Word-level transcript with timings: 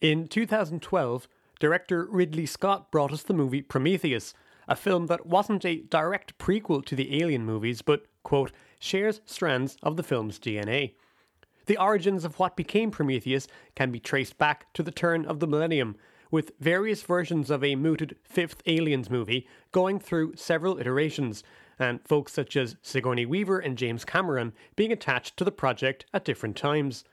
In 0.00 0.28
2012, 0.28 1.28
director 1.58 2.06
Ridley 2.06 2.46
Scott 2.46 2.90
brought 2.90 3.12
us 3.12 3.22
the 3.22 3.34
movie 3.34 3.60
Prometheus, 3.60 4.32
a 4.66 4.74
film 4.74 5.08
that 5.08 5.26
wasn't 5.26 5.66
a 5.66 5.82
direct 5.82 6.38
prequel 6.38 6.82
to 6.86 6.96
the 6.96 7.20
Alien 7.20 7.44
movies, 7.44 7.82
but, 7.82 8.06
quote, 8.22 8.50
shares 8.78 9.20
strands 9.26 9.76
of 9.82 9.98
the 9.98 10.02
film's 10.02 10.38
DNA. 10.38 10.94
The 11.66 11.76
origins 11.76 12.24
of 12.24 12.38
what 12.38 12.56
became 12.56 12.90
Prometheus 12.90 13.46
can 13.74 13.90
be 13.90 14.00
traced 14.00 14.38
back 14.38 14.72
to 14.72 14.82
the 14.82 14.90
turn 14.90 15.26
of 15.26 15.38
the 15.38 15.46
millennium, 15.46 15.96
with 16.30 16.52
various 16.58 17.02
versions 17.02 17.50
of 17.50 17.62
a 17.62 17.76
mooted 17.76 18.16
fifth 18.22 18.62
Aliens 18.64 19.10
movie 19.10 19.46
going 19.70 19.98
through 19.98 20.34
several 20.34 20.78
iterations, 20.78 21.44
and 21.78 22.00
folks 22.08 22.32
such 22.32 22.56
as 22.56 22.76
Sigourney 22.80 23.26
Weaver 23.26 23.58
and 23.58 23.76
James 23.76 24.06
Cameron 24.06 24.54
being 24.76 24.92
attached 24.92 25.36
to 25.36 25.44
the 25.44 25.52
project 25.52 26.06
at 26.14 26.24
different 26.24 26.56
times. 26.56 27.04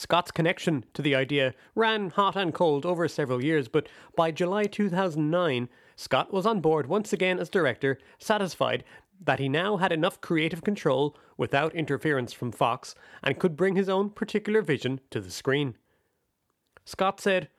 Scott's 0.00 0.30
connection 0.30 0.86
to 0.94 1.02
the 1.02 1.14
idea 1.14 1.52
ran 1.74 2.08
hot 2.08 2.34
and 2.34 2.54
cold 2.54 2.86
over 2.86 3.06
several 3.06 3.44
years, 3.44 3.68
but 3.68 3.86
by 4.16 4.30
July 4.30 4.64
2009, 4.64 5.68
Scott 5.94 6.32
was 6.32 6.46
on 6.46 6.62
board 6.62 6.86
once 6.86 7.12
again 7.12 7.38
as 7.38 7.50
director, 7.50 7.98
satisfied 8.18 8.82
that 9.22 9.38
he 9.38 9.46
now 9.46 9.76
had 9.76 9.92
enough 9.92 10.18
creative 10.22 10.64
control 10.64 11.14
without 11.36 11.74
interference 11.74 12.32
from 12.32 12.50
Fox 12.50 12.94
and 13.22 13.38
could 13.38 13.58
bring 13.58 13.76
his 13.76 13.90
own 13.90 14.08
particular 14.08 14.62
vision 14.62 15.00
to 15.10 15.20
the 15.20 15.30
screen. 15.30 15.76
Scott 16.86 17.20
said, 17.20 17.50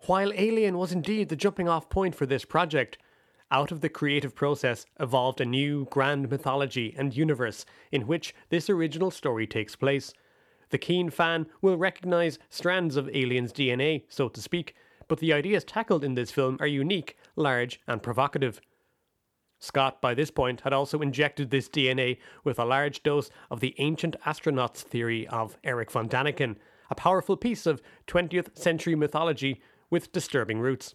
While 0.00 0.34
Alien 0.34 0.76
was 0.76 0.92
indeed 0.92 1.30
the 1.30 1.36
jumping 1.36 1.70
off 1.70 1.88
point 1.88 2.14
for 2.14 2.26
this 2.26 2.44
project, 2.44 2.98
out 3.50 3.72
of 3.72 3.80
the 3.80 3.88
creative 3.88 4.34
process 4.34 4.84
evolved 5.00 5.40
a 5.40 5.46
new 5.46 5.86
grand 5.90 6.30
mythology 6.30 6.94
and 6.98 7.16
universe 7.16 7.64
in 7.90 8.06
which 8.06 8.34
this 8.50 8.68
original 8.68 9.10
story 9.10 9.46
takes 9.46 9.74
place. 9.74 10.12
The 10.70 10.78
keen 10.78 11.10
fan 11.10 11.46
will 11.62 11.76
recognize 11.76 12.38
strands 12.50 12.96
of 12.96 13.08
Alien's 13.08 13.52
DNA, 13.52 14.04
so 14.08 14.28
to 14.28 14.40
speak, 14.40 14.74
but 15.08 15.18
the 15.18 15.32
ideas 15.32 15.64
tackled 15.64 16.04
in 16.04 16.14
this 16.14 16.30
film 16.30 16.58
are 16.60 16.66
unique, 16.66 17.16
large, 17.36 17.80
and 17.86 18.02
provocative. 18.02 18.60
Scott, 19.60 20.00
by 20.00 20.14
this 20.14 20.30
point, 20.30 20.60
had 20.60 20.72
also 20.72 21.00
injected 21.00 21.50
this 21.50 21.68
DNA 21.68 22.18
with 22.44 22.58
a 22.58 22.64
large 22.64 23.02
dose 23.02 23.30
of 23.50 23.60
the 23.60 23.74
ancient 23.78 24.14
astronauts 24.24 24.82
theory 24.82 25.26
of 25.28 25.56
Eric 25.64 25.90
von 25.90 26.08
Däniken, 26.08 26.56
a 26.90 26.94
powerful 26.94 27.36
piece 27.36 27.66
of 27.66 27.82
20th 28.06 28.56
century 28.56 28.94
mythology 28.94 29.60
with 29.90 30.12
disturbing 30.12 30.60
roots. 30.60 30.94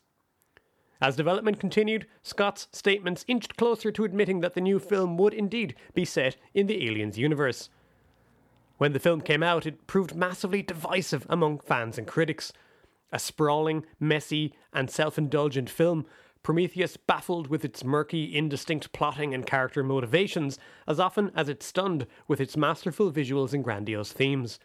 As 1.01 1.17
development 1.17 1.59
continued, 1.59 2.07
Scott's 2.21 2.69
statements 2.71 3.25
inched 3.27 3.57
closer 3.57 3.91
to 3.91 4.05
admitting 4.05 4.39
that 4.39 4.53
the 4.53 4.61
new 4.61 4.79
film 4.79 5.17
would 5.17 5.33
indeed 5.33 5.75
be 5.93 6.05
set 6.05 6.37
in 6.53 6.67
the 6.67 6.87
Aliens 6.87 7.17
universe. 7.17 7.69
When 8.77 8.93
the 8.93 8.99
film 8.99 9.21
came 9.21 9.43
out, 9.43 9.65
it 9.65 9.87
proved 9.87 10.15
massively 10.15 10.61
divisive 10.61 11.25
among 11.29 11.59
fans 11.59 11.97
and 11.97 12.07
critics. 12.07 12.51
A 13.11 13.19
sprawling, 13.19 13.85
messy, 13.99 14.53
and 14.73 14.89
self 14.89 15.17
indulgent 15.17 15.69
film, 15.69 16.05
Prometheus 16.43 16.97
baffled 16.97 17.47
with 17.47 17.63
its 17.63 17.85
murky, 17.85 18.35
indistinct 18.35 18.91
plotting 18.91 19.33
and 19.33 19.45
character 19.45 19.81
motivations 19.81 20.59
as 20.87 20.99
often 20.99 21.31
as 21.35 21.47
it 21.47 21.63
stunned 21.63 22.05
with 22.27 22.41
its 22.41 22.57
masterful 22.57 23.11
visuals 23.11 23.53
and 23.53 23.63
grandiose 23.63 24.11
themes. 24.11 24.59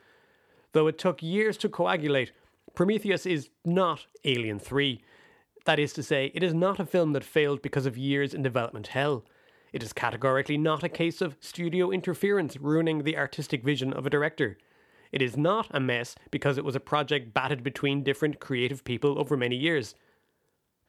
Though 0.72 0.88
it 0.88 0.98
took 0.98 1.22
years 1.22 1.56
to 1.58 1.68
coagulate, 1.68 2.32
Prometheus 2.74 3.26
is 3.26 3.50
not 3.64 4.06
Alien 4.24 4.58
3. 4.58 5.00
That 5.66 5.78
is 5.78 5.92
to 5.92 6.02
say, 6.02 6.32
it 6.34 6.42
is 6.42 6.54
not 6.54 6.80
a 6.80 6.86
film 6.86 7.12
that 7.12 7.24
failed 7.24 7.62
because 7.62 7.86
of 7.86 7.96
years 7.96 8.34
in 8.34 8.42
development 8.42 8.88
hell. 8.88 9.24
It 9.72 9.82
is 9.82 9.92
categorically 9.92 10.56
not 10.56 10.82
a 10.82 10.88
case 10.88 11.20
of 11.20 11.36
studio 11.40 11.90
interference 11.90 12.56
ruining 12.56 13.02
the 13.02 13.18
artistic 13.18 13.62
vision 13.62 13.92
of 13.92 14.06
a 14.06 14.10
director. 14.10 14.56
It 15.12 15.22
is 15.22 15.36
not 15.36 15.68
a 15.70 15.80
mess 15.80 16.14
because 16.30 16.58
it 16.58 16.64
was 16.64 16.76
a 16.76 16.80
project 16.80 17.34
batted 17.34 17.62
between 17.62 18.02
different 18.02 18.40
creative 18.40 18.84
people 18.84 19.18
over 19.18 19.36
many 19.36 19.56
years. 19.56 19.94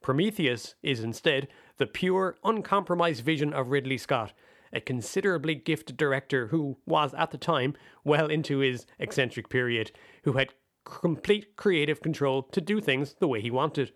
Prometheus 0.01 0.75
is 0.81 1.03
instead 1.03 1.47
the 1.77 1.87
pure, 1.87 2.37
uncompromised 2.43 3.23
vision 3.23 3.53
of 3.53 3.69
Ridley 3.69 3.97
Scott, 3.97 4.33
a 4.71 4.79
considerably 4.79 5.55
gifted 5.55 5.97
director 5.97 6.47
who 6.47 6.77
was, 6.85 7.13
at 7.13 7.31
the 7.31 7.37
time, 7.37 7.75
well 8.03 8.27
into 8.27 8.59
his 8.59 8.85
eccentric 8.97 9.49
period, 9.49 9.91
who 10.23 10.33
had 10.33 10.53
complete 10.85 11.55
creative 11.55 12.01
control 12.01 12.43
to 12.43 12.61
do 12.61 12.79
things 12.79 13.15
the 13.19 13.27
way 13.27 13.41
he 13.41 13.51
wanted. 13.51 13.91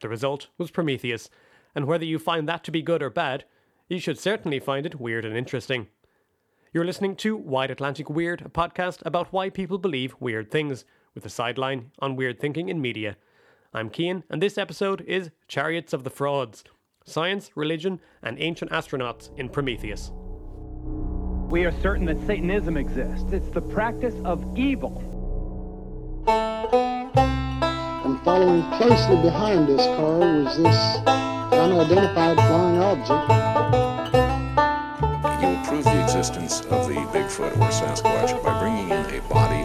The 0.00 0.08
result 0.08 0.48
was 0.58 0.70
Prometheus, 0.70 1.30
and 1.74 1.86
whether 1.86 2.04
you 2.04 2.18
find 2.18 2.48
that 2.48 2.64
to 2.64 2.70
be 2.70 2.82
good 2.82 3.02
or 3.02 3.10
bad, 3.10 3.44
you 3.88 3.98
should 3.98 4.18
certainly 4.18 4.58
find 4.58 4.86
it 4.86 5.00
weird 5.00 5.24
and 5.24 5.36
interesting. 5.36 5.88
You're 6.72 6.84
listening 6.84 7.16
to 7.16 7.36
Wide 7.36 7.70
Atlantic 7.70 8.08
Weird, 8.08 8.40
a 8.42 8.48
podcast 8.48 9.00
about 9.04 9.32
why 9.32 9.50
people 9.50 9.78
believe 9.78 10.16
weird 10.18 10.50
things, 10.50 10.84
with 11.14 11.24
a 11.26 11.30
sideline 11.30 11.92
on 12.00 12.16
weird 12.16 12.40
thinking 12.40 12.68
in 12.68 12.80
media. 12.80 13.16
I'm 13.72 13.90
Cian, 13.90 14.24
and 14.30 14.42
this 14.42 14.58
episode 14.58 15.02
is 15.02 15.30
Chariots 15.48 15.92
of 15.92 16.02
the 16.02 16.10
Frauds 16.10 16.64
Science, 17.04 17.50
Religion, 17.54 18.00
and 18.22 18.40
Ancient 18.40 18.70
Astronauts 18.70 19.28
in 19.38 19.50
Prometheus. 19.50 20.10
We 21.50 21.66
are 21.66 21.80
certain 21.82 22.06
that 22.06 22.18
Satanism 22.26 22.78
exists. 22.78 23.30
It's 23.30 23.50
the 23.50 23.60
practice 23.60 24.14
of 24.24 24.58
evil. 24.58 25.12
And 26.26 28.20
following 28.24 28.62
closely 28.78 29.16
behind 29.22 29.68
this 29.68 29.84
car 29.84 30.18
was 30.18 30.56
this 30.56 30.96
unidentified 31.52 32.36
flying 32.36 32.78
object. 32.78 33.43
You 33.54 33.60
will 35.48 35.64
prove 35.64 35.84
the 35.84 36.02
existence 36.02 36.62
of 36.62 36.88
the 36.88 36.94
Bigfoot 37.12 37.56
or 37.56 37.70
Sasquatch 37.70 38.42
by 38.42 38.58
bringing 38.58 38.90
in 38.90 39.04
a 39.14 39.20
body. 39.28 39.64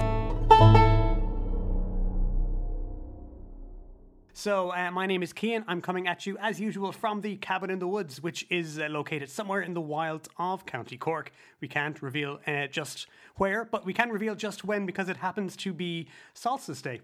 So, 4.34 4.72
uh, 4.72 4.92
my 4.92 5.08
name 5.08 5.24
is 5.24 5.34
Cian. 5.36 5.66
I'm 5.68 5.82
coming 5.82 6.08
at 6.08 6.28
you, 6.28 6.38
as 6.38 6.60
usual, 6.60 6.92
from 6.92 7.22
the 7.22 7.38
cabin 7.38 7.72
in 7.72 7.80
the 7.80 7.88
woods, 7.88 8.22
which 8.22 8.46
is 8.52 8.78
uh, 8.78 8.88
located 8.90 9.30
somewhere 9.32 9.62
in 9.62 9.74
the 9.74 9.82
wilds 9.82 10.30
of 10.38 10.68
County 10.68 10.96
Cork. 10.96 11.32
We 11.60 11.68
can't 11.68 12.00
reveal 12.04 12.40
uh, 12.46 12.68
just 12.68 13.08
where, 13.38 13.66
but 13.66 13.86
we 13.86 13.94
can 13.94 14.12
reveal 14.12 14.36
just 14.36 14.64
when 14.64 14.86
because 14.86 15.10
it 15.10 15.18
happens 15.18 15.56
to 15.58 15.74
be 15.74 16.08
Solstice 16.36 16.82
Day. 16.84 17.02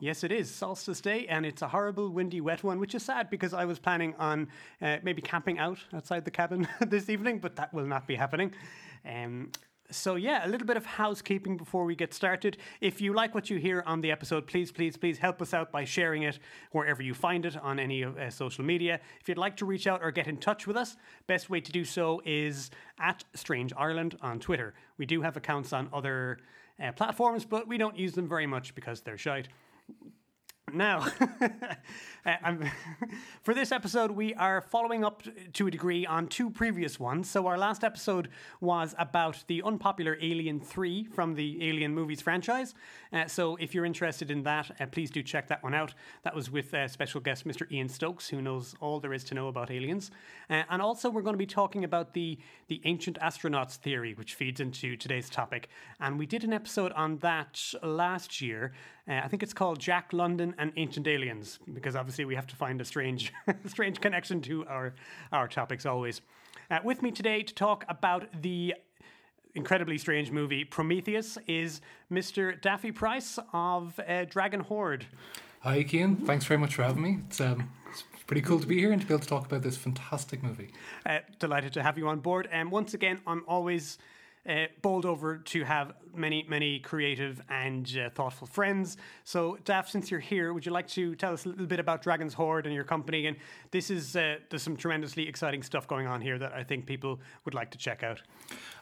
Yes, 0.00 0.24
it 0.24 0.32
is 0.32 0.50
Solstice 0.50 1.00
Day, 1.00 1.26
and 1.28 1.44
it's 1.44 1.62
a 1.62 1.68
horrible, 1.68 2.08
windy, 2.10 2.40
wet 2.40 2.62
one, 2.62 2.78
which 2.78 2.94
is 2.94 3.02
sad 3.02 3.30
because 3.30 3.54
I 3.54 3.64
was 3.64 3.78
planning 3.78 4.14
on 4.18 4.48
uh, 4.80 4.98
maybe 5.02 5.22
camping 5.22 5.58
out 5.58 5.78
outside 5.92 6.24
the 6.24 6.30
cabin 6.30 6.68
this 6.86 7.08
evening, 7.08 7.38
but 7.38 7.56
that 7.56 7.72
will 7.72 7.86
not 7.86 8.06
be 8.06 8.14
happening. 8.14 8.52
Um, 9.08 9.50
so, 9.90 10.14
yeah, 10.14 10.46
a 10.46 10.48
little 10.48 10.66
bit 10.66 10.78
of 10.78 10.86
housekeeping 10.86 11.58
before 11.58 11.84
we 11.84 11.94
get 11.94 12.14
started. 12.14 12.56
If 12.80 13.00
you 13.00 13.12
like 13.12 13.34
what 13.34 13.50
you 13.50 13.58
hear 13.58 13.82
on 13.86 14.00
the 14.00 14.10
episode, 14.10 14.46
please, 14.46 14.72
please, 14.72 14.96
please 14.96 15.18
help 15.18 15.42
us 15.42 15.52
out 15.52 15.70
by 15.70 15.84
sharing 15.84 16.22
it 16.22 16.38
wherever 16.70 17.02
you 17.02 17.12
find 17.12 17.44
it 17.44 17.56
on 17.58 17.78
any 17.78 18.04
uh, 18.04 18.30
social 18.30 18.64
media. 18.64 19.00
If 19.20 19.28
you'd 19.28 19.36
like 19.36 19.56
to 19.58 19.66
reach 19.66 19.86
out 19.86 20.00
or 20.02 20.10
get 20.10 20.28
in 20.28 20.38
touch 20.38 20.66
with 20.66 20.76
us, 20.76 20.96
best 21.26 21.50
way 21.50 21.60
to 21.60 21.72
do 21.72 21.84
so 21.84 22.22
is 22.24 22.70
at 22.98 23.24
Strange 23.34 23.72
Ireland 23.76 24.16
on 24.22 24.40
Twitter. 24.40 24.72
We 24.96 25.04
do 25.04 25.20
have 25.20 25.36
accounts 25.36 25.74
on 25.74 25.90
other 25.92 26.38
uh, 26.82 26.92
platforms, 26.92 27.44
but 27.44 27.68
we 27.68 27.76
don't 27.76 27.98
use 27.98 28.14
them 28.14 28.28
very 28.28 28.46
much 28.46 28.74
because 28.74 29.02
they're 29.02 29.18
shite. 29.18 29.48
Now, 30.72 31.00
for 33.42 33.52
this 33.52 33.72
episode, 33.72 34.12
we 34.12 34.32
are 34.34 34.60
following 34.60 35.04
up 35.04 35.22
to 35.54 35.66
a 35.66 35.70
degree 35.70 36.06
on 36.06 36.28
two 36.28 36.50
previous 36.50 36.98
ones. 36.98 37.28
So, 37.28 37.46
our 37.46 37.58
last 37.58 37.84
episode 37.84 38.28
was 38.60 38.94
about 38.98 39.44
the 39.48 39.62
unpopular 39.62 40.16
Alien 40.22 40.60
3 40.60 41.04
from 41.04 41.34
the 41.34 41.68
Alien 41.68 41.94
movies 41.94 42.22
franchise. 42.22 42.74
Uh, 43.12 43.26
so, 43.26 43.56
if 43.56 43.74
you're 43.74 43.84
interested 43.84 44.30
in 44.30 44.44
that, 44.44 44.70
uh, 44.80 44.86
please 44.86 45.10
do 45.10 45.22
check 45.22 45.48
that 45.48 45.62
one 45.62 45.74
out. 45.74 45.94
That 46.22 46.34
was 46.34 46.50
with 46.50 46.72
uh, 46.72 46.88
special 46.88 47.20
guest 47.20 47.46
Mr. 47.46 47.70
Ian 47.70 47.88
Stokes, 47.88 48.28
who 48.28 48.40
knows 48.40 48.74
all 48.80 49.00
there 49.00 49.12
is 49.12 49.24
to 49.24 49.34
know 49.34 49.48
about 49.48 49.70
aliens. 49.70 50.10
Uh, 50.48 50.62
and 50.70 50.80
also, 50.80 51.10
we're 51.10 51.22
going 51.22 51.34
to 51.34 51.38
be 51.38 51.46
talking 51.46 51.84
about 51.84 52.14
the, 52.14 52.38
the 52.68 52.80
ancient 52.84 53.18
astronauts 53.20 53.76
theory, 53.76 54.14
which 54.14 54.34
feeds 54.34 54.60
into 54.60 54.96
today's 54.96 55.28
topic. 55.28 55.68
And 56.00 56.18
we 56.18 56.26
did 56.26 56.44
an 56.44 56.52
episode 56.52 56.92
on 56.92 57.18
that 57.18 57.60
last 57.82 58.40
year. 58.40 58.72
Uh, 59.08 59.20
I 59.24 59.28
think 59.28 59.42
it's 59.42 59.52
called 59.52 59.80
Jack 59.80 60.12
London 60.12 60.54
and 60.58 60.72
Ancient 60.76 61.08
Aliens, 61.08 61.58
because 61.72 61.96
obviously 61.96 62.24
we 62.24 62.36
have 62.36 62.46
to 62.48 62.56
find 62.56 62.80
a 62.80 62.84
strange, 62.84 63.32
strange 63.66 64.00
connection 64.00 64.40
to 64.42 64.64
our 64.66 64.94
our 65.32 65.48
topics 65.48 65.86
always. 65.86 66.20
Uh, 66.70 66.78
with 66.84 67.02
me 67.02 67.10
today 67.10 67.42
to 67.42 67.54
talk 67.54 67.84
about 67.88 68.42
the 68.42 68.74
incredibly 69.54 69.98
strange 69.98 70.30
movie 70.30 70.64
Prometheus 70.64 71.36
is 71.46 71.80
Mr. 72.10 72.58
Daffy 72.60 72.92
Price 72.92 73.38
of 73.52 73.98
uh, 74.08 74.24
Dragon 74.24 74.60
Horde. 74.60 75.06
Hi, 75.60 75.84
Cian. 75.84 76.16
Thanks 76.16 76.44
very 76.44 76.58
much 76.58 76.74
for 76.74 76.82
having 76.82 77.02
me. 77.02 77.18
It's, 77.26 77.40
um, 77.40 77.70
it's 77.90 78.04
pretty 78.26 78.40
cool 78.40 78.58
to 78.60 78.66
be 78.66 78.78
here 78.78 78.92
and 78.92 79.00
to 79.00 79.06
be 79.06 79.14
able 79.14 79.22
to 79.22 79.28
talk 79.28 79.46
about 79.46 79.62
this 79.62 79.76
fantastic 79.76 80.42
movie. 80.42 80.70
Uh, 81.04 81.18
delighted 81.38 81.72
to 81.74 81.82
have 81.82 81.98
you 81.98 82.08
on 82.08 82.20
board. 82.20 82.48
And 82.50 82.70
once 82.70 82.94
again, 82.94 83.20
I'm 83.26 83.44
always 83.46 83.98
uh, 84.48 84.66
bowled 84.80 85.06
over 85.06 85.38
to 85.38 85.64
have 85.64 85.92
many, 86.14 86.44
many 86.48 86.78
creative 86.80 87.40
and 87.48 87.96
uh, 87.96 88.10
thoughtful 88.10 88.46
friends. 88.46 88.96
So, 89.24 89.56
Daft, 89.64 89.90
since 89.90 90.10
you're 90.10 90.20
here, 90.20 90.52
would 90.52 90.66
you 90.66 90.72
like 90.72 90.88
to 90.88 91.14
tell 91.14 91.32
us 91.32 91.46
a 91.46 91.48
little 91.48 91.66
bit 91.66 91.80
about 91.80 92.02
Dragon's 92.02 92.34
Horde 92.34 92.66
and 92.66 92.74
your 92.74 92.84
company? 92.84 93.26
And 93.26 93.36
this 93.70 93.90
is 93.90 94.16
uh, 94.16 94.36
there's 94.50 94.62
some 94.62 94.76
tremendously 94.76 95.28
exciting 95.28 95.62
stuff 95.62 95.86
going 95.86 96.06
on 96.06 96.20
here 96.20 96.38
that 96.38 96.52
I 96.52 96.64
think 96.64 96.86
people 96.86 97.20
would 97.44 97.54
like 97.54 97.70
to 97.70 97.78
check 97.78 98.02
out. 98.02 98.20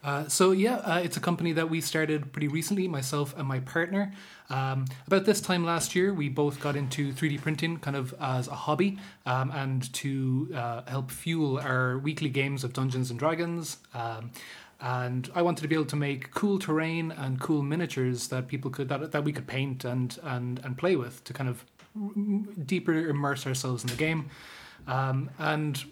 Uh, 0.02 0.26
so 0.28 0.52
yeah, 0.52 0.76
uh, 0.76 1.00
it's 1.04 1.16
a 1.16 1.20
company 1.20 1.52
that 1.52 1.68
we 1.68 1.80
started 1.80 2.32
pretty 2.32 2.48
recently, 2.48 2.88
myself 2.88 3.34
and 3.36 3.46
my 3.46 3.60
partner. 3.60 4.12
Um, 4.48 4.86
about 5.06 5.26
this 5.26 5.40
time 5.40 5.64
last 5.64 5.94
year, 5.94 6.12
we 6.12 6.28
both 6.28 6.58
got 6.58 6.74
into 6.74 7.12
3D 7.12 7.40
printing 7.40 7.76
kind 7.78 7.96
of 7.96 8.14
as 8.20 8.48
a 8.48 8.54
hobby 8.54 8.98
um, 9.26 9.50
and 9.52 9.92
to 9.94 10.50
uh, 10.54 10.82
help 10.88 11.10
fuel 11.10 11.58
our 11.58 11.98
weekly 11.98 12.30
games 12.30 12.64
of 12.64 12.72
Dungeons 12.72 13.10
and 13.10 13.18
Dragons. 13.18 13.76
Um, 13.94 14.32
and 14.80 15.30
I 15.34 15.42
wanted 15.42 15.62
to 15.62 15.68
be 15.68 15.74
able 15.74 15.86
to 15.86 15.96
make 15.96 16.30
cool 16.32 16.58
terrain 16.58 17.12
and 17.12 17.40
cool 17.40 17.62
miniatures 17.62 18.28
that 18.28 18.48
people 18.48 18.70
could 18.70 18.88
that, 18.88 19.12
that 19.12 19.24
we 19.24 19.32
could 19.32 19.46
paint 19.46 19.84
and 19.84 20.18
and 20.22 20.60
and 20.64 20.78
play 20.78 20.96
with 20.96 21.22
to 21.24 21.32
kind 21.32 21.48
of 21.48 21.64
deeper 22.66 22.92
immerse 22.92 23.46
ourselves 23.46 23.82
in 23.82 23.90
the 23.90 23.96
game. 23.96 24.30
Um, 24.86 25.30
and 25.38 25.82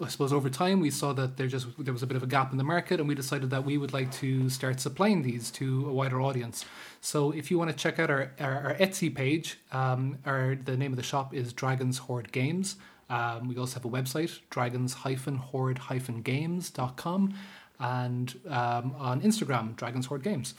I 0.00 0.08
suppose 0.08 0.32
over 0.32 0.48
time 0.48 0.78
we 0.80 0.90
saw 0.90 1.12
that 1.14 1.36
there 1.36 1.48
just 1.48 1.66
there 1.78 1.92
was 1.92 2.04
a 2.04 2.06
bit 2.06 2.16
of 2.16 2.22
a 2.22 2.26
gap 2.26 2.52
in 2.52 2.58
the 2.58 2.64
market, 2.64 3.00
and 3.00 3.08
we 3.08 3.14
decided 3.14 3.50
that 3.50 3.64
we 3.64 3.76
would 3.76 3.92
like 3.92 4.10
to 4.12 4.48
start 4.48 4.80
supplying 4.80 5.22
these 5.22 5.50
to 5.52 5.88
a 5.88 5.92
wider 5.92 6.20
audience. 6.20 6.64
So 7.00 7.32
if 7.32 7.50
you 7.50 7.58
want 7.58 7.70
to 7.70 7.76
check 7.76 7.98
out 7.98 8.08
our 8.08 8.30
our, 8.40 8.68
our 8.68 8.74
Etsy 8.74 9.12
page, 9.14 9.58
um, 9.72 10.18
our 10.24 10.54
the 10.54 10.76
name 10.76 10.92
of 10.92 10.96
the 10.96 11.02
shop 11.02 11.34
is 11.34 11.52
Dragons 11.52 11.98
Horde 11.98 12.30
Games. 12.32 12.76
Um, 13.10 13.48
we 13.48 13.58
also 13.58 13.74
have 13.74 13.84
a 13.84 13.90
website, 13.90 14.38
dragons-horde-games.com, 14.48 17.34
and 17.82 18.38
um, 18.48 18.94
on 18.98 19.20
Instagram, 19.20 19.76
Dragons 19.76 20.06
Horde 20.06 20.22
Games. 20.22 20.54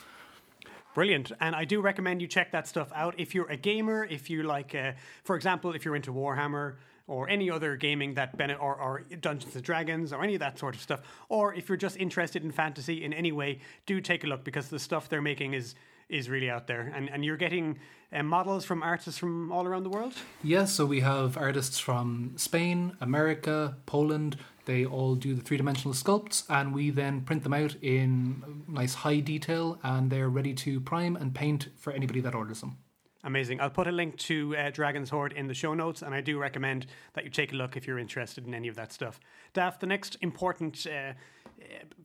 Brilliant. 0.94 1.32
And 1.40 1.56
I 1.56 1.66
do 1.66 1.82
recommend 1.82 2.22
you 2.22 2.28
check 2.28 2.52
that 2.52 2.68
stuff 2.68 2.92
out. 2.94 3.16
If 3.18 3.34
you're 3.34 3.50
a 3.50 3.58
gamer, 3.58 4.06
if 4.06 4.30
you 4.30 4.44
like, 4.44 4.76
uh, 4.76 4.92
for 5.24 5.36
example, 5.36 5.74
if 5.74 5.86
you're 5.86 5.96
into 5.96 6.12
Warhammer 6.12 6.76
or 7.08 7.28
any 7.30 7.50
other 7.50 7.76
gaming 7.76 8.14
that 8.14 8.38
Bennett 8.38 8.60
or, 8.60 8.76
or 8.76 9.02
Dungeons 9.20 9.56
and 9.56 9.64
Dragons 9.64 10.14
or 10.14 10.24
any 10.24 10.36
of 10.36 10.40
that 10.42 10.60
sort 10.60 10.76
of 10.76 10.82
stuff, 10.82 11.02
or 11.30 11.54
if 11.56 11.68
you're 11.68 11.78
just 11.78 11.98
interested 11.98 12.44
in 12.44 12.52
fantasy 12.52 13.04
in 13.04 13.12
any 13.12 13.32
way, 13.32 13.60
do 13.88 14.00
take 14.02 14.24
a 14.24 14.28
look 14.28 14.44
because 14.44 14.70
the 14.70 14.80
stuff 14.80 15.10
they're 15.10 15.22
making 15.22 15.54
is 15.54 15.76
is 16.10 16.30
really 16.30 16.50
out 16.50 16.68
there. 16.68 16.92
And, 16.94 17.10
and 17.10 17.26
you're 17.26 17.38
getting 17.38 17.80
uh, 18.12 18.22
models 18.22 18.66
from 18.66 18.84
artists 18.84 19.18
from 19.18 19.52
all 19.52 19.66
around 19.66 19.84
the 19.84 19.90
world? 19.90 20.14
Yes, 20.44 20.74
so 20.74 20.86
we 20.86 21.00
have 21.00 21.38
artists 21.38 21.80
from 21.80 22.34
Spain, 22.36 22.96
America, 23.02 23.78
Poland. 23.86 24.38
They 24.66 24.86
all 24.86 25.16
do 25.16 25.34
the 25.34 25.42
three 25.42 25.58
dimensional 25.58 25.94
sculpts, 25.94 26.44
and 26.50 26.74
we 26.74 26.90
then 26.90 27.22
print 27.22 27.44
them 27.44 27.54
out 27.54 27.76
in 27.82 28.64
nice 28.68 28.94
high 28.94 29.20
detail, 29.20 29.78
and 29.84 30.10
they're 30.10 30.30
ready 30.30 30.54
to 30.54 30.80
prime 30.80 31.16
and 31.16 31.36
paint 31.36 31.68
for 31.78 31.92
anybody 31.92 32.22
that 32.22 32.34
orders 32.34 32.62
them. 32.62 32.78
Amazing. 33.26 33.62
I'll 33.62 33.70
put 33.70 33.88
a 33.88 33.92
link 33.92 34.18
to 34.18 34.56
uh, 34.58 34.70
Dragon's 34.70 35.10
Horde 35.10 35.32
in 35.32 35.48
the 35.48 35.54
show 35.54 35.74
notes, 35.74 36.02
and 36.02 36.14
I 36.14 36.20
do 36.20 36.38
recommend 36.38 36.88
that 37.14 37.24
you 37.24 37.30
take 37.30 37.54
a 37.54 37.56
look 37.56 37.78
if 37.78 37.88
you're 37.88 38.00
interested 38.00 38.46
in 38.46 38.54
any 38.54 38.68
of 38.68 38.76
that 38.76 38.92
stuff. 38.92 39.20
Daft, 39.54 39.80
the 39.80 39.88
next 39.88 40.18
important 40.22 40.86
uh, 40.86 41.14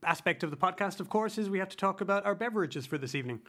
aspect 0.04 0.44
of 0.44 0.50
the 0.50 0.56
podcast, 0.56 1.00
of 1.00 1.08
course, 1.08 1.36
is 1.36 1.50
we 1.50 1.58
have 1.58 1.68
to 1.70 1.76
talk 1.76 2.00
about 2.00 2.24
our 2.24 2.36
beverages 2.36 2.86
for 2.86 2.98
this 2.98 3.14
evening. 3.16 3.40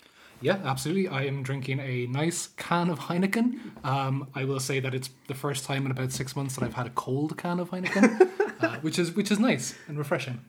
Yeah, 0.41 0.57
absolutely. 0.63 1.09
I 1.09 1.25
am 1.25 1.44
drinking 1.44 1.79
a 1.79 2.07
nice 2.07 2.47
can 2.57 2.89
of 2.89 3.00
Heineken. 3.00 3.85
Um, 3.85 4.29
I 4.33 4.45
will 4.45 4.59
say 4.59 4.79
that 4.79 4.95
it's 4.95 5.09
the 5.27 5.35
first 5.35 5.65
time 5.65 5.85
in 5.85 5.91
about 5.91 6.12
six 6.12 6.35
months 6.35 6.55
that 6.55 6.63
I've 6.63 6.73
had 6.73 6.88
a 6.88 6.91
cold 6.91 7.38
can 7.38 7.59
of 7.59 7.69
Heineken, 7.71 8.29
uh, 8.59 8.75
which 8.77 9.00
is 9.00 9.15
which 9.15 9.31
is 9.31 9.39
nice 9.39 9.75
and 9.88 9.97
refreshing. 9.97 10.39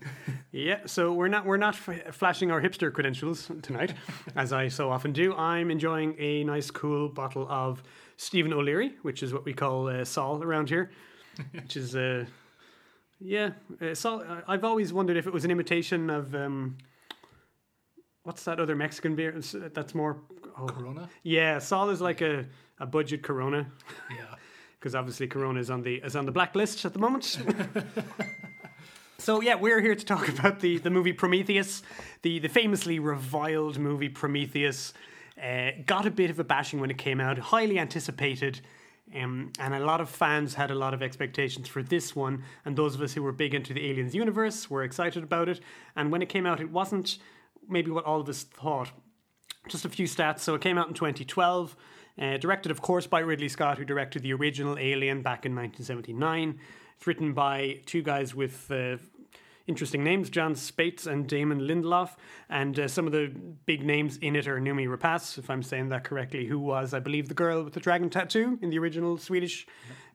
Yeah, 0.52 0.80
so 0.86 1.12
we're 1.12 1.28
not 1.28 1.46
we're 1.46 1.56
not 1.56 1.74
f- 1.74 2.14
flashing 2.14 2.50
our 2.50 2.60
hipster 2.60 2.92
credentials 2.92 3.50
tonight, 3.62 3.94
as 4.34 4.52
I 4.52 4.68
so 4.68 4.90
often 4.90 5.12
do. 5.12 5.34
I'm 5.34 5.70
enjoying 5.70 6.16
a 6.18 6.44
nice, 6.44 6.70
cool 6.70 7.08
bottle 7.08 7.46
of 7.48 7.82
Stephen 8.16 8.52
O'Leary, 8.52 8.94
which 9.02 9.22
is 9.22 9.32
what 9.32 9.44
we 9.44 9.52
call 9.52 9.88
uh, 9.88 10.04
Sol 10.04 10.42
around 10.42 10.68
here, 10.68 10.90
which 11.52 11.76
is 11.76 11.94
uh, 11.94 12.24
yeah, 13.20 13.50
uh, 13.80 13.94
Sol. 13.94 14.24
I've 14.48 14.64
always 14.64 14.92
wondered 14.92 15.16
if 15.16 15.26
it 15.26 15.32
was 15.32 15.44
an 15.44 15.50
imitation 15.50 16.10
of. 16.10 16.34
Um, 16.34 16.78
what's 18.22 18.44
that 18.44 18.60
other 18.60 18.76
Mexican 18.76 19.14
beer 19.16 19.40
that's 19.74 19.94
more 19.94 20.18
oh. 20.58 20.66
Corona? 20.66 21.08
Yeah, 21.22 21.58
Sol 21.58 21.90
is 21.90 22.00
like 22.00 22.20
a, 22.20 22.46
a 22.78 22.86
budget 22.86 23.22
Corona. 23.22 23.70
Yeah. 24.10 24.34
Because 24.80 24.94
obviously 24.94 25.28
Corona 25.28 25.60
is 25.60 25.70
on 25.70 25.82
the 25.82 25.96
is 25.96 26.16
on 26.16 26.26
the 26.26 26.32
blacklist 26.32 26.84
at 26.86 26.94
the 26.94 26.98
moment. 26.98 27.38
so 29.18 29.40
yeah, 29.40 29.54
we're 29.54 29.80
here 29.80 29.94
to 29.94 30.04
talk 30.04 30.28
about 30.38 30.60
the, 30.60 30.78
the 30.78 30.90
movie 30.90 31.12
Prometheus, 31.12 31.82
the 32.22 32.38
the 32.38 32.48
famously 32.48 32.98
reviled 32.98 33.78
movie 33.78 34.08
Prometheus. 34.08 34.94
Uh, 35.40 35.70
got 35.86 36.06
a 36.06 36.10
bit 36.10 36.30
of 36.30 36.38
a 36.38 36.44
bashing 36.44 36.80
when 36.80 36.90
it 36.90 36.98
came 36.98 37.20
out, 37.20 37.38
highly 37.38 37.78
anticipated. 37.78 38.60
Um, 39.14 39.52
and 39.58 39.74
a 39.74 39.80
lot 39.80 40.00
of 40.00 40.08
fans 40.08 40.54
had 40.54 40.70
a 40.70 40.74
lot 40.74 40.94
of 40.94 41.02
expectations 41.02 41.66
for 41.66 41.82
this 41.82 42.14
one, 42.14 42.44
and 42.64 42.76
those 42.76 42.94
of 42.94 43.02
us 43.02 43.12
who 43.12 43.22
were 43.22 43.32
big 43.32 43.54
into 43.54 43.74
the 43.74 43.90
Aliens 43.90 44.14
universe 44.14 44.70
were 44.70 44.84
excited 44.84 45.24
about 45.24 45.48
it. 45.48 45.60
And 45.96 46.12
when 46.12 46.22
it 46.22 46.28
came 46.28 46.46
out, 46.46 46.60
it 46.60 46.70
wasn't 46.70 47.18
maybe 47.68 47.90
what 47.90 48.04
all 48.04 48.20
of 48.20 48.28
us 48.28 48.44
thought. 48.44 48.90
Just 49.68 49.84
a 49.84 49.88
few 49.88 50.06
stats. 50.06 50.40
So 50.40 50.54
it 50.54 50.60
came 50.60 50.78
out 50.78 50.88
in 50.88 50.94
2012, 50.94 51.76
uh, 52.18 52.36
directed, 52.36 52.70
of 52.70 52.80
course, 52.80 53.06
by 53.06 53.20
Ridley 53.20 53.48
Scott, 53.48 53.78
who 53.78 53.84
directed 53.84 54.22
the 54.22 54.32
original 54.32 54.78
Alien 54.78 55.22
back 55.22 55.46
in 55.46 55.54
1979. 55.54 56.58
It's 56.96 57.06
written 57.06 57.32
by 57.32 57.80
two 57.86 58.02
guys 58.02 58.34
with 58.34 58.70
uh, 58.70 58.96
interesting 59.66 60.02
names, 60.04 60.28
John 60.28 60.54
Spaihts 60.54 61.06
and 61.06 61.26
Damon 61.26 61.60
Lindelof. 61.60 62.10
And 62.48 62.78
uh, 62.78 62.88
some 62.88 63.06
of 63.06 63.12
the 63.12 63.32
big 63.66 63.84
names 63.84 64.16
in 64.18 64.36
it 64.36 64.46
are 64.48 64.60
Noomi 64.60 64.86
Rapace, 64.86 65.38
if 65.38 65.48
I'm 65.48 65.62
saying 65.62 65.88
that 65.90 66.04
correctly, 66.04 66.44
who 66.46 66.58
was, 66.58 66.92
I 66.92 66.98
believe, 66.98 67.28
the 67.28 67.34
girl 67.34 67.62
with 67.62 67.72
the 67.72 67.80
dragon 67.80 68.10
tattoo 68.10 68.58
in 68.60 68.70
the 68.70 68.78
original 68.78 69.16
Swedish 69.16 69.66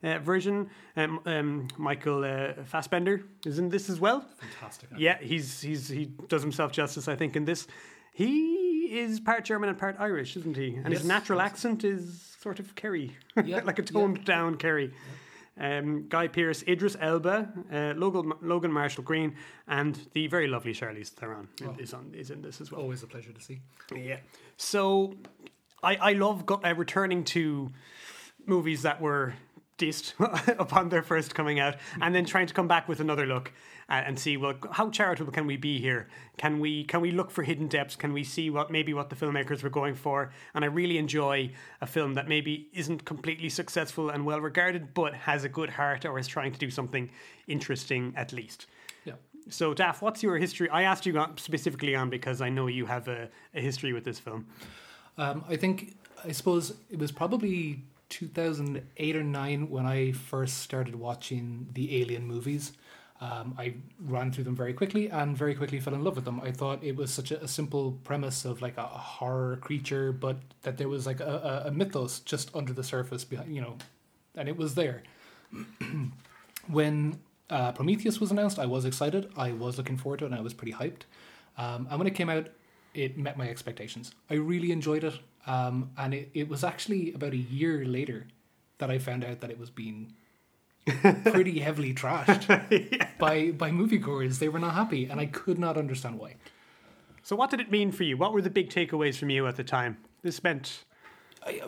uh, 0.02 0.18
version. 0.18 0.68
Um, 0.96 1.20
um, 1.26 1.68
Michael 1.76 2.24
uh, 2.24 2.62
Fassbender 2.64 3.22
is 3.44 3.58
in 3.58 3.68
this 3.70 3.88
as 3.88 3.98
well. 3.98 4.24
Fantastic. 4.38 4.90
Yeah, 4.96 5.18
he's 5.20 5.60
he's 5.60 5.88
he 5.88 6.06
does 6.28 6.42
himself 6.42 6.70
justice, 6.72 7.08
I 7.08 7.16
think, 7.16 7.34
in 7.34 7.46
this. 7.46 7.66
He 8.12 8.65
is 8.92 9.20
part 9.20 9.44
German 9.44 9.68
and 9.68 9.78
part 9.78 9.96
Irish, 9.98 10.36
isn't 10.36 10.56
he? 10.56 10.74
And 10.76 10.90
Yes, 10.92 11.00
his 11.00 11.04
natural 11.08 11.38
yes. 11.38 11.46
accent 11.52 11.84
is 11.84 12.34
sort 12.40 12.58
of 12.60 12.74
Kerry, 12.74 13.16
Yeah, 13.44 13.60
like 13.64 13.78
a 13.78 13.82
yeah. 13.82 13.86
toned 13.88 14.24
down 14.24 14.56
Kerry. 14.56 14.92
Um, 15.58 16.06
Guy 16.10 16.28
Pearce, 16.28 16.62
Idris 16.68 16.96
Elba, 17.00 17.48
uh, 17.72 17.94
Logan, 17.96 18.30
Logan 18.42 18.70
Marshall 18.70 19.04
Green, 19.04 19.34
and 19.66 19.98
the 20.12 20.26
very 20.26 20.48
lovely 20.48 20.74
Charlize 20.74 21.08
Theron 21.08 21.48
is 21.78 21.94
on 21.94 22.12
is 22.14 22.30
in 22.30 22.42
this 22.42 22.60
as 22.60 22.70
well. 22.70 22.82
Always 22.82 23.02
a 23.02 23.06
pleasure 23.06 23.32
to 23.32 23.40
see. 23.40 23.60
Yeah. 23.94 24.18
So 24.58 25.14
I, 25.82 25.96
I 25.96 26.12
love 26.12 26.44
go- 26.44 26.60
uh, 26.62 26.74
returning 26.74 27.24
to 27.24 27.72
movies 28.44 28.82
that 28.82 29.00
were 29.00 29.32
dissed 29.78 30.12
upon 30.58 30.90
their 30.90 31.02
first 31.02 31.34
coming 31.34 31.58
out 31.58 31.76
and 32.02 32.14
then 32.14 32.26
trying 32.26 32.46
to 32.48 32.54
come 32.54 32.68
back 32.68 32.86
with 32.86 33.00
another 33.00 33.24
look 33.26 33.50
and 33.88 34.18
see 34.18 34.36
well 34.36 34.54
how 34.72 34.90
charitable 34.90 35.32
can 35.32 35.46
we 35.46 35.56
be 35.56 35.78
here? 35.78 36.08
Can 36.36 36.58
we 36.58 36.84
can 36.84 37.00
we 37.00 37.12
look 37.12 37.30
for 37.30 37.42
hidden 37.42 37.68
depths? 37.68 37.96
Can 37.96 38.12
we 38.12 38.24
see 38.24 38.50
what 38.50 38.70
maybe 38.70 38.92
what 38.92 39.10
the 39.10 39.16
filmmakers 39.16 39.62
were 39.62 39.70
going 39.70 39.94
for? 39.94 40.32
And 40.54 40.64
i 40.64 40.68
really 40.68 40.98
enjoy 40.98 41.50
a 41.80 41.86
film 41.86 42.14
that 42.14 42.28
maybe 42.28 42.68
isn't 42.72 43.04
completely 43.04 43.48
successful 43.48 44.10
and 44.10 44.24
well 44.24 44.40
regarded 44.40 44.94
but 44.94 45.14
has 45.14 45.44
a 45.44 45.48
good 45.48 45.70
heart 45.70 46.04
or 46.04 46.18
is 46.18 46.26
trying 46.26 46.52
to 46.52 46.58
do 46.58 46.70
something 46.70 47.10
interesting 47.46 48.12
at 48.16 48.32
least. 48.32 48.66
Yeah. 49.04 49.14
so 49.48 49.72
Daff, 49.72 50.02
what's 50.02 50.22
your 50.22 50.36
history? 50.36 50.68
I 50.70 50.82
asked 50.82 51.06
you 51.06 51.24
specifically 51.36 51.94
on 51.94 52.10
because 52.10 52.40
i 52.40 52.48
know 52.48 52.66
you 52.66 52.86
have 52.86 53.06
a, 53.08 53.28
a 53.54 53.60
history 53.60 53.92
with 53.92 54.04
this 54.04 54.18
film. 54.18 54.46
Um, 55.18 55.44
I 55.48 55.56
think, 55.56 55.96
I 56.24 56.32
suppose 56.32 56.74
it 56.90 56.98
was 56.98 57.10
probably 57.10 57.84
2008 58.08 59.16
or 59.16 59.22
9 59.22 59.70
when 59.70 59.86
I 59.86 60.12
first 60.12 60.58
started 60.58 60.94
watching 60.94 61.68
the 61.72 62.02
Alien 62.02 62.26
movies. 62.26 62.72
Um, 63.20 63.54
I 63.58 63.74
ran 63.98 64.30
through 64.30 64.44
them 64.44 64.54
very 64.54 64.74
quickly 64.74 65.08
and 65.08 65.36
very 65.36 65.54
quickly 65.54 65.80
fell 65.80 65.94
in 65.94 66.04
love 66.04 66.16
with 66.16 66.26
them. 66.26 66.40
I 66.40 66.52
thought 66.52 66.84
it 66.84 66.96
was 66.96 67.12
such 67.12 67.30
a, 67.30 67.42
a 67.42 67.48
simple 67.48 67.92
premise 68.04 68.44
of 68.44 68.60
like 68.60 68.76
a, 68.76 68.82
a 68.82 68.98
horror 68.98 69.56
creature, 69.56 70.12
but 70.12 70.36
that 70.62 70.76
there 70.76 70.88
was 70.88 71.06
like 71.06 71.20
a, 71.20 71.64
a, 71.66 71.70
mythos 71.70 72.20
just 72.20 72.54
under 72.54 72.74
the 72.74 72.84
surface 72.84 73.24
behind, 73.24 73.54
you 73.54 73.62
know, 73.62 73.78
and 74.34 74.48
it 74.48 74.56
was 74.56 74.74
there. 74.74 75.02
when 76.66 77.18
uh, 77.48 77.72
Prometheus 77.72 78.20
was 78.20 78.30
announced, 78.30 78.58
I 78.58 78.66
was 78.66 78.84
excited. 78.84 79.30
I 79.36 79.52
was 79.52 79.78
looking 79.78 79.96
forward 79.96 80.18
to 80.18 80.26
it, 80.26 80.32
and 80.32 80.36
I 80.36 80.42
was 80.42 80.52
pretty 80.52 80.72
hyped. 80.72 81.02
Um, 81.56 81.86
and 81.88 81.98
when 81.98 82.06
it 82.06 82.14
came 82.14 82.28
out, 82.28 82.48
it 82.92 83.16
met 83.16 83.38
my 83.38 83.48
expectations. 83.48 84.12
I 84.28 84.34
really 84.34 84.72
enjoyed 84.72 85.04
it, 85.04 85.18
um, 85.46 85.90
and 85.96 86.12
it, 86.12 86.30
it 86.34 86.48
was 86.48 86.64
actually 86.64 87.14
about 87.14 87.32
a 87.32 87.38
year 87.38 87.86
later 87.86 88.26
that 88.78 88.90
I 88.90 88.98
found 88.98 89.24
out 89.24 89.40
that 89.40 89.50
it 89.50 89.58
was 89.58 89.70
being 89.70 90.12
pretty 90.86 91.58
heavily 91.66 91.94
trashed 91.94 92.48
by 93.18 93.50
by 93.50 93.70
moviegoers. 93.70 94.38
They 94.38 94.48
were 94.48 94.58
not 94.58 94.74
happy, 94.74 95.06
and 95.06 95.20
I 95.20 95.26
could 95.26 95.58
not 95.58 95.76
understand 95.76 96.18
why. 96.18 96.36
So, 97.22 97.34
what 97.34 97.50
did 97.50 97.60
it 97.60 97.70
mean 97.70 97.92
for 97.92 98.04
you? 98.04 98.16
What 98.16 98.32
were 98.32 98.42
the 98.42 98.50
big 98.50 98.70
takeaways 98.70 99.16
from 99.16 99.30
you 99.30 99.46
at 99.46 99.56
the 99.56 99.64
time? 99.64 99.98
This 100.22 100.42
meant 100.42 100.84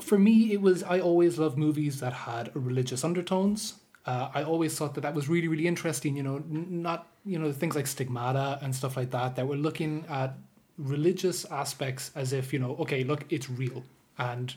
for 0.01 0.19
me, 0.19 0.53
it 0.53 0.61
was 0.61 0.83
I 0.83 1.01
always 1.01 1.39
loved 1.39 1.57
movies 1.59 2.01
that 2.01 2.13
had 2.13 2.51
religious 2.55 3.05
undertones. 3.05 3.75
Uh, 4.07 4.31
I 4.35 4.43
always 4.43 4.77
thought 4.77 4.95
that 4.95 5.03
that 5.03 5.15
was 5.15 5.29
really, 5.29 5.49
really 5.49 5.67
interesting. 5.67 6.17
You 6.17 6.23
know, 6.23 6.37
n- 6.37 6.83
not 6.83 7.07
you 7.25 7.39
know 7.39 7.53
things 7.53 7.77
like 7.77 7.87
stigmata 7.87 8.59
and 8.63 8.75
stuff 8.75 8.97
like 8.97 9.11
that 9.11 9.37
that 9.37 9.47
were 9.47 9.57
looking 9.57 10.05
at 10.09 10.35
religious 10.79 11.45
aspects 11.47 12.11
as 12.15 12.33
if 12.33 12.53
you 12.53 12.59
know, 12.59 12.77
okay, 12.81 13.05
look, 13.05 13.25
it's 13.31 13.51
real 13.51 13.85
and 14.19 14.55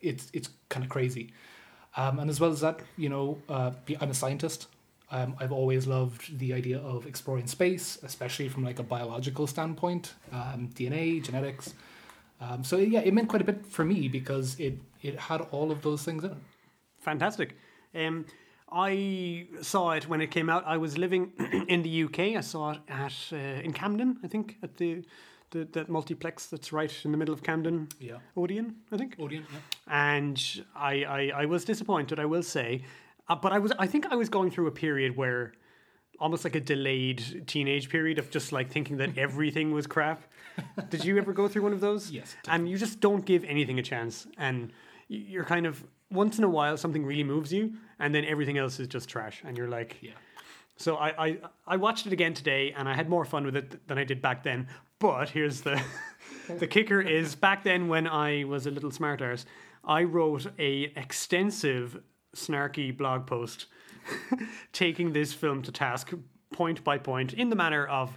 it's 0.00 0.30
it's 0.32 0.50
kind 0.68 0.84
of 0.84 0.90
crazy. 0.90 1.32
Um, 1.96 2.18
and 2.18 2.30
as 2.30 2.40
well 2.40 2.50
as 2.50 2.60
that, 2.60 2.80
you 2.96 3.08
know, 3.08 3.38
uh, 3.48 3.72
I'm 4.00 4.10
a 4.10 4.14
scientist. 4.14 4.68
Um, 5.10 5.34
I've 5.40 5.50
always 5.50 5.86
loved 5.88 6.38
the 6.38 6.54
idea 6.54 6.78
of 6.78 7.06
exploring 7.06 7.48
space, 7.48 7.98
especially 8.02 8.48
from 8.48 8.64
like 8.64 8.78
a 8.78 8.84
biological 8.84 9.46
standpoint, 9.48 10.14
um, 10.32 10.70
DNA, 10.74 11.22
genetics. 11.22 11.74
Um, 12.40 12.62
so 12.62 12.76
yeah, 12.76 13.00
it 13.00 13.12
meant 13.12 13.28
quite 13.28 13.42
a 13.42 13.44
bit 13.44 13.66
for 13.66 13.84
me 13.84 14.08
because 14.08 14.58
it 14.58 14.78
it 15.02 15.18
had 15.18 15.40
all 15.50 15.70
of 15.70 15.82
those 15.82 16.04
things 16.04 16.24
in 16.24 16.30
it. 16.30 16.36
Fantastic. 17.00 17.56
Um, 17.94 18.26
I 18.70 19.46
saw 19.62 19.90
it 19.92 20.08
when 20.08 20.20
it 20.20 20.30
came 20.30 20.48
out. 20.48 20.64
I 20.66 20.76
was 20.76 20.96
living 20.96 21.32
in 21.68 21.82
the 21.82 22.04
UK. 22.04 22.36
I 22.36 22.40
saw 22.40 22.72
it 22.72 22.78
at 22.88 23.14
uh, 23.32 23.36
in 23.36 23.72
Camden, 23.72 24.18
I 24.22 24.28
think, 24.28 24.58
at 24.62 24.76
the, 24.76 25.02
the 25.50 25.64
that 25.72 25.88
multiplex 25.88 26.46
that's 26.46 26.72
right 26.72 26.92
in 27.04 27.12
the 27.12 27.18
middle 27.18 27.34
of 27.34 27.42
Camden. 27.42 27.88
Yeah. 27.98 28.18
Odeon, 28.36 28.76
I 28.92 28.96
think. 28.96 29.16
Odeon, 29.18 29.44
yeah. 29.52 29.58
and 30.18 30.62
I, 30.74 31.04
I, 31.04 31.32
I 31.42 31.44
was 31.46 31.64
disappointed, 31.64 32.18
I 32.18 32.24
will 32.26 32.42
say. 32.42 32.82
Uh, 33.28 33.36
but 33.36 33.52
I 33.52 33.58
was, 33.58 33.72
I 33.78 33.86
think 33.86 34.06
I 34.10 34.16
was 34.16 34.28
going 34.28 34.50
through 34.50 34.66
a 34.66 34.72
period 34.72 35.16
where, 35.16 35.52
almost 36.18 36.44
like 36.44 36.54
a 36.54 36.60
delayed 36.60 37.44
teenage 37.46 37.88
period 37.88 38.18
of 38.18 38.30
just 38.30 38.52
like 38.52 38.70
thinking 38.70 38.96
that 38.98 39.16
everything 39.26 39.72
was 39.72 39.86
crap. 39.86 40.22
Did 40.90 41.04
you 41.04 41.16
ever 41.18 41.32
go 41.32 41.48
through 41.48 41.62
one 41.62 41.72
of 41.72 41.80
those? 41.80 42.10
Yes, 42.10 42.36
And 42.48 42.68
you 42.68 42.76
just 42.76 43.00
don't 43.00 43.24
give 43.24 43.44
anything 43.44 43.78
a 43.78 43.82
chance, 43.82 44.26
and 44.36 44.72
you're 45.08 45.44
kind 45.44 45.66
of 45.66 45.82
once 46.10 46.38
in 46.38 46.44
a 46.44 46.48
while 46.48 46.76
something 46.76 47.04
really 47.06 47.24
moves 47.24 47.52
you, 47.52 47.72
and 47.98 48.14
then 48.14 48.24
everything 48.24 48.58
else 48.58 48.78
is 48.80 48.88
just 48.88 49.08
trash, 49.08 49.42
and 49.44 49.56
you're 49.56 49.68
like, 49.68 49.96
Yeah. 50.02 50.12
so 50.76 50.96
I, 50.96 51.26
I 51.26 51.38
I 51.66 51.76
watched 51.76 52.06
it 52.06 52.12
again 52.12 52.34
today, 52.34 52.72
and 52.76 52.88
I 52.88 52.94
had 52.94 53.08
more 53.08 53.24
fun 53.24 53.44
with 53.44 53.56
it 53.56 53.86
than 53.88 53.96
I 53.98 54.04
did 54.04 54.20
back 54.20 54.42
then. 54.42 54.66
But 55.00 55.30
here's 55.30 55.62
the 55.62 55.82
the 56.58 56.66
kicker: 56.66 57.00
is 57.00 57.34
back 57.34 57.64
then 57.64 57.88
when 57.88 58.06
I 58.06 58.44
was 58.44 58.66
a 58.66 58.70
little 58.70 58.90
smart 58.90 59.20
arse, 59.22 59.46
I 59.82 60.04
wrote 60.04 60.46
a 60.58 60.92
extensive 60.94 62.00
snarky 62.36 62.96
blog 62.96 63.26
post 63.26 63.66
taking 64.72 65.12
this 65.12 65.32
film 65.32 65.62
to 65.62 65.72
task 65.72 66.12
point 66.52 66.84
by 66.84 66.98
point 66.98 67.32
in 67.32 67.48
the 67.48 67.56
manner 67.56 67.86
of 67.86 68.16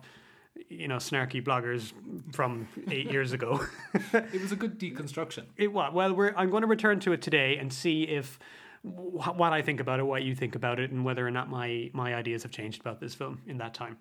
you 0.69 0.87
know 0.87 0.97
snarky 0.97 1.43
bloggers 1.43 1.93
from 2.33 2.67
eight 2.91 3.09
years 3.09 3.31
ago. 3.31 3.65
It 4.13 4.41
was 4.41 4.51
a 4.51 4.55
good 4.57 4.77
deconstruction. 4.77 5.45
It 5.55 5.71
was. 5.71 5.93
Well, 5.93 6.13
we're, 6.13 6.33
I'm 6.35 6.49
going 6.49 6.61
to 6.61 6.67
return 6.67 6.99
to 7.01 7.13
it 7.13 7.21
today 7.21 7.57
and 7.57 7.71
see 7.71 8.03
if 8.03 8.39
wh- 8.81 9.37
what 9.37 9.53
I 9.53 9.61
think 9.61 9.79
about 9.79 9.99
it, 9.99 10.03
what 10.03 10.23
you 10.23 10.35
think 10.35 10.55
about 10.55 10.79
it, 10.79 10.91
and 10.91 11.05
whether 11.05 11.25
or 11.25 11.31
not 11.31 11.49
my 11.49 11.91
my 11.93 12.13
ideas 12.13 12.43
have 12.43 12.51
changed 12.51 12.81
about 12.81 12.99
this 12.99 13.15
film 13.15 13.41
in 13.47 13.57
that 13.59 13.73
time. 13.73 13.97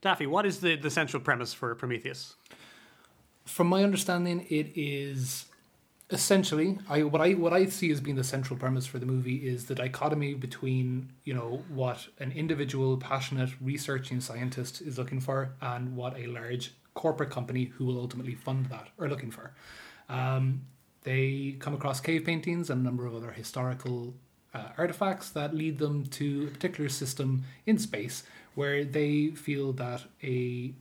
Daffy, 0.00 0.26
what 0.26 0.46
is 0.46 0.60
the, 0.60 0.76
the 0.76 0.90
central 0.90 1.22
premise 1.22 1.52
for 1.52 1.74
Prometheus? 1.74 2.36
From 3.44 3.66
my 3.66 3.82
understanding, 3.82 4.46
it 4.48 4.72
is 4.76 5.46
essentially 6.10 6.78
I 6.88 7.02
what 7.02 7.20
I 7.20 7.32
what 7.32 7.52
I 7.52 7.66
see 7.66 7.90
as 7.90 8.00
being 8.00 8.16
the 8.16 8.24
central 8.24 8.58
premise 8.58 8.86
for 8.86 8.98
the 8.98 9.04
movie 9.04 9.46
is 9.46 9.66
the 9.66 9.74
dichotomy 9.74 10.32
between 10.34 11.12
you 11.24 11.34
know 11.34 11.62
what 11.68 12.08
an 12.18 12.32
individual 12.32 12.96
passionate 12.96 13.50
researching 13.60 14.20
scientist 14.20 14.80
is 14.80 14.96
looking 14.96 15.20
for 15.20 15.50
and 15.60 15.94
what 15.94 16.18
a 16.18 16.26
large 16.26 16.72
corporate 16.94 17.30
company 17.30 17.64
who 17.64 17.84
will 17.84 17.98
ultimately 17.98 18.34
fund 18.34 18.66
that 18.66 18.88
are 18.98 19.08
looking 19.08 19.30
for. 19.30 19.52
Um, 20.08 20.62
they 21.02 21.56
come 21.58 21.74
across 21.74 22.00
cave 22.00 22.24
paintings 22.24 22.70
and 22.70 22.80
a 22.80 22.84
number 22.84 23.06
of 23.06 23.14
other 23.14 23.30
historical 23.30 24.14
uh, 24.54 24.68
artifacts 24.76 25.30
that 25.30 25.54
lead 25.54 25.78
them 25.78 26.06
to 26.06 26.48
a 26.48 26.50
particular 26.50 26.88
system 26.88 27.44
in 27.66 27.78
space 27.78 28.24
where 28.54 28.84
they 28.84 29.28
feel 29.28 29.72
that 29.74 30.04
a 30.22 30.74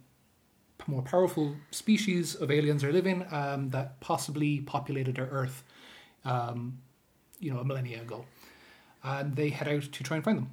more 0.87 1.01
powerful 1.01 1.55
species 1.71 2.35
of 2.35 2.51
aliens 2.51 2.83
are 2.83 2.91
living 2.91 3.25
um, 3.31 3.69
that 3.69 3.99
possibly 3.99 4.61
populated 4.61 5.19
our 5.19 5.27
Earth, 5.27 5.63
um, 6.23 6.77
you 7.39 7.51
know, 7.51 7.59
a 7.59 7.63
millennia 7.63 8.01
ago, 8.01 8.25
and 9.03 9.35
they 9.35 9.49
head 9.49 9.67
out 9.67 9.83
to 9.83 10.03
try 10.03 10.17
and 10.17 10.23
find 10.23 10.37
them. 10.37 10.49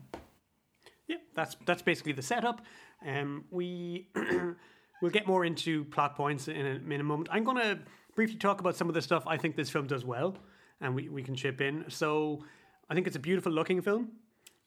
Yeah, 1.06 1.16
that's 1.34 1.56
that's 1.66 1.82
basically 1.82 2.12
the 2.12 2.22
setup. 2.22 2.62
Um, 3.06 3.44
we 3.50 4.08
we'll 5.02 5.10
get 5.10 5.26
more 5.26 5.44
into 5.44 5.84
plot 5.84 6.16
points 6.16 6.48
in 6.48 6.66
a, 6.66 6.92
in 6.94 7.00
a 7.00 7.04
moment. 7.04 7.28
I'm 7.30 7.44
going 7.44 7.58
to 7.58 7.78
briefly 8.14 8.36
talk 8.36 8.60
about 8.60 8.76
some 8.76 8.88
of 8.88 8.94
the 8.94 9.02
stuff 9.02 9.24
I 9.26 9.36
think 9.36 9.56
this 9.56 9.70
film 9.70 9.86
does 9.86 10.04
well, 10.04 10.36
and 10.80 10.94
we, 10.94 11.08
we 11.08 11.22
can 11.22 11.34
chip 11.34 11.60
in. 11.60 11.84
So 11.88 12.44
I 12.88 12.94
think 12.94 13.06
it's 13.06 13.16
a 13.16 13.20
beautiful 13.20 13.52
looking 13.52 13.82
film. 13.82 14.12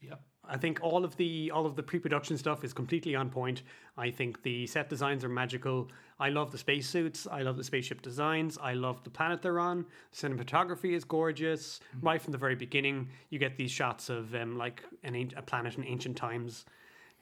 Yep. 0.01 0.21
I 0.49 0.57
think 0.57 0.79
all 0.81 1.03
of 1.03 1.15
the 1.17 1.51
all 1.51 1.65
of 1.65 1.75
the 1.75 1.83
pre-production 1.83 2.37
stuff 2.37 2.63
is 2.63 2.73
completely 2.73 3.15
on 3.15 3.29
point. 3.29 3.63
I 3.97 4.11
think 4.11 4.41
the 4.43 4.67
set 4.67 4.89
designs 4.89 5.23
are 5.23 5.29
magical. 5.29 5.89
I 6.19 6.29
love 6.29 6.51
the 6.51 6.57
spacesuits. 6.57 7.27
I 7.31 7.41
love 7.41 7.57
the 7.57 7.63
spaceship 7.63 8.01
designs. 8.01 8.57
I 8.61 8.73
love 8.73 9.03
the 9.03 9.09
planet 9.09 9.41
they're 9.41 9.59
on. 9.59 9.85
Cinematography 10.13 10.93
is 10.93 11.03
gorgeous. 11.03 11.79
Right 12.01 12.21
from 12.21 12.31
the 12.31 12.37
very 12.37 12.55
beginning, 12.55 13.09
you 13.29 13.39
get 13.39 13.57
these 13.57 13.71
shots 13.71 14.09
of 14.09 14.33
um, 14.35 14.57
like 14.57 14.83
an, 15.03 15.15
an- 15.15 15.33
a 15.35 15.41
planet 15.41 15.75
in 15.77 15.85
ancient 15.85 16.17
times. 16.17 16.65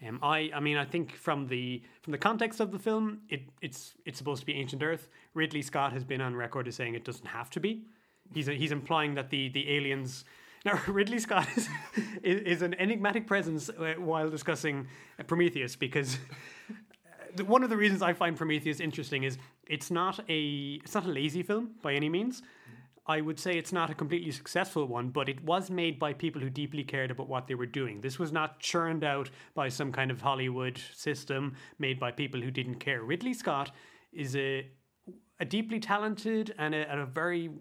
Um, 0.05 0.19
I, 0.21 0.51
I 0.53 0.59
mean, 0.59 0.77
I 0.77 0.85
think 0.85 1.13
from 1.15 1.47
the 1.47 1.81
from 2.01 2.11
the 2.11 2.17
context 2.17 2.59
of 2.59 2.71
the 2.71 2.79
film, 2.79 3.21
it, 3.29 3.43
it's 3.61 3.93
it's 4.05 4.17
supposed 4.17 4.41
to 4.41 4.45
be 4.45 4.53
ancient 4.53 4.83
Earth. 4.83 5.07
Ridley 5.33 5.61
Scott 5.61 5.93
has 5.93 6.03
been 6.03 6.21
on 6.21 6.35
record 6.35 6.67
as 6.67 6.75
saying 6.75 6.95
it 6.95 7.05
doesn't 7.05 7.25
have 7.27 7.49
to 7.51 7.59
be. 7.59 7.83
He's 8.33 8.47
he's 8.47 8.71
implying 8.71 9.15
that 9.15 9.29
the 9.29 9.49
the 9.49 9.69
aliens. 9.71 10.25
Now 10.65 10.81
Ridley 10.87 11.19
Scott 11.19 11.47
is 11.55 11.69
is, 12.23 12.61
an 12.61 12.73
enigmatic 12.73 13.27
presence 13.27 13.69
uh, 13.69 13.93
while 13.97 14.29
discussing 14.29 14.87
uh, 15.19 15.23
Prometheus 15.23 15.75
because 15.75 16.17
one 17.45 17.63
of 17.63 17.69
the 17.69 17.77
reasons 17.77 18.01
I 18.01 18.13
find 18.13 18.35
Prometheus 18.35 18.79
interesting 18.79 19.23
is 19.23 19.37
it's 19.67 19.91
not 19.91 20.19
a 20.27 20.81
it's 20.83 20.95
not 20.95 21.05
a 21.05 21.09
lazy 21.09 21.43
film 21.43 21.75
by 21.81 21.93
any 21.93 22.09
means. 22.09 22.41
I 23.07 23.21
would 23.21 23.39
say 23.39 23.55
it's 23.55 23.71
not 23.71 23.91
a 23.91 23.93
completely 23.93 24.31
successful 24.31 24.87
one, 24.87 25.09
but 25.09 25.29
it 25.29 25.43
was 25.43 25.69
made 25.69 25.99
by 25.99 26.11
people 26.13 26.41
who 26.41 26.49
deeply 26.49 26.83
cared 26.83 27.11
about 27.11 27.29
what 27.29 27.45
they 27.45 27.53
were 27.53 27.67
doing. 27.67 28.01
This 28.01 28.17
was 28.17 28.31
not 28.31 28.59
churned 28.59 29.03
out 29.03 29.29
by 29.53 29.69
some 29.69 29.91
kind 29.91 30.09
of 30.09 30.21
Hollywood 30.21 30.81
system 30.91 31.53
made 31.77 31.99
by 31.99 32.09
people 32.09 32.41
who 32.41 32.49
didn't 32.49 32.79
care. 32.79 33.03
Ridley 33.03 33.35
Scott 33.35 33.69
is 34.11 34.35
a 34.35 34.67
a 35.39 35.45
deeply 35.45 35.79
talented 35.79 36.55
and 36.57 36.73
a, 36.73 36.89
and 36.89 37.01
a 37.01 37.05
very 37.05 37.51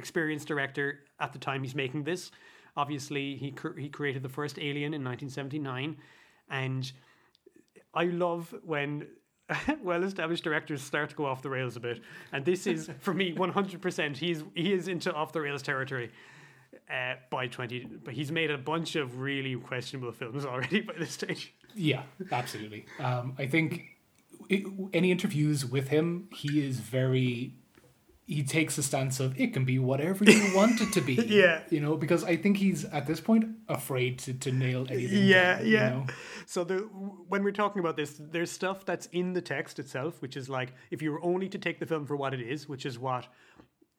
experienced 0.00 0.48
director 0.48 0.86
at 1.20 1.32
the 1.32 1.38
time 1.38 1.62
he's 1.62 1.74
making 1.74 2.04
this. 2.04 2.30
Obviously, 2.76 3.36
he 3.36 3.52
cr- 3.52 3.78
he 3.78 3.88
created 3.88 4.22
the 4.22 4.28
first 4.28 4.58
Alien 4.58 4.94
in 4.94 5.04
1979, 5.04 5.96
and 6.50 6.92
I 7.94 8.04
love 8.04 8.54
when 8.64 9.06
well-established 9.82 10.44
directors 10.44 10.82
start 10.82 11.10
to 11.10 11.16
go 11.16 11.26
off 11.26 11.42
the 11.42 11.50
rails 11.50 11.76
a 11.76 11.80
bit, 11.80 12.00
and 12.32 12.44
this 12.44 12.66
is 12.66 12.90
for 13.00 13.14
me 13.14 13.34
100%. 13.34 14.16
He's 14.16 14.42
he 14.54 14.72
is 14.72 14.88
into 14.88 15.12
off 15.12 15.32
the 15.32 15.40
rails 15.40 15.62
territory. 15.62 16.10
Uh, 16.88 17.14
by 17.30 17.46
20 17.46 17.86
but 18.04 18.14
he's 18.14 18.32
made 18.32 18.50
a 18.50 18.58
bunch 18.58 18.96
of 18.96 19.20
really 19.20 19.54
questionable 19.56 20.10
films 20.10 20.44
already 20.44 20.80
by 20.80 20.94
this 20.98 21.12
stage 21.12 21.54
Yeah, 21.74 22.02
absolutely. 22.32 22.86
Um, 22.98 23.34
I 23.38 23.46
think 23.46 23.82
it, 24.48 24.64
any 24.92 25.10
interviews 25.10 25.64
with 25.64 25.88
him, 25.88 26.28
he 26.32 26.64
is 26.66 26.80
very. 26.80 27.54
He 28.36 28.42
takes 28.44 28.78
a 28.78 28.82
stance 28.90 29.18
of 29.24 29.28
it 29.40 29.52
can 29.52 29.64
be 29.64 29.78
whatever 29.90 30.22
you 30.24 30.54
want 30.58 30.80
it 30.80 30.92
to 30.92 31.00
be. 31.00 31.14
Yeah. 31.14 31.62
you 31.68 31.80
know, 31.84 31.96
because 32.04 32.22
I 32.32 32.36
think 32.42 32.54
he's 32.64 32.84
at 32.98 33.04
this 33.10 33.20
point 33.20 33.44
afraid 33.68 34.12
to, 34.24 34.30
to 34.44 34.50
nail 34.52 34.86
anything. 34.88 35.24
yeah 35.34 35.56
down, 35.56 35.66
you 35.66 35.72
yeah 35.72 35.88
know? 35.90 36.06
so 36.46 36.62
the, 36.70 36.76
when 37.32 37.42
we're 37.44 37.58
talking 37.62 37.80
about 37.80 37.96
this 37.96 38.10
there's 38.34 38.50
stuff 38.60 38.84
that's 38.84 39.06
in 39.20 39.32
the 39.32 39.42
text 39.42 39.78
itself 39.82 40.12
which 40.22 40.36
is 40.36 40.48
like 40.48 40.70
if 40.90 41.02
you 41.02 41.10
were 41.14 41.22
only 41.32 41.48
to 41.48 41.58
take 41.66 41.78
the 41.80 41.86
film 41.92 42.04
for 42.06 42.16
what 42.22 42.32
it 42.32 42.40
is 42.54 42.68
which 42.68 42.84
is 42.86 42.98
what 42.98 43.26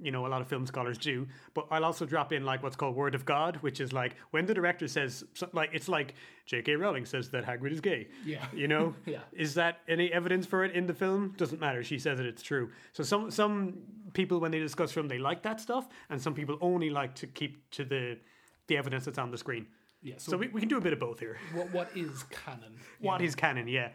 you 0.03 0.11
know 0.11 0.25
a 0.25 0.29
lot 0.33 0.41
of 0.41 0.47
film 0.47 0.65
scholars 0.65 0.97
do 0.97 1.27
but 1.53 1.63
i'll 1.71 1.85
also 1.85 2.05
drop 2.05 2.33
in 2.33 2.43
like 2.43 2.63
what's 2.63 2.75
called 2.75 2.95
word 2.95 3.13
of 3.15 3.23
god 3.23 3.57
which 3.57 3.79
is 3.79 3.93
like 3.93 4.15
when 4.31 4.45
the 4.47 4.53
director 4.53 4.87
says 4.87 5.23
like 5.53 5.69
it's 5.73 5.87
like 5.87 6.15
jk 6.49 6.77
rowling 6.83 7.05
says 7.05 7.29
that 7.29 7.45
hagrid 7.45 7.71
is 7.71 7.81
gay 7.81 8.07
Yeah. 8.25 8.43
you 8.61 8.67
know 8.67 8.95
Yeah. 9.05 9.19
is 9.31 9.53
that 9.53 9.73
any 9.87 10.11
evidence 10.11 10.45
for 10.47 10.63
it 10.65 10.71
in 10.79 10.87
the 10.87 10.93
film 10.95 11.33
doesn't 11.37 11.61
matter 11.61 11.83
she 11.83 11.99
says 11.99 12.19
it 12.19 12.25
it's 12.25 12.41
true 12.41 12.71
so 12.93 13.03
some 13.03 13.29
some 13.29 13.77
people 14.13 14.39
when 14.39 14.51
they 14.51 14.59
discuss 14.59 14.91
film 14.91 15.07
they 15.07 15.17
like 15.19 15.41
that 15.43 15.59
stuff 15.59 15.87
and 16.09 16.21
some 16.21 16.33
people 16.33 16.57
only 16.61 16.89
like 16.89 17.13
to 17.15 17.27
keep 17.27 17.69
to 17.71 17.83
the 17.85 18.17
the 18.67 18.77
evidence 18.77 19.05
that's 19.05 19.17
on 19.17 19.31
the 19.31 19.37
screen 19.37 19.65
Yeah, 20.01 20.15
so, 20.17 20.31
so- 20.31 20.37
we, 20.37 20.47
we 20.49 20.59
can 20.59 20.69
do 20.69 20.77
a 20.77 20.81
bit 20.81 20.93
of 20.93 20.99
both 20.99 21.19
here 21.19 21.37
What 21.53 21.71
what 21.71 21.89
is 21.95 22.23
canon? 22.23 22.73
what 23.01 23.19
know? 23.19 23.25
is 23.25 23.35
canon, 23.35 23.67
yeah. 23.67 23.89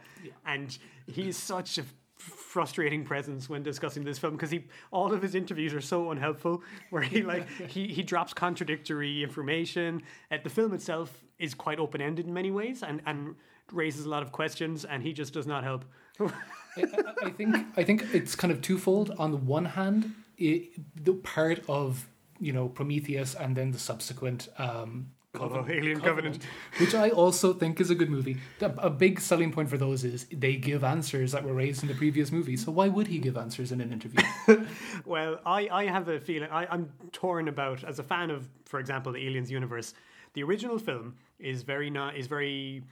And 0.45 0.77
he's 1.07 1.37
such 1.37 1.77
a 1.77 1.83
frustrating 2.17 3.03
presence 3.05 3.47
when 3.47 3.61
discussing 3.63 4.03
this 4.03 4.17
film 4.17 4.33
because 4.33 4.49
he 4.49 4.65
all 4.91 5.13
of 5.13 5.21
his 5.21 5.35
interviews 5.35 5.71
are 5.73 5.81
so 5.81 6.09
unhelpful 6.11 6.63
where 6.89 7.03
he 7.03 7.21
like 7.21 7.47
he, 7.69 7.87
he 7.87 8.01
drops 8.03 8.33
contradictory 8.33 9.21
information 9.23 10.01
uh, 10.31 10.37
the 10.43 10.49
film 10.49 10.73
itself 10.73 11.23
is 11.37 11.53
quite 11.53 11.79
open-ended 11.79 12.25
in 12.25 12.33
many 12.33 12.49
ways 12.49 12.81
and 12.81 13.01
and 13.05 13.35
raises 13.71 14.05
a 14.05 14.09
lot 14.09 14.23
of 14.23 14.31
questions 14.31 14.83
and 14.83 15.03
he 15.03 15.13
just 15.13 15.31
does 15.31 15.45
not 15.45 15.63
help 15.63 15.85
I, 16.77 17.27
I- 17.27 17.29
think 17.31 17.55
I 17.77 17.83
think 17.83 18.03
it's 18.13 18.35
kind 18.35 18.51
of 18.51 18.61
twofold. 18.61 19.11
On 19.17 19.31
the 19.31 19.37
one 19.37 19.65
hand, 19.65 20.13
it, 20.37 20.69
the 21.03 21.13
part 21.13 21.63
of 21.67 22.07
you 22.39 22.53
know 22.53 22.67
Prometheus 22.69 23.35
and 23.35 23.55
then 23.55 23.71
the 23.71 23.79
subsequent 23.79 24.47
um, 24.57 25.11
called 25.33 25.69
Alien 25.69 25.99
Covenant. 26.01 26.43
which 26.79 26.95
I 26.95 27.09
also 27.09 27.53
think 27.53 27.79
is 27.81 27.89
a 27.89 27.95
good 27.95 28.09
movie. 28.09 28.37
A, 28.61 28.71
a 28.77 28.89
big 28.89 29.19
selling 29.19 29.51
point 29.51 29.69
for 29.69 29.77
those 29.77 30.03
is 30.03 30.25
they 30.31 30.55
give 30.55 30.83
answers 30.83 31.31
that 31.33 31.43
were 31.43 31.53
raised 31.53 31.81
in 31.83 31.87
the 31.89 31.95
previous 31.95 32.31
movie. 32.31 32.57
So 32.57 32.71
why 32.71 32.87
would 32.87 33.07
he 33.07 33.19
give 33.19 33.37
answers 33.37 33.71
in 33.71 33.81
an 33.81 33.91
interview? 33.91 34.23
Well, 35.05 35.39
I, 35.45 35.69
I 35.71 35.85
have 35.85 36.07
a 36.09 36.19
feeling 36.19 36.49
I, 36.51 36.65
I'm 36.69 36.91
torn 37.11 37.47
about 37.47 37.83
as 37.83 37.99
a 37.99 38.03
fan 38.03 38.29
of, 38.31 38.47
for 38.65 38.79
example, 38.79 39.11
the 39.13 39.25
Aliens 39.27 39.49
universe. 39.51 39.93
The 40.33 40.43
original 40.43 40.77
film 40.79 41.15
is 41.39 41.63
very 41.63 41.89
not 41.89 42.15
is 42.17 42.27
very 42.27 42.83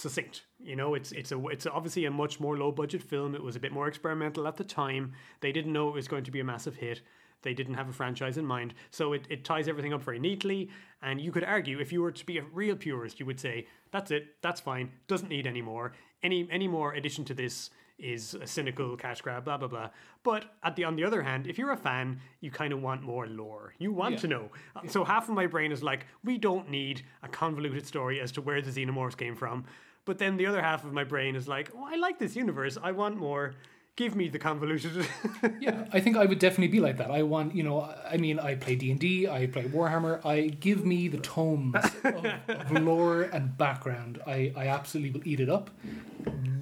succinct. 0.00 0.42
You 0.58 0.76
know, 0.76 0.94
it's 0.94 1.12
it's 1.12 1.32
a 1.32 1.46
it's 1.48 1.66
obviously 1.66 2.04
a 2.06 2.10
much 2.10 2.40
more 2.40 2.56
low 2.56 2.72
budget 2.72 3.02
film. 3.02 3.34
It 3.34 3.42
was 3.42 3.56
a 3.56 3.60
bit 3.60 3.72
more 3.72 3.88
experimental 3.88 4.46
at 4.46 4.56
the 4.56 4.64
time. 4.64 5.12
They 5.40 5.52
didn't 5.52 5.72
know 5.72 5.88
it 5.88 5.94
was 5.94 6.08
going 6.08 6.24
to 6.24 6.30
be 6.30 6.40
a 6.40 6.44
massive 6.44 6.76
hit. 6.76 7.02
They 7.42 7.54
didn't 7.54 7.74
have 7.74 7.88
a 7.88 7.92
franchise 7.92 8.36
in 8.36 8.44
mind, 8.44 8.74
so 8.90 9.12
it, 9.12 9.24
it 9.30 9.44
ties 9.44 9.68
everything 9.68 9.92
up 9.92 10.02
very 10.02 10.18
neatly. 10.18 10.70
And 11.02 11.20
you 11.20 11.30
could 11.30 11.44
argue, 11.44 11.78
if 11.78 11.92
you 11.92 12.02
were 12.02 12.10
to 12.10 12.26
be 12.26 12.38
a 12.38 12.42
real 12.52 12.74
purist, 12.74 13.20
you 13.20 13.26
would 13.26 13.38
say 13.38 13.68
that's 13.92 14.10
it, 14.10 14.34
that's 14.42 14.60
fine, 14.60 14.90
doesn't 15.06 15.28
need 15.28 15.46
any 15.46 15.62
more. 15.62 15.92
Any 16.24 16.48
any 16.50 16.66
more 16.66 16.94
addition 16.94 17.24
to 17.26 17.34
this 17.34 17.70
is 17.96 18.34
a 18.34 18.46
cynical 18.46 18.96
cash 18.96 19.20
grab, 19.20 19.44
blah 19.44 19.56
blah 19.56 19.68
blah. 19.68 19.90
But 20.24 20.46
at 20.64 20.74
the 20.74 20.82
on 20.82 20.96
the 20.96 21.04
other 21.04 21.22
hand, 21.22 21.46
if 21.46 21.58
you're 21.58 21.70
a 21.70 21.76
fan, 21.76 22.20
you 22.40 22.50
kind 22.50 22.72
of 22.72 22.82
want 22.82 23.02
more 23.02 23.28
lore. 23.28 23.72
You 23.78 23.92
want 23.92 24.14
Yeah. 24.14 24.20
to 24.20 24.26
know. 24.28 24.50
So 24.88 25.04
half 25.04 25.28
of 25.28 25.34
my 25.36 25.46
brain 25.46 25.70
is 25.70 25.82
like, 25.82 26.06
we 26.24 26.38
don't 26.38 26.68
need 26.68 27.02
a 27.22 27.28
convoluted 27.28 27.86
story 27.86 28.20
as 28.20 28.32
to 28.32 28.40
where 28.40 28.60
the 28.60 28.70
xenomorphs 28.72 29.16
came 29.16 29.36
from. 29.36 29.64
But 30.08 30.16
then 30.16 30.38
the 30.38 30.46
other 30.46 30.62
half 30.62 30.84
of 30.84 30.94
my 30.94 31.04
brain 31.04 31.36
is 31.36 31.46
like, 31.46 31.70
oh, 31.76 31.86
I 31.86 31.96
like 31.96 32.18
this 32.18 32.34
universe. 32.34 32.78
I 32.82 32.92
want 32.92 33.18
more. 33.18 33.52
Give 33.94 34.16
me 34.16 34.30
the 34.30 34.38
convoluted. 34.38 35.06
yeah, 35.60 35.84
I 35.92 36.00
think 36.00 36.16
I 36.16 36.24
would 36.24 36.38
definitely 36.38 36.68
be 36.68 36.80
like 36.80 36.96
that. 36.96 37.10
I 37.10 37.24
want, 37.24 37.54
you 37.54 37.62
know, 37.62 37.82
I 38.10 38.16
mean, 38.16 38.40
I 38.40 38.54
play 38.54 38.74
D 38.74 38.90
and 38.90 39.04
I 39.30 39.48
play 39.48 39.64
Warhammer. 39.64 40.24
I 40.24 40.46
give 40.46 40.86
me 40.86 41.08
the 41.08 41.18
tomes 41.18 41.74
of, 42.04 42.24
of 42.48 42.70
lore 42.82 43.24
and 43.24 43.58
background. 43.58 44.18
I, 44.26 44.50
I 44.56 44.68
absolutely 44.68 45.10
will 45.10 45.28
eat 45.28 45.40
it 45.40 45.50
up 45.50 45.68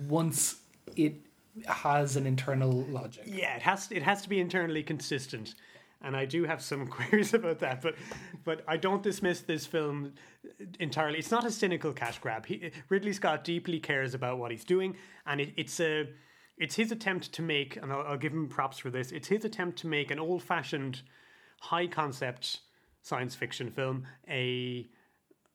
once 0.09 0.57
it 0.97 1.15
has 1.69 2.17
an 2.17 2.26
internal 2.26 2.83
logic. 2.88 3.26
yeah, 3.29 3.55
it 3.55 3.62
has 3.62 3.93
it 3.93 4.03
has 4.03 4.23
to 4.23 4.29
be 4.29 4.41
internally 4.41 4.83
consistent. 4.83 5.55
And 6.07 6.17
I 6.17 6.25
do 6.25 6.45
have 6.45 6.63
some 6.63 6.87
queries 6.97 7.35
about 7.35 7.59
that, 7.59 7.83
but 7.83 7.97
but 8.45 8.63
I 8.69 8.77
don't 8.77 9.03
dismiss 9.03 9.41
this 9.41 9.67
film 9.67 10.13
entirely. 10.79 11.19
It's 11.19 11.33
not 11.33 11.45
a 11.45 11.51
cynical 11.51 11.93
cash 11.93 12.19
grab. 12.21 12.47
He, 12.47 12.71
Ridley 12.89 13.13
Scott 13.13 13.43
deeply 13.43 13.81
cares 13.81 14.15
about 14.15 14.39
what 14.39 14.51
he's 14.51 14.65
doing, 14.65 14.97
and 15.27 15.41
it, 15.41 15.53
it's 15.57 15.81
a 15.81 16.09
it's 16.59 16.77
his 16.77 16.93
attempt 16.93 17.33
to 17.33 17.43
make, 17.43 17.77
and 17.77 17.93
I'll, 17.93 18.03
I'll 18.03 18.17
give 18.17 18.33
him 18.33 18.49
props 18.49 18.79
for 18.79 18.91
this. 18.91 19.11
It's 19.11 19.29
his 19.29 19.45
attempt 19.45 19.79
to 19.81 19.89
make 19.89 20.11
an 20.11 20.19
old 20.19 20.43
fashioned, 20.43 21.03
high 21.61 21.87
concept 21.87 22.61
science 23.03 23.35
fiction 23.35 23.71
film 23.71 24.07
a 24.29 24.89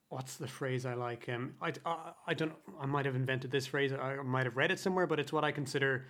what's 0.09 0.35
the 0.35 0.47
phrase 0.47 0.85
I 0.85 0.93
like? 0.93 1.27
Um, 1.29 1.53
I, 1.61 1.71
I, 1.85 2.11
I 2.27 2.33
don't. 2.33 2.53
I 2.79 2.85
might 2.85 3.05
have 3.05 3.15
invented 3.15 3.49
this 3.49 3.67
phrase. 3.67 3.93
I 3.93 4.15
might 4.17 4.45
have 4.45 4.57
read 4.57 4.69
it 4.69 4.79
somewhere, 4.79 5.07
but 5.07 5.19
it's 5.19 5.31
what 5.31 5.43
I 5.43 5.51
consider 5.51 6.05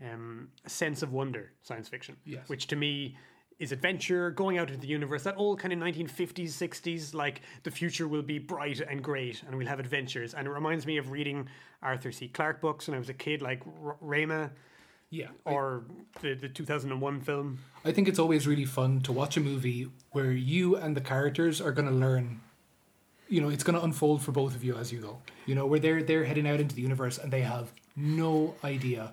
um, 0.00 0.48
a 0.64 0.70
sense 0.70 1.02
of 1.02 1.12
wonder 1.12 1.52
science 1.62 1.88
fiction. 1.88 2.16
Yes. 2.24 2.48
Which 2.48 2.66
to 2.68 2.76
me 2.76 3.16
is 3.62 3.70
adventure, 3.72 4.30
going 4.30 4.58
out 4.58 4.68
into 4.68 4.80
the 4.80 4.88
universe. 4.88 5.22
That 5.22 5.36
old 5.38 5.60
kind 5.60 5.72
of 5.72 5.78
1950s, 5.78 6.48
60s, 6.50 7.14
like 7.14 7.42
the 7.62 7.70
future 7.70 8.08
will 8.08 8.22
be 8.22 8.38
bright 8.38 8.80
and 8.80 9.02
great, 9.02 9.42
and 9.46 9.56
we'll 9.56 9.68
have 9.68 9.78
adventures. 9.78 10.34
And 10.34 10.46
it 10.48 10.50
reminds 10.50 10.84
me 10.84 10.96
of 10.96 11.12
reading 11.12 11.48
Arthur 11.82 12.10
C. 12.10 12.26
Clarke 12.28 12.60
books 12.60 12.88
when 12.88 12.96
I 12.96 12.98
was 12.98 13.08
a 13.08 13.14
kid, 13.14 13.40
like 13.40 13.62
R- 13.84 13.96
Rama 14.00 14.50
Yeah. 15.10 15.28
or 15.44 15.84
the, 16.22 16.34
the 16.34 16.48
2001 16.48 17.20
film. 17.20 17.58
I 17.84 17.92
think 17.92 18.08
it's 18.08 18.18
always 18.18 18.48
really 18.48 18.64
fun 18.64 19.00
to 19.02 19.12
watch 19.12 19.36
a 19.36 19.40
movie 19.40 19.88
where 20.10 20.32
you 20.32 20.74
and 20.76 20.96
the 20.96 21.00
characters 21.00 21.60
are 21.60 21.72
going 21.72 21.88
to 21.88 21.94
learn. 21.94 22.40
You 23.28 23.40
know, 23.42 23.48
it's 23.48 23.62
going 23.64 23.78
to 23.78 23.84
unfold 23.84 24.22
for 24.22 24.32
both 24.32 24.56
of 24.56 24.64
you 24.64 24.76
as 24.76 24.92
you 24.92 24.98
go. 25.00 25.18
You 25.46 25.54
know, 25.54 25.66
where 25.66 25.78
they're 25.78 26.02
they're 26.02 26.24
heading 26.24 26.48
out 26.48 26.58
into 26.60 26.74
the 26.74 26.82
universe 26.82 27.16
and 27.18 27.32
they 27.32 27.42
have 27.42 27.72
no 27.96 28.54
idea 28.64 29.12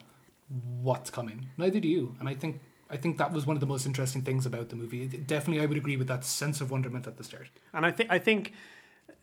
what's 0.81 1.09
coming. 1.11 1.47
Neither 1.57 1.79
do 1.79 1.87
you. 1.87 2.15
And 2.19 2.27
I 2.27 2.33
think 2.33 2.59
I 2.89 2.97
think 2.97 3.17
that 3.17 3.31
was 3.31 3.45
one 3.45 3.55
of 3.55 3.59
the 3.59 3.67
most 3.67 3.85
interesting 3.85 4.23
things 4.23 4.45
about 4.45 4.69
the 4.69 4.75
movie. 4.75 5.05
Definitely, 5.07 5.61
I 5.61 5.67
would 5.67 5.77
agree 5.77 5.97
with 5.97 6.07
that 6.07 6.25
sense 6.25 6.59
of 6.59 6.71
wonderment 6.71 7.05
at 7.07 7.17
the 7.17 7.23
start. 7.23 7.49
And 7.73 7.85
I 7.85 7.91
think 7.91 8.11
I 8.11 8.17
think 8.19 8.53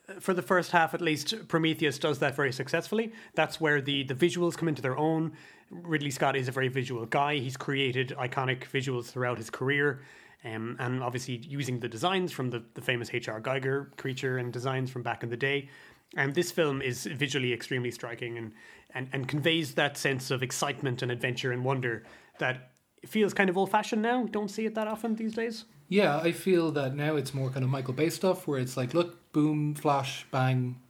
uh, 0.08 0.20
for 0.20 0.34
the 0.34 0.42
first 0.42 0.70
half 0.70 0.94
at 0.94 1.00
least, 1.00 1.48
Prometheus 1.48 1.98
does 1.98 2.20
that 2.20 2.36
very 2.36 2.52
successfully. 2.52 3.12
That's 3.34 3.60
where 3.60 3.80
the 3.80 4.04
the 4.04 4.14
visuals 4.14 4.56
come 4.56 4.68
into 4.68 4.82
their 4.82 4.96
own. 4.96 5.32
Ridley 5.70 6.10
Scott 6.10 6.36
is 6.36 6.46
a 6.46 6.52
very 6.52 6.68
visual 6.68 7.06
guy. 7.06 7.36
He's 7.36 7.56
created 7.56 8.14
iconic 8.18 8.68
visuals 8.70 9.06
throughout 9.06 9.38
his 9.38 9.50
career. 9.50 10.00
Um, 10.44 10.76
and 10.78 11.02
obviously 11.02 11.38
using 11.38 11.80
the 11.80 11.88
designs 11.88 12.30
from 12.30 12.50
the, 12.50 12.62
the 12.74 12.80
famous 12.80 13.10
H.R. 13.12 13.40
Giger 13.40 13.96
creature 13.96 14.38
and 14.38 14.52
designs 14.52 14.90
from 14.90 15.02
back 15.02 15.24
in 15.24 15.30
the 15.30 15.36
day. 15.36 15.68
And 16.16 16.34
this 16.34 16.52
film 16.52 16.82
is 16.82 17.04
visually 17.04 17.52
extremely 17.52 17.90
striking 17.90 18.38
and, 18.38 18.52
and, 18.94 19.08
and 19.12 19.26
conveys 19.26 19.74
that 19.74 19.96
sense 19.96 20.30
of 20.30 20.44
excitement 20.44 21.02
and 21.02 21.10
adventure 21.10 21.50
and 21.50 21.64
wonder 21.64 22.04
that 22.38 22.70
feels 23.04 23.34
kind 23.34 23.50
of 23.50 23.56
old 23.58 23.70
fashioned 23.70 24.02
now. 24.02 24.26
Don't 24.30 24.48
see 24.48 24.66
it 24.66 24.74
that 24.74 24.88
often 24.88 25.14
these 25.16 25.34
days. 25.34 25.64
Yeah, 25.88 26.18
I 26.18 26.32
feel 26.32 26.72
that 26.72 26.94
now 26.94 27.16
it's 27.16 27.32
more 27.32 27.50
kind 27.50 27.64
of 27.64 27.70
Michael 27.70 27.94
Bay 27.94 28.10
stuff 28.10 28.48
where 28.48 28.58
it's 28.58 28.76
like, 28.76 28.94
look, 28.94 29.32
boom, 29.32 29.74
flash, 29.74 30.26
bang, 30.30 30.80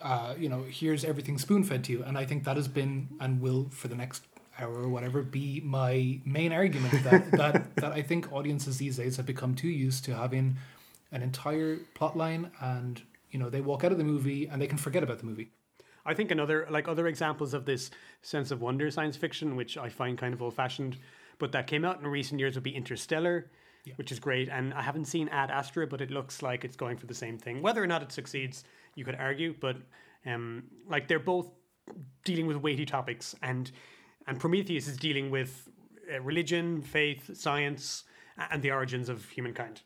uh, 0.00 0.34
you 0.38 0.48
know, 0.48 0.64
here's 0.68 1.04
everything 1.04 1.38
spoon 1.38 1.64
fed 1.64 1.84
to 1.84 1.92
you. 1.92 2.02
And 2.02 2.18
I 2.18 2.26
think 2.26 2.44
that 2.44 2.56
has 2.56 2.68
been 2.68 3.08
and 3.20 3.40
will 3.40 3.68
for 3.70 3.88
the 3.88 3.94
next 3.94 4.24
hour 4.58 4.74
or 4.74 4.88
whatever 4.88 5.22
be 5.22 5.60
my 5.64 6.20
main 6.24 6.52
argument 6.52 7.02
that, 7.04 7.30
that, 7.32 7.76
that 7.76 7.92
I 7.92 8.02
think 8.02 8.32
audiences 8.32 8.78
these 8.78 8.96
days 8.96 9.16
have 9.16 9.26
become 9.26 9.54
too 9.54 9.68
used 9.68 10.04
to 10.06 10.14
having 10.14 10.56
an 11.12 11.22
entire 11.22 11.76
plot 11.94 12.16
line 12.16 12.50
and, 12.60 13.00
you 13.30 13.38
know, 13.38 13.48
they 13.48 13.60
walk 13.60 13.84
out 13.84 13.92
of 13.92 13.98
the 13.98 14.04
movie 14.04 14.46
and 14.46 14.60
they 14.60 14.66
can 14.66 14.78
forget 14.78 15.02
about 15.02 15.18
the 15.18 15.26
movie. 15.26 15.50
I 16.04 16.14
think 16.14 16.30
another 16.30 16.66
like 16.70 16.86
other 16.86 17.08
examples 17.08 17.52
of 17.52 17.64
this 17.64 17.90
sense 18.22 18.50
of 18.50 18.60
wonder 18.60 18.90
science 18.90 19.16
fiction, 19.16 19.56
which 19.56 19.76
I 19.76 19.88
find 19.88 20.16
kind 20.16 20.32
of 20.32 20.40
old 20.40 20.54
fashioned, 20.54 20.98
but 21.38 21.52
that 21.52 21.66
came 21.66 21.84
out 21.84 22.00
in 22.00 22.06
recent 22.06 22.40
years 22.40 22.54
would 22.54 22.64
be 22.64 22.74
Interstellar, 22.74 23.50
which 23.96 24.10
is 24.10 24.18
great. 24.18 24.48
And 24.48 24.74
I 24.74 24.82
haven't 24.82 25.04
seen 25.06 25.28
Ad 25.28 25.50
Astra, 25.50 25.86
but 25.86 26.00
it 26.00 26.10
looks 26.10 26.42
like 26.42 26.64
it's 26.64 26.76
going 26.76 26.96
for 26.96 27.06
the 27.06 27.14
same 27.14 27.38
thing. 27.38 27.62
Whether 27.62 27.82
or 27.82 27.86
not 27.86 28.02
it 28.02 28.12
succeeds, 28.12 28.64
you 28.94 29.04
could 29.04 29.14
argue, 29.16 29.54
but 29.60 29.76
um, 30.26 30.64
like 30.88 31.08
they're 31.08 31.18
both 31.18 31.50
dealing 32.24 32.46
with 32.46 32.56
weighty 32.56 32.84
topics, 32.84 33.34
and 33.42 33.70
and 34.26 34.40
Prometheus 34.40 34.88
is 34.88 34.96
dealing 34.96 35.30
with 35.30 35.68
uh, 36.12 36.20
religion, 36.20 36.82
faith, 36.82 37.36
science, 37.36 38.04
and 38.50 38.60
the 38.62 38.72
origins 38.72 39.08
of 39.08 39.28
humankind. 39.28 39.82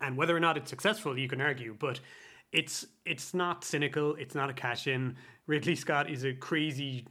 And 0.00 0.16
whether 0.16 0.36
or 0.36 0.40
not 0.40 0.56
it's 0.56 0.70
successful 0.70 1.18
you 1.18 1.28
can 1.28 1.40
argue 1.40 1.74
but 1.78 2.00
it's 2.52 2.86
it's 3.04 3.34
not 3.34 3.64
cynical. 3.64 4.14
It's 4.14 4.34
not 4.34 4.50
a 4.50 4.54
cash 4.54 4.86
in. 4.86 5.16
Ridley 5.46 5.76
scott 5.76 6.10
is 6.10 6.24
a 6.24 6.32
crazy 6.32 7.06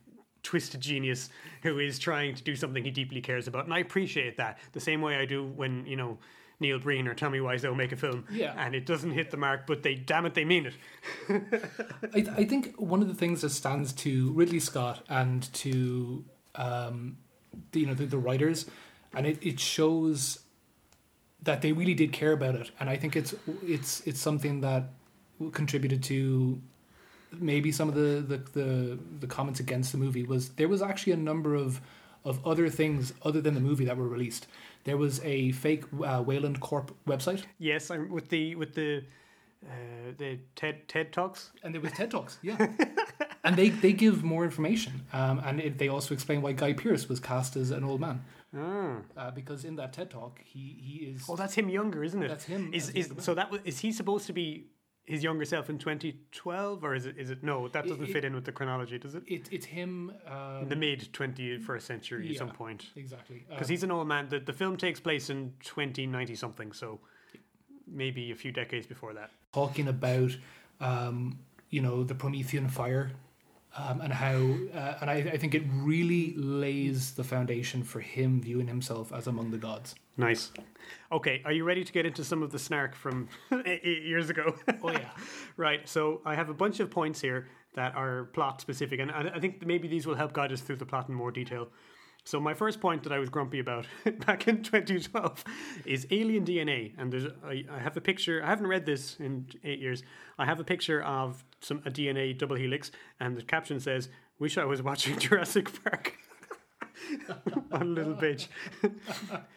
twisted 0.47 0.79
genius 0.79 1.29
who 1.61 1.77
is 1.77 1.99
trying 1.99 2.33
to 2.33 2.41
do 2.41 2.55
something 2.55 2.83
he 2.85 2.89
deeply 2.91 3.19
cares 3.19 3.47
about 3.47 3.65
and 3.65 3.73
i 3.73 3.79
appreciate 3.79 4.37
that 4.37 4.57
the 4.71 4.79
same 4.79 5.01
way 5.01 5.17
i 5.17 5.25
do 5.25 5.43
when 5.43 5.85
you 5.85 5.97
know 5.97 6.17
Neil 6.59 6.79
Breen 6.79 7.07
or 7.07 7.13
Tommy 7.13 7.37
Wiseau 7.37 7.75
make 7.75 7.91
a 7.91 7.95
film, 7.95 8.25
Yeah. 8.31 8.51
and 8.57 8.73
it 8.73 8.87
doesn't 8.87 9.11
hit 9.11 9.29
the 9.29 9.37
mark, 9.37 9.67
but 9.67 9.83
they 9.83 9.93
damn 9.93 10.25
it, 10.25 10.33
they 10.33 10.43
mean 10.43 10.65
it. 10.65 10.73
I, 12.15 12.41
I 12.41 12.45
think 12.45 12.73
one 12.77 13.03
of 13.03 13.07
the 13.07 13.13
things 13.13 13.41
that 13.41 13.51
stands 13.51 13.93
to 14.05 14.31
Ridley 14.31 14.59
Scott 14.59 15.03
and 15.07 15.43
to 15.53 16.25
um, 16.55 17.17
the, 17.73 17.81
you 17.81 17.85
know 17.85 17.93
the, 17.93 18.07
the 18.07 18.17
writers, 18.17 18.65
and 19.13 19.27
it, 19.27 19.37
it 19.45 19.59
shows 19.59 20.39
that 21.43 21.61
they 21.61 21.73
really 21.73 21.93
did 21.93 22.11
care 22.11 22.31
about 22.31 22.55
it, 22.55 22.71
and 22.79 22.89
I 22.89 22.95
think 22.97 23.15
it's 23.15 23.35
it's 23.63 24.01
it's 24.07 24.19
something 24.19 24.61
that 24.61 24.89
contributed 25.51 26.01
to 26.05 26.59
maybe 27.39 27.71
some 27.71 27.89
of 27.89 27.95
the, 27.95 28.21
the, 28.27 28.37
the, 28.59 28.99
the 29.19 29.27
comments 29.27 29.59
against 29.59 29.91
the 29.91 29.97
movie 29.97 30.23
was 30.23 30.49
there 30.49 30.67
was 30.67 30.81
actually 30.81 31.13
a 31.13 31.17
number 31.17 31.55
of 31.55 31.81
of 32.25 32.45
other 32.45 32.67
things 32.69 33.13
other 33.23 33.39
than 33.39 33.53
the 33.53 33.61
movie 33.61 33.85
that 33.85 33.95
were 33.95 34.07
released. 34.07 34.47
There 34.83 34.97
was 34.97 35.21
a 35.23 35.51
fake 35.53 35.83
uh, 36.03 36.21
Weyland 36.25 36.59
Corp 36.59 36.91
website, 37.05 37.43
Yes, 37.57 37.89
I'm 37.89 38.09
with 38.09 38.27
the 38.29 38.55
with 38.55 38.73
the 38.73 39.03
uh, 39.65 40.11
the 40.17 40.39
TED 40.55 40.87
TED 40.87 41.11
talks. 41.13 41.51
and 41.63 41.73
there 41.73 41.81
was 41.81 41.91
TED 41.93 42.11
Talks, 42.11 42.37
yeah. 42.43 42.57
and 43.43 43.55
they, 43.55 43.69
they 43.69 43.91
give 43.91 44.23
more 44.23 44.43
information, 44.45 45.05
um, 45.13 45.41
and 45.45 45.59
it, 45.59 45.77
they 45.79 45.87
also 45.87 46.13
explain 46.13 46.41
why 46.43 46.51
Guy 46.51 46.73
Pearce 46.73 47.09
was 47.09 47.19
cast 47.19 47.55
as 47.55 47.71
an 47.71 47.83
old 47.83 47.99
man, 47.99 48.23
Ah. 48.55 48.97
uh, 49.17 49.31
because 49.31 49.65
in 49.65 49.75
that 49.77 49.93
TED 49.93 50.09
Talk 50.11 50.39
he 50.43 50.77
he 50.81 51.05
is 51.05 51.23
Oh, 51.29 51.35
that's 51.35 51.55
him 51.55 51.69
younger, 51.69 52.03
isn't 52.03 52.21
it? 52.21 52.27
That's 52.27 52.45
him 52.45 52.71
Is 52.73 52.89
is 52.91 53.11
so 53.19 53.33
that 53.35 53.49
was 53.51 53.61
is 53.63 53.79
he 53.79 53.91
supposed 53.91 54.27
to 54.27 54.33
be 54.33 54.65
his 55.07 55.23
younger 55.23 55.45
self 55.45 55.69
in 55.69 55.77
2012, 55.77 56.83
or 56.83 56.93
is 56.93 57.05
it 57.05 57.17
is 57.17 57.29
it 57.29 57.41
no? 57.41 57.67
That 57.69 57.87
doesn't 57.87 58.03
it- 58.03 58.11
fit 58.11 58.23
in 58.25 58.35
with 58.35 58.45
the 58.45 58.51
chronology, 58.51 58.99
does 58.99 59.15
it? 59.15 59.23
it, 59.25 59.47
it's 59.51 59.65
him 59.65 60.11
um, 60.27 60.63
In 60.63 60.69
the 60.69 60.75
mid 60.75 61.09
21st 61.13 61.81
century, 61.81 62.29
at 62.29 62.37
some 62.37 62.49
point. 62.51 62.87
exactly 62.95 63.45
Because 63.49 63.69
he's 63.69 63.83
an 63.83 63.91
old 63.91 64.07
man. 64.07 64.27
The, 64.29 64.39
the 64.39 64.53
film 64.53 64.75
takes 64.77 64.99
place 64.99 65.29
in 65.29 65.53
2090 65.63 66.35
something, 66.35 66.73
so 66.73 66.99
maybe 67.87 68.31
a 68.31 68.35
few 68.35 68.51
decades 68.51 68.85
before 68.85 69.13
that. 69.13 69.31
talking 69.53 69.87
about 69.87 70.35
um, 70.81 71.39
you 71.69 71.81
know 71.81 72.03
the 72.03 72.15
Promethean 72.15 72.67
fire. 72.67 73.11
Um, 73.79 74.01
and 74.01 74.11
how, 74.11 74.33
uh, 74.73 74.95
and 75.01 75.09
I, 75.09 75.17
I 75.33 75.37
think 75.37 75.53
it 75.53 75.61
really 75.71 76.33
lays 76.35 77.13
the 77.13 77.23
foundation 77.23 77.83
for 77.83 77.99
him 77.99 78.41
viewing 78.41 78.65
himself 78.65 79.13
as 79.13 79.27
among 79.27 79.51
the 79.51 79.59
gods. 79.59 79.93
Nice. 80.17 80.51
Okay, 81.11 81.41
are 81.45 81.51
you 81.51 81.63
ready 81.63 81.83
to 81.83 81.93
get 81.93 82.05
into 82.05 82.23
some 82.23 82.41
of 82.41 82.51
the 82.51 82.59
snark 82.59 82.95
from 82.95 83.29
eight 83.65 83.83
years 84.03 84.29
ago? 84.29 84.55
Oh, 84.83 84.91
yeah. 84.91 85.09
right, 85.57 85.87
so 85.87 86.21
I 86.25 86.35
have 86.35 86.49
a 86.49 86.53
bunch 86.53 86.79
of 86.79 86.89
points 86.89 87.21
here 87.21 87.47
that 87.75 87.95
are 87.95 88.25
plot 88.33 88.59
specific, 88.59 88.99
and 88.99 89.11
I 89.11 89.31
I 89.35 89.39
think 89.39 89.65
maybe 89.65 89.87
these 89.87 90.07
will 90.07 90.15
help 90.15 90.33
guide 90.33 90.51
us 90.51 90.61
through 90.61 90.77
the 90.77 90.85
plot 90.85 91.07
in 91.09 91.15
more 91.15 91.31
detail. 91.31 91.69
So 92.23 92.41
my 92.41 92.53
first 92.53 92.81
point 92.81 93.03
that 93.03 93.13
I 93.13 93.19
was 93.19 93.29
grumpy 93.29 93.59
about 93.59 93.85
back 94.25 94.49
in 94.49 94.61
2012 94.61 95.45
is 95.85 96.05
alien 96.11 96.43
DNA, 96.43 96.91
and 96.97 97.13
there's 97.13 97.25
I, 97.45 97.63
I 97.71 97.79
have 97.79 97.95
a 97.95 98.01
picture. 98.01 98.43
I 98.43 98.47
haven't 98.47 98.67
read 98.67 98.85
this 98.85 99.15
in 99.19 99.47
eight 99.63 99.79
years. 99.79 100.03
I 100.37 100.45
have 100.45 100.59
a 100.59 100.63
picture 100.63 101.01
of 101.03 101.45
some 101.61 101.81
a 101.85 101.91
DNA 101.91 102.37
double 102.37 102.57
helix, 102.57 102.91
and 103.19 103.37
the 103.37 103.43
caption 103.43 103.79
says, 103.79 104.09
"Wish 104.39 104.57
I 104.57 104.65
was 104.65 104.81
watching 104.81 105.17
Jurassic 105.19 105.71
Park." 105.83 106.17
a 107.71 107.83
little 107.83 108.15
bitch. 108.15 108.47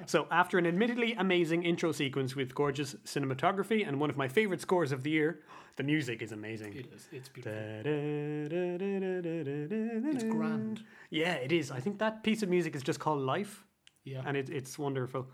so, 0.07 0.27
after 0.31 0.59
an 0.59 0.67
admittedly 0.67 1.15
amazing 1.15 1.63
intro 1.63 1.93
sequence 1.93 2.37
with 2.37 2.55
gorgeous 2.55 2.95
cinematography 3.05 3.87
and 3.87 4.01
one 4.01 4.11
of 4.11 4.17
my 4.17 4.29
favorite 4.29 4.61
scores 4.61 4.93
of 4.93 5.03
the 5.03 5.11
year, 5.11 5.41
the 5.77 5.83
music 5.83 6.23
is 6.23 6.33
amazing. 6.33 6.75
It 6.75 6.87
is. 6.95 7.09
It's 7.13 7.29
beautiful. 7.29 7.53
It's 7.85 10.15
It's 10.15 10.25
grand. 10.25 10.83
Yeah, 11.11 11.35
it 11.35 11.53
is. 11.53 11.71
I 11.71 11.81
think 11.81 11.99
that 11.99 12.23
piece 12.23 12.43
of 12.43 12.49
music 12.49 12.75
is 12.77 12.83
just 12.83 13.01
called 13.01 13.21
Life, 13.21 13.65
Yeah. 14.05 14.23
and 14.27 14.37
it, 14.37 14.49
it's 14.51 14.79
wonderful. 14.79 15.27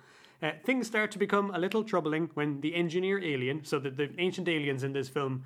Uh, 0.43 0.51
things 0.65 0.87
start 0.87 1.11
to 1.13 1.19
become 1.19 1.51
a 1.55 1.59
little 1.59 1.83
troubling 1.83 2.31
when 2.35 2.61
the 2.61 2.75
engineer 2.75 3.19
alien, 3.23 3.65
so 3.65 3.79
the, 3.79 3.91
the 3.91 4.11
ancient 4.19 4.49
aliens 4.49 4.85
in 4.85 4.93
this 4.93 5.09
film, 5.09 5.45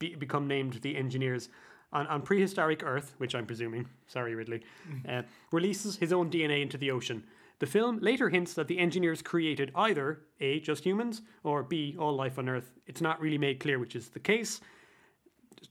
be, 0.00 0.16
become 0.16 0.48
named 0.48 0.74
the 0.82 0.96
engineers. 0.96 1.48
On, 1.90 2.06
on 2.06 2.20
prehistoric 2.22 2.82
Earth, 2.84 3.14
which 3.16 3.34
I'm 3.34 3.46
presuming, 3.46 3.88
sorry 4.06 4.34
Ridley, 4.34 4.62
uh, 5.08 5.22
releases 5.52 5.96
his 5.96 6.12
own 6.12 6.30
DNA 6.30 6.60
into 6.60 6.76
the 6.76 6.90
ocean. 6.90 7.24
The 7.60 7.66
film 7.66 7.98
later 8.00 8.28
hints 8.28 8.54
that 8.54 8.68
the 8.68 8.78
engineers 8.78 9.22
created 9.22 9.72
either 9.74 10.20
A, 10.40 10.60
just 10.60 10.84
humans, 10.84 11.22
or 11.42 11.62
B, 11.62 11.96
all 11.98 12.14
life 12.14 12.38
on 12.38 12.48
Earth. 12.48 12.72
It's 12.86 13.00
not 13.00 13.20
really 13.20 13.38
made 13.38 13.58
clear 13.58 13.78
which 13.78 13.96
is 13.96 14.08
the 14.08 14.20
case. 14.20 14.60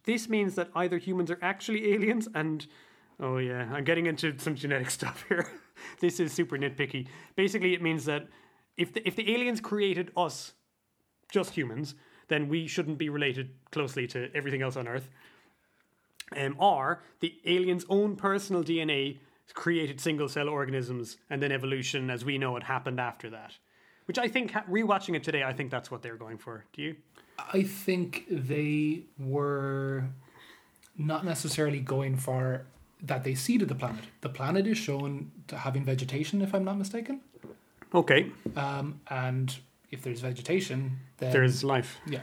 This 0.04 0.28
means 0.28 0.56
that 0.56 0.70
either 0.76 0.98
humans 0.98 1.32
are 1.32 1.40
actually 1.42 1.94
aliens 1.94 2.28
and. 2.34 2.66
Oh, 3.20 3.38
yeah, 3.38 3.68
I'm 3.74 3.84
getting 3.84 4.06
into 4.06 4.38
some 4.38 4.54
genetic 4.54 4.90
stuff 4.98 5.26
here. 5.28 5.50
this 6.00 6.20
is 6.20 6.34
super 6.34 6.58
nitpicky. 6.58 7.08
Basically, 7.36 7.74
it 7.74 7.82
means 7.82 8.06
that 8.06 8.28
if 8.76 8.94
the, 8.94 9.08
if 9.08 9.16
the 9.16 9.34
aliens 9.34 9.60
created 9.60 10.12
us, 10.16 10.54
just 11.32 11.52
humans, 11.52 11.96
then 12.28 12.48
we 12.48 12.68
shouldn't 12.68 12.98
be 12.98 13.10
related 13.10 13.52
closely 13.72 14.08
to 14.08 14.30
everything 14.36 14.62
else 14.62 14.76
on 14.76 14.88
Earth. 14.88 15.10
Um, 16.36 16.56
or 16.60 17.02
the 17.20 17.36
aliens' 17.46 17.86
own 17.90 18.16
personal 18.16 18.64
DNA 18.64 19.20
created 19.54 20.02
single 20.02 20.28
cell 20.28 20.50
organisms, 20.50 21.18
and 21.30 21.42
then 21.42 21.52
evolution 21.52 22.10
as 22.10 22.26
we 22.26 22.38
know 22.38 22.58
it 22.58 22.64
happened 22.64 23.00
after 23.00 23.30
that. 23.30 23.54
Which 24.06 24.18
I 24.18 24.28
think, 24.28 24.52
rewatching 24.70 25.16
it 25.16 25.24
today, 25.24 25.44
I 25.44 25.54
think 25.54 25.72
that's 25.72 25.90
what 25.90 26.02
they're 26.02 26.18
going 26.18 26.38
for. 26.38 26.66
Do 26.74 26.82
you? 26.82 26.96
I 27.54 27.64
think 27.64 28.26
they 28.30 29.04
were 29.20 30.06
not 30.98 31.24
necessarily 31.24 31.80
going 31.80 32.18
for 32.18 32.66
that 33.04 33.24
they 33.24 33.36
seeded 33.36 33.70
the 33.70 33.76
planet. 33.76 34.04
The 34.22 34.30
planet 34.30 34.66
is 34.66 34.78
shown 34.78 35.32
to 35.48 35.58
having 35.58 35.84
vegetation, 35.86 36.42
if 36.42 36.54
I'm 36.56 36.64
not 36.64 36.78
mistaken. 36.78 37.22
Okay, 37.94 38.32
Um, 38.56 39.00
and 39.10 39.56
if 39.92 40.02
there's 40.02 40.20
vegetation, 40.20 40.98
then 41.20 41.32
there's 41.32 41.64
life. 41.64 42.00
yeah. 42.08 42.22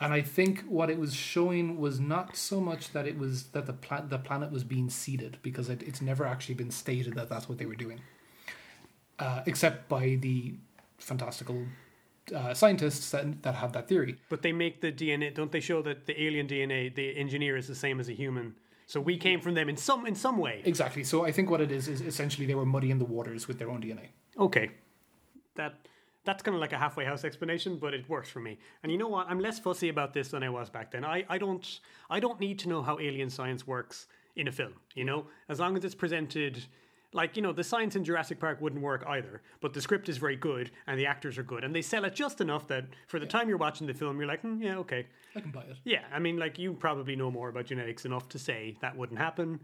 And 0.00 0.14
I 0.14 0.22
think 0.22 0.62
what 0.62 0.88
it 0.88 0.98
was 0.98 1.14
showing 1.14 1.78
was 1.78 2.00
not 2.00 2.34
so 2.34 2.58
much 2.58 2.92
that 2.92 3.06
it 3.06 3.18
was 3.18 3.48
that 3.48 3.66
the 3.66 3.74
pla- 3.74 4.00
the 4.00 4.18
planet 4.18 4.50
was 4.50 4.64
being 4.64 4.88
seeded 4.88 5.36
because 5.42 5.68
it, 5.68 5.82
it's 5.82 6.00
never 6.00 6.26
actually 6.26 6.54
been 6.54 6.70
stated 6.70 7.14
that 7.14 7.28
that's 7.28 7.48
what 7.48 7.58
they 7.58 7.66
were 7.66 7.74
doing, 7.74 8.00
uh, 9.18 9.42
except 9.44 9.88
by 9.90 10.16
the 10.20 10.54
fantastical 10.96 11.66
uh, 12.34 12.54
scientists 12.54 13.10
that 13.10 13.42
that 13.42 13.56
have 13.56 13.74
that 13.74 13.88
theory. 13.88 14.16
But 14.30 14.40
they 14.40 14.52
make 14.52 14.80
the 14.80 14.90
DNA, 14.90 15.34
don't 15.34 15.52
they 15.52 15.60
show 15.60 15.82
that 15.82 16.06
the 16.06 16.20
alien 16.22 16.46
DNA, 16.48 16.94
the 16.94 17.14
engineer 17.16 17.58
is 17.58 17.68
the 17.68 17.74
same 17.74 18.00
as 18.00 18.08
a 18.08 18.14
human? 18.14 18.54
So 18.86 19.00
we 19.00 19.18
came 19.18 19.40
from 19.40 19.54
them 19.54 19.68
in 19.68 19.76
some 19.76 20.06
in 20.06 20.14
some 20.14 20.38
way. 20.38 20.62
Exactly. 20.64 21.04
So 21.04 21.26
I 21.26 21.30
think 21.30 21.50
what 21.50 21.60
it 21.60 21.70
is 21.70 21.88
is 21.88 22.00
essentially 22.00 22.46
they 22.46 22.54
were 22.54 22.66
muddying 22.66 22.98
the 22.98 23.04
waters 23.04 23.46
with 23.46 23.58
their 23.58 23.70
own 23.70 23.82
DNA. 23.82 24.08
Okay, 24.38 24.70
that 25.56 25.74
that's 26.24 26.42
kind 26.42 26.54
of 26.54 26.60
like 26.60 26.72
a 26.72 26.78
halfway 26.78 27.04
house 27.04 27.24
explanation, 27.24 27.78
but 27.78 27.94
it 27.94 28.08
works 28.08 28.28
for 28.28 28.40
me. 28.40 28.58
And 28.82 28.92
you 28.92 28.98
know 28.98 29.08
what? 29.08 29.26
I'm 29.28 29.40
less 29.40 29.58
fussy 29.58 29.88
about 29.88 30.12
this 30.12 30.28
than 30.28 30.42
I 30.42 30.48
was 30.50 30.68
back 30.68 30.90
then. 30.90 31.04
I, 31.04 31.24
I 31.28 31.38
don't 31.38 31.80
I 32.10 32.20
don't 32.20 32.38
need 32.40 32.58
to 32.60 32.68
know 32.68 32.82
how 32.82 32.98
alien 32.98 33.30
science 33.30 33.66
works 33.66 34.06
in 34.36 34.48
a 34.48 34.52
film. 34.52 34.74
You 34.94 35.04
know, 35.04 35.26
as 35.48 35.60
long 35.60 35.76
as 35.76 35.84
it's 35.84 35.94
presented. 35.94 36.64
Like, 37.12 37.34
you 37.36 37.42
know, 37.42 37.52
the 37.52 37.64
science 37.64 37.96
in 37.96 38.04
Jurassic 38.04 38.38
Park 38.38 38.60
wouldn't 38.60 38.80
work 38.82 39.04
either, 39.08 39.42
but 39.60 39.72
the 39.72 39.80
script 39.80 40.08
is 40.08 40.16
very 40.16 40.36
good 40.36 40.70
and 40.86 40.96
the 40.96 41.06
actors 41.06 41.38
are 41.38 41.42
good 41.42 41.64
and 41.64 41.74
they 41.74 41.82
sell 41.82 42.04
it 42.04 42.14
just 42.14 42.40
enough 42.40 42.68
that 42.68 42.84
for 43.08 43.18
the 43.18 43.26
time 43.26 43.48
you're 43.48 43.58
watching 43.58 43.88
the 43.88 43.92
film, 43.94 44.18
you're 44.18 44.28
like, 44.28 44.42
hmm, 44.42 44.62
yeah, 44.62 44.76
okay. 44.76 45.08
I 45.34 45.40
can 45.40 45.50
buy 45.50 45.62
it. 45.62 45.76
Yeah, 45.82 46.04
I 46.12 46.20
mean, 46.20 46.36
like, 46.36 46.56
you 46.56 46.72
probably 46.72 47.16
know 47.16 47.28
more 47.28 47.48
about 47.48 47.64
genetics 47.64 48.04
enough 48.04 48.28
to 48.28 48.38
say 48.38 48.76
that 48.80 48.96
wouldn't 48.96 49.18
happen. 49.18 49.58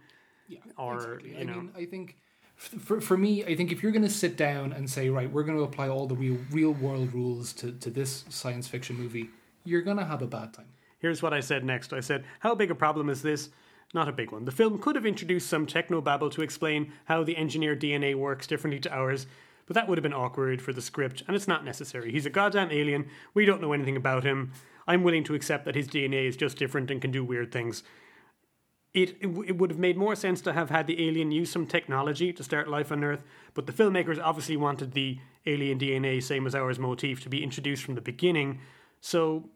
Yeah. 0.49 0.59
Or, 0.77 0.97
exactly. 0.97 1.31
you 1.35 1.39
I 1.39 1.43
know. 1.45 1.55
mean, 1.55 1.73
I 1.77 1.85
think 1.85 2.17
for 2.57 3.01
for 3.01 3.17
me, 3.17 3.45
I 3.45 3.55
think 3.55 3.71
if 3.71 3.83
you're 3.83 3.93
going 3.93 4.03
to 4.03 4.11
sit 4.11 4.37
down 4.37 4.73
and 4.73 4.89
say, 4.89 5.09
right, 5.11 5.31
we're 5.31 5.45
going 5.45 5.59
to 5.59 5.65
apply 5.65 5.89
all 5.89 6.07
the 6.07 6.15
real 6.15 6.39
real 6.51 6.73
world 6.73 7.13
rules 7.13 7.53
to 7.55 7.73
to 7.73 7.91
this 7.91 8.25
science 8.29 8.67
fiction 8.67 8.97
movie, 8.97 9.31
you're 9.65 9.83
going 9.83 9.99
to 9.99 10.05
have 10.05 10.23
a 10.23 10.27
bad 10.27 10.55
time. 10.55 10.69
Here's 10.99 11.23
what 11.23 11.35
I 11.35 11.41
said 11.41 11.65
next. 11.65 11.93
I 11.93 12.01
said, 12.01 12.25
How 12.41 12.55
big 12.55 12.71
a 12.71 12.75
problem 12.75 13.11
is 13.11 13.23
this? 13.23 13.51
Not 13.95 14.09
a 14.09 14.13
big 14.13 14.33
one. 14.33 14.45
The 14.45 14.53
film 14.53 14.79
could 14.79 14.97
have 14.97 15.07
introduced 15.07 15.49
some 15.49 15.67
techno 15.67 16.01
babble 16.01 16.31
to 16.31 16.43
explain 16.43 16.93
how 17.05 17.23
the 17.23 17.37
engineered 17.37 17.81
DNA 17.81 18.15
works 18.15 18.47
differently 18.47 18.81
to 18.81 18.93
ours, 18.93 19.27
but 19.67 19.75
that 19.75 19.89
would 19.89 19.99
have 19.99 20.03
been 20.03 20.13
awkward 20.13 20.61
for 20.61 20.73
the 20.73 20.83
script, 20.83 21.23
and 21.27 21.37
it's 21.37 21.47
not 21.47 21.65
necessary. 21.65 22.11
He's 22.11 22.27
a 22.27 22.31
goddamn 22.31 22.73
alien. 22.73 23.09
We 23.35 23.45
don't 23.45 23.61
know 23.61 23.73
anything 23.73 23.97
about 23.97 24.25
him. 24.25 24.53
I'm 24.89 25.03
willing 25.03 25.25
to 25.25 25.35
accept 25.35 25.65
that 25.65 25.75
his 25.75 25.89
DNA 25.89 26.29
is 26.29 26.37
just 26.37 26.59
different 26.59 26.91
and 26.91 27.01
can 27.01 27.11
do 27.11 27.25
weird 27.25 27.53
things. 27.53 27.83
It, 28.95 29.11
it, 29.21 29.27
w- 29.27 29.45
it 29.47 29.59
would 29.59 29.71
have 29.71 29.79
made 29.79 29.97
more 29.99 30.15
sense 30.17 30.41
to 30.43 30.53
have 30.55 30.71
had 30.71 30.87
the 30.87 31.07
alien 31.07 31.31
use 31.31 31.51
some 31.51 31.67
technology 31.67 32.33
to 32.33 32.43
start 32.43 32.69
life 32.69 32.91
on 32.91 33.05
Earth, 33.05 33.25
but 33.53 33.67
the 33.67 33.73
filmmakers 33.73 34.19
obviously 34.23 34.57
wanted 34.57 34.93
the 34.93 35.19
alien 35.45 35.79
DNA, 35.79 36.23
same 36.23 36.47
as 36.47 36.55
ours 36.55 36.79
motif, 36.79 37.21
to 37.23 37.29
be 37.29 37.43
introduced 37.43 37.83
from 37.83 37.95
the 37.95 38.01
beginning. 38.01 38.61
So 39.03 39.51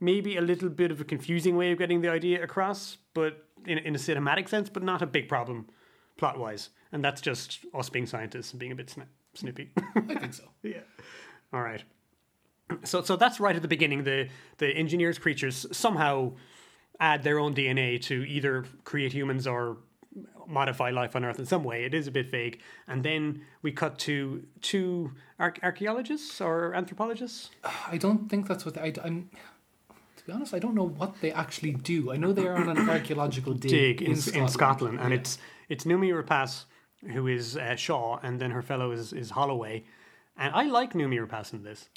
maybe 0.00 0.36
a 0.36 0.40
little 0.40 0.68
bit 0.68 0.90
of 0.90 1.00
a 1.00 1.04
confusing 1.04 1.56
way 1.56 1.72
of 1.72 1.78
getting 1.78 2.00
the 2.02 2.08
idea 2.08 2.42
across, 2.42 2.98
but 3.14 3.46
in, 3.66 3.78
in 3.78 3.94
a 3.94 3.98
cinematic 3.98 4.48
sense, 4.48 4.68
but 4.68 4.82
not 4.82 5.02
a 5.02 5.06
big 5.06 5.28
problem 5.28 5.66
plot 6.16 6.38
wise. 6.38 6.70
And 6.92 7.04
that's 7.04 7.20
just 7.20 7.60
us 7.74 7.90
being 7.90 8.06
scientists 8.06 8.52
and 8.52 8.60
being 8.60 8.72
a 8.72 8.74
bit 8.76 8.88
sna- 8.88 9.08
snippy. 9.34 9.70
I 9.94 10.00
think 10.00 10.34
so. 10.34 10.44
yeah. 10.62 10.80
All 11.52 11.62
right. 11.62 11.82
So, 12.84 13.02
so 13.02 13.16
that's 13.16 13.40
right 13.40 13.56
at 13.56 13.62
the 13.62 13.68
beginning. 13.68 14.04
The 14.04 14.28
the 14.58 14.68
engineers 14.68 15.18
creatures 15.18 15.64
somehow 15.72 16.32
add 17.00 17.22
their 17.22 17.38
own 17.38 17.54
DNA 17.54 18.00
to 18.02 18.24
either 18.28 18.64
create 18.84 19.12
humans 19.12 19.46
or 19.46 19.76
modify 20.46 20.90
life 20.90 21.14
on 21.14 21.24
Earth 21.24 21.38
in 21.38 21.46
some 21.46 21.62
way. 21.62 21.84
It 21.84 21.94
is 21.94 22.06
a 22.06 22.10
bit 22.10 22.30
vague. 22.30 22.60
And 22.86 23.04
then 23.04 23.42
we 23.62 23.70
cut 23.72 23.98
to 24.00 24.44
two 24.62 25.12
arch- 25.38 25.60
archaeologists 25.62 26.40
or 26.40 26.74
anthropologists. 26.74 27.50
I 27.90 27.98
don't 27.98 28.28
think 28.28 28.48
that's 28.48 28.64
what 28.64 28.74
they, 28.74 28.80
I, 28.80 28.94
I'm. 29.04 29.30
To 30.16 30.24
be 30.26 30.32
honest, 30.32 30.54
I 30.54 30.58
don't 30.58 30.74
know 30.74 30.88
what 30.88 31.20
they 31.20 31.30
actually 31.32 31.72
do. 31.72 32.10
I 32.10 32.16
know 32.16 32.32
they 32.32 32.46
are 32.46 32.56
on 32.56 32.68
an 32.68 32.88
archaeological 32.88 33.54
dig, 33.54 33.70
dig 33.70 34.02
in, 34.02 34.10
in 34.12 34.16
Scotland, 34.16 34.50
Scotland, 34.50 35.00
and 35.00 35.10
Yeah. 35.12 35.18
it's 35.20 35.38
it's 35.68 35.84
Noomi 35.84 36.10
Rapace 36.12 36.64
who 37.12 37.28
is 37.28 37.56
uh, 37.56 37.76
Shaw, 37.76 38.18
and 38.22 38.40
then 38.40 38.50
her 38.50 38.62
fellow 38.62 38.90
is 38.90 39.12
is 39.12 39.30
Holloway, 39.30 39.84
and 40.36 40.52
I 40.54 40.64
like 40.64 40.94
Noomi 40.94 41.18
Rapace 41.26 41.52
in 41.52 41.62
this. 41.62 41.88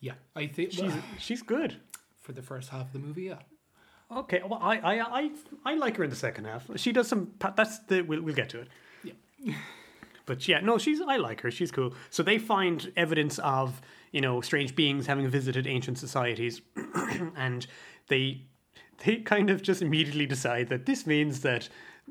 yeah. 0.00 0.14
I 0.34 0.46
think 0.48 0.72
She's 0.72 0.92
she's 1.18 1.42
good. 1.42 1.76
for 2.20 2.32
the 2.32 2.42
first 2.42 2.70
half 2.70 2.86
of 2.86 2.92
the 2.92 2.98
movie, 2.98 3.24
yeah. 3.24 3.38
Okay, 4.18 4.42
well, 4.46 4.60
I 4.62 4.78
I 4.78 5.20
I, 5.20 5.30
I 5.64 5.74
like 5.74 5.96
her 5.96 6.04
in 6.04 6.10
the 6.10 6.16
second 6.16 6.44
half. 6.44 6.66
She 6.76 6.92
does 6.92 7.08
some. 7.08 7.32
That's 7.56 7.78
the 7.80 8.02
we'll 8.02 8.22
we'll 8.22 8.34
get 8.34 8.48
to 8.50 8.60
it. 8.60 8.68
Yeah. 9.04 9.54
But 10.24 10.46
yeah, 10.46 10.60
no, 10.60 10.78
she's 10.78 11.00
I 11.00 11.16
like 11.16 11.40
her. 11.40 11.50
She's 11.50 11.72
cool. 11.72 11.94
So 12.10 12.22
they 12.22 12.38
find 12.38 12.92
evidence 12.96 13.40
of 13.40 13.80
you 14.12 14.20
know 14.20 14.40
strange 14.40 14.76
beings 14.76 15.06
having 15.06 15.28
visited 15.28 15.66
ancient 15.66 15.98
societies, 15.98 16.62
and 17.36 17.66
they 18.08 18.42
they 19.04 19.16
kind 19.16 19.50
of 19.50 19.62
just 19.62 19.82
immediately 19.82 20.26
decide 20.26 20.68
that 20.68 20.86
this 20.86 21.06
means 21.06 21.40
that 21.40 21.68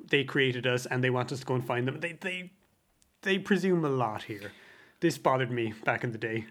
they 0.10 0.24
created 0.24 0.68
us 0.68 0.86
and 0.86 1.04
they 1.04 1.10
want 1.10 1.32
us 1.32 1.40
to 1.40 1.46
go 1.46 1.56
and 1.56 1.66
find 1.66 1.88
them. 1.88 2.00
They 2.00 2.14
they 2.14 2.52
they 3.22 3.40
presume 3.40 3.86
a 3.86 3.90
lot 3.90 4.24
here. 4.24 4.52
This 5.00 5.18
bothered 5.18 5.52
me 5.52 5.74
back 5.86 6.04
in 6.04 6.12
the 6.12 6.18
day. 6.18 6.46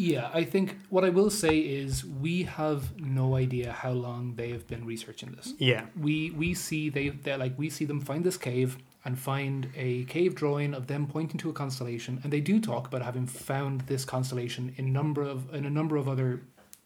Yeah, 0.00 0.30
I 0.32 0.44
think 0.44 0.76
what 0.88 1.04
I 1.04 1.10
will 1.10 1.30
say 1.30 1.58
is 1.58 2.04
we 2.06 2.44
have 2.44 2.80
no 2.98 3.36
idea 3.36 3.70
how 3.82 3.92
long 3.92 4.34
they 4.36 4.50
have 4.50 4.66
been 4.66 4.84
researching 4.86 5.30
this. 5.36 5.52
Yeah, 5.58 5.82
We 6.06 6.30
we 6.42 6.54
see 6.54 6.88
they 6.88 7.06
they 7.24 7.36
like 7.36 7.54
we 7.58 7.68
see 7.68 7.84
them 7.90 8.00
find 8.00 8.22
this 8.24 8.38
cave 8.38 8.78
and 9.04 9.18
find 9.18 9.68
a 9.76 10.04
cave 10.04 10.34
drawing 10.34 10.72
of 10.74 10.86
them 10.86 11.06
pointing 11.06 11.38
to 11.42 11.50
a 11.50 11.52
constellation, 11.52 12.20
and 12.22 12.32
they 12.32 12.40
do 12.40 12.60
talk 12.60 12.86
about 12.90 13.02
having 13.02 13.26
found 13.26 13.82
this 13.92 14.04
constellation 14.14 14.64
in 14.78 14.84
number 15.00 15.22
of 15.22 15.38
in 15.54 15.64
a 15.66 15.70
number 15.78 15.96
of 16.02 16.08
other 16.08 16.40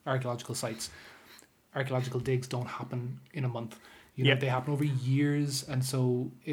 archaeological 0.07 0.55
sites. 0.55 0.91
Archaeological 1.75 2.21
digs 2.21 2.47
don't 2.49 2.69
happen 2.81 3.21
in 3.33 3.45
a 3.45 3.49
month. 3.49 3.79
You 4.17 4.25
know, 4.25 4.31
Yeah. 4.31 4.41
they 4.45 4.49
happen 4.57 4.73
over 4.73 4.85
years, 4.85 5.65
and 5.69 5.85
so 5.85 6.01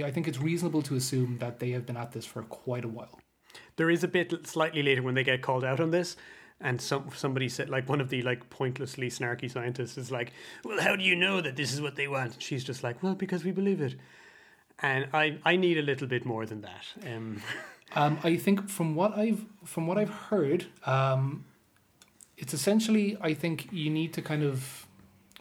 I 0.10 0.12
think 0.12 0.28
it's 0.28 0.40
reasonable 0.50 0.82
to 0.90 0.96
assume 0.96 1.38
that 1.40 1.60
they 1.60 1.72
have 1.72 1.86
been 1.86 1.98
at 1.98 2.12
this 2.12 2.26
for 2.26 2.42
quite 2.44 2.86
a 2.86 2.94
while. 3.00 3.16
there 3.78 3.90
is 3.90 4.04
a 4.04 4.08
bit 4.08 4.28
slightly 4.48 4.84
later 4.84 5.02
when 5.02 5.16
they 5.16 5.24
get 5.24 5.42
called 5.42 5.64
out 5.64 5.80
on 5.80 5.92
this. 5.92 6.16
And 6.64 6.80
some 6.80 7.10
somebody 7.16 7.50
said 7.50 7.70
like 7.70 7.90
one 7.90 8.00
of 8.02 8.10
the 8.10 8.22
like 8.22 8.50
pointlessly 8.50 9.10
snarky 9.10 9.50
scientists 9.50 9.98
is 9.98 10.12
like, 10.12 10.32
Well, 10.64 10.80
how 10.82 10.96
do 10.96 11.04
you 11.04 11.16
know 11.16 11.42
that 11.42 11.56
this 11.56 11.74
is 11.74 11.82
what 11.82 11.96
they 11.96 12.08
want? 12.08 12.34
And 12.34 12.42
she's 12.44 12.64
just 12.64 12.84
like, 12.84 13.02
Well, 13.04 13.16
because 13.16 13.44
we 13.44 13.52
believe 13.52 13.82
it. 13.82 13.96
And 14.84 15.08
I, 15.14 15.38
I 15.46 15.56
need 15.58 15.78
a 15.78 15.82
little 15.84 16.08
bit 16.08 16.26
more 16.26 16.46
than 16.46 16.62
that. 16.62 16.86
Um, 17.06 17.42
Um, 17.94 18.20
I 18.24 18.38
think 18.38 18.70
from 18.70 18.96
what 18.96 19.18
I've 19.18 19.44
from 19.66 19.86
what 19.86 19.98
I've 19.98 20.10
heard, 20.30 20.66
um, 20.86 21.44
it's 22.38 22.54
essentially 22.54 23.18
I 23.20 23.34
think 23.34 23.68
you 23.74 23.90
need 23.90 24.14
to 24.14 24.22
kind 24.22 24.44
of 24.44 24.88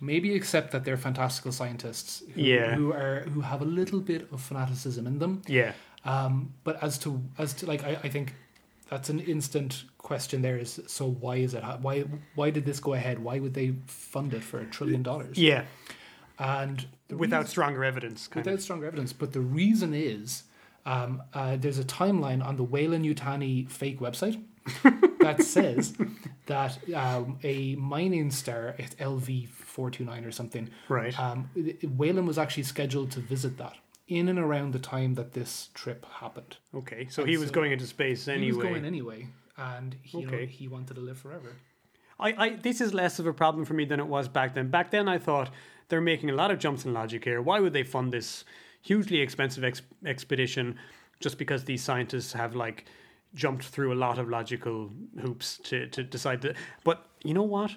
maybe 0.00 0.34
accept 0.34 0.72
that 0.72 0.84
they're 0.84 0.96
fantastical 0.96 1.52
scientists 1.52 2.24
who, 2.34 2.40
Yeah. 2.40 2.74
who 2.74 2.92
are 2.92 3.20
who 3.32 3.40
have 3.42 3.62
a 3.62 3.64
little 3.64 4.00
bit 4.00 4.26
of 4.32 4.40
fanaticism 4.40 5.06
in 5.06 5.18
them. 5.20 5.42
yeah. 5.46 5.72
Um, 6.04 6.52
but 6.64 6.82
as 6.82 6.98
to 6.98 7.22
as 7.38 7.54
to 7.54 7.66
like 7.66 7.84
I, 7.84 7.90
I 8.02 8.08
think 8.08 8.34
that's 8.90 9.08
an 9.08 9.20
instant 9.20 9.84
question 9.98 10.42
there 10.42 10.58
is 10.58 10.80
so 10.86 11.06
why 11.08 11.36
is 11.36 11.54
it 11.54 11.62
why 11.80 12.00
why 12.34 12.50
did 12.50 12.64
this 12.64 12.80
go 12.80 12.94
ahead 12.94 13.18
why 13.22 13.38
would 13.38 13.54
they 13.54 13.74
fund 13.86 14.34
it 14.34 14.42
for 14.42 14.58
a 14.60 14.66
trillion 14.66 15.02
dollars 15.02 15.38
Yeah. 15.38 15.64
and 16.38 16.86
Without 17.08 17.38
reason- 17.40 17.50
stronger 17.50 17.84
evidence. 17.84 18.28
Kind 18.28 18.44
without 18.44 18.58
of. 18.58 18.62
stronger 18.62 18.86
evidence 18.86 19.12
but 19.12 19.32
the 19.32 19.40
reason 19.40 19.94
is 19.94 20.44
um, 20.86 21.22
uh, 21.34 21.56
there's 21.56 21.78
a 21.78 21.84
timeline 21.84 22.44
on 22.44 22.56
the 22.56 22.62
Weyland 22.64 23.04
Yutani 23.04 23.68
fake 23.70 24.00
website 24.00 24.42
that 25.20 25.42
says 25.42 25.94
that 26.46 26.78
um, 26.94 27.38
a 27.42 27.74
mining 27.76 28.30
star 28.30 28.74
it's 28.78 28.94
LV 28.96 29.48
four 29.50 29.90
two 29.90 30.04
nine 30.04 30.24
or 30.24 30.32
something 30.32 30.68
Right. 30.88 31.18
um, 31.18 31.50
Wayland 31.82 32.26
was 32.26 32.38
actually 32.38 32.62
scheduled 32.64 33.10
to 33.12 33.20
visit 33.20 33.58
that 33.58 33.76
in 34.10 34.28
and 34.28 34.38
around 34.38 34.72
the 34.72 34.78
time 34.78 35.14
that 35.14 35.32
this 35.32 35.70
trip 35.72 36.04
happened 36.04 36.56
Okay. 36.74 37.06
So 37.08 37.22
and 37.22 37.30
he 37.30 37.36
was 37.36 37.48
so 37.48 37.54
going 37.54 37.72
into 37.72 37.86
space 37.86 38.26
anyway. 38.28 38.44
he 38.44 38.52
was 38.52 38.66
going 38.66 38.84
anyway, 38.84 39.28
and 39.56 39.96
he, 40.02 40.20
you 40.20 40.26
know, 40.26 40.38
he 40.38 40.68
wanted 40.68 40.94
to 40.94 41.00
live 41.00 41.18
forever. 41.18 41.56
I, 42.18 42.34
I 42.36 42.48
this 42.56 42.80
is 42.80 42.92
less 42.92 43.18
of 43.18 43.26
a 43.26 43.32
problem 43.32 43.64
for 43.64 43.74
me 43.74 43.84
than 43.84 44.00
it 44.00 44.06
was 44.06 44.28
back 44.28 44.54
then. 44.54 44.68
Back 44.68 44.90
then, 44.90 45.08
I 45.08 45.18
thought 45.18 45.50
they're 45.88 46.00
making 46.00 46.30
a 46.30 46.34
lot 46.34 46.50
of 46.50 46.58
jumps 46.58 46.84
in 46.84 46.92
logic 46.92 47.24
here. 47.24 47.40
Why 47.40 47.60
would 47.60 47.72
they 47.72 47.82
fund 47.84 48.12
this 48.12 48.44
hugely 48.82 49.20
expensive 49.20 49.64
ex- 49.64 49.82
expedition 50.04 50.78
just 51.20 51.38
because 51.38 51.64
these 51.64 51.82
scientists 51.82 52.32
have 52.32 52.54
like 52.54 52.86
jumped 53.34 53.64
through 53.64 53.92
a 53.92 53.98
lot 54.06 54.18
of 54.18 54.28
logical 54.28 54.90
hoops 55.20 55.58
to 55.64 55.86
to 55.88 56.02
decide 56.02 56.42
that? 56.42 56.56
But 56.84 57.06
you 57.22 57.32
know 57.34 57.44
what? 57.44 57.72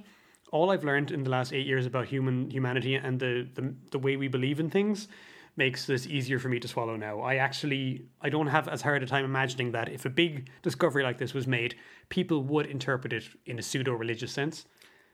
All 0.52 0.72
I've 0.72 0.84
learned 0.84 1.12
in 1.12 1.24
the 1.24 1.30
last 1.32 1.54
eight 1.54 1.66
years 1.66 1.86
about 1.86 2.08
human 2.08 2.50
humanity 2.50 2.96
and 2.96 3.20
the 3.20 3.48
the, 3.54 3.74
the 3.92 4.00
way 4.00 4.18
we 4.18 4.28
believe 4.28 4.60
in 4.60 4.70
things 4.70 5.08
makes 5.56 5.86
this 5.86 6.08
easier 6.08 6.40
for 6.40 6.50
me 6.50 6.60
to 6.60 6.68
swallow 6.68 6.96
now. 6.96 7.20
I 7.20 7.36
actually 7.36 8.06
I 8.22 8.30
don't 8.30 8.48
have 8.48 8.68
as 8.68 8.82
hard 8.82 9.04
a 9.04 9.06
time 9.06 9.26
imagining 9.26 9.72
that 9.74 9.90
if 9.90 10.06
a 10.06 10.10
big 10.10 10.50
discovery 10.62 11.04
like 11.04 11.18
this 11.18 11.34
was 11.34 11.48
made, 11.48 11.76
people 12.10 12.44
would 12.44 12.66
interpret 12.66 13.14
it 13.14 13.26
in 13.46 13.60
a 13.60 13.62
pseudo 13.62 13.94
religious 13.94 14.32
sense. 14.32 14.66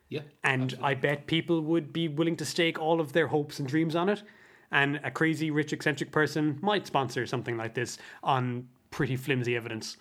Yeah, 0.09 0.21
And 0.43 0.75
I 0.81 0.95
bet 0.95 1.27
people 1.27 1.61
would 1.61 1.93
be 1.93 2.07
willing 2.07 2.35
to 2.37 2.45
stake 2.45 2.79
all 2.79 2.99
of 2.99 3.13
their 3.13 3.27
hopes 3.27 3.59
and 3.59 3.67
dreams 3.67 3.95
on 3.95 4.09
it. 4.09 4.23
And 4.71 4.99
a 5.03 5.11
crazy, 5.11 5.51
rich, 5.51 5.71
eccentric 5.71 6.11
person 6.11 6.57
might 6.61 6.87
sponsor 6.87 7.27
something 7.27 7.57
like 7.57 7.75
this 7.75 7.99
on 8.23 8.67
pretty 8.89 9.15
flimsy 9.15 9.55
evidence. 9.55 9.97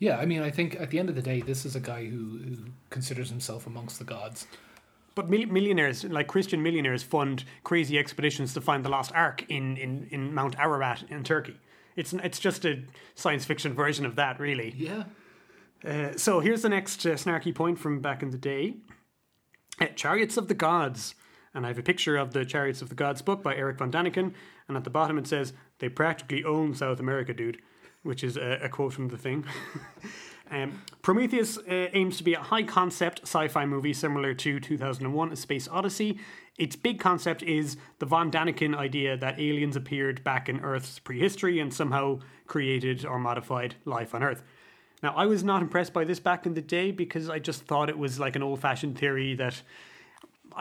yeah. 0.00 0.16
I 0.16 0.26
mean, 0.26 0.42
I 0.42 0.50
think 0.50 0.80
at 0.80 0.90
the 0.90 0.98
end 0.98 1.08
of 1.10 1.14
the 1.14 1.22
day, 1.22 1.42
this 1.42 1.64
is 1.64 1.76
a 1.76 1.80
guy 1.80 2.06
who, 2.06 2.38
who 2.38 2.56
considers 2.90 3.30
himself 3.30 3.68
amongst 3.68 3.98
the 4.00 4.04
gods. 4.04 4.48
But 5.20 5.28
millionaires, 5.28 6.02
like 6.04 6.28
Christian 6.28 6.62
millionaires, 6.62 7.02
fund 7.02 7.44
crazy 7.62 7.98
expeditions 7.98 8.54
to 8.54 8.60
find 8.62 8.82
the 8.82 8.88
lost 8.88 9.12
Ark 9.14 9.44
in, 9.50 9.76
in, 9.76 10.08
in 10.10 10.32
Mount 10.32 10.58
Ararat 10.58 11.04
in 11.10 11.24
Turkey. 11.24 11.58
It's 11.94 12.14
it's 12.14 12.38
just 12.38 12.64
a 12.64 12.84
science 13.16 13.44
fiction 13.44 13.74
version 13.74 14.06
of 14.06 14.16
that, 14.16 14.40
really. 14.40 14.74
Yeah, 14.74 15.04
Uh, 15.86 16.16
so 16.16 16.40
here's 16.40 16.62
the 16.62 16.70
next 16.70 17.04
uh, 17.04 17.10
snarky 17.16 17.54
point 17.54 17.78
from 17.78 18.00
back 18.00 18.22
in 18.22 18.30
the 18.30 18.38
day 18.38 18.76
Uh, 19.78 19.88
Chariots 19.94 20.38
of 20.38 20.48
the 20.48 20.54
Gods. 20.54 21.14
And 21.52 21.66
I 21.66 21.68
have 21.68 21.78
a 21.78 21.82
picture 21.82 22.16
of 22.16 22.32
the 22.32 22.46
Chariots 22.46 22.80
of 22.80 22.88
the 22.88 22.94
Gods 22.94 23.20
book 23.20 23.42
by 23.42 23.54
Eric 23.54 23.76
von 23.76 23.90
Daniken. 23.92 24.32
And 24.68 24.76
at 24.78 24.84
the 24.84 24.90
bottom 24.90 25.18
it 25.18 25.26
says, 25.26 25.52
They 25.80 25.90
practically 25.90 26.44
own 26.44 26.74
South 26.74 26.98
America, 26.98 27.34
dude, 27.34 27.58
which 28.04 28.24
is 28.24 28.38
a, 28.38 28.60
a 28.62 28.68
quote 28.70 28.94
from 28.94 29.08
the 29.08 29.18
thing. 29.18 29.44
um, 30.50 30.82
Prometheus 31.02 31.58
uh, 31.58 31.88
aims 31.92 32.16
to 32.18 32.24
be 32.24 32.34
a 32.34 32.40
high 32.40 32.64
concept 32.64 33.20
sci 33.22 33.48
fi 33.48 33.64
movie 33.64 33.92
similar 33.92 34.34
to 34.34 34.60
2001 34.60 35.32
A 35.32 35.36
Space 35.36 35.68
Odyssey. 35.68 36.18
Its 36.58 36.76
big 36.76 36.98
concept 37.00 37.42
is 37.42 37.76
the 38.00 38.06
von 38.06 38.30
Daniken 38.30 38.76
idea 38.76 39.16
that 39.16 39.38
aliens 39.40 39.76
appeared 39.76 40.22
back 40.24 40.48
in 40.48 40.60
Earth's 40.60 40.98
prehistory 40.98 41.58
and 41.58 41.72
somehow 41.72 42.18
created 42.46 43.06
or 43.06 43.18
modified 43.18 43.76
life 43.84 44.14
on 44.14 44.22
Earth. 44.22 44.42
Now, 45.02 45.14
I 45.16 45.26
was 45.26 45.42
not 45.42 45.62
impressed 45.62 45.92
by 45.92 46.04
this 46.04 46.20
back 46.20 46.44
in 46.44 46.54
the 46.54 46.60
day 46.60 46.90
because 46.90 47.30
I 47.30 47.38
just 47.38 47.62
thought 47.62 47.88
it 47.88 47.96
was 47.96 48.20
like 48.20 48.36
an 48.36 48.42
old 48.42 48.60
fashioned 48.60 48.98
theory 48.98 49.34
that, 49.36 49.62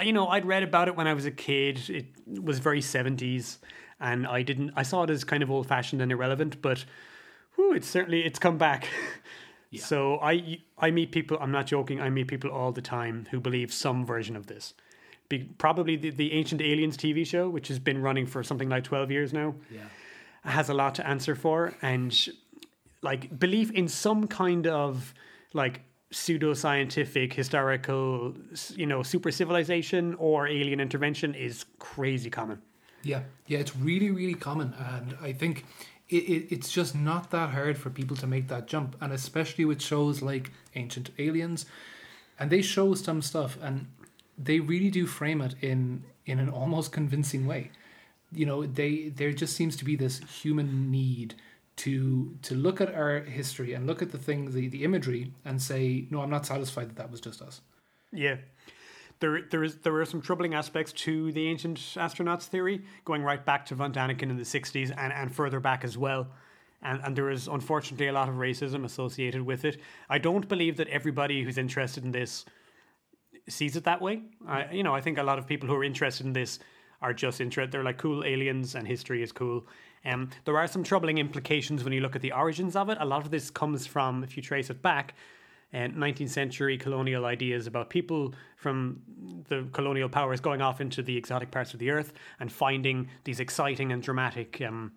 you 0.01 0.13
know, 0.13 0.27
I'd 0.27 0.45
read 0.45 0.63
about 0.63 0.87
it 0.87 0.95
when 0.95 1.07
I 1.07 1.13
was 1.13 1.25
a 1.25 1.31
kid. 1.31 1.81
It 1.89 2.05
was 2.41 2.59
very 2.59 2.79
70s 2.79 3.57
and 3.99 4.25
I 4.25 4.43
didn't, 4.43 4.71
I 4.75 4.83
saw 4.83 5.03
it 5.03 5.09
as 5.09 5.25
kind 5.25 5.43
of 5.43 5.51
old 5.51 5.67
fashioned 5.67 6.01
and 6.01 6.11
irrelevant, 6.11 6.61
but 6.61 6.85
whew, 7.55 7.73
it's 7.73 7.87
certainly, 7.87 8.21
it's 8.21 8.39
come 8.39 8.57
back. 8.57 8.87
So 9.77 10.19
I, 10.21 10.59
I 10.77 10.91
meet 10.91 11.11
people, 11.11 11.37
I'm 11.39 11.51
not 11.51 11.67
joking, 11.67 12.01
I 12.01 12.09
meet 12.09 12.27
people 12.27 12.49
all 12.49 12.71
the 12.71 12.81
time 12.81 13.27
who 13.29 13.39
believe 13.39 13.71
some 13.71 14.05
version 14.05 14.35
of 14.35 14.47
this. 14.47 14.73
Be, 15.29 15.43
probably 15.59 15.95
the, 15.95 16.09
the 16.09 16.33
Ancient 16.33 16.61
Aliens 16.61 16.97
TV 16.97 17.25
show, 17.25 17.49
which 17.49 17.67
has 17.67 17.77
been 17.77 18.01
running 18.01 18.25
for 18.25 18.41
something 18.41 18.67
like 18.67 18.83
12 18.83 19.11
years 19.11 19.31
now 19.31 19.53
yeah, 19.69 19.81
has 20.43 20.69
a 20.69 20.73
lot 20.73 20.95
to 20.95 21.07
answer 21.07 21.35
for. 21.35 21.75
And 21.83 22.17
like 23.03 23.37
belief 23.39 23.69
in 23.71 23.87
some 23.87 24.27
kind 24.27 24.65
of 24.65 25.13
like 25.53 25.81
pseudo-scientific 26.11 27.33
historical 27.33 28.33
you 28.75 28.87
know 28.87 29.03
super 29.03 29.31
civilization 29.31 30.15
or 30.15 30.47
alien 30.47 30.79
intervention 30.79 31.35
is 31.35 31.65
crazy 31.77 32.29
common. 32.29 32.61
Yeah, 33.03 33.21
yeah. 33.47 33.59
It's 33.59 33.75
really, 33.75 34.11
really 34.11 34.33
common, 34.33 34.73
and 34.77 35.15
I 35.21 35.31
think 35.31 35.65
it, 36.09 36.15
it, 36.15 36.51
it's 36.51 36.71
just 36.71 36.95
not 36.95 37.31
that 37.31 37.51
hard 37.51 37.77
for 37.77 37.89
people 37.89 38.17
to 38.17 38.27
make 38.27 38.47
that 38.47 38.67
jump, 38.67 38.95
and 38.99 39.13
especially 39.13 39.65
with 39.65 39.81
shows 39.81 40.21
like 40.21 40.51
Ancient 40.75 41.11
Aliens, 41.17 41.65
and 42.39 42.49
they 42.49 42.61
show 42.61 42.93
some 42.95 43.21
stuff, 43.21 43.57
and 43.61 43.87
they 44.37 44.59
really 44.59 44.89
do 44.89 45.05
frame 45.05 45.41
it 45.41 45.55
in 45.61 46.03
in 46.25 46.39
an 46.39 46.49
almost 46.49 46.91
convincing 46.91 47.45
way. 47.45 47.71
You 48.31 48.45
know, 48.45 48.65
they 48.65 49.09
there 49.09 49.31
just 49.31 49.55
seems 49.55 49.75
to 49.77 49.85
be 49.85 49.95
this 49.95 50.19
human 50.19 50.91
need 50.91 51.35
to 51.77 52.35
to 52.41 52.55
look 52.55 52.81
at 52.81 52.93
our 52.93 53.21
history 53.21 53.73
and 53.73 53.87
look 53.87 54.01
at 54.01 54.11
the 54.11 54.17
thing, 54.17 54.51
the, 54.51 54.67
the 54.67 54.83
imagery, 54.83 55.33
and 55.45 55.61
say, 55.61 56.07
no, 56.09 56.21
I'm 56.21 56.29
not 56.29 56.45
satisfied 56.45 56.89
that 56.89 56.95
that 56.97 57.11
was 57.11 57.21
just 57.21 57.41
us. 57.41 57.61
yeah 58.11 58.37
there, 59.19 59.41
there 59.49 59.63
is 59.63 59.75
there 59.77 59.95
are 59.99 60.05
some 60.05 60.21
troubling 60.21 60.53
aspects 60.53 60.93
to 60.93 61.31
the 61.31 61.47
ancient 61.47 61.77
astronauts 61.77 62.43
theory, 62.43 62.83
going 63.05 63.21
right 63.21 63.43
back 63.45 63.65
to 63.67 63.75
von 63.75 63.93
Daniken 63.93 64.29
in 64.29 64.37
the 64.37 64.43
'60s 64.43 64.93
and, 64.97 65.11
and 65.13 65.33
further 65.33 65.59
back 65.59 65.83
as 65.83 65.97
well. 65.97 66.27
And, 66.81 67.01
and 67.03 67.15
there 67.15 67.29
is 67.29 67.47
unfortunately 67.47 68.07
a 68.07 68.13
lot 68.13 68.29
of 68.29 68.35
racism 68.35 68.85
associated 68.85 69.41
with 69.41 69.65
it. 69.65 69.81
I 70.09 70.17
don't 70.17 70.47
believe 70.47 70.77
that 70.77 70.87
everybody 70.87 71.43
who's 71.43 71.57
interested 71.57 72.05
in 72.05 72.11
this 72.11 72.45
sees 73.49 73.75
it 73.75 73.83
that 73.83 74.01
way. 74.01 74.21
I, 74.47 74.71
you 74.71 74.83
know, 74.83 74.95
I 74.95 75.01
think 75.01 75.17
a 75.17 75.23
lot 75.23 75.39
of 75.39 75.45
people 75.45 75.67
who 75.67 75.75
are 75.75 75.83
interested 75.83 76.25
in 76.25 76.31
this 76.31 76.59
are 77.01 77.13
just 77.13 77.41
interested. 77.41 77.73
They're 77.73 77.83
like 77.83 77.97
cool 77.97 78.23
aliens 78.23 78.75
and 78.75 78.87
history 78.87 79.21
is 79.21 79.33
cool. 79.33 79.67
Um, 80.05 80.29
there 80.45 80.57
are 80.57 80.67
some 80.67 80.83
troubling 80.83 81.17
implications 81.17 81.83
when 81.83 81.91
you 81.91 81.99
look 81.99 82.15
at 82.15 82.21
the 82.21 82.31
origins 82.31 82.77
of 82.77 82.89
it. 82.89 82.97
A 83.01 83.05
lot 83.05 83.25
of 83.25 83.31
this 83.31 83.49
comes 83.49 83.85
from, 83.85 84.23
if 84.23 84.37
you 84.37 84.43
trace 84.43 84.69
it 84.69 84.81
back, 84.81 85.15
uh, 85.73 85.77
19th 85.77 86.29
century 86.29 86.77
colonial 86.77 87.25
ideas 87.25 87.67
about 87.67 87.89
people 87.89 88.33
from 88.55 89.01
the 89.47 89.67
colonial 89.71 90.09
powers 90.09 90.39
going 90.39 90.61
off 90.61 90.81
into 90.81 91.01
the 91.03 91.15
exotic 91.15 91.51
parts 91.51 91.73
of 91.73 91.79
the 91.79 91.91
earth 91.91 92.13
and 92.39 92.51
finding 92.51 93.07
these 93.23 93.39
exciting 93.39 93.91
and 93.91 94.01
dramatic 94.01 94.61
um, 94.61 94.91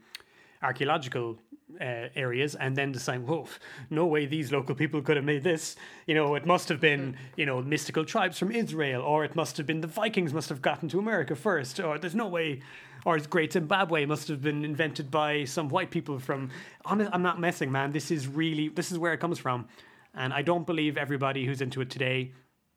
archaeological 0.63 1.39
uh, 1.81 2.09
areas 2.15 2.55
and 2.55 2.77
then 2.77 2.93
deciding, 2.93 3.27
whoa, 3.27 3.47
no 3.91 4.07
way 4.07 4.27
these 4.27 4.53
local 4.53 4.75
people 4.75 5.03
could 5.03 5.17
have 5.17 5.25
made 5.25 5.43
this. 5.43 5.77
You 6.07 6.15
know, 6.15 6.35
it 6.35 6.47
must 6.47 6.69
have 6.69 6.81
been, 6.81 7.17
you 7.37 7.47
know, 7.47 7.63
mystical 7.63 8.05
tribes 8.05 8.39
from 8.39 8.51
Israel, 8.51 9.03
or 9.03 9.25
it 9.25 9.35
must 9.35 9.57
have 9.57 9.67
been 9.67 9.81
the 9.81 9.87
Vikings 9.87 10.33
must 10.33 10.49
have 10.49 10.63
gotten 10.63 10.89
to 10.91 10.99
America 10.99 11.35
first, 11.35 11.81
or 11.81 11.99
there's 11.99 12.15
no 12.15 12.29
way, 12.29 12.61
or 13.05 13.19
Great 13.19 13.53
Zimbabwe 13.53 14.05
must 14.07 14.29
have 14.29 14.43
been 14.43 14.65
invented 14.65 15.11
by 15.11 15.45
some 15.45 15.69
white 15.69 15.91
people 15.91 16.19
from. 16.19 16.51
I'm 16.85 17.23
not 17.23 17.41
messing, 17.41 17.73
man. 17.73 17.93
This 17.93 18.11
is 18.11 18.27
really, 18.29 18.69
this 18.69 18.93
is 18.93 18.99
where 18.99 19.13
it 19.13 19.19
comes 19.19 19.39
from. 19.39 19.67
And 20.15 20.33
I 20.33 20.43
don't 20.43 20.67
believe 20.67 20.97
everybody 20.97 21.47
who's 21.47 21.61
into 21.61 21.81
it 21.81 21.91
today 21.91 22.33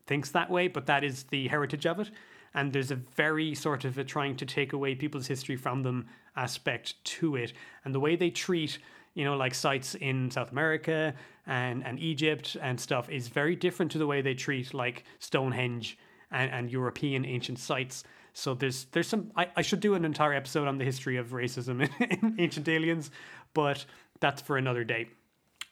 thinks 0.06 0.30
that 0.30 0.50
way, 0.50 0.68
but 0.68 0.86
that 0.86 1.04
is 1.04 1.24
the 1.24 1.48
heritage 1.48 1.86
of 1.86 2.00
it. 2.00 2.10
And 2.54 2.72
there's 2.72 2.90
a 2.90 2.96
very 2.96 3.54
sort 3.54 3.84
of 3.84 3.98
a 3.98 4.04
trying 4.04 4.36
to 4.36 4.46
take 4.46 4.72
away 4.72 4.94
people's 4.94 5.26
history 5.26 5.56
from 5.56 5.82
them 5.82 6.06
aspect 6.36 7.02
to 7.04 7.36
it. 7.36 7.52
And 7.84 7.94
the 7.94 8.00
way 8.00 8.16
they 8.16 8.30
treat, 8.30 8.78
you 9.14 9.24
know, 9.24 9.36
like 9.36 9.54
sites 9.54 9.94
in 9.94 10.30
South 10.30 10.52
America 10.52 11.14
and, 11.46 11.84
and 11.84 11.98
Egypt 12.00 12.56
and 12.62 12.80
stuff 12.80 13.10
is 13.10 13.28
very 13.28 13.56
different 13.56 13.92
to 13.92 13.98
the 13.98 14.06
way 14.06 14.22
they 14.22 14.34
treat 14.34 14.72
like 14.72 15.04
Stonehenge 15.18 15.98
and, 16.30 16.50
and 16.50 16.70
European 16.70 17.26
ancient 17.26 17.58
sites. 17.58 18.04
So 18.32 18.54
there's 18.54 18.84
there's 18.86 19.08
some 19.08 19.32
I, 19.36 19.48
I 19.56 19.62
should 19.62 19.80
do 19.80 19.94
an 19.94 20.04
entire 20.04 20.34
episode 20.34 20.68
on 20.68 20.78
the 20.78 20.84
history 20.84 21.16
of 21.16 21.28
racism 21.28 21.88
in, 22.00 22.18
in 22.18 22.36
ancient 22.38 22.68
aliens, 22.68 23.10
but 23.54 23.84
that's 24.20 24.42
for 24.42 24.56
another 24.56 24.84
day. 24.84 25.08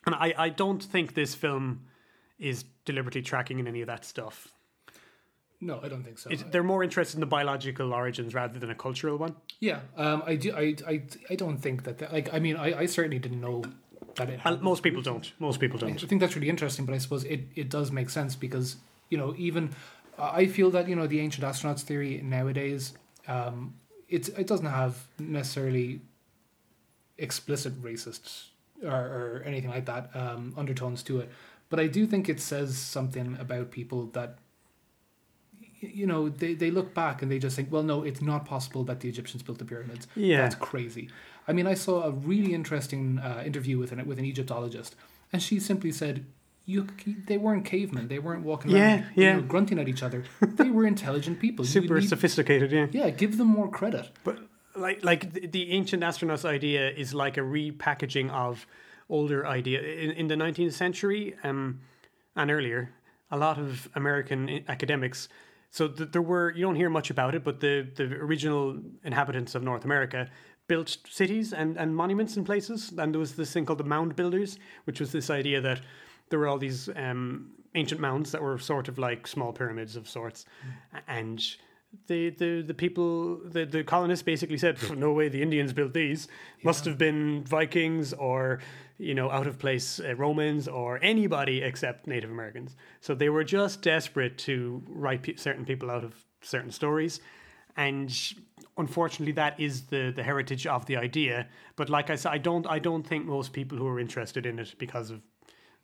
And 0.07 0.15
I, 0.15 0.35
I 0.37 0.49
don't 0.49 0.83
think 0.83 1.15
this 1.15 1.35
film 1.35 1.87
is 2.39 2.65
deliberately 2.85 3.23
tracking 3.23 3.59
in 3.59 3.67
any 3.67 3.81
of 3.81 3.87
that 3.87 4.05
stuff. 4.05 4.49
No, 5.61 5.81
I 5.83 5.89
don't 5.89 6.03
think 6.03 6.19
so. 6.19 6.31
It, 6.31 6.53
they're 6.53 6.63
more 6.63 6.83
interested 6.83 7.17
in 7.17 7.21
the 7.21 7.27
biological 7.27 7.95
origins 7.95 8.35
rather 8.35 8.59
than 8.59 8.71
a 8.71 8.75
cultural 8.75 9.17
one. 9.17 9.37
yeah, 9.61 9.81
um, 9.97 10.23
I 10.27 10.37
do. 10.37 10.55
I, 10.55 10.77
I, 10.87 11.03
I 11.31 11.35
don't 11.37 11.59
think 11.59 11.85
that. 11.85 11.99
that 11.99 12.13
like, 12.13 12.35
I 12.35 12.39
mean, 12.39 12.57
I, 12.57 12.81
I 12.81 12.87
certainly 12.87 13.19
didn't 13.19 13.41
know 13.41 13.65
that 14.17 14.29
it. 14.29 14.41
Had, 14.41 14.63
most 14.63 14.83
people 14.83 15.01
don't. 15.01 15.33
Most 15.39 15.61
people 15.61 15.79
don't. 15.79 16.03
I 16.03 16.07
think 16.07 16.21
that's 16.21 16.35
really 16.35 16.51
interesting, 16.51 16.85
but 16.85 16.95
I 16.95 16.99
suppose 16.99 17.25
it, 17.25 17.47
it 17.55 17.71
does 17.71 17.91
make 17.91 18.11
sense 18.11 18.37
because 18.37 18.77
you 19.09 19.17
know 19.17 19.35
even 19.39 19.71
I 20.19 20.47
feel 20.47 20.71
that 20.73 20.89
you 20.89 20.97
know 20.97 21.07
the 21.07 21.21
ancient 21.21 21.47
astronauts 21.47 21.81
theory 21.81 22.21
nowadays 22.23 22.93
um, 23.27 23.75
it's 24.09 24.29
it 24.29 24.47
doesn't 24.47 24.67
have 24.67 25.07
necessarily 25.19 26.01
explicit 27.19 27.81
racist 27.83 28.49
or, 28.85 28.91
or 28.91 29.43
anything 29.47 29.71
like 29.71 29.87
that 29.87 30.11
um, 30.15 30.55
undertones 30.57 31.03
to 31.05 31.21
it, 31.21 31.31
but 31.71 31.81
I 31.81 31.87
do 31.87 32.07
think 32.07 32.29
it 32.29 32.41
says 32.41 32.77
something 32.79 33.37
about 33.41 33.71
people 33.71 34.07
that 34.13 34.39
you 35.81 36.07
know 36.07 36.29
they, 36.29 36.55
they 36.55 36.71
look 36.71 36.95
back 36.95 37.21
and 37.21 37.31
they 37.31 37.39
just 37.39 37.57
think 37.57 37.71
well 37.71 37.83
no 37.83 38.03
it's 38.03 38.23
not 38.23 38.47
possible 38.47 38.85
that 38.85 39.01
the 39.01 39.09
egyptians 39.09 39.43
built 39.43 39.59
the 39.59 39.65
pyramids. 39.65 40.07
Yeah. 40.17 40.41
that's 40.43 40.55
crazy. 40.55 41.11
I 41.47 41.53
mean 41.53 41.67
i 41.67 41.75
saw 41.75 42.05
a 42.05 42.11
really 42.11 42.55
interesting 42.55 43.19
uh, 43.19 43.43
interview 43.45 43.77
with 43.79 43.93
an 43.93 44.07
with 44.07 44.19
an 44.19 44.25
egyptologist 44.25 44.97
and 45.33 45.43
she 45.43 45.61
simply 45.61 45.93
said 45.93 46.25
you 46.67 46.87
they 47.27 47.37
weren't 47.37 47.65
cavemen. 47.65 48.09
They 48.09 48.19
weren't 48.19 48.43
walking 48.43 48.73
around 48.73 49.05
Yeah, 49.15 49.35
you 49.35 49.41
know, 49.41 49.47
grunting 49.47 49.79
at 49.79 49.89
each 49.89 50.03
other. 50.03 50.25
They 50.41 50.71
were 50.71 50.87
intelligent 50.87 51.39
people. 51.41 51.65
Super 51.65 52.01
need- 52.01 52.09
sophisticated, 52.09 52.73
yeah. 52.73 52.87
yeah 52.91 53.11
give 53.11 53.37
them 53.37 53.49
more 53.49 53.69
credit. 53.69 54.11
But 54.25 54.39
like 54.77 55.05
like 55.05 55.33
the, 55.33 55.47
the 55.47 55.71
ancient 55.73 56.03
astronauts 56.03 56.45
idea 56.45 56.91
is 56.91 57.15
like 57.15 57.37
a 57.37 57.41
repackaging 57.41 58.31
of 58.31 58.67
older 59.09 59.47
idea 59.47 59.81
in, 59.81 60.11
in 60.13 60.29
the 60.29 60.35
19th 60.35 60.73
century 60.73 61.35
um, 61.45 61.81
and 62.37 62.51
earlier. 62.51 62.91
A 63.31 63.37
lot 63.37 63.59
of 63.59 63.89
American 63.95 64.65
academics. 64.69 65.29
So 65.71 65.89
th- 65.89 66.13
there 66.13 66.23
were 66.23 66.53
you 66.53 66.63
don't 66.63 66.77
hear 66.77 66.91
much 66.91 67.11
about 67.11 67.35
it, 67.35 67.45
but 67.45 67.61
the 67.61 67.87
the 67.95 68.05
original 68.05 68.79
inhabitants 69.03 69.55
of 69.55 69.63
North 69.63 69.85
America 69.85 70.29
built 70.67 70.97
cities 71.09 71.53
and, 71.53 71.77
and 71.77 71.95
monuments 71.95 72.37
and 72.37 72.47
places. 72.47 72.93
And 72.97 73.13
there 73.13 73.19
was 73.19 73.35
this 73.35 73.53
thing 73.53 73.67
called 73.67 73.81
the 73.81 73.85
mound 73.85 74.17
builders, 74.17 74.59
which 74.85 75.01
was 75.01 75.13
this 75.13 75.31
idea 75.31 75.61
that 75.61 75.81
there 76.31 76.39
were 76.39 76.49
all 76.49 76.59
these 76.59 76.89
um, 76.97 77.51
ancient 77.75 78.01
mounds 78.01 78.33
that 78.33 78.43
were 78.43 78.59
sort 78.59 78.89
of 78.89 78.99
like 78.99 79.27
small 79.27 79.53
pyramids 79.53 79.97
of 79.97 80.09
sorts, 80.09 80.47
and 81.09 81.45
the, 82.07 82.31
the, 82.31 82.63
the 82.63 82.75
people 82.75 83.41
the, 83.45 83.65
the 83.65 83.85
colonists 83.85 84.23
basically 84.23 84.59
said 84.59 84.79
no 84.97 85.13
way 85.13 85.29
the 85.29 85.43
Indians 85.43 85.73
built 85.73 85.95
these. 85.95 86.29
Must 86.63 86.85
have 86.85 86.99
been 86.99 87.45
Vikings 87.45 88.13
or 88.13 88.61
you 88.99 89.15
know 89.15 89.31
out 89.31 89.47
of 89.47 89.59
place 89.59 90.01
uh, 90.01 90.15
Romans 90.15 90.69
or 90.69 90.99
anybody 91.03 91.63
except 91.63 92.07
Native 92.07 92.31
Americans. 92.31 92.77
So 93.01 93.15
they 93.15 93.29
were 93.29 93.45
just 93.45 93.83
desperate 93.83 94.39
to 94.39 94.83
write 94.89 95.23
pe- 95.23 95.37
certain 95.37 95.65
people 95.65 95.91
out 95.91 96.05
of 96.05 96.15
certain 96.43 96.71
stories. 96.71 97.21
And 97.77 98.17
unfortunately 98.77 99.33
that 99.33 99.59
is 99.59 99.83
the 99.83 100.13
the 100.15 100.23
heritage 100.23 100.67
of 100.67 100.87
the 100.87 100.97
idea. 100.97 101.49
But 101.77 101.91
like 101.91 102.11
I 102.11 102.17
said 102.17 102.33
I 102.33 102.39
don't 102.39 102.67
I 102.67 102.79
don't 102.79 103.07
think 103.07 103.27
most 103.27 103.53
people 103.53 103.79
who 103.79 103.87
are 103.87 104.01
interested 104.01 104.47
in 104.47 104.59
it 104.59 104.75
because 104.79 105.11
of 105.11 105.21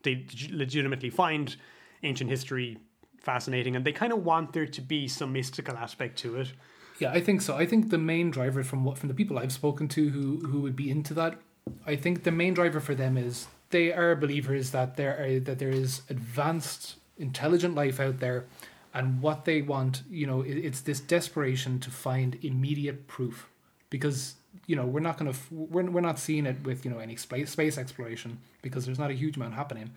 they 0.03 0.27
legitimately 0.51 1.11
find 1.11 1.57
ancient 2.03 2.31
history 2.31 2.79
fascinating 3.21 3.77
and 3.77 3.85
they 3.85 3.93
kind 3.93 4.13
of 4.13 4.25
want 4.25 4.53
there 4.53 4.67
to 4.67 4.81
be 4.81 5.09
some 5.09 5.33
mystical 5.33 5.77
aspect 5.77 6.19
to 6.19 6.37
it. 6.37 6.53
Yeah, 6.99 7.13
I 7.13 7.21
think 7.21 7.41
so. 7.41 7.57
I 7.57 7.67
think 7.67 7.91
the 7.91 7.99
main 7.99 8.31
driver 8.31 8.63
from 8.63 8.85
what 8.85 8.99
from 8.99 9.09
the 9.09 9.15
people 9.15 9.39
I've 9.39 9.53
spoken 9.53 9.89
to 9.89 10.09
who 10.11 10.47
who 10.49 10.61
would 10.61 10.77
be 10.77 10.91
into 10.91 11.15
that, 11.15 11.39
I 11.87 11.97
think 11.97 12.25
the 12.25 12.33
main 12.33 12.55
driver 12.55 12.81
for 12.81 12.95
them 12.95 13.17
is 13.17 13.47
they 13.71 13.93
are 13.93 14.15
believers 14.15 14.71
that 14.71 14.97
there 14.97 15.19
are 15.19 15.41
that 15.41 15.59
there 15.59 15.71
is 15.71 16.03
advanced 16.11 16.97
intelligent 17.17 17.75
life 17.75 18.01
out 18.01 18.21
there 18.21 18.47
and 18.93 19.23
what 19.23 19.45
they 19.45 19.63
want, 19.63 20.03
you 20.11 20.27
know, 20.27 20.43
it, 20.43 20.57
it's 20.57 20.81
this 20.81 21.01
desperation 21.01 21.79
to 21.81 21.91
find 21.91 22.39
immediate 22.43 23.07
proof. 23.07 23.49
Because 23.89 24.35
you 24.67 24.77
know 24.77 24.85
we're 24.85 25.01
not 25.01 25.17
going 25.17 25.33
to 25.33 25.39
we're, 25.51 25.85
we're 25.91 26.01
not 26.01 26.19
seeing 26.19 26.47
it 26.47 26.63
with 26.65 26.85
you 26.85 26.91
know 26.91 26.99
any 26.99 27.17
space 27.17 27.51
space 27.51 27.79
exploration 27.79 28.39
because 28.63 28.85
there's 28.85 28.99
not 28.99 29.11
a 29.11 29.15
huge 29.15 29.37
amount 29.37 29.55
happening. 29.55 29.91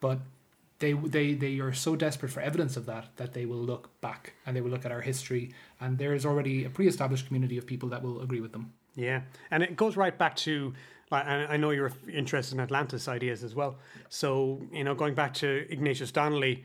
But 0.00 0.20
they 0.80 0.92
they 0.92 1.34
they 1.34 1.58
are 1.60 1.72
so 1.72 1.96
desperate 1.96 2.30
for 2.32 2.40
evidence 2.40 2.76
of 2.76 2.86
that 2.86 3.06
that 3.16 3.32
they 3.32 3.46
will 3.46 3.62
look 3.72 3.90
back 4.00 4.34
and 4.46 4.54
they 4.56 4.60
will 4.60 4.70
look 4.70 4.84
at 4.84 4.92
our 4.92 5.00
history 5.00 5.52
and 5.80 5.98
there 5.98 6.14
is 6.14 6.24
already 6.24 6.64
a 6.64 6.70
pre-established 6.70 7.26
community 7.26 7.58
of 7.58 7.66
people 7.66 7.88
that 7.88 8.02
will 8.02 8.20
agree 8.20 8.40
with 8.40 8.52
them 8.52 8.72
Yeah, 8.94 9.20
and 9.50 9.62
it 9.62 9.76
goes 9.76 9.96
right 9.96 10.16
back 10.16 10.34
to. 10.46 10.74
like, 11.10 11.26
I 11.26 11.56
know 11.56 11.70
you're 11.70 11.92
interested 12.12 12.54
in 12.56 12.60
Atlantis 12.60 13.08
ideas 13.08 13.42
as 13.42 13.54
well. 13.54 13.72
So 14.08 14.60
you 14.72 14.84
know, 14.84 14.94
going 14.94 15.14
back 15.14 15.32
to 15.42 15.48
Ignatius 15.70 16.12
Donnelly, 16.12 16.64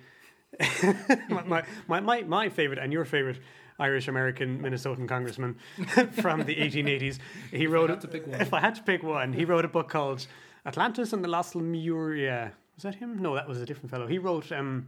my, 1.29 1.63
my, 1.87 1.99
my 1.99 2.21
my 2.23 2.49
favorite 2.49 2.79
and 2.83 2.91
your 2.93 3.05
favorite 3.05 3.39
Irish 3.79 4.07
American 4.07 4.59
Minnesotan 4.63 5.07
congressman 5.07 5.55
from 6.23 6.43
the 6.43 6.55
1880s. 6.55 7.17
He 7.51 7.65
wrote. 7.67 7.89
had 7.89 8.01
to 8.01 8.07
pick 8.07 8.27
one. 8.27 8.41
If 8.41 8.53
I 8.53 8.59
had 8.59 8.75
to 8.75 8.83
pick 8.83 9.01
one, 9.03 9.33
he 9.33 9.45
wrote 9.45 9.65
a 9.65 9.67
book 9.77 9.89
called 9.89 10.27
Atlantis 10.65 11.13
and 11.13 11.23
the 11.23 11.27
Lost 11.27 11.55
Lemuria. 11.55 12.51
Was 12.75 12.83
that 12.83 12.95
him? 12.95 13.21
No, 13.21 13.35
that 13.35 13.47
was 13.47 13.61
a 13.61 13.65
different 13.65 13.91
fellow. 13.91 14.07
He 14.07 14.17
wrote. 14.17 14.51
Um, 14.51 14.87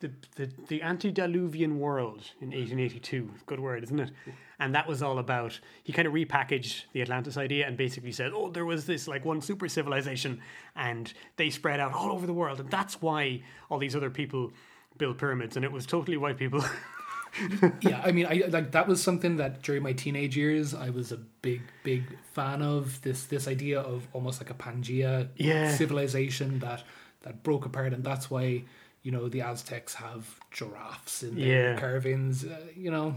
the, 0.00 0.10
the, 0.34 0.50
the 0.68 0.82
antediluvian 0.82 1.78
world 1.78 2.30
in 2.42 2.48
1882 2.48 3.30
good 3.46 3.60
word 3.60 3.82
isn't 3.82 3.98
it 3.98 4.10
and 4.58 4.74
that 4.74 4.86
was 4.86 5.02
all 5.02 5.18
about 5.18 5.58
he 5.84 5.92
kind 5.92 6.06
of 6.06 6.12
repackaged 6.12 6.84
the 6.92 7.00
atlantis 7.00 7.38
idea 7.38 7.66
and 7.66 7.78
basically 7.78 8.12
said 8.12 8.32
oh 8.34 8.50
there 8.50 8.66
was 8.66 8.84
this 8.84 9.08
like 9.08 9.24
one 9.24 9.40
super 9.40 9.68
civilization 9.68 10.38
and 10.76 11.14
they 11.36 11.48
spread 11.48 11.80
out 11.80 11.94
all 11.94 12.12
over 12.12 12.26
the 12.26 12.32
world 12.32 12.60
and 12.60 12.70
that's 12.70 13.00
why 13.00 13.40
all 13.70 13.78
these 13.78 13.96
other 13.96 14.10
people 14.10 14.52
built 14.98 15.16
pyramids 15.16 15.56
and 15.56 15.64
it 15.64 15.72
was 15.72 15.86
totally 15.86 16.18
white 16.18 16.36
people 16.36 16.62
yeah 17.80 18.00
i 18.04 18.10
mean 18.12 18.26
i 18.26 18.42
like 18.48 18.70
that 18.72 18.86
was 18.88 19.02
something 19.02 19.36
that 19.36 19.62
during 19.62 19.82
my 19.82 19.92
teenage 19.92 20.36
years 20.36 20.74
i 20.74 20.88
was 20.90 21.12
a 21.12 21.16
big 21.42 21.60
big 21.84 22.02
fan 22.32 22.62
of 22.62 23.00
this 23.02 23.26
this 23.26 23.46
idea 23.48 23.80
of 23.80 24.06
almost 24.12 24.40
like 24.40 24.50
a 24.50 24.54
pangea 24.54 25.28
Yeah. 25.36 25.74
civilization 25.74 26.58
that 26.60 26.82
that 27.22 27.42
broke 27.42 27.66
apart 27.66 27.92
and 27.92 28.02
that's 28.04 28.30
why 28.30 28.64
you 29.02 29.12
know 29.12 29.28
the 29.28 29.42
aztecs 29.42 29.94
have 29.94 30.38
giraffes 30.50 31.22
in 31.22 31.34
their 31.36 31.72
Yeah. 31.72 31.78
carvings 31.78 32.44
uh, 32.44 32.60
you 32.74 32.90
know 32.90 33.16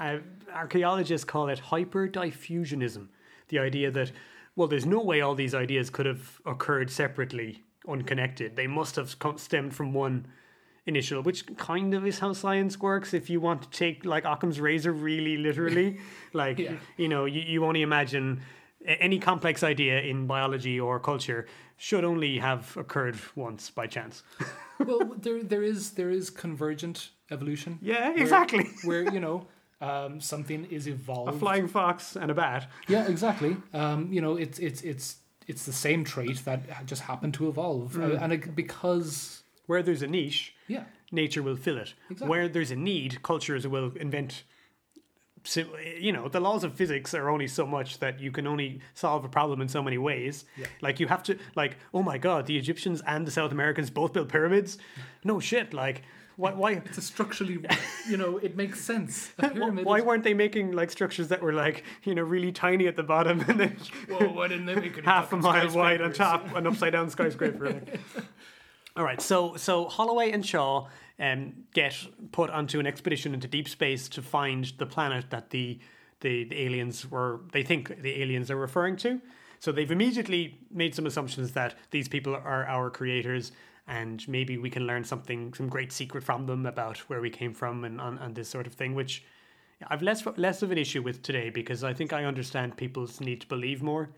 uh, 0.00 0.18
archaeologists 0.54 1.24
call 1.24 1.48
it 1.48 1.60
hyperdiffusionism 1.70 3.08
the 3.48 3.58
idea 3.58 3.90
that 3.90 4.12
well 4.56 4.68
there's 4.68 4.86
no 4.86 5.00
way 5.02 5.20
all 5.20 5.34
these 5.34 5.54
ideas 5.54 5.90
could 5.90 6.06
have 6.06 6.40
occurred 6.46 6.90
separately 6.90 7.62
unconnected 7.88 8.56
they 8.56 8.66
must 8.66 8.96
have 8.96 9.14
stemmed 9.36 9.74
from 9.74 9.92
one 9.92 10.26
initial 10.88 11.22
which 11.22 11.40
kind 11.56 11.94
of 11.94 12.06
is 12.06 12.18
how 12.18 12.32
science 12.32 12.78
works. 12.80 13.12
If 13.14 13.28
you 13.30 13.40
want 13.40 13.62
to 13.62 13.68
take 13.70 14.04
like 14.04 14.24
occam's 14.24 14.58
razor 14.60 14.92
really 14.92 15.36
literally 15.36 15.98
like 16.32 16.58
Yeah. 16.58 16.72
you 16.96 17.08
know 17.08 17.24
you, 17.26 17.40
you 17.52 17.64
only 17.64 17.82
imagine 17.82 18.40
any 18.86 19.18
complex 19.18 19.62
idea 19.62 20.00
in 20.00 20.26
biology 20.26 20.80
or 20.80 20.98
culture 21.00 21.46
should 21.76 22.04
only 22.04 22.38
have 22.38 22.76
occurred 22.76 23.16
once 23.36 23.70
by 23.70 23.86
chance. 23.86 24.22
Well 24.88 25.00
there 25.24 25.42
there 25.42 25.64
is 25.72 25.80
there 25.98 26.10
is 26.10 26.30
convergent 26.30 27.10
evolution. 27.30 27.78
Yeah 27.82 28.08
where- 28.10 28.22
exactly. 28.22 28.64
where 28.84 29.04
you 29.14 29.20
know 29.20 29.46
um, 29.80 30.20
something 30.20 30.64
is 30.70 30.86
evolved. 30.88 31.34
A 31.34 31.38
flying 31.38 31.68
fox 31.68 32.16
and 32.16 32.30
a 32.30 32.34
bat. 32.34 32.68
Yeah, 32.88 33.06
exactly. 33.08 33.56
Um, 33.72 34.12
you 34.12 34.20
know, 34.20 34.34
it's 34.44 34.58
it's 34.58 34.82
it's 34.82 35.06
it's 35.46 35.64
the 35.66 35.72
same 35.72 36.02
trait 36.04 36.44
that 36.44 36.60
just 36.86 37.02
happened 37.02 37.34
to 37.34 37.48
evolve, 37.48 37.96
uh, 37.96 38.18
and 38.22 38.32
it, 38.32 38.54
because 38.56 39.42
where 39.66 39.82
there's 39.84 40.02
a 40.02 40.06
niche 40.08 40.54
yeah, 40.68 40.84
nature 41.10 41.42
will 41.42 41.56
fill 41.56 41.78
it. 41.78 41.94
Exactly. 42.10 42.28
Where 42.28 42.48
there's 42.48 42.70
a 42.70 42.76
need, 42.76 43.22
cultures 43.22 43.66
will 43.66 43.92
invent. 43.96 44.44
You 45.98 46.12
know, 46.12 46.28
the 46.28 46.40
laws 46.40 46.62
of 46.62 46.74
physics 46.74 47.14
are 47.14 47.30
only 47.30 47.46
so 47.46 47.66
much 47.66 48.00
that 48.00 48.20
you 48.20 48.30
can 48.30 48.46
only 48.46 48.80
solve 48.92 49.24
a 49.24 49.28
problem 49.28 49.62
in 49.62 49.68
so 49.68 49.82
many 49.82 49.96
ways. 49.96 50.44
yeah. 50.58 50.66
Like 50.82 51.00
you 51.00 51.06
have 51.06 51.22
to, 51.22 51.38
like, 51.54 51.78
oh 51.94 52.02
my 52.02 52.18
god, 52.18 52.46
the 52.46 52.58
Egyptians 52.58 53.02
and 53.06 53.26
the 53.26 53.30
South 53.30 53.52
Americans 53.52 53.88
both 53.88 54.12
built 54.12 54.28
pyramids. 54.28 54.78
No 55.24 55.40
shit, 55.40 55.72
like, 55.72 56.02
why, 56.38 56.52
why, 56.52 56.70
it's 56.72 56.96
a 56.98 57.02
structurally, 57.02 57.58
you 58.08 58.16
know, 58.16 58.38
it 58.38 58.56
makes 58.56 58.80
sense. 58.80 59.32
Why 59.38 60.00
weren't 60.02 60.22
they 60.22 60.34
making 60.34 60.70
like 60.70 60.88
structures 60.88 61.26
that 61.28 61.42
were 61.42 61.52
like, 61.52 61.82
you 62.04 62.14
know, 62.14 62.22
really 62.22 62.52
tiny 62.52 62.86
at 62.86 62.94
the 62.94 63.02
bottom 63.02 63.40
and 63.48 63.58
then 63.58 63.76
Whoa, 64.08 64.28
why 64.28 64.46
didn't 64.46 64.66
they 64.66 64.76
make 64.76 64.96
it 64.96 65.04
half 65.14 65.32
a 65.32 65.36
mile 65.36 65.68
wide 65.72 66.00
on 66.00 66.12
top, 66.12 66.54
an 66.54 66.68
upside 66.68 66.92
down 66.92 67.10
skyscraper. 67.10 67.70
like. 67.70 68.00
All 68.98 69.04
right, 69.04 69.22
so 69.22 69.54
so 69.54 69.84
Holloway 69.84 70.32
and 70.32 70.44
Shaw 70.44 70.88
um, 71.20 71.52
get 71.72 71.94
put 72.32 72.50
onto 72.50 72.80
an 72.80 72.86
expedition 72.86 73.32
into 73.32 73.46
deep 73.46 73.68
space 73.68 74.08
to 74.08 74.22
find 74.22 74.72
the 74.76 74.86
planet 74.86 75.30
that 75.30 75.50
the, 75.50 75.78
the 76.18 76.42
the 76.42 76.60
aliens 76.66 77.08
were 77.08 77.42
they 77.52 77.62
think 77.62 78.02
the 78.02 78.20
aliens 78.20 78.50
are 78.50 78.56
referring 78.56 78.96
to. 78.96 79.20
So 79.60 79.70
they've 79.70 79.92
immediately 79.92 80.58
made 80.72 80.96
some 80.96 81.06
assumptions 81.06 81.52
that 81.52 81.76
these 81.92 82.08
people 82.08 82.34
are 82.34 82.66
our 82.66 82.90
creators, 82.90 83.52
and 83.86 84.26
maybe 84.26 84.58
we 84.58 84.68
can 84.68 84.84
learn 84.84 85.04
something, 85.04 85.54
some 85.54 85.68
great 85.68 85.92
secret 85.92 86.24
from 86.24 86.46
them 86.46 86.66
about 86.66 86.98
where 87.08 87.20
we 87.20 87.30
came 87.30 87.54
from 87.54 87.84
and 87.84 88.00
and, 88.00 88.18
and 88.18 88.34
this 88.34 88.48
sort 88.48 88.66
of 88.66 88.74
thing, 88.74 88.96
which 88.96 89.22
I've 89.86 90.02
less 90.02 90.26
less 90.36 90.62
of 90.62 90.72
an 90.72 90.78
issue 90.78 91.02
with 91.02 91.22
today 91.22 91.50
because 91.50 91.84
I 91.84 91.94
think 91.94 92.12
I 92.12 92.24
understand 92.24 92.76
people's 92.76 93.20
need 93.20 93.42
to 93.42 93.46
believe 93.46 93.80
more. 93.80 94.10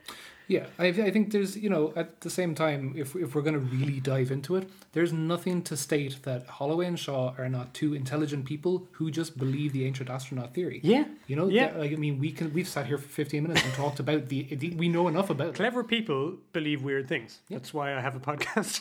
Yeah, 0.51 0.67
I, 0.81 0.87
I 0.89 1.11
think 1.13 1.31
there's, 1.31 1.57
you 1.57 1.71
know, 1.71 1.93
at 1.95 2.23
the 2.23 2.29
same 2.29 2.57
time, 2.57 2.95
if, 2.97 3.15
if 3.15 3.37
we're 3.37 3.43
going 3.43 3.55
to 3.55 3.61
really 3.61 4.01
dive 4.01 4.33
into 4.33 4.57
it, 4.57 4.69
there's 4.91 5.13
nothing 5.13 5.63
to 5.63 5.77
state 5.77 6.25
that 6.25 6.45
Holloway 6.49 6.87
and 6.87 6.99
Shaw 6.99 7.35
are 7.39 7.49
not 7.49 7.73
two 7.73 7.95
intelligent 7.95 8.47
people 8.47 8.89
who 8.91 9.13
just 9.13 9.39
believe 9.39 9.73
the 9.73 9.85
ancient 9.87 10.11
astronaut 10.11 10.53
theory. 10.53 10.81
Yeah, 10.83 11.05
You 11.29 11.37
know, 11.37 11.47
yeah. 11.47 11.73
like, 11.77 11.93
I 11.93 11.95
mean, 11.95 12.19
we 12.19 12.33
can, 12.33 12.53
we've 12.53 12.67
sat 12.67 12.87
here 12.87 12.99
for 12.99 13.09
15 13.09 13.45
minutes 13.45 13.65
and 13.65 13.73
talked 13.75 14.01
about 14.01 14.29
the, 14.29 14.43
the 14.57 14.71
we 14.75 14.89
know 14.89 15.07
enough 15.07 15.31
about 15.31 15.51
it. 15.51 15.55
Clever 15.55 15.85
people 15.85 16.37
believe 16.53 16.83
weird 16.83 17.07
things. 17.07 17.39
That's 17.49 17.73
why 17.73 17.95
I 17.97 18.01
have 18.01 18.17
a 18.17 18.21
podcast. 18.21 18.81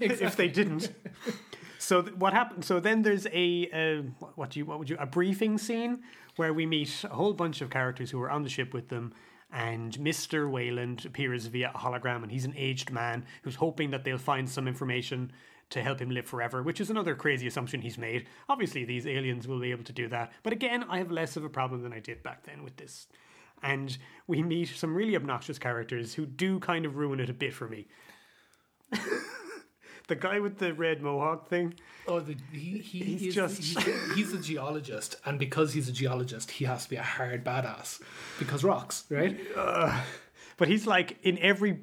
if 0.02 0.36
they 0.36 0.48
didn't. 0.48 0.92
So 1.78 2.02
th- 2.02 2.16
what 2.16 2.32
happened? 2.34 2.64
So 2.64 2.80
then 2.80 3.02
there's 3.02 3.26
a 3.32 3.70
uh, 3.72 4.02
what 4.34 4.50
do 4.50 4.58
you 4.58 4.66
what 4.66 4.78
would 4.78 4.90
you 4.90 4.96
a 4.98 5.06
briefing 5.06 5.56
scene 5.56 6.02
where 6.36 6.52
we 6.52 6.66
meet 6.66 7.04
a 7.04 7.08
whole 7.14 7.32
bunch 7.32 7.60
of 7.60 7.70
characters 7.70 8.10
who 8.10 8.20
are 8.20 8.30
on 8.30 8.42
the 8.42 8.48
ship 8.48 8.74
with 8.74 8.88
them, 8.88 9.14
and 9.52 9.92
Mr. 9.98 10.50
Weyland 10.50 11.04
appears 11.04 11.46
via 11.46 11.70
a 11.74 11.78
hologram, 11.78 12.22
and 12.22 12.32
he's 12.32 12.44
an 12.44 12.54
aged 12.56 12.90
man 12.90 13.24
who's 13.42 13.56
hoping 13.56 13.90
that 13.90 14.04
they'll 14.04 14.18
find 14.18 14.48
some 14.48 14.66
information 14.66 15.32
to 15.70 15.82
help 15.82 16.00
him 16.00 16.10
live 16.10 16.26
forever, 16.26 16.62
which 16.62 16.80
is 16.80 16.90
another 16.90 17.14
crazy 17.14 17.46
assumption 17.46 17.80
he's 17.80 17.98
made. 17.98 18.26
Obviously, 18.48 18.84
these 18.84 19.06
aliens 19.06 19.48
will 19.48 19.60
be 19.60 19.70
able 19.70 19.84
to 19.84 19.92
do 19.92 20.08
that, 20.08 20.32
but 20.42 20.52
again, 20.52 20.84
I 20.88 20.98
have 20.98 21.10
less 21.10 21.36
of 21.36 21.44
a 21.44 21.48
problem 21.48 21.82
than 21.82 21.92
I 21.92 22.00
did 22.00 22.22
back 22.22 22.44
then 22.44 22.62
with 22.62 22.76
this. 22.76 23.08
And 23.62 23.96
we 24.26 24.42
meet 24.42 24.68
some 24.68 24.94
really 24.94 25.16
obnoxious 25.16 25.58
characters 25.58 26.14
who 26.14 26.26
do 26.26 26.60
kind 26.60 26.84
of 26.84 26.96
ruin 26.96 27.20
it 27.20 27.30
a 27.30 27.34
bit 27.34 27.54
for 27.54 27.68
me. 27.68 27.86
the 30.08 30.14
guy 30.16 30.38
with 30.40 30.58
the 30.58 30.72
red 30.74 31.02
mohawk 31.02 31.48
thing. 31.48 31.74
Oh, 32.08 32.20
the, 32.20 32.36
he, 32.52 32.78
he 32.78 32.98
He's 33.00 33.22
is, 33.28 33.34
just- 33.34 33.58
he's, 33.62 34.14
he's 34.14 34.32
a 34.32 34.38
geologist, 34.38 35.16
and 35.24 35.38
because 35.38 35.72
he's 35.72 35.88
a 35.88 35.92
geologist, 35.92 36.50
he 36.52 36.64
has 36.64 36.84
to 36.84 36.90
be 36.90 36.96
a 36.96 37.02
hard 37.02 37.44
badass 37.44 38.00
because 38.38 38.62
rocks, 38.64 39.04
right? 39.10 39.36
But 40.58 40.68
he's 40.68 40.86
like 40.86 41.18
in 41.22 41.38
every. 41.38 41.80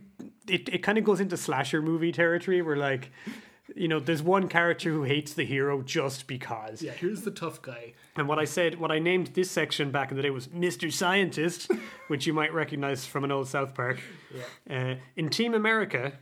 It, 0.48 0.68
it 0.70 0.78
kind 0.80 0.98
of 0.98 1.04
goes 1.04 1.20
into 1.20 1.38
slasher 1.38 1.82
movie 1.82 2.12
territory 2.12 2.62
where, 2.62 2.76
like, 2.76 3.12
you 3.76 3.88
know, 3.88 4.00
there's 4.00 4.22
one 4.24 4.50
character 4.50 4.90
who 4.92 5.04
hates 5.04 5.34
the 5.34 5.46
hero 5.46 5.82
just 5.82 6.26
because. 6.28 6.82
Yeah, 6.82 6.92
here's 6.92 7.22
the 7.22 7.32
tough 7.32 7.62
guy. 7.62 7.94
And 8.16 8.28
what 8.28 8.40
I 8.40 8.46
said, 8.46 8.80
what 8.80 8.92
I 8.92 9.00
named 9.00 9.28
this 9.36 9.50
section 9.52 9.92
back 9.92 10.12
in 10.12 10.18
the 10.18 10.24
day 10.24 10.32
was 10.32 10.48
Mr. 10.48 10.92
Scientist, 10.92 11.72
which 12.08 12.26
you 12.28 12.34
might 12.34 12.54
recognize 12.54 13.06
from 13.06 13.24
an 13.24 13.32
old 13.32 13.48
South 13.48 13.74
Park. 13.74 14.00
Uh, 14.70 14.96
in 15.16 15.30
Team 15.30 15.54
America, 15.54 16.14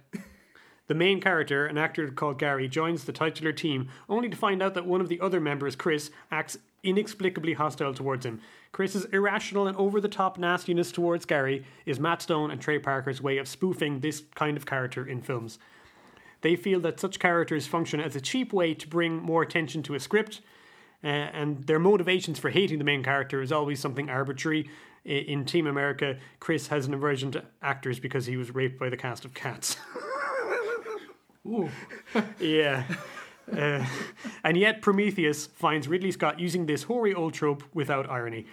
the 0.87 0.95
main 0.95 1.21
character, 1.21 1.65
an 1.65 1.77
actor 1.77 2.09
called 2.11 2.39
Gary, 2.39 2.67
joins 2.67 3.05
the 3.05 3.13
titular 3.13 3.51
team 3.53 3.89
only 4.09 4.29
to 4.29 4.37
find 4.37 4.61
out 4.61 4.73
that 4.73 4.85
one 4.85 5.01
of 5.01 5.09
the 5.09 5.21
other 5.21 5.39
members, 5.39 5.75
Chris, 5.75 6.11
acts 6.31 6.57
inexplicably 6.83 7.53
hostile 7.53 7.93
towards 7.93 8.25
him. 8.25 8.41
Chris's 8.71 9.05
irrational 9.05 9.67
and 9.67 9.77
over 9.77 10.01
the 10.01 10.07
top 10.07 10.37
nastiness 10.37 10.91
towards 10.91 11.25
Gary 11.25 11.65
is 11.85 11.99
Matt 11.99 12.21
Stone 12.21 12.51
and 12.51 12.59
Trey 12.59 12.79
Parker's 12.79 13.21
way 13.21 13.37
of 13.37 13.47
spoofing 13.47 13.99
this 13.99 14.23
kind 14.35 14.57
of 14.57 14.65
character 14.65 15.05
in 15.05 15.21
films. 15.21 15.59
They 16.41 16.55
feel 16.55 16.79
that 16.81 16.99
such 16.99 17.19
characters 17.19 17.67
function 17.67 17.99
as 17.99 18.15
a 18.15 18.21
cheap 18.21 18.51
way 18.51 18.73
to 18.73 18.87
bring 18.87 19.17
more 19.17 19.43
attention 19.43 19.83
to 19.83 19.95
a 19.95 19.99
script, 19.99 20.41
uh, 21.03 21.07
and 21.07 21.63
their 21.65 21.79
motivations 21.79 22.39
for 22.39 22.49
hating 22.49 22.79
the 22.79 22.83
main 22.83 23.03
character 23.03 23.41
is 23.41 23.51
always 23.51 23.79
something 23.79 24.09
arbitrary. 24.09 24.69
In 25.03 25.45
Team 25.45 25.65
America, 25.65 26.19
Chris 26.39 26.67
has 26.67 26.85
an 26.85 26.93
aversion 26.93 27.31
to 27.31 27.43
actors 27.63 27.99
because 27.99 28.27
he 28.27 28.37
was 28.37 28.53
raped 28.53 28.79
by 28.79 28.87
the 28.89 28.97
cast 28.97 29.25
of 29.25 29.33
Cats. 29.33 29.77
Ooh. 31.47 31.69
yeah. 32.39 32.83
Uh, 33.51 33.85
and 34.43 34.57
yet, 34.57 34.81
Prometheus 34.81 35.47
finds 35.47 35.87
Ridley 35.87 36.11
Scott 36.11 36.39
using 36.39 36.65
this 36.65 36.83
hoary 36.83 37.13
old 37.13 37.33
trope 37.33 37.63
without 37.73 38.09
irony. 38.09 38.45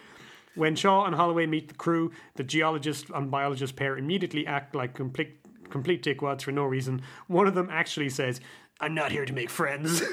When 0.55 0.75
Shaw 0.75 1.05
and 1.05 1.15
Holloway 1.15 1.47
meet 1.47 1.69
the 1.69 1.75
crew, 1.75 2.11
the 2.35 2.43
geologist 2.43 3.11
and 3.15 3.31
biologist 3.31 3.77
pair 3.77 3.97
immediately 3.97 4.47
act 4.47 4.75
like 4.75 4.95
complete, 4.95 5.37
complete 5.71 6.03
dickwads 6.03 6.43
for 6.43 6.51
no 6.53 6.65
reason. 6.65 7.03
One 7.29 7.47
of 7.47 7.55
them 7.55 7.69
actually 7.71 8.09
says, 8.09 8.41
I'm 8.81 8.95
not 8.95 9.13
here 9.13 9.25
to 9.25 9.33
make 9.33 9.51
friends. 9.51 10.03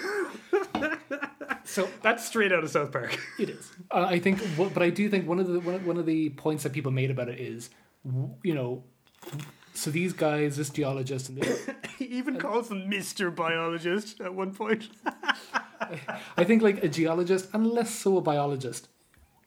So 1.67 1.89
That's 2.03 2.23
straight 2.23 2.51
out 2.53 2.63
of 2.63 2.69
South 2.69 2.91
Park. 2.91 3.19
It 3.39 3.49
is. 3.49 3.71
Uh, 3.89 4.05
I 4.07 4.19
think, 4.19 4.39
but 4.55 4.83
I 4.83 4.91
do 4.91 5.09
think 5.09 5.27
one 5.27 5.39
of 5.39 5.47
the 5.47 5.59
one 5.59 5.97
of- 5.97 6.05
the 6.05 6.29
points 6.29 6.61
that 6.63 6.73
people 6.73 6.91
made 6.91 7.09
about 7.09 7.27
it 7.27 7.39
is, 7.39 7.71
you 8.43 8.53
know, 8.53 8.83
so 9.75 9.91
these 9.91 10.13
guys, 10.13 10.57
this 10.57 10.69
geologist, 10.69 11.29
and 11.29 11.37
this, 11.37 11.69
he 11.97 12.05
even 12.05 12.37
calls 12.37 12.71
him 12.71 12.89
Mr. 12.89 13.33
Biologist 13.33 14.21
at 14.21 14.33
one 14.33 14.53
point. 14.53 14.89
I 16.37 16.43
think 16.43 16.61
like 16.61 16.83
a 16.83 16.87
geologist, 16.87 17.49
and 17.53 17.67
less 17.67 17.93
so 17.93 18.17
a 18.17 18.21
biologist. 18.21 18.87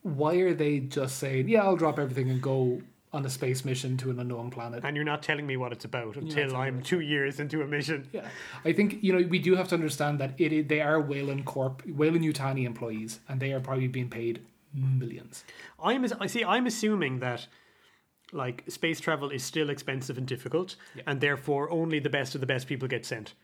Why 0.03 0.37
are 0.37 0.55
they 0.55 0.81
just 0.81 1.18
saying, 1.18 1.49
"Yeah, 1.49 1.64
I'll 1.64 1.76
drop 1.76 1.99
everything 1.99 2.31
and 2.31 2.41
go 2.41 2.83
on 3.12 3.24
a 3.24 3.31
space 3.31 3.64
mission 3.64 3.97
to 3.99 4.11
an 4.11 4.20
unknown 4.20 4.51
planet"? 4.51 4.85
And 4.85 4.95
you're 4.95 5.05
not 5.05 5.22
telling 5.22 5.47
me 5.47 5.57
what 5.57 5.72
it's 5.72 5.85
about 5.85 6.16
until 6.16 6.57
I'm 6.57 6.83
two 6.83 7.01
years 7.01 7.41
into 7.41 7.62
a 7.62 7.66
mission. 7.66 8.09
Yeah, 8.12 8.29
I 8.64 8.72
think 8.72 9.03
you 9.03 9.12
know 9.12 9.26
we 9.26 9.39
do 9.39 9.57
have 9.57 9.68
to 9.68 9.74
understand 9.74 10.20
that 10.20 10.35
it, 10.39 10.53
it 10.53 10.68
they 10.68 10.81
are 10.81 11.01
Weyland 11.01 11.47
Corp, 11.47 11.83
Weyland 11.87 12.24
Yutani 12.24 12.64
employees, 12.64 13.20
and 13.29 13.41
they 13.41 13.53
are 13.53 13.61
probably 13.61 13.89
being 13.89 14.11
paid 14.11 14.41
millions. 14.74 15.45
I'm 15.83 16.07
I 16.20 16.26
see. 16.26 16.45
I'm 16.45 16.66
assuming 16.66 17.20
that 17.20 17.47
like 18.33 18.64
space 18.68 19.01
travel 19.01 19.31
is 19.31 19.43
still 19.43 19.70
expensive 19.70 20.18
and 20.18 20.26
difficult, 20.26 20.76
and 21.07 21.20
therefore 21.20 21.70
only 21.70 21.99
the 21.99 22.11
best 22.11 22.35
of 22.35 22.41
the 22.41 22.47
best 22.47 22.66
people 22.66 22.89
get 22.89 23.07
sent. 23.07 23.35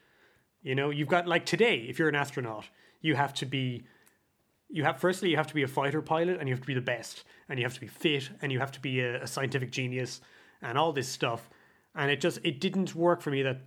You 0.62 0.74
know, 0.74 0.91
you've 0.91 1.09
got 1.09 1.26
like 1.26 1.47
today, 1.47 1.87
if 1.89 1.99
you're 1.99 2.09
an 2.09 2.14
astronaut, 2.14 2.66
you 3.01 3.14
have 3.14 3.35
to 3.35 3.47
be. 3.47 3.85
You 4.70 4.82
have 4.82 4.99
firstly 4.99 5.30
you 5.30 5.37
have 5.37 5.47
to 5.49 5.55
be 5.55 5.62
a 5.62 5.68
fighter 5.68 6.03
pilot 6.03 6.41
and 6.41 6.49
you 6.49 6.55
have 6.55 6.62
to 6.62 6.66
be 6.66 6.74
the 6.74 6.80
best 6.80 7.24
and 7.49 7.61
you 7.61 7.64
have 7.64 7.74
to 7.74 7.80
be 7.80 7.87
fit 7.87 8.30
and 8.43 8.51
you 8.51 8.59
have 8.59 8.72
to 8.72 8.80
be 8.80 9.01
a, 9.01 9.22
a 9.22 9.26
scientific 9.26 9.70
genius 9.70 10.20
and 10.62 10.76
all 10.76 10.91
this 10.93 11.07
stuff 11.07 11.49
and 11.95 12.11
it 12.11 12.20
just 12.20 12.39
it 12.43 12.61
didn't 12.61 12.95
work 12.95 13.20
for 13.20 13.30
me 13.30 13.43
that 13.43 13.61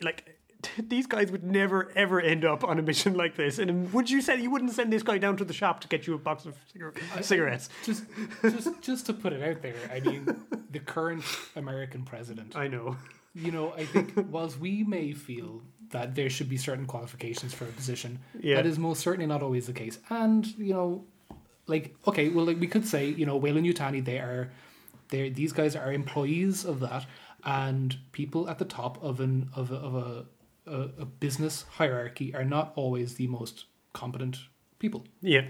like 0.00 0.37
these 0.78 1.06
guys 1.06 1.30
would 1.30 1.44
never 1.44 1.90
ever 1.94 2.20
end 2.20 2.44
up 2.44 2.64
on 2.64 2.78
a 2.78 2.82
mission 2.82 3.14
like 3.14 3.36
this 3.36 3.58
and 3.58 3.92
would 3.92 4.10
you 4.10 4.20
say 4.20 4.40
you 4.40 4.50
wouldn't 4.50 4.72
send 4.72 4.92
this 4.92 5.02
guy 5.02 5.16
down 5.18 5.36
to 5.36 5.44
the 5.44 5.52
shop 5.52 5.80
to 5.80 5.88
get 5.88 6.06
you 6.06 6.14
a 6.14 6.18
box 6.18 6.44
of 6.46 6.56
cigar- 6.72 6.92
cigarettes 7.20 7.68
Just, 7.84 8.04
just, 8.42 8.82
just 8.82 9.06
to 9.06 9.12
put 9.12 9.32
it 9.32 9.42
out 9.42 9.62
there, 9.62 9.76
I 9.92 10.00
mean, 10.00 10.26
the 10.70 10.80
current 10.80 11.22
American 11.56 12.02
president. 12.04 12.56
I 12.56 12.68
know 12.68 12.96
you 13.34 13.52
know, 13.52 13.72
I 13.76 13.84
think 13.84 14.14
whilst 14.30 14.58
we 14.58 14.82
may 14.82 15.12
feel 15.12 15.62
that 15.90 16.14
there 16.16 16.28
should 16.28 16.48
be 16.48 16.56
certain 16.56 16.86
qualifications 16.86 17.54
for 17.54 17.64
a 17.64 17.68
position, 17.68 18.18
Yeah. 18.40 18.56
that 18.56 18.66
is 18.66 18.78
most 18.80 19.00
certainly 19.00 19.26
not 19.26 19.42
always 19.42 19.66
the 19.66 19.72
case. 19.72 19.98
And 20.10 20.44
you 20.58 20.74
know, 20.74 21.04
like 21.66 21.94
okay, 22.08 22.30
well, 22.30 22.46
like 22.46 22.58
we 22.58 22.66
could 22.66 22.84
say, 22.86 23.06
you 23.10 23.26
know, 23.26 23.36
Weyland 23.36 23.64
Yutani, 23.66 24.04
they 24.04 24.18
are, 24.18 24.50
they 25.10 25.28
these 25.30 25.52
guys 25.52 25.76
are 25.76 25.92
employees 25.92 26.64
of 26.64 26.80
that, 26.80 27.06
and 27.44 27.96
people 28.10 28.48
at 28.50 28.58
the 28.58 28.64
top 28.64 29.00
of 29.04 29.20
an 29.20 29.50
of 29.54 29.70
a, 29.70 29.76
of 29.76 29.94
a, 29.94 30.26
a, 30.68 31.02
a 31.02 31.04
business 31.04 31.64
hierarchy 31.70 32.34
are 32.34 32.44
not 32.44 32.72
always 32.76 33.14
the 33.14 33.26
most 33.26 33.66
competent 33.92 34.38
people. 34.78 35.04
Yeah, 35.20 35.46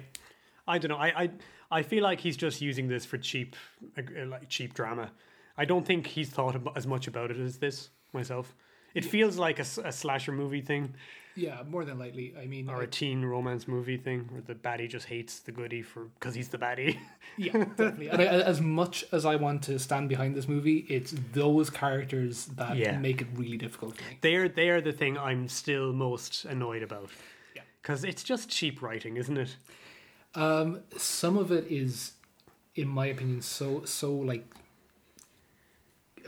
I 0.67 0.79
don't 0.79 0.91
know. 0.91 0.97
I 0.97 1.23
I, 1.23 1.31
I 1.71 1.83
feel 1.83 2.03
like 2.03 2.21
he's 2.21 2.37
just 2.37 2.61
using 2.61 2.89
this 2.89 3.05
for 3.05 3.19
cheap, 3.19 3.57
uh, 3.97 4.03
uh, 4.21 4.27
like 4.27 4.49
cheap 4.49 4.75
drama. 4.75 5.11
I 5.57 5.65
don't 5.65 5.85
think 5.85 6.07
he's 6.07 6.31
thought 6.31 6.57
as 6.77 6.87
much 6.87 7.09
about 7.09 7.31
it 7.31 7.39
as 7.39 7.59
this 7.59 7.91
myself. 8.13 8.55
It 8.95 9.05
feels 9.05 9.37
like 9.37 9.59
a 9.59 9.93
slasher 9.93 10.33
movie 10.33 10.63
thing 10.63 10.95
Yeah, 11.39 11.63
more 11.69 11.85
than 11.85 11.99
likely. 11.99 12.35
I 12.43 12.47
mean, 12.47 12.69
or 12.69 12.83
a 12.83 12.87
teen 12.87 13.25
romance 13.25 13.69
movie 13.69 13.97
thing, 13.97 14.29
where 14.31 14.41
the 14.41 14.55
baddie 14.55 14.89
just 14.89 15.07
hates 15.07 15.39
the 15.41 15.53
goodie 15.53 15.83
for 15.83 16.05
because 16.19 16.35
he's 16.35 16.49
the 16.49 16.59
baddie. 16.59 16.97
Yeah, 17.37 17.53
definitely. 17.77 18.09
and 18.09 18.21
I, 18.21 18.25
as 18.25 18.61
much 18.61 19.05
as 19.13 19.25
I 19.25 19.37
want 19.37 19.63
to 19.65 19.79
stand 19.79 20.09
behind 20.09 20.35
this 20.35 20.49
movie, 20.49 20.79
it's 20.89 21.15
those 21.33 21.71
characters 21.71 22.47
that 22.57 22.77
Yeah. 22.77 22.99
make 22.99 23.21
it 23.21 23.29
really 23.35 23.57
difficult 23.57 23.97
for 23.97 24.03
me. 24.05 24.19
they're 24.23 24.49
they're 24.49 24.81
the 24.81 24.93
thing 24.93 25.17
I'm 25.17 25.47
still 25.49 25.93
most 25.93 26.45
annoyed 26.45 26.83
about. 26.83 27.11
Yeah. 27.55 27.63
because 27.81 28.03
it's 28.05 28.25
just 28.25 28.49
cheap 28.51 28.83
writing, 28.83 29.17
isn't 29.17 29.37
it? 29.39 29.57
Um, 30.35 30.81
some 30.97 31.37
of 31.39 31.53
it 31.53 31.67
is, 31.71 32.13
in 32.75 32.89
my 32.89 33.07
opinion, 33.07 33.41
so 33.43 33.85
so 33.85 34.13
like. 34.15 34.45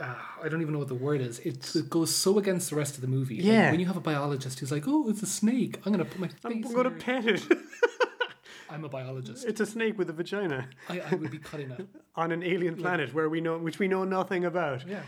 Uh, 0.01 0.15
I 0.43 0.49
don't 0.49 0.61
even 0.61 0.73
know 0.73 0.79
what 0.79 0.87
the 0.87 0.95
word 0.95 1.21
is. 1.21 1.39
It, 1.39 1.75
it 1.75 1.89
goes 1.89 2.13
so 2.15 2.39
against 2.39 2.69
the 2.71 2.75
rest 2.75 2.95
of 2.95 3.01
the 3.01 3.07
movie. 3.07 3.37
Like, 3.37 3.45
Yeah. 3.45 3.71
when 3.71 3.79
you 3.79 3.85
have 3.85 3.97
a 3.97 4.01
biologist 4.01 4.59
who's 4.59 4.71
like, 4.71 4.85
"Oh, 4.87 5.09
it's 5.09 5.21
a 5.21 5.27
snake. 5.27 5.77
I'm 5.85 5.91
gonna 5.91 6.05
put 6.05 6.19
my 6.19 6.27
face." 6.27 6.39
I'm 6.43 6.61
going 6.61 6.85
to 6.85 6.91
pet 6.91 7.25
it. 7.25 7.43
I'm 8.69 8.85
a 8.85 8.89
biologist. 8.89 9.45
it's 9.45 9.59
a 9.59 9.65
snake 9.65 9.97
with 9.97 10.09
a 10.09 10.13
vagina 10.13 10.69
I, 10.87 11.01
I 11.01 11.15
would 11.15 11.29
be 11.29 11.37
cutting 11.39 11.71
it. 11.71 11.87
on 12.15 12.31
an 12.31 12.41
alien 12.41 12.75
planet 12.77 13.13
where 13.13 13.27
we 13.27 13.41
know 13.41 13.57
which 13.57 13.79
we 13.79 13.87
know 13.89 14.05
nothing 14.05 14.45
about. 14.45 14.87
Yeah. 14.87 15.01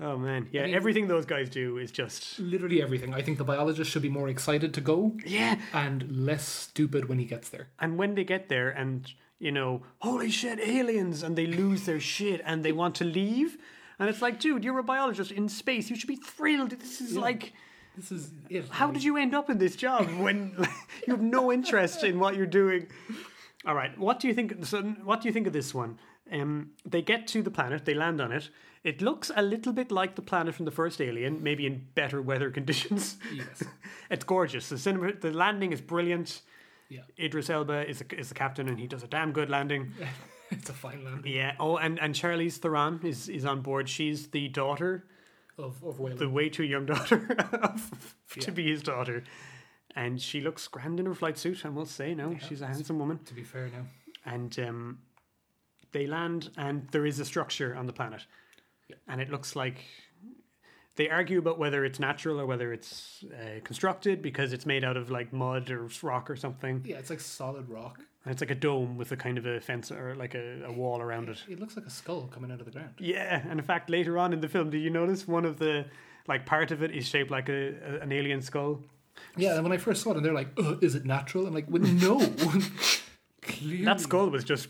Oh 0.00 0.16
man, 0.16 0.48
yeah. 0.52 0.66
mean- 0.66 0.74
everything 0.76 1.08
those 1.08 1.26
guys 1.26 1.50
do 1.50 1.78
is 1.78 1.90
just 1.90 2.38
Literally 2.38 2.80
everything. 2.80 3.12
I 3.14 3.22
think 3.22 3.36
the 3.38 3.44
biologist 3.44 3.90
should 3.90 4.02
be 4.02 4.08
more 4.08 4.28
excited 4.28 4.72
to 4.74 4.80
go 4.80 5.16
yeah. 5.26 5.56
and 5.72 6.08
less 6.26 6.46
stupid 6.48 7.08
when 7.08 7.18
he 7.18 7.24
gets 7.24 7.48
there. 7.48 7.66
And 7.80 7.98
when 7.98 8.14
they 8.14 8.22
get 8.22 8.48
there 8.48 8.70
and, 8.70 9.12
you 9.40 9.50
know, 9.50 9.82
holy 9.98 10.30
shit, 10.30 10.60
aliens, 10.60 11.24
and 11.24 11.36
they 11.36 11.46
lose 11.46 11.86
their 11.86 11.98
shit 11.98 12.40
and 12.44 12.64
they 12.64 12.70
want 12.72 12.94
to 12.96 13.04
leave. 13.04 13.58
And 13.98 14.08
it's 14.08 14.22
like, 14.22 14.38
dude, 14.38 14.64
you're 14.64 14.78
a 14.78 14.82
biologist 14.84 15.32
in 15.32 15.48
space. 15.48 15.90
You 15.90 15.96
should 15.96 16.08
be 16.08 16.16
thrilled. 16.16 16.70
This 16.70 17.00
is 17.00 17.16
like, 17.16 17.52
This 17.96 18.12
is 18.12 18.30
it. 18.48 18.68
how 18.70 18.90
did 18.90 19.02
you 19.02 19.16
end 19.16 19.34
up 19.34 19.50
in 19.50 19.58
this 19.58 19.74
job 19.76 20.08
when 20.18 20.54
you 21.06 21.14
have 21.14 21.22
no 21.22 21.50
interest 21.52 22.04
in 22.04 22.18
what 22.20 22.36
you're 22.36 22.46
doing? 22.46 22.86
All 23.66 23.74
right. 23.74 23.96
What 23.98 24.20
do 24.20 24.28
you 24.28 24.34
think? 24.34 24.64
So, 24.64 24.82
what 24.82 25.20
do 25.20 25.28
you 25.28 25.32
think 25.32 25.46
of 25.46 25.52
this 25.52 25.74
one? 25.74 25.98
Um, 26.30 26.70
they 26.84 27.02
get 27.02 27.26
to 27.28 27.42
the 27.42 27.50
planet. 27.50 27.84
They 27.84 27.94
land 27.94 28.20
on 28.20 28.32
it. 28.32 28.50
It 28.84 29.02
looks 29.02 29.32
a 29.34 29.42
little 29.42 29.72
bit 29.72 29.90
like 29.90 30.14
the 30.14 30.22
planet 30.22 30.54
from 30.54 30.64
the 30.64 30.70
first 30.70 31.00
Alien, 31.00 31.42
maybe 31.42 31.66
in 31.66 31.86
better 31.94 32.22
weather 32.22 32.50
conditions. 32.58 33.16
Yes. 33.34 33.64
it's 34.10 34.24
gorgeous. 34.24 34.68
The 34.68 34.78
cinema, 34.78 35.14
the 35.14 35.32
landing 35.32 35.72
is 35.72 35.80
brilliant. 35.80 36.42
Yeah. 36.88 37.00
Idris 37.18 37.50
Elba 37.50 37.88
is 37.88 37.98
the, 37.98 38.18
is 38.18 38.28
the 38.28 38.34
captain, 38.34 38.68
and 38.68 38.78
he 38.78 38.86
does 38.86 39.02
a 39.02 39.08
damn 39.08 39.32
good 39.32 39.50
landing. 39.50 39.92
it's 40.58 40.70
a 40.70 40.72
fine 40.72 41.04
land 41.04 41.24
Yeah. 41.26 41.54
Oh, 41.60 41.76
and 41.76 41.98
and 42.00 42.14
Charlize 42.14 42.58
Theron 42.58 43.00
is 43.04 43.28
is 43.28 43.44
on 43.44 43.60
board. 43.62 43.88
She's 43.88 44.28
the 44.28 44.48
daughter, 44.48 45.04
of, 45.58 45.82
of 45.84 45.98
Weyland. 45.98 46.18
the 46.18 46.28
way 46.28 46.48
too 46.48 46.64
young 46.64 46.86
daughter 46.86 47.34
of, 47.62 48.14
to 48.40 48.52
be 48.52 48.70
his 48.70 48.82
daughter, 48.82 49.24
and 49.94 50.20
she 50.20 50.40
looks 50.40 50.66
grand 50.68 51.00
in 51.00 51.06
her 51.06 51.14
flight 51.14 51.38
suit. 51.38 51.64
I 51.66 51.70
must 51.70 51.92
say, 51.94 52.14
no, 52.14 52.36
she's 52.46 52.62
a 52.62 52.66
handsome 52.66 52.98
woman. 52.98 53.18
to 53.24 53.34
be 53.34 53.42
fair 53.44 53.68
now. 53.68 53.86
and 54.24 54.58
um, 54.60 54.98
they 55.92 56.06
land, 56.06 56.50
and 56.56 56.86
there 56.92 57.06
is 57.06 57.18
a 57.20 57.24
structure 57.24 57.74
on 57.74 57.86
the 57.86 57.92
planet, 57.92 58.26
and 59.06 59.20
it 59.20 59.30
looks 59.30 59.56
like 59.56 59.84
they 60.96 61.08
argue 61.08 61.38
about 61.38 61.58
whether 61.58 61.84
it's 61.84 62.00
natural 62.00 62.40
or 62.40 62.46
whether 62.46 62.72
it's 62.72 63.24
uh, 63.32 63.60
constructed 63.64 64.20
because 64.20 64.52
it's 64.52 64.66
made 64.66 64.82
out 64.84 64.96
of 64.96 65.10
like 65.10 65.32
mud 65.32 65.70
or 65.70 65.88
rock 66.02 66.28
or 66.28 66.36
something. 66.36 66.82
Yeah, 66.84 66.96
it's 66.98 67.10
like 67.10 67.20
solid 67.20 67.68
rock. 67.68 68.00
And 68.28 68.34
it's 68.34 68.42
like 68.42 68.50
a 68.50 68.54
dome 68.54 68.98
with 68.98 69.10
a 69.10 69.16
kind 69.16 69.38
of 69.38 69.46
a 69.46 69.58
fence 69.58 69.90
or 69.90 70.14
like 70.14 70.34
a, 70.34 70.62
a 70.66 70.70
wall 70.70 71.00
around 71.00 71.30
it. 71.30 71.42
It 71.48 71.58
looks 71.58 71.76
like 71.76 71.86
a 71.86 71.90
skull 71.90 72.28
coming 72.30 72.52
out 72.52 72.60
of 72.60 72.66
the 72.66 72.70
ground. 72.72 72.92
Yeah, 72.98 73.40
and 73.48 73.58
in 73.58 73.64
fact, 73.64 73.88
later 73.88 74.18
on 74.18 74.34
in 74.34 74.40
the 74.42 74.48
film, 74.50 74.68
do 74.68 74.76
you 74.76 74.90
notice 74.90 75.26
one 75.26 75.46
of 75.46 75.58
the 75.58 75.86
like 76.26 76.44
part 76.44 76.70
of 76.70 76.82
it 76.82 76.90
is 76.90 77.08
shaped 77.08 77.30
like 77.30 77.48
a, 77.48 77.68
a 77.68 78.00
an 78.02 78.12
alien 78.12 78.42
skull? 78.42 78.82
Yeah, 79.38 79.54
and 79.54 79.62
when 79.62 79.72
I 79.72 79.78
first 79.78 80.02
saw 80.02 80.10
it, 80.10 80.18
and 80.18 80.26
they're 80.26 80.34
like, 80.34 80.48
"Uh, 80.58 80.76
"Is 80.82 80.94
it 80.94 81.06
natural?" 81.06 81.46
I'm 81.46 81.54
like, 81.54 81.70
well, 81.70 81.80
"No." 81.80 82.20
Clearly, 83.40 83.86
That 83.86 83.98
skull 83.98 84.28
was 84.28 84.44
just 84.44 84.68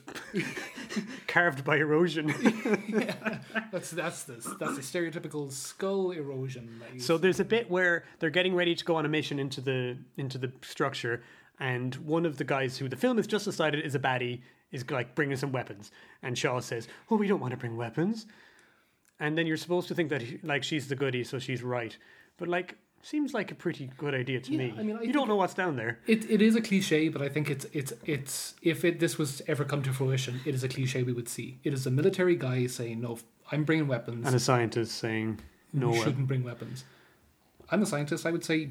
carved 1.26 1.64
by 1.64 1.78
erosion. 1.78 2.28
yeah, 2.88 3.40
That's 3.72 3.90
that's 3.90 4.22
this. 4.22 4.44
That's 4.60 4.76
the 4.76 4.82
stereotypical 4.82 5.50
skull 5.50 6.12
erosion. 6.12 6.78
That 6.78 6.94
you 6.94 7.00
So 7.00 7.18
there's 7.18 7.40
a 7.40 7.44
bit 7.44 7.68
where 7.68 8.04
they're 8.20 8.30
getting 8.30 8.54
ready 8.54 8.76
to 8.76 8.84
go 8.84 8.94
on 8.94 9.04
a 9.04 9.08
mission 9.08 9.40
into 9.40 9.60
the 9.60 9.96
into 10.16 10.38
the 10.38 10.52
structure, 10.62 11.24
and 11.60 11.94
one 11.96 12.24
of 12.26 12.36
the 12.38 12.44
guys 12.44 12.78
who 12.78 12.88
the 12.88 12.96
film 12.96 13.16
has 13.16 13.26
just 13.26 13.44
decided 13.44 13.84
is 13.84 13.94
a 13.94 13.98
baddie 13.98 14.40
is 14.70 14.88
like 14.90 15.14
bringing 15.14 15.36
some 15.36 15.52
weapons, 15.52 15.90
and 16.22 16.36
Shaw 16.36 16.60
says, 16.60 16.88
"Oh, 17.10 17.16
we 17.16 17.26
don't 17.26 17.40
want 17.40 17.52
to 17.52 17.56
bring 17.56 17.76
weapons," 17.76 18.26
and 19.20 19.36
then 19.36 19.46
you're 19.46 19.56
supposed 19.56 19.88
to 19.88 19.94
think 19.94 20.10
that 20.10 20.44
like 20.44 20.62
she's 20.62 20.88
the 20.88 20.96
goody, 20.96 21.24
so 21.24 21.38
she's 21.38 21.62
right, 21.62 21.96
but 22.36 22.48
like 22.48 22.76
seems 23.02 23.32
like 23.32 23.50
a 23.50 23.54
pretty 23.54 23.90
good 23.96 24.14
idea 24.14 24.40
to 24.40 24.52
Yeah, 24.52 24.58
me. 24.58 24.74
I 24.76 24.82
mean, 24.82 24.96
I 24.96 25.02
you 25.02 25.12
don't 25.12 25.28
know 25.28 25.36
what's 25.36 25.54
down 25.54 25.76
there. 25.76 26.00
It, 26.06 26.28
it 26.30 26.42
is 26.42 26.56
a 26.56 26.60
cliche, 26.60 27.08
but 27.08 27.22
I 27.22 27.28
think 27.28 27.50
it's 27.50 27.66
it's 27.72 27.92
it's 28.04 28.54
if 28.62 28.84
it 28.84 29.00
this 29.00 29.18
was 29.18 29.42
ever 29.46 29.64
come 29.64 29.82
to 29.82 29.92
fruition, 29.92 30.40
it 30.44 30.54
is 30.54 30.64
a 30.64 30.68
cliche 30.68 31.02
we 31.02 31.12
would 31.12 31.28
see. 31.28 31.58
It 31.64 31.72
is 31.72 31.86
a 31.86 31.90
military 31.90 32.36
guy 32.36 32.66
saying, 32.66 33.00
"No, 33.00 33.18
I'm 33.50 33.64
bringing 33.64 33.88
weapons. 33.88 34.26
And 34.26 34.34
a 34.34 34.40
scientist 34.40 34.96
saying, 34.98 35.40
"No." 35.72 35.94
you 35.94 36.02
shouldn't 36.02 36.26
bring 36.26 36.44
weapons." 36.44 36.84
I'm 37.70 37.82
a 37.82 37.86
scientist. 37.86 38.24
I 38.26 38.30
would 38.30 38.44
say, 38.44 38.70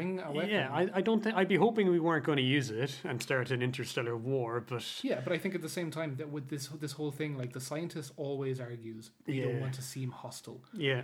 a 0.00 0.30
weapon. 0.32 0.50
yeah, 0.50 0.68
I, 0.72 0.88
I 0.94 1.00
don't 1.00 1.22
think 1.22 1.36
I'd 1.36 1.48
be 1.48 1.56
hoping 1.56 1.90
we 1.90 2.00
weren't 2.00 2.24
going 2.24 2.36
to 2.38 2.42
use 2.42 2.70
it 2.70 2.92
and 3.04 3.22
start 3.22 3.50
an 3.50 3.62
interstellar 3.62 4.16
war, 4.16 4.60
but 4.60 4.84
Yeah, 5.02 5.20
but 5.24 5.32
I 5.32 5.38
think 5.38 5.54
at 5.54 5.62
the 5.62 5.68
same 5.68 5.90
time 5.90 6.16
that 6.16 6.28
with 6.30 6.48
this 6.48 6.68
this 6.68 6.92
whole 6.92 7.10
thing, 7.10 7.36
like 7.38 7.52
the 7.52 7.60
scientist 7.60 8.12
always 8.16 8.60
argues, 8.60 9.10
they 9.24 9.34
Yeah. 9.34 9.44
don't 9.44 9.60
want 9.60 9.74
to 9.74 9.82
seem 9.82 10.10
hostile. 10.10 10.60
yeah, 10.72 11.02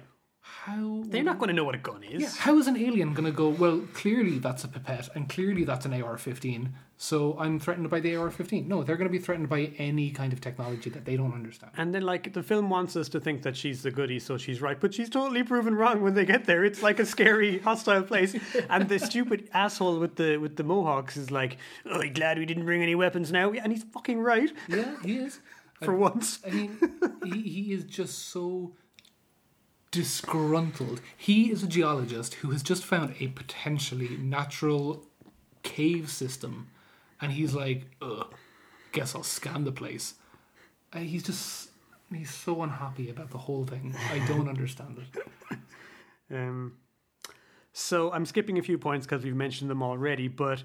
How 0.65 1.03
they're 1.07 1.23
not 1.23 1.39
going 1.39 1.49
to 1.49 1.55
know 1.55 1.65
what 1.65 1.75
a 1.75 1.79
gun 1.79 2.03
is. 2.03 2.23
Yeah, 2.23 2.29
how 2.39 2.59
is 2.59 2.67
an 2.67 2.77
alien 2.77 3.15
going 3.15 3.25
to 3.25 3.33
go? 3.33 3.49
Well, 3.49 3.83
clearly 3.95 4.39
that's 4.39 4.65
a 4.65 4.69
pipette, 4.69 5.09
and 5.15 5.29
clearly 5.29 5.65
that's 5.65 5.87
an 5.87 5.95
AR-15. 5.95 6.69
So 6.97 7.35
I'm 7.39 7.59
threatened 7.59 7.89
by 7.89 8.01
the 8.01 8.17
AR-15. 8.17 8.67
No, 8.67 8.83
they're 8.83 8.97
going 8.97 9.09
to 9.09 9.13
be 9.13 9.19
threatened 9.19 9.49
by 9.49 9.73
any 9.79 10.11
kind 10.11 10.33
of 10.35 10.41
technology 10.41 10.91
that 10.91 11.07
they 11.07 11.17
don't 11.17 11.33
understand. 11.33 11.73
And 11.79 11.95
then, 11.95 12.03
like, 12.03 12.35
the 12.35 12.43
film 12.43 12.69
wants 12.69 12.95
us 12.95 13.09
to 13.11 13.21
think 13.21 13.43
that 13.43 13.57
she's 13.57 13.83
the 13.83 13.91
goody, 13.91 14.19
so 14.19 14.37
she's 14.37 14.61
right. 14.61 14.79
But 14.79 14.93
she's 14.93 15.09
totally 15.09 15.43
proven 15.43 15.75
wrong 15.75 16.03
when 16.03 16.15
they 16.15 16.27
get 16.27 16.45
there. 16.45 16.63
It's 16.65 16.83
like 16.83 16.99
a 16.99 17.07
scary, 17.07 17.59
hostile 17.69 18.03
place. 18.03 18.37
And 18.69 18.89
the 18.89 18.99
stupid 18.99 19.49
asshole 19.55 19.99
with 19.99 20.17
the 20.17 20.37
with 20.37 20.57
the 20.57 20.65
mohawks 20.65 21.17
is 21.17 21.31
like, 21.31 21.57
"Oh, 21.87 22.03
glad 22.13 22.39
we 22.39 22.45
didn't 22.45 22.67
bring 22.67 22.83
any 22.83 22.95
weapons 22.95 23.33
now?" 23.33 23.51
And 23.53 23.73
he's 23.73 23.85
fucking 23.85 24.21
right 24.21 24.53
Yeah, 24.69 24.95
he 25.03 25.17
is. 25.17 25.41
for 25.83 25.95
once. 25.95 26.41
I 26.47 26.51
mean, 26.51 26.79
he, 27.25 27.41
he 27.41 27.73
is 27.73 27.85
just 27.85 28.29
so 28.29 28.73
disgruntled. 29.91 31.01
He 31.17 31.51
is 31.51 31.63
a 31.63 31.67
geologist 31.67 32.35
who 32.35 32.51
has 32.51 32.63
just 32.63 32.85
found 32.85 33.15
a 33.19 33.29
potentially 33.29 34.17
natural 34.17 35.05
cave 35.63 36.11
system, 36.11 36.69
and 37.21 37.33
he's 37.33 37.55
like, 37.55 37.87
"Ugh, 38.01 38.33
guess 38.93 39.15
I'll 39.15 39.23
scan 39.23 39.65
the 39.65 39.73
place." 39.73 40.15
And 40.93 41.07
he's 41.07 41.23
just 41.23 41.71
he's 42.13 42.31
so 42.31 42.63
unhappy 42.63 43.11
about 43.11 43.31
the 43.31 43.39
whole 43.39 43.65
thing. 43.65 43.95
I 44.11 44.25
don't 44.27 44.49
understand 44.55 44.99
it. 44.99 45.23
Um, 46.33 46.77
so 47.73 48.13
I'm 48.13 48.27
skipping 48.27 48.59
a 48.59 48.63
few 48.63 48.79
points 48.79 49.07
because 49.07 49.25
we've 49.25 49.37
mentioned 49.37 49.71
them 49.71 49.83
already. 49.83 50.29
But 50.29 50.63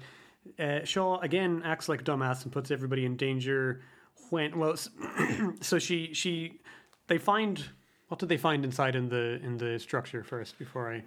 uh, 0.58 0.84
Shaw 0.84 1.18
again 1.20 1.62
acts 1.64 1.88
like 1.88 2.02
a 2.02 2.04
dumbass 2.04 2.44
and 2.44 2.52
puts 2.52 2.70
everybody 2.70 3.04
in 3.04 3.16
danger. 3.16 3.82
When 4.30 4.58
well, 4.58 4.76
so 5.60 5.78
she 5.78 6.14
she 6.14 6.60
they 7.08 7.18
find 7.18 7.64
what 8.08 8.18
did 8.20 8.28
they 8.28 8.36
find 8.36 8.64
inside 8.64 8.94
in 8.96 9.08
the 9.08 9.40
in 9.42 9.58
the 9.58 9.78
structure 9.78 10.22
first 10.22 10.58
before 10.58 10.92
I 10.92 11.02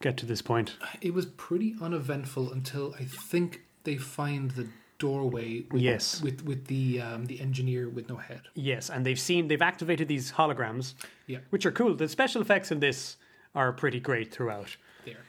get 0.00 0.16
to 0.18 0.26
this 0.26 0.42
point. 0.42 0.76
It 1.00 1.14
was 1.14 1.26
pretty 1.26 1.74
uneventful 1.80 2.52
until 2.52 2.94
I 3.00 3.04
think 3.04 3.62
they 3.84 3.96
find 3.96 4.50
the 4.50 4.66
doorway. 4.98 5.64
With, 5.70 5.82
Yes. 5.82 6.20
with 6.22 6.44
with 6.44 6.66
the 6.66 7.00
um, 7.00 7.26
the 7.26 7.40
engineer 7.40 7.88
with 7.88 8.08
no 8.08 8.16
head. 8.16 8.42
Yes, 8.54 8.90
and 8.90 9.04
they've 9.06 9.20
seen 9.20 9.48
they've 9.48 9.62
activated 9.62 10.08
these 10.08 10.32
holograms, 10.32 10.94
Yeah, 11.26 11.38
which 11.50 11.64
are 11.66 11.72
cool. 11.72 11.94
The 11.94 12.08
special 12.08 12.42
effects 12.42 12.70
in 12.70 12.80
this 12.80 13.16
are 13.54 13.72
pretty 13.72 14.00
great 14.00 14.32
throughout. 14.34 14.76
there. 15.04 15.24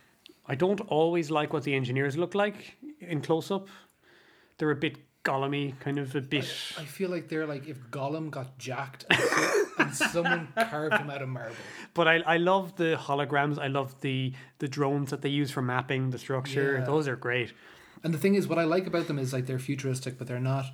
I 0.47 0.55
don't 0.55 0.81
always 0.81 1.29
like 1.31 1.53
what 1.53 1.63
the 1.63 1.73
engineers 1.75 2.17
look 2.17 2.35
like 2.35 2.75
in 2.99 3.21
close 3.21 3.51
up. 3.51 3.67
They're 4.57 4.71
a 4.71 4.75
bit 4.75 4.97
gollumy, 5.25 5.77
kind 5.79 5.97
of 5.97 6.15
a 6.15 6.21
bit. 6.21 6.45
I 6.77 6.85
feel 6.85 7.09
like 7.09 7.27
they're 7.27 7.47
like 7.47 7.67
if 7.67 7.77
Gollum 7.91 8.29
got 8.29 8.57
jacked 8.57 9.05
and, 9.09 9.21
and 9.79 9.95
someone 9.95 10.47
carved 10.69 10.97
him 10.97 11.09
out 11.09 11.21
of 11.21 11.29
marble. 11.29 11.55
But 11.93 12.07
I, 12.07 12.15
I 12.19 12.37
love 12.37 12.75
the 12.77 12.97
holograms. 12.97 13.59
I 13.59 13.67
love 13.67 13.99
the 14.01 14.33
the 14.59 14.67
drones 14.67 15.09
that 15.09 15.21
they 15.21 15.29
use 15.29 15.51
for 15.51 15.61
mapping 15.61 16.11
the 16.11 16.19
structure. 16.19 16.77
Yeah. 16.79 16.85
Those 16.85 17.07
are 17.07 17.15
great. 17.15 17.51
And 18.03 18.13
the 18.13 18.17
thing 18.19 18.35
is, 18.35 18.47
what 18.47 18.59
I 18.59 18.63
like 18.63 18.87
about 18.87 19.07
them 19.07 19.17
is 19.17 19.33
like 19.33 19.47
they're 19.47 19.59
futuristic, 19.59 20.17
but 20.17 20.27
they're 20.27 20.39
not 20.39 20.65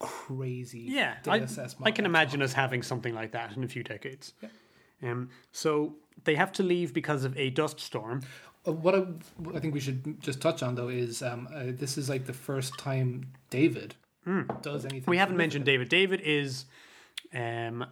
crazy. 0.00 0.86
Yeah, 0.88 1.14
I, 1.28 1.46
I 1.82 1.92
can 1.92 2.06
imagine 2.06 2.42
us 2.42 2.52
having 2.54 2.82
something 2.82 3.14
like 3.14 3.30
that 3.32 3.56
in 3.56 3.62
a 3.62 3.68
few 3.68 3.84
decades. 3.84 4.34
Um, 5.00 5.30
so 5.52 5.94
they 6.24 6.34
have 6.34 6.52
to 6.52 6.62
leave 6.62 6.92
because 6.92 7.24
of 7.24 7.36
a 7.38 7.50
dust 7.50 7.78
storm. 7.78 8.22
Uh, 8.66 8.72
What 8.72 8.94
I, 8.94 8.98
what 9.38 9.56
I 9.56 9.60
think 9.60 9.74
we 9.74 9.80
should 9.80 10.20
just 10.20 10.40
touch 10.40 10.62
on 10.62 10.74
though 10.74 10.88
is 10.88 11.22
um, 11.22 11.48
uh, 11.54 11.64
this 11.66 11.98
is 11.98 12.08
like 12.08 12.26
the 12.26 12.32
first 12.32 12.78
time 12.78 13.26
David 13.50 13.94
does 14.62 14.84
anything. 14.84 15.04
We 15.10 15.16
haven't 15.18 15.36
mentioned. 15.36 15.64
David. 15.64 15.88
David 15.88 16.20
is, 16.24 16.66
um, 17.34 17.84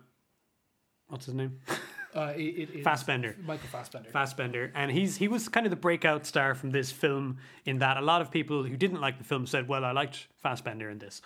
what's 1.08 1.26
his 1.26 1.34
name? 1.34 1.58
Uh, 2.12 2.32
it, 2.36 2.68
it, 2.74 2.82
Fassbender. 2.82 3.36
Michael 3.46 3.68
Fassbender. 3.68 4.10
Fassbender, 4.10 4.72
and 4.74 4.90
he's 4.90 5.16
he 5.16 5.28
was 5.28 5.48
kind 5.48 5.64
of 5.64 5.70
the 5.70 5.76
breakout 5.76 6.26
star 6.26 6.56
from 6.56 6.70
this 6.72 6.90
film. 6.90 7.38
In 7.66 7.78
that, 7.78 7.96
a 7.98 8.00
lot 8.00 8.20
of 8.20 8.32
people 8.32 8.64
who 8.64 8.76
didn't 8.76 9.00
like 9.00 9.16
the 9.18 9.22
film 9.22 9.46
said, 9.46 9.68
"Well, 9.68 9.84
I 9.84 9.92
liked 9.92 10.26
Fassbender 10.42 10.90
in 10.90 10.98
this." 10.98 11.22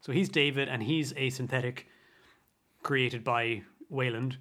So 0.00 0.10
he's 0.10 0.28
David, 0.28 0.68
and 0.68 0.82
he's 0.82 1.14
a 1.16 1.30
synthetic 1.30 1.86
created 2.82 3.22
by 3.22 3.62
Weyland, 3.88 4.36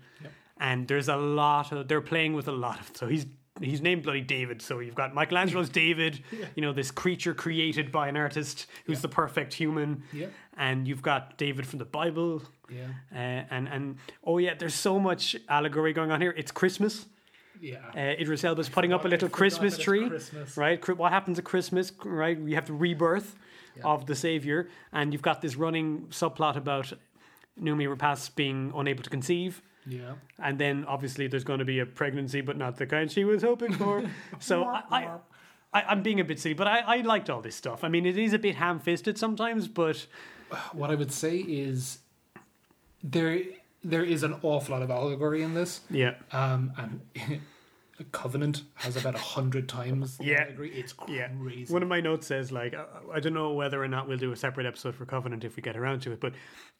and 0.59 0.87
there's 0.87 1.09
a 1.09 1.15
lot 1.15 1.71
of 1.71 1.87
they're 1.87 2.01
playing 2.01 2.33
with 2.33 2.47
a 2.47 2.51
lot 2.51 2.79
of. 2.79 2.89
So 2.97 3.05
he's 3.07 3.27
he's 3.61 3.81
named 3.81 4.03
bloody 4.03 4.21
David. 4.21 4.61
So 4.61 4.79
you've 4.79 4.95
got 4.95 5.13
Michelangelo's 5.13 5.69
David, 5.69 6.23
you 6.55 6.61
know, 6.61 6.73
this 6.73 6.91
creature 6.91 7.33
created 7.33 7.91
by 7.91 8.07
an 8.07 8.17
artist 8.17 8.65
who's 8.85 9.01
the 9.01 9.07
perfect 9.09 9.53
human, 9.53 10.03
Yeah. 10.11 10.27
and 10.57 10.87
you've 10.87 11.01
got 11.01 11.37
David 11.37 11.65
from 11.67 11.79
the 11.79 11.85
Bible. 11.85 12.41
Yeah. 12.69 12.87
Uh, 13.13 13.17
and 13.51 13.67
and 13.67 13.97
oh 14.23 14.37
yeah, 14.39 14.53
there's 14.55 14.73
so 14.75 14.99
much 14.99 15.35
allegory 15.49 15.93
going 15.93 16.11
on 16.11 16.21
here. 16.21 16.33
It's 16.35 16.51
Christmas. 16.51 17.05
yeah. 17.61 17.77
Uh, 17.95 18.19
Idris 18.21 18.43
Elba's 18.43 18.69
putting 18.69 18.91
up 18.93 19.05
a 19.05 19.07
little 19.07 19.29
Christmas 19.29 19.77
tree, 19.77 20.09
Christmas. 20.09 20.57
right? 20.57 20.97
What 20.97 21.11
happens 21.11 21.37
at 21.39 21.45
Christmas, 21.45 21.91
right? 22.03 22.39
We 22.41 22.53
have 22.55 22.65
the 22.67 22.73
rebirth 22.73 23.35
of 23.83 24.05
the 24.05 24.15
Savior, 24.15 24.69
and 24.91 25.13
you've 25.13 25.21
got 25.23 25.41
this 25.41 25.55
running 25.55 26.07
subplot 26.09 26.55
about 26.57 26.93
Noomi 27.59 27.87
Rapace 27.87 28.29
being 28.35 28.71
unable 28.75 29.03
to 29.03 29.09
conceive, 29.09 29.61
yeah. 29.87 30.13
and 30.39 30.57
then 30.59 30.85
obviously 30.85 31.27
there's 31.27 31.43
going 31.43 31.59
to 31.59 31.65
be 31.65 31.79
a 31.79 31.85
pregnancy, 31.85 32.41
but 32.41 32.57
not 32.57 32.77
the 32.77 32.85
kind 32.85 33.11
she 33.11 33.23
was 33.25 33.41
hoping 33.43 33.73
for. 33.73 34.03
so 34.39 34.63
I, 34.63 34.83
I, 34.91 35.09
I, 35.73 35.81
I'm 35.83 36.03
being 36.03 36.19
a 36.19 36.23
bit 36.23 36.39
silly, 36.39 36.53
but 36.55 36.67
I, 36.67 36.79
I 36.79 36.97
liked 37.01 37.29
all 37.29 37.41
this 37.41 37.55
stuff. 37.55 37.83
I 37.83 37.89
mean, 37.89 38.05
it 38.05 38.17
is 38.17 38.33
a 38.33 38.39
bit 38.39 38.55
ham-fisted 38.55 39.17
sometimes, 39.17 39.67
but 39.67 40.05
What 40.73 40.91
I 40.91 40.95
would 40.95 41.11
say 41.11 41.37
is 41.37 41.99
there 43.03 43.39
there 43.83 44.03
is 44.03 44.23
an 44.23 44.35
awful 44.43 44.73
lot 44.75 44.81
of 44.81 44.89
allegory 44.89 45.41
in 45.43 45.53
this. 45.53 45.81
yeah, 45.89 46.13
Um, 46.31 46.71
and 46.77 47.41
Covenant 48.11 48.63
has 48.75 48.95
about 48.97 49.15
a 49.15 49.19
hundred 49.19 49.69
times. 49.69 50.17
the 50.17 50.25
Yeah. 50.25 50.43
allegory. 50.45 50.71
it's 50.73 50.95
Yeah. 51.07 51.27
crazy. 51.41 51.71
One 51.73 51.83
of 51.83 51.89
my 51.89 51.99
notes 52.01 52.27
says, 52.27 52.51
like, 52.51 52.73
I 53.13 53.19
don't 53.19 53.33
know 53.33 53.53
whether 53.53 53.81
or 53.83 53.87
not 53.87 54.07
we'll 54.07 54.17
do 54.17 54.31
a 54.31 54.35
separate 54.35 54.65
episode 54.65 54.95
for 54.95 55.05
Covenant 55.05 55.43
if 55.43 55.55
we 55.55 55.61
get 55.61 55.75
around 55.77 56.01
to 56.03 56.11
it, 56.11 56.19
but 56.19 56.33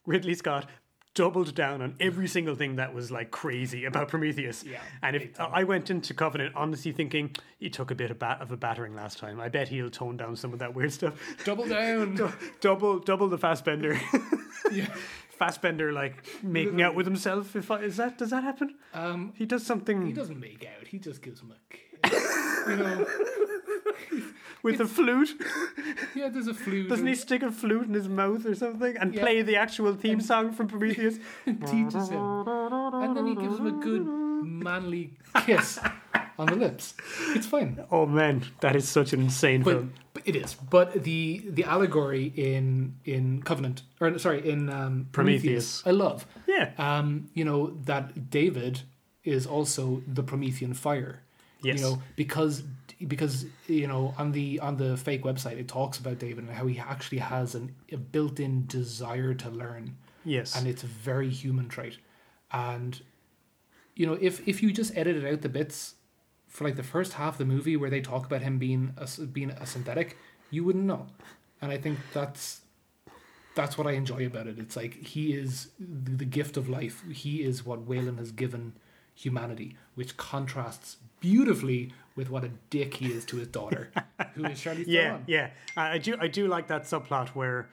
Ridley 0.06 0.34
Scott 0.34 0.70
doubled 1.16 1.53
down 1.53 1.82
on 1.82 1.95
every 1.99 2.28
single 2.28 2.55
thing 2.55 2.78
that 2.78 2.93
was 2.93 3.11
like 3.11 3.30
crazy 3.32 3.86
about 3.86 4.07
Prometheus. 4.07 4.64
Yeah, 4.64 4.80
And 5.03 5.16
if 5.16 5.34
time. 5.36 5.51
I 5.53 5.64
went 5.64 5.89
into 5.91 6.14
Covenant 6.14 6.53
honestly 6.55 6.91
thinking 6.91 7.36
he 7.59 7.70
took 7.70 7.91
a 7.91 7.95
bit 7.95 8.09
of, 8.11 8.18
bat- 8.20 8.41
of 8.41 8.51
a 8.51 8.57
battering 8.57 8.95
last 8.95 9.20
time, 9.20 9.39
I 9.39 9.49
bet 9.49 9.68
he'll 9.68 9.89
tone 9.91 10.18
down 10.18 10.36
some 10.36 10.53
of 10.53 10.59
that 10.59 10.74
weird 10.74 10.91
stuff. 10.91 11.14
Double 11.45 11.68
down. 11.68 12.20
double, 12.61 12.99
double 12.99 13.28
the 13.30 13.38
Fassbender. 13.38 13.99
yeah. 14.72 14.88
Fassbender 15.38 15.91
like 15.91 16.26
making 16.43 16.82
out 16.82 16.95
with 16.95 17.05
himself. 17.05 17.55
If 17.55 17.70
I, 17.70 17.80
is 17.82 17.97
that 17.97 18.18
does 18.18 18.30
that 18.32 18.43
happen? 18.43 18.76
Um, 18.93 19.34
He 19.36 19.45
does 19.45 19.66
something 19.66 20.05
he 20.05 20.14
doesn't 20.14 20.39
make 20.39 20.66
out. 20.66 20.88
He 20.88 20.99
just 20.99 21.22
gives 21.22 21.41
him 21.41 21.51
a 21.51 22.09
kiss. 22.09 22.68
you 22.68 22.76
know. 22.78 23.05
with 24.64 24.80
a 24.82 24.88
flute. 24.88 25.30
Yeah, 26.16 26.30
there's 26.30 26.47
a 26.47 26.53
flute. 26.53 26.89
Doesn't 26.89 27.07
he 27.07 27.16
stick 27.16 27.41
a 27.43 27.51
flute 27.51 27.88
in 27.88 27.93
his 27.93 28.07
mouth 28.07 28.45
or 28.45 28.53
something 28.55 28.95
and 28.97 29.14
Yeah. 29.14 29.22
play 29.22 29.41
the 29.41 29.55
actual 29.57 29.93
theme 29.95 30.22
song 30.22 30.51
from 30.53 30.68
Prometheus? 30.68 31.16
teaches 31.45 32.09
him, 32.09 32.22
and 33.03 33.18
then 33.18 33.26
he 33.28 33.36
gives 33.36 33.57
him 33.59 33.68
a 33.68 33.72
good 33.72 34.05
manly 34.05 35.11
kiss 35.45 35.80
on 36.39 36.47
the 36.47 36.55
lips. 36.55 36.93
It's 37.36 37.45
fine. 37.47 37.84
Oh 37.91 38.05
man, 38.05 38.43
that 38.61 38.76
is 38.76 38.88
such 38.88 39.11
an 39.14 39.22
insane 39.22 39.64
But, 39.64 39.72
film. 39.74 39.93
but 40.14 40.24
it 40.26 40.36
is. 40.36 40.53
But 40.55 41.03
the 41.03 41.43
the 41.49 41.64
allegory 41.64 42.32
in 42.36 42.95
in 43.05 43.41
Covenant, 43.43 43.82
or 43.99 44.18
sorry, 44.20 44.47
in 44.47 44.70
um, 44.70 45.07
Prometheus. 45.11 45.82
Prometheus, 45.82 45.84
I 45.88 45.91
love. 45.91 46.26
Yeah. 46.47 46.72
Um, 46.78 47.30
you 47.34 47.43
know 47.45 47.76
that 47.86 48.30
David 48.30 48.82
is 49.24 49.47
also 49.47 50.01
the 50.07 50.24
Promethean 50.24 50.74
fire. 50.74 51.22
Yes. 51.64 51.80
You 51.80 51.84
know 51.86 52.01
because 52.16 52.64
because 53.08 53.45
you 53.68 53.88
know 53.88 54.14
on 54.18 54.32
the 54.32 54.60
on 54.60 54.78
the 54.78 54.95
fake 54.97 55.24
website 55.24 55.58
it 55.60 55.68
talks 55.68 55.97
about 55.97 56.20
David 56.20 56.45
and 56.45 56.54
how 56.54 56.66
he 56.68 56.80
actually 56.80 57.20
has 57.20 57.56
an, 57.56 57.76
a 57.91 57.97
built-in 57.97 58.66
desire 58.68 59.34
to 59.34 59.49
learn 59.49 59.97
Yes. 60.26 60.56
and 60.56 60.68
it's 60.68 60.84
a 60.84 60.88
very 60.88 61.30
human 61.30 61.68
trait. 61.68 61.97
And 62.51 63.01
you 63.95 64.06
know, 64.08 64.18
if 64.22 64.47
if 64.47 64.64
you 64.64 64.72
just 64.72 64.95
edited 64.97 65.26
out 65.26 65.41
the 65.41 65.49
bits 65.49 65.95
for 66.47 66.64
like 66.64 66.76
the 66.76 66.84
first 66.84 67.14
half 67.14 67.34
of 67.34 67.38
the 67.39 67.45
movie 67.45 67.76
where 67.76 67.89
they 67.89 68.01
talk 68.01 68.26
about 68.26 68.41
him 68.41 68.58
being 68.60 68.93
a, 68.97 69.08
being 69.26 69.49
a 69.51 69.66
synthetic, 69.66 70.18
you 70.49 70.64
wouldn't 70.64 70.86
know. 70.86 71.08
And 71.62 71.72
I 71.72 71.78
think 71.78 71.99
that's 72.14 72.62
that's 73.56 73.78
what 73.78 73.86
I 73.86 73.91
enjoy 73.91 74.26
about 74.26 74.47
it. 74.47 74.58
It's 74.60 74.76
like 74.76 74.93
he 74.95 75.34
is 75.34 75.70
the 75.80 76.12
the 76.12 76.26
gift 76.26 76.58
of 76.58 76.70
life. 76.70 77.04
He 77.12 77.43
is 77.43 77.66
what 77.66 77.86
Weyland 77.86 78.20
has 78.20 78.32
given 78.32 78.74
humanity, 79.16 79.76
which 79.95 80.18
contrasts 80.18 80.97
beautifully 81.20 81.93
with 82.16 82.30
what 82.30 82.43
a 82.43 82.51
dick 82.70 82.95
he 82.95 83.11
is 83.11 83.26
to 83.26 83.38
his 83.38 83.47
daughter, 83.47 83.91
who 84.36 84.45
is 84.45 84.59
Charlize 84.59 84.86
yeah, 84.88 85.01
Theron. 85.01 85.24
yeah. 85.28 85.49
I 85.78 85.93
I 85.93 85.97
do 85.97 86.16
I 86.20 86.28
do 86.28 86.47
like 86.47 86.68
that 86.68 86.84
subplot 86.84 87.30
where 87.30 87.70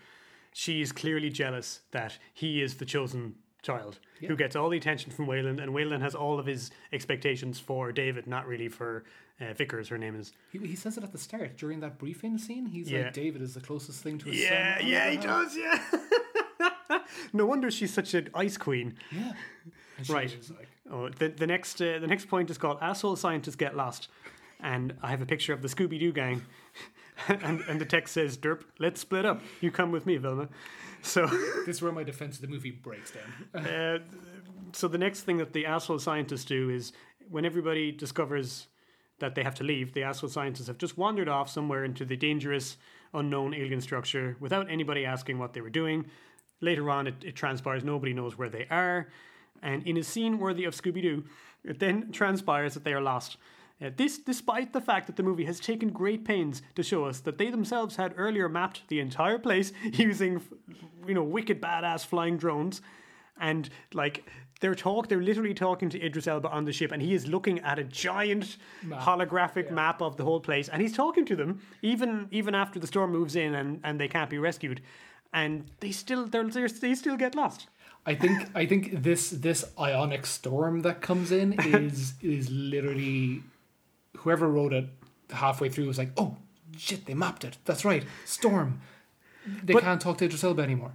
she's 0.53 0.93
clearly 0.93 1.31
jealous 1.31 1.81
that 1.93 2.19
he 2.35 2.63
is 2.63 2.77
the 2.77 2.85
chosen 2.87 3.35
child 3.63 3.99
Yeah. 4.21 4.29
who 4.31 4.37
gets 4.37 4.57
all 4.57 4.71
the 4.71 4.79
attention 4.79 5.13
from 5.13 5.27
Weyland, 5.27 5.61
and 5.61 5.75
Weyland 5.75 6.03
has 6.03 6.15
all 6.15 6.39
of 6.39 6.47
his 6.47 6.71
expectations 6.93 7.61
for 7.61 7.93
David, 7.93 8.27
not 8.27 8.47
really 8.47 8.69
for 8.69 9.05
uh, 9.41 9.53
Vickers. 9.53 9.89
Her 9.89 9.99
name 9.99 10.17
is. 10.17 10.33
He, 10.53 10.59
he 10.59 10.77
says 10.77 10.97
it 10.97 11.05
at 11.05 11.13
the 11.13 11.19
start 11.19 11.57
during 11.59 11.81
that 11.81 11.99
briefing 11.99 12.39
scene. 12.39 12.65
He's 12.67 12.91
Yeah. 12.91 13.05
like, 13.05 13.13
David 13.13 13.43
is 13.43 13.53
the 13.55 13.61
closest 13.61 14.03
thing 14.03 14.17
to 14.19 14.31
his 14.31 14.41
Yeah, 14.41 14.79
son. 14.79 14.87
yeah, 14.87 15.05
yeah, 15.05 15.11
he 15.11 15.17
does. 15.19 15.57
Yeah. 15.57 16.99
no 17.33 17.45
wonder 17.47 17.71
she's 17.71 17.93
such 17.93 18.15
an 18.15 18.29
ice 18.35 18.57
queen. 18.57 18.95
Yeah. 19.13 19.33
She 20.03 20.13
Right. 20.13 20.33
is 20.33 20.51
like, 20.51 20.69
Oh, 20.91 21.09
the 21.09 21.29
the 21.29 21.47
next 21.47 21.81
uh, 21.81 21.99
the 22.01 22.07
next 22.07 22.27
point 22.29 22.51
is 22.51 22.59
called 22.59 22.79
"Asshole 22.81 23.17
Scientists 23.17 23.57
Get 23.57 23.77
Lost," 23.77 24.09
and 24.61 24.95
I 25.03 25.11
have 25.11 25.23
a 25.23 25.27
picture 25.27 25.53
of 25.53 25.63
the 25.63 25.69
Scooby 25.69 26.01
Doo 26.01 26.13
gang, 26.13 26.43
and 27.29 27.61
and 27.69 27.81
the 27.81 27.85
text 27.85 28.15
says, 28.15 28.37
"Derp, 28.37 28.63
let's 28.79 29.01
split 29.01 29.25
up. 29.25 29.41
You 29.61 29.71
come 29.71 29.93
with 29.93 30.07
me, 30.07 30.17
Velma." 30.17 30.49
So, 31.03 31.27
this 31.67 31.77
is 31.77 31.83
where 31.83 31.93
my 31.93 32.03
defense 32.03 32.37
of 32.37 32.43
the 32.43 32.49
movie 32.49 32.71
breaks 32.71 33.13
down. 33.13 33.67
uh, 33.67 33.99
so 34.73 34.89
the 34.89 34.99
next 34.99 35.23
thing 35.23 35.39
that 35.39 35.53
the 35.53 35.67
asshole 35.67 35.99
scientists 35.99 36.45
do 36.45 36.71
is 36.71 36.93
when 37.29 37.45
everybody 37.45 37.93
discovers 37.93 38.67
that 39.19 39.35
they 39.35 39.43
have 39.43 39.55
to 39.57 39.65
leave, 39.65 39.93
the 39.93 40.03
asshole 40.03 40.31
scientists 40.31 40.67
have 40.67 40.79
just 40.79 40.97
wandered 40.97 41.29
off 41.29 41.49
somewhere 41.49 41.85
into 41.85 42.05
the 42.05 42.17
dangerous, 42.17 42.77
unknown 43.15 43.55
alien 43.55 43.81
structure 43.81 44.37
without 44.41 44.71
anybody 44.71 45.05
asking 45.05 45.39
what 45.39 45.53
they 45.53 45.61
were 45.61 45.71
doing. 45.71 46.07
Later 46.61 46.91
on, 46.91 47.07
it, 47.07 47.15
it 47.25 47.37
transpires 47.37 47.85
nobody 47.85 48.13
knows 48.13 48.37
where 48.37 48.49
they 48.49 48.67
are. 48.71 49.09
And 49.63 49.87
in 49.87 49.97
a 49.97 50.03
scene 50.03 50.39
worthy 50.39 50.65
of 50.65 50.75
Scooby 50.75 51.03
Doo, 51.03 51.25
it 51.65 51.79
then 51.79 52.13
transpires 52.13 52.75
that 52.75 52.85
they 52.85 52.95
are 52.95 53.01
lost. 53.01 53.37
Uh, 53.83 53.91
this, 53.97 54.19
despite 54.19 54.73
the 54.73 54.81
fact 54.81 55.07
that 55.07 55.17
the 55.17 55.23
movie 55.23 55.45
has 55.47 55.59
taken 55.59 55.89
great 55.89 56.25
pains 56.25 56.61
to 56.75 56.83
show 56.83 57.05
us 57.07 57.21
that 57.21 57.39
they 57.39 57.51
themselves 57.51 57.97
had 57.97 58.13
earlier 58.17 58.49
mapped 58.49 58.83
the 58.89 59.01
entire 59.01 59.39
place 59.39 59.73
using, 59.93 60.41
you 61.07 61.15
know, 61.15 61.23
wicked 61.23 61.61
badass 61.61 62.05
flying 62.05 62.37
drones, 62.37 62.83
and 63.41 63.71
like 63.95 64.25
they're 64.61 64.75
talk, 64.75 65.09
they're 65.09 65.23
literally 65.23 65.55
talking 65.55 65.89
to 65.89 66.05
Idris 66.05 66.27
Elba 66.27 66.51
on 66.51 66.67
the 66.67 66.73
ship, 66.73 66.93
and 66.93 67.01
he 67.01 67.15
is 67.15 67.27
looking 67.27 67.59
at 67.61 67.79
a 67.79 67.85
giant 67.85 68.59
holographic 68.85 69.71
map 69.71 70.03
of 70.03 70.19
the 70.19 70.25
whole 70.25 70.41
place, 70.41 70.69
and 70.69 70.83
he's 70.83 70.93
talking 70.93 71.25
to 71.25 71.35
them 71.35 71.63
even 71.81 72.29
even 72.31 72.55
after 72.55 72.79
the 72.79 72.87
storm 72.87 73.11
moves 73.11 73.35
in 73.35 73.55
and, 73.55 73.81
and 73.83 73.99
they 73.99 74.09
can't 74.09 74.29
be 74.29 74.39
rescued, 74.39 74.83
and 75.33 75.65
they 75.81 75.91
still 75.91 76.27
they're, 76.27 76.45
they're, 76.45 76.69
they 76.69 76.95
still 76.95 77.17
get 77.17 77.35
lost. 77.35 77.69
I 78.07 78.15
think 78.15 78.49
I 78.55 78.67
think 78.67 79.03
this 79.03 79.31
this 79.31 79.65
ionic 79.79 80.27
storm 80.27 80.83
that 80.83 81.01
comes 81.01 81.31
in 81.33 81.53
is 81.61 82.15
is 82.23 82.51
literally 82.51 83.43
whoever 84.19 84.49
wrote 84.49 84.73
it 84.73 84.87
halfway 85.31 85.69
through 85.69 85.87
was 85.87 85.99
like, 85.99 86.11
oh 86.17 86.37
shit, 86.77 87.07
they 87.07 87.15
mapped 87.15 87.45
it. 87.45 87.59
That's 87.65 87.85
right, 87.85 88.05
storm. 88.25 88.81
They 89.65 89.73
But- 89.75 89.83
can't 89.83 90.01
talk 90.01 90.19
to 90.19 90.25
Idris 90.25 90.45
Elba 90.45 90.63
anymore. 90.63 90.93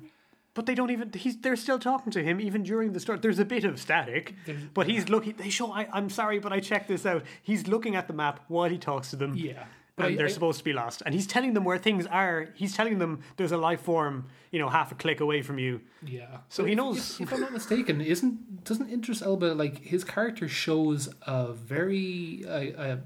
But 0.54 0.68
they 0.68 0.74
don't 0.76 0.90
even. 0.90 1.12
He's. 1.14 1.36
They're 1.38 1.58
still 1.58 1.80
talking 1.80 2.14
to 2.14 2.24
him 2.24 2.40
even 2.40 2.64
during 2.64 2.94
the 2.94 3.00
start. 3.02 3.22
There's 3.22 3.40
a 3.40 3.46
bit 3.46 3.66
of 3.66 3.78
static, 3.78 4.34
but 4.74 4.88
he's 4.88 5.10
looking. 5.10 5.34
They 5.36 5.50
show. 5.50 5.74
I, 5.74 5.86
I'm 5.92 6.10
sorry, 6.10 6.40
but 6.40 6.54
I 6.54 6.62
checked 6.62 6.88
this 6.88 7.06
out. 7.06 7.24
He's 7.44 7.68
looking 7.68 7.98
at 7.98 8.08
the 8.08 8.14
map 8.14 8.40
while 8.48 8.70
he 8.70 8.78
talks 8.78 9.10
to 9.10 9.18
them. 9.18 9.34
Yeah. 9.36 9.66
But 9.98 10.08
and 10.08 10.14
I- 10.14 10.18
they're 10.18 10.26
I- 10.26 10.30
supposed 10.30 10.58
to 10.58 10.64
be 10.66 10.74
lost, 10.74 11.02
and 11.06 11.14
he's 11.16 11.26
telling 11.26 11.54
them 11.54 11.64
where 11.64 11.78
things 11.78 12.06
are. 12.08 12.50
He's 12.56 12.76
telling 12.76 13.00
them 13.00 13.22
there's 13.38 13.54
a 13.54 13.58
life 13.58 13.82
form, 13.82 14.26
you 14.52 14.60
know, 14.60 14.68
half 14.70 14.92
a 14.92 14.96
click 14.96 15.22
away 15.22 15.42
from 15.42 15.58
you. 15.58 15.80
Yeah. 16.06 16.40
So 16.50 16.64
But 16.64 16.70
he 16.70 16.76
knows. 16.76 16.98
If, 17.20 17.22
if 17.22 17.34
I'm 17.34 17.40
not 17.42 17.54
mistaken, 17.54 18.02
isn't 18.02 18.64
doesn't 18.66 18.90
Idris 18.92 19.22
Elba 19.22 19.54
like 19.54 19.84
his 19.86 20.04
character 20.04 20.48
shows 20.50 21.08
a 21.26 21.54
very 21.54 22.44
uh, 22.46 22.82
uh, 22.82 22.98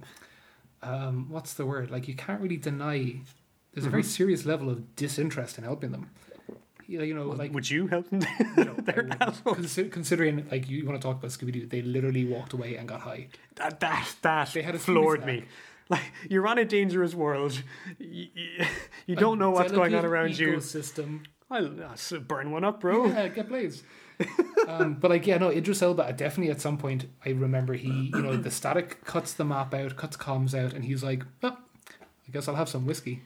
um 0.81 1.27
what's 1.29 1.53
the 1.55 1.65
word 1.65 1.91
like 1.91 2.07
you 2.07 2.15
can't 2.15 2.41
really 2.41 2.57
deny 2.57 3.17
there's 3.73 3.85
a 3.85 3.89
very 3.89 4.01
Mm-hmm. 4.01 4.09
serious 4.09 4.45
level 4.45 4.69
of 4.69 4.95
disinterest 4.95 5.57
in 5.59 5.63
helping 5.63 5.91
them. 5.91 6.09
You 6.87 7.03
you 7.03 7.13
know, 7.13 7.27
like 7.27 7.53
Would 7.53 7.69
you 7.69 7.85
help 7.85 8.09
them? 8.09 8.21
no, 8.21 8.27
I 8.79 8.81
They're 8.81 8.95
wouldn't. 9.03 9.21
assholes. 9.21 9.57
Consi- 9.57 9.91
considering 9.91 10.47
like 10.49 10.67
you 10.67 10.83
want 10.87 10.99
to 10.99 11.07
talk 11.07 11.17
about 11.19 11.29
Scooby 11.29 11.51
Doo, 11.53 11.67
they 11.67 11.83
literally 11.83 12.25
walked 12.25 12.53
away 12.53 12.77
and 12.77 12.87
got 12.87 13.01
high. 13.01 13.27
that 13.57 13.79
that 13.79 14.15
that 14.23 14.53
They 14.53 14.63
had 14.63 14.73
a 14.73 14.79
floored 14.79 15.21
Scooby 15.21 15.25
me. 15.41 15.45
Like 15.91 16.03
you're 16.29 16.47
on 16.47 16.59
a 16.59 16.65
dangerous 16.65 17.15
world. 17.15 17.63
You, 17.97 18.27
you 19.07 19.15
don't 19.15 19.39
know 19.39 19.49
what's 19.49 19.71
going 19.71 19.95
on 19.95 20.05
around 20.05 20.37
you. 20.37 20.49
Ecosystem. 20.57 21.25
I'll, 21.49 21.71
I'll 21.81 22.19
burn 22.19 22.51
one 22.51 22.63
up, 22.63 22.81
bro. 22.81 23.07
Yeah, 23.07 23.27
get 23.29 23.49
blazed. 23.49 23.83
um, 24.67 24.95
but 24.95 25.09
like, 25.09 25.25
yeah, 25.25 25.37
no, 25.37 25.49
Idris 25.49 25.81
Elba. 25.81 26.13
Definitely, 26.13 26.51
at 26.51 26.61
some 26.61 26.77
point, 26.77 27.05
I 27.25 27.29
remember 27.29 27.73
he, 27.73 28.11
you 28.13 28.21
know, 28.21 28.37
the 28.37 28.51
static 28.51 29.03
cuts 29.03 29.33
the 29.33 29.45
map 29.45 29.73
out, 29.73 29.95
cuts 29.95 30.15
comms 30.15 30.53
out, 30.53 30.73
and 30.73 30.85
he's 30.85 31.03
like, 31.03 31.23
"Oh, 31.41 31.57
I 31.89 32.31
guess 32.31 32.47
I'll 32.47 32.55
have 32.55 32.69
some 32.69 32.85
whiskey." 32.85 33.23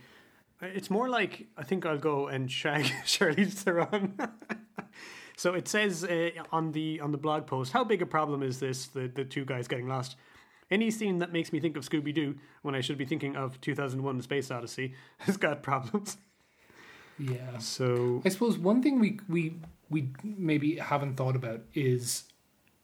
It's 0.62 0.90
more 0.90 1.10
like 1.10 1.48
I 1.58 1.64
think 1.64 1.86
I'll 1.86 1.98
go 1.98 2.28
and 2.28 2.50
shag 2.50 2.86
Charlize 3.06 3.54
Theron. 3.54 4.18
so 5.36 5.54
it 5.54 5.68
says 5.68 6.04
uh, 6.06 6.30
on 6.52 6.72
the 6.72 7.02
on 7.02 7.12
the 7.12 7.18
blog 7.18 7.48
post, 7.48 7.74
how 7.74 7.84
big 7.84 8.02
a 8.02 8.06
problem 8.06 8.44
is 8.44 8.60
this? 8.60 8.86
The 8.88 9.08
the 9.08 9.26
two 9.26 9.44
guys 9.46 9.68
getting 9.68 9.88
lost. 9.88 10.16
Any 10.74 10.90
scene 10.92 11.20
that 11.20 11.32
makes 11.32 11.54
me 11.54 11.60
think 11.60 11.78
of 11.78 11.88
Scooby 11.88 12.14
Doo 12.14 12.36
when 12.64 12.74
I 12.74 12.82
should 12.82 12.98
be 12.98 13.06
thinking 13.06 13.36
of 13.36 13.62
2001: 13.62 14.18
The 14.18 14.24
Space 14.24 14.50
Odyssey 14.50 14.96
has 15.20 15.38
got 15.38 15.62
problems. 15.62 16.18
Yeah. 17.20 17.60
So 17.60 18.22
I 18.26 18.30
suppose 18.30 18.58
one 18.58 18.82
thing 18.82 19.00
we 19.00 19.20
we 19.30 19.56
we 19.90 20.10
maybe 20.24 20.78
haven't 20.78 21.16
thought 21.16 21.36
about 21.36 21.62
is 21.76 22.24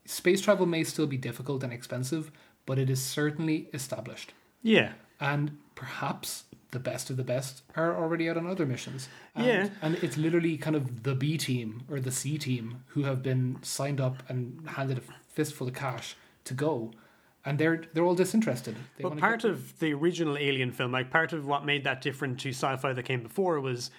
space 0.05 0.41
travel 0.41 0.65
may 0.67 0.83
still 0.83 1.07
be 1.07 1.17
difficult 1.17 1.63
and 1.63 1.73
expensive, 1.73 2.31
but 2.67 2.77
it 2.77 2.89
is 2.89 3.01
certainly 3.03 3.67
established, 3.73 4.33
yeah, 4.61 4.91
and 5.19 5.57
perhaps 5.73 6.43
the 6.71 6.79
best 6.79 7.09
of 7.09 7.17
the 7.17 7.23
best 7.23 7.63
are 7.75 7.95
already 7.97 8.29
out 8.29 8.37
on 8.37 8.45
other 8.45 8.67
missions. 8.67 9.09
And, 9.33 9.45
Yeah. 9.47 9.69
and 9.81 9.95
it's 10.03 10.17
literally 10.17 10.55
kind 10.57 10.75
of 10.75 11.01
the 11.01 11.15
B 11.15 11.35
team 11.35 11.81
or 11.89 11.99
the 11.99 12.11
C 12.11 12.37
team 12.37 12.83
who 12.89 13.03
have 13.09 13.23
been 13.23 13.57
signed 13.63 13.99
up 13.99 14.21
and 14.29 14.69
handed 14.77 14.99
a 14.99 15.01
fistful 15.35 15.67
of 15.69 15.73
cash 15.73 16.15
to 16.43 16.53
go, 16.53 16.91
and 17.49 17.57
they're 17.57 17.81
they're 17.93 18.03
all 18.05 18.15
disinterested. 18.15 18.75
They 18.97 19.03
wanna 19.03 19.19
part 19.19 19.41
get- 19.41 19.51
of 19.51 19.79
the 19.79 19.93
original 19.93 20.37
Alien 20.37 20.71
film, 20.71 20.91
like 20.91 21.09
part 21.09 21.33
of 21.33 21.45
what 21.47 21.65
made 21.65 21.83
that 21.83 22.01
different 22.01 22.39
to 22.41 22.49
sci-fi 22.49 22.93
that 22.93 23.03
came 23.03 23.23
before, 23.23 23.59
was 23.59 23.89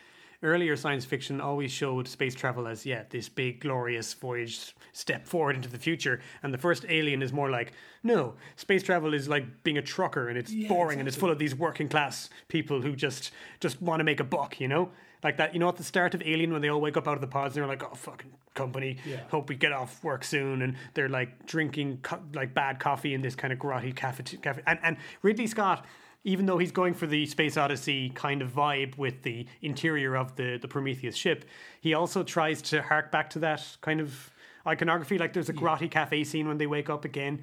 earlier 0.42 0.74
science 0.76 1.04
fiction 1.04 1.38
always 1.40 1.70
showed 1.70 2.08
space 2.08 2.34
travel 2.34 2.66
as 2.66 2.86
yeah 2.86 3.02
this 3.10 3.28
big 3.28 3.60
glorious 3.60 4.14
voyage 4.14 4.74
step 4.92 5.26
forward 5.26 5.56
into 5.56 5.68
the 5.68 5.78
future, 5.78 6.20
and 6.42 6.54
the 6.54 6.58
first 6.58 6.86
Alien 6.88 7.22
is 7.22 7.32
more 7.32 7.50
like 7.50 7.72
no 8.04 8.34
space 8.56 8.82
travel 8.84 9.12
is 9.14 9.28
like 9.28 9.44
being 9.64 9.78
a 9.78 9.82
trucker 9.82 10.28
and 10.28 10.38
it's 10.38 10.52
boring 10.68 10.98
and 11.00 11.08
it's 11.08 11.16
full 11.16 11.30
of 11.30 11.38
these 11.38 11.54
working 11.54 11.88
class 11.88 12.30
people 12.48 12.80
who 12.80 12.94
just 12.94 13.32
just 13.58 13.82
want 13.82 13.98
to 14.00 14.04
make 14.04 14.20
a 14.20 14.24
buck, 14.24 14.60
you 14.60 14.68
know. 14.68 14.90
Like 15.22 15.36
that, 15.36 15.52
you 15.52 15.60
know, 15.60 15.68
at 15.68 15.76
the 15.76 15.84
start 15.84 16.14
of 16.14 16.22
Alien, 16.22 16.52
when 16.52 16.62
they 16.62 16.68
all 16.68 16.80
wake 16.80 16.96
up 16.96 17.06
out 17.06 17.14
of 17.14 17.20
the 17.20 17.26
pods, 17.26 17.56
and 17.56 17.62
they're 17.62 17.68
like, 17.68 17.82
"Oh, 17.82 17.94
fucking 17.94 18.32
company! 18.54 18.96
Hope 19.30 19.48
we 19.48 19.54
get 19.56 19.72
off 19.72 20.02
work 20.02 20.24
soon." 20.24 20.62
And 20.62 20.76
they're 20.94 21.08
like 21.08 21.46
drinking 21.46 21.98
co- 22.02 22.22
like 22.34 22.54
bad 22.54 22.78
coffee 22.80 23.12
in 23.14 23.20
this 23.20 23.34
kind 23.34 23.52
of 23.52 23.58
grotty 23.58 23.94
cafe. 23.94 24.22
cafe. 24.38 24.62
And 24.66 24.78
and 24.82 24.96
Ridley 25.22 25.46
Scott, 25.46 25.84
even 26.24 26.46
though 26.46 26.58
he's 26.58 26.72
going 26.72 26.94
for 26.94 27.06
the 27.06 27.26
Space 27.26 27.56
Odyssey 27.56 28.10
kind 28.10 28.40
of 28.42 28.50
vibe 28.50 28.96
with 28.96 29.22
the 29.22 29.46
interior 29.62 30.16
of 30.16 30.36
the 30.36 30.58
the 30.60 30.68
Prometheus 30.68 31.16
ship, 31.16 31.44
he 31.80 31.94
also 31.94 32.22
tries 32.22 32.62
to 32.62 32.82
hark 32.82 33.10
back 33.10 33.30
to 33.30 33.38
that 33.40 33.76
kind 33.82 34.00
of 34.00 34.30
iconography. 34.66 35.18
Like 35.18 35.32
there's 35.32 35.48
a 35.48 35.54
grotty 35.54 35.90
cafe 35.90 36.24
scene 36.24 36.48
when 36.48 36.58
they 36.58 36.66
wake 36.66 36.88
up 36.90 37.04
again. 37.04 37.42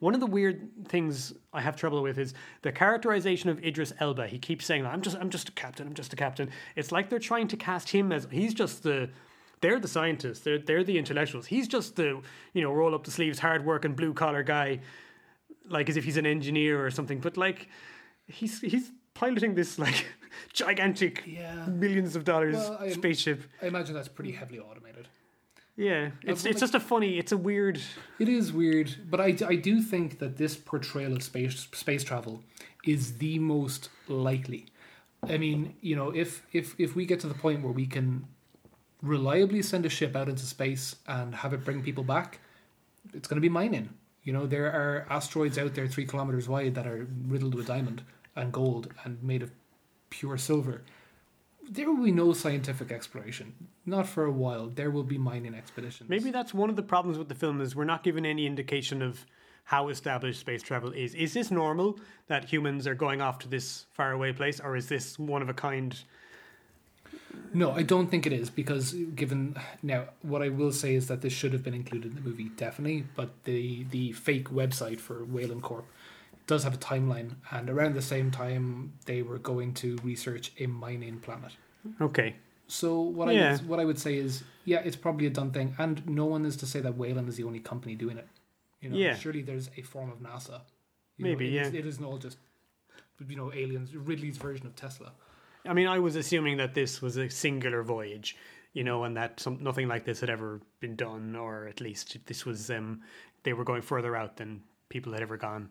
One 0.00 0.14
of 0.14 0.20
the 0.20 0.26
weird 0.26 0.68
things 0.88 1.32
I 1.52 1.60
have 1.60 1.76
trouble 1.76 2.02
with 2.02 2.18
is 2.18 2.34
the 2.62 2.72
characterization 2.72 3.50
of 3.50 3.62
Idris 3.64 3.92
Elba. 4.00 4.26
He 4.26 4.38
keeps 4.38 4.64
saying, 4.66 4.84
"I'm 4.86 5.00
just, 5.02 5.16
I'm 5.16 5.30
just 5.30 5.48
a 5.48 5.52
captain. 5.52 5.86
I'm 5.86 5.94
just 5.94 6.12
a 6.12 6.16
captain." 6.16 6.50
It's 6.76 6.90
like 6.92 7.08
they're 7.08 7.18
trying 7.18 7.48
to 7.48 7.56
cast 7.56 7.88
him 7.90 8.10
as 8.12 8.26
he's 8.30 8.54
just 8.54 8.82
the. 8.82 9.10
They're 9.60 9.78
the 9.78 9.86
scientists. 9.88 10.40
They're 10.40 10.58
they're 10.58 10.82
the 10.82 10.98
intellectuals. 10.98 11.46
He's 11.46 11.68
just 11.68 11.94
the 11.96 12.20
you 12.52 12.62
know 12.62 12.72
roll 12.72 12.94
up 12.94 13.04
the 13.04 13.10
sleeves, 13.12 13.38
hard 13.38 13.64
working 13.64 13.94
blue 13.94 14.12
collar 14.12 14.42
guy, 14.42 14.80
like 15.68 15.88
as 15.88 15.96
if 15.96 16.04
he's 16.04 16.16
an 16.16 16.26
engineer 16.26 16.84
or 16.84 16.90
something. 16.90 17.20
But 17.20 17.36
like, 17.36 17.68
he's 18.26 18.60
he's 18.60 18.90
piloting 19.14 19.54
this 19.54 19.78
like 19.78 20.06
gigantic 20.52 21.22
Yeah. 21.26 21.66
millions 21.66 22.16
of 22.16 22.24
dollars 22.24 22.56
Well, 22.56 22.78
I- 22.80 22.90
spaceship. 22.90 23.42
I 23.62 23.66
imagine 23.66 23.94
that's 23.94 24.08
pretty 24.08 24.32
heavily 24.32 24.58
automated. 24.58 25.06
Yeah, 25.82 26.10
it's 26.22 26.46
it's 26.46 26.60
just 26.60 26.76
a 26.76 26.80
funny. 26.80 27.18
It's 27.18 27.32
a 27.32 27.36
weird. 27.36 27.80
It 28.20 28.28
is 28.28 28.52
weird, 28.52 28.94
but 29.10 29.20
I, 29.20 29.36
I 29.44 29.56
do 29.56 29.82
think 29.82 30.20
that 30.20 30.36
this 30.36 30.56
portrayal 30.56 31.12
of 31.12 31.24
space 31.24 31.68
space 31.72 32.04
travel 32.04 32.44
is 32.84 33.18
the 33.18 33.40
most 33.40 33.88
likely. 34.06 34.66
I 35.28 35.38
mean, 35.38 35.74
you 35.80 35.96
know, 35.96 36.10
if 36.10 36.46
if 36.52 36.78
if 36.78 36.94
we 36.94 37.04
get 37.04 37.18
to 37.20 37.26
the 37.26 37.34
point 37.34 37.62
where 37.64 37.72
we 37.72 37.86
can 37.86 38.28
reliably 39.02 39.60
send 39.60 39.84
a 39.84 39.88
ship 39.88 40.14
out 40.14 40.28
into 40.28 40.46
space 40.46 40.94
and 41.08 41.34
have 41.34 41.52
it 41.52 41.64
bring 41.64 41.82
people 41.82 42.04
back, 42.04 42.38
it's 43.12 43.26
going 43.26 43.38
to 43.38 43.48
be 43.48 43.48
mining. 43.48 43.90
You 44.22 44.32
know, 44.32 44.46
there 44.46 44.66
are 44.66 45.04
asteroids 45.10 45.58
out 45.58 45.74
there 45.74 45.88
three 45.88 46.06
kilometers 46.06 46.48
wide 46.48 46.76
that 46.76 46.86
are 46.86 47.08
riddled 47.26 47.56
with 47.56 47.66
diamond 47.66 48.02
and 48.36 48.52
gold 48.52 48.88
and 49.04 49.20
made 49.20 49.42
of 49.42 49.50
pure 50.10 50.38
silver. 50.38 50.82
There 51.70 51.90
will 51.90 52.02
be 52.04 52.12
no 52.12 52.32
scientific 52.32 52.90
exploration. 52.90 53.54
Not 53.86 54.06
for 54.06 54.24
a 54.24 54.30
while. 54.30 54.68
There 54.68 54.90
will 54.90 55.04
be 55.04 55.18
mining 55.18 55.54
expeditions. 55.54 56.08
Maybe 56.08 56.30
that's 56.30 56.52
one 56.52 56.70
of 56.70 56.76
the 56.76 56.82
problems 56.82 57.18
with 57.18 57.28
the 57.28 57.34
film 57.34 57.60
is 57.60 57.74
we're 57.74 57.84
not 57.84 58.02
given 58.02 58.26
any 58.26 58.46
indication 58.46 59.02
of 59.02 59.24
how 59.64 59.88
established 59.88 60.40
space 60.40 60.62
travel 60.62 60.92
is. 60.92 61.14
Is 61.14 61.34
this 61.34 61.50
normal 61.50 61.98
that 62.26 62.44
humans 62.44 62.86
are 62.86 62.94
going 62.94 63.20
off 63.20 63.38
to 63.40 63.48
this 63.48 63.86
faraway 63.92 64.32
place, 64.32 64.60
or 64.60 64.76
is 64.76 64.88
this 64.88 65.18
one 65.18 65.42
of 65.42 65.48
a 65.48 65.54
kind? 65.54 65.98
No, 67.54 67.70
I 67.72 67.82
don't 67.82 68.10
think 68.10 68.26
it 68.26 68.32
is 68.32 68.50
because 68.50 68.94
given 69.14 69.56
now 69.82 70.06
what 70.22 70.42
I 70.42 70.48
will 70.48 70.72
say 70.72 70.94
is 70.94 71.08
that 71.08 71.20
this 71.22 71.32
should 71.32 71.52
have 71.52 71.62
been 71.62 71.74
included 71.74 72.10
in 72.10 72.14
the 72.16 72.28
movie 72.28 72.50
definitely, 72.56 73.04
but 73.14 73.44
the 73.44 73.84
the 73.90 74.12
fake 74.12 74.50
website 74.50 74.98
for 74.98 75.24
Weyland 75.24 75.62
Corp 75.62 75.86
does 76.46 76.64
have 76.64 76.74
a 76.74 76.78
timeline, 76.78 77.36
and 77.50 77.68
around 77.70 77.94
the 77.94 78.02
same 78.02 78.30
time 78.30 78.92
they 79.06 79.22
were 79.22 79.38
going 79.38 79.74
to 79.74 79.96
research 80.02 80.52
a 80.58 80.66
mining 80.66 81.18
planet. 81.20 81.52
Okay, 82.00 82.36
So 82.68 83.00
what 83.00 83.28
I 83.28 83.32
would, 83.52 83.68
what 83.68 83.80
I 83.80 83.84
would 83.84 83.98
say 83.98 84.16
is 84.16 84.44
yeah, 84.64 84.78
it's 84.84 84.96
probably 84.96 85.26
a 85.26 85.30
done 85.30 85.50
thing, 85.50 85.74
and 85.78 86.06
no 86.08 86.24
one 86.26 86.44
is 86.46 86.56
to 86.58 86.66
say 86.66 86.80
that 86.80 86.96
Weyland 86.96 87.28
is 87.28 87.36
the 87.36 87.44
only 87.44 87.60
company 87.60 87.94
doing 87.96 88.16
it. 88.18 88.28
You 88.80 88.90
know, 88.90 88.96
Yeah. 88.96 89.14
surely 89.16 89.42
there's 89.42 89.68
a 89.76 89.82
form 89.82 90.10
of 90.10 90.18
NASA. 90.20 90.60
You 91.16 91.24
know, 91.24 91.30
Maybe, 91.30 91.56
it 91.56 91.66
is- 91.66 91.72
yeah. 91.72 91.78
it 91.80 91.86
isn't 91.86 92.04
all 92.04 92.18
just 92.18 92.38
you 93.28 93.36
know 93.36 93.52
aliens. 93.52 93.94
Ridley's 93.94 94.36
version 94.38 94.66
of 94.66 94.74
Tesla. 94.76 95.12
I 95.64 95.72
mean, 95.74 95.86
I 95.86 95.98
was 96.00 96.16
assuming 96.16 96.56
that 96.56 96.74
this 96.74 97.00
was 97.00 97.16
a 97.16 97.28
singular 97.30 97.82
voyage, 97.84 98.36
you 98.72 98.82
know, 98.82 99.04
and 99.04 99.16
that 99.16 99.38
some, 99.38 99.62
nothing 99.62 99.86
like 99.86 100.04
this 100.04 100.18
had 100.20 100.30
ever 100.30 100.60
been 100.80 100.96
done, 100.96 101.36
or 101.36 101.66
at 101.68 101.80
least 101.80 102.16
this 102.26 102.44
was 102.44 102.68
um, 102.70 103.02
they 103.44 103.52
were 103.52 103.64
going 103.64 103.82
further 103.82 104.16
out 104.16 104.36
than 104.38 104.62
people 104.88 105.12
had 105.12 105.22
ever 105.22 105.36
gone. 105.36 105.70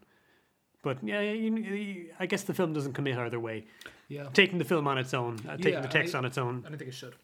But 0.83 0.97
yeah, 1.03 1.21
you, 1.21 1.55
you- 1.57 2.09
I 2.19 2.25
guess 2.25 2.43
the 2.43 2.53
film 2.53 2.73
doesn't 2.73 2.93
commit 2.93 3.17
either 3.17 3.39
way. 3.39 3.65
Yeah, 4.07 4.25
Taking 4.33 4.57
the 4.57 4.65
film 4.65 4.87
on 4.87 4.97
its 4.97 5.13
own, 5.13 5.37
uh, 5.47 5.55
taking 5.57 5.73
Yeah, 5.73 5.81
the 5.81 5.87
text 5.87 6.15
I- 6.15 6.17
on 6.17 6.25
its 6.25 6.37
own, 6.37 6.63
I 6.65 6.69
don't 6.69 6.77
think 6.77 6.89
it 6.89 6.93
should. 6.95 7.15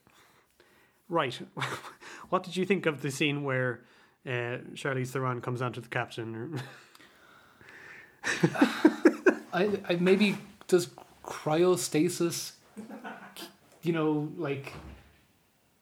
Right. 1.10 1.38
what 2.30 2.44
did 2.44 2.56
you 2.56 2.66
think 2.66 2.86
of 2.86 3.02
the 3.02 3.12
scene 3.12 3.44
where 3.44 3.82
uh, 4.26 4.60
Charlize 4.76 5.10
Theron 5.10 5.42
comes 5.42 5.62
onto 5.62 5.82
the 5.82 5.90
captain? 5.90 6.62
I, 9.54 9.80
I 9.90 9.96
maybe 10.00 10.38
does 10.68 10.90
cryostasis 11.26 12.52
you 13.82 13.94
know 13.94 14.30
like 14.38 14.74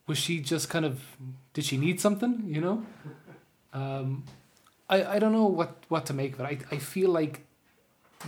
was 0.07 0.17
she 0.17 0.39
just 0.39 0.69
kind 0.69 0.86
of 0.86 1.01
did 1.53 1.65
she 1.65 1.78
need 1.78 1.99
something 1.99 2.43
you 2.47 2.61
know 2.61 2.86
um 3.73 4.23
i 4.89 5.03
i 5.15 5.19
don't 5.19 5.32
know 5.34 5.45
what 5.45 5.84
what 5.89 6.05
to 6.05 6.13
make 6.13 6.34
of 6.34 6.39
it 6.41 6.43
i 6.71 6.76
i 6.76 6.78
feel 6.80 7.09
like 7.09 7.44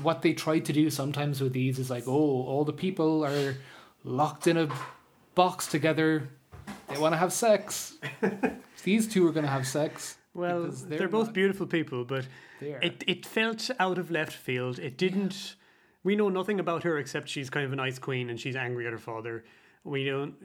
what 0.04 0.22
they 0.22 0.34
try 0.34 0.60
to 0.60 0.74
do 0.74 0.89
sometimes 0.89 1.41
with 1.41 1.54
these 1.54 1.80
is 1.80 1.89
like 1.89 2.08
oh 2.08 2.12
all 2.43 2.64
the 2.64 2.74
people 2.74 3.26
are 3.26 3.56
locked 4.04 4.48
in 4.48 4.58
a 4.58 4.70
box 5.36 5.68
together 5.68 6.30
they 6.88 6.98
want 6.98 7.14
to 7.14 7.18
have 7.18 7.34
sex 7.34 7.95
these 8.84 9.08
two 9.08 9.28
are 9.28 9.32
going 9.32 9.45
to 9.45 9.52
have 9.52 9.68
sex 9.68 10.18
well, 10.38 10.64
because 10.64 10.86
they're, 10.86 11.08
both 11.08 11.28
not- 11.28 11.34
beautiful 11.34 11.66
people, 11.66 12.06
but 12.06 12.28
it 12.62 13.04
it 13.08 13.26
felt 13.26 13.72
out 13.80 13.98
of 13.98 14.12
left 14.12 14.34
field. 14.34 14.78
It 14.78 14.95
didn't. 14.95 15.56
We 16.04 16.16
know 16.16 16.30
nothing 16.30 16.60
about 16.60 16.84
her 16.84 17.00
except 17.00 17.28
she's 17.28 17.50
kind 17.50 17.66
of 17.66 17.74
an 17.74 17.80
ice 17.80 17.98
queen 17.98 18.30
and 18.30 18.39
she's 18.39 18.56
angry 18.56 18.86
at 18.86 18.91
her 18.93 19.00
father. 19.00 19.43
We 19.84 20.06
don't. 20.06 20.36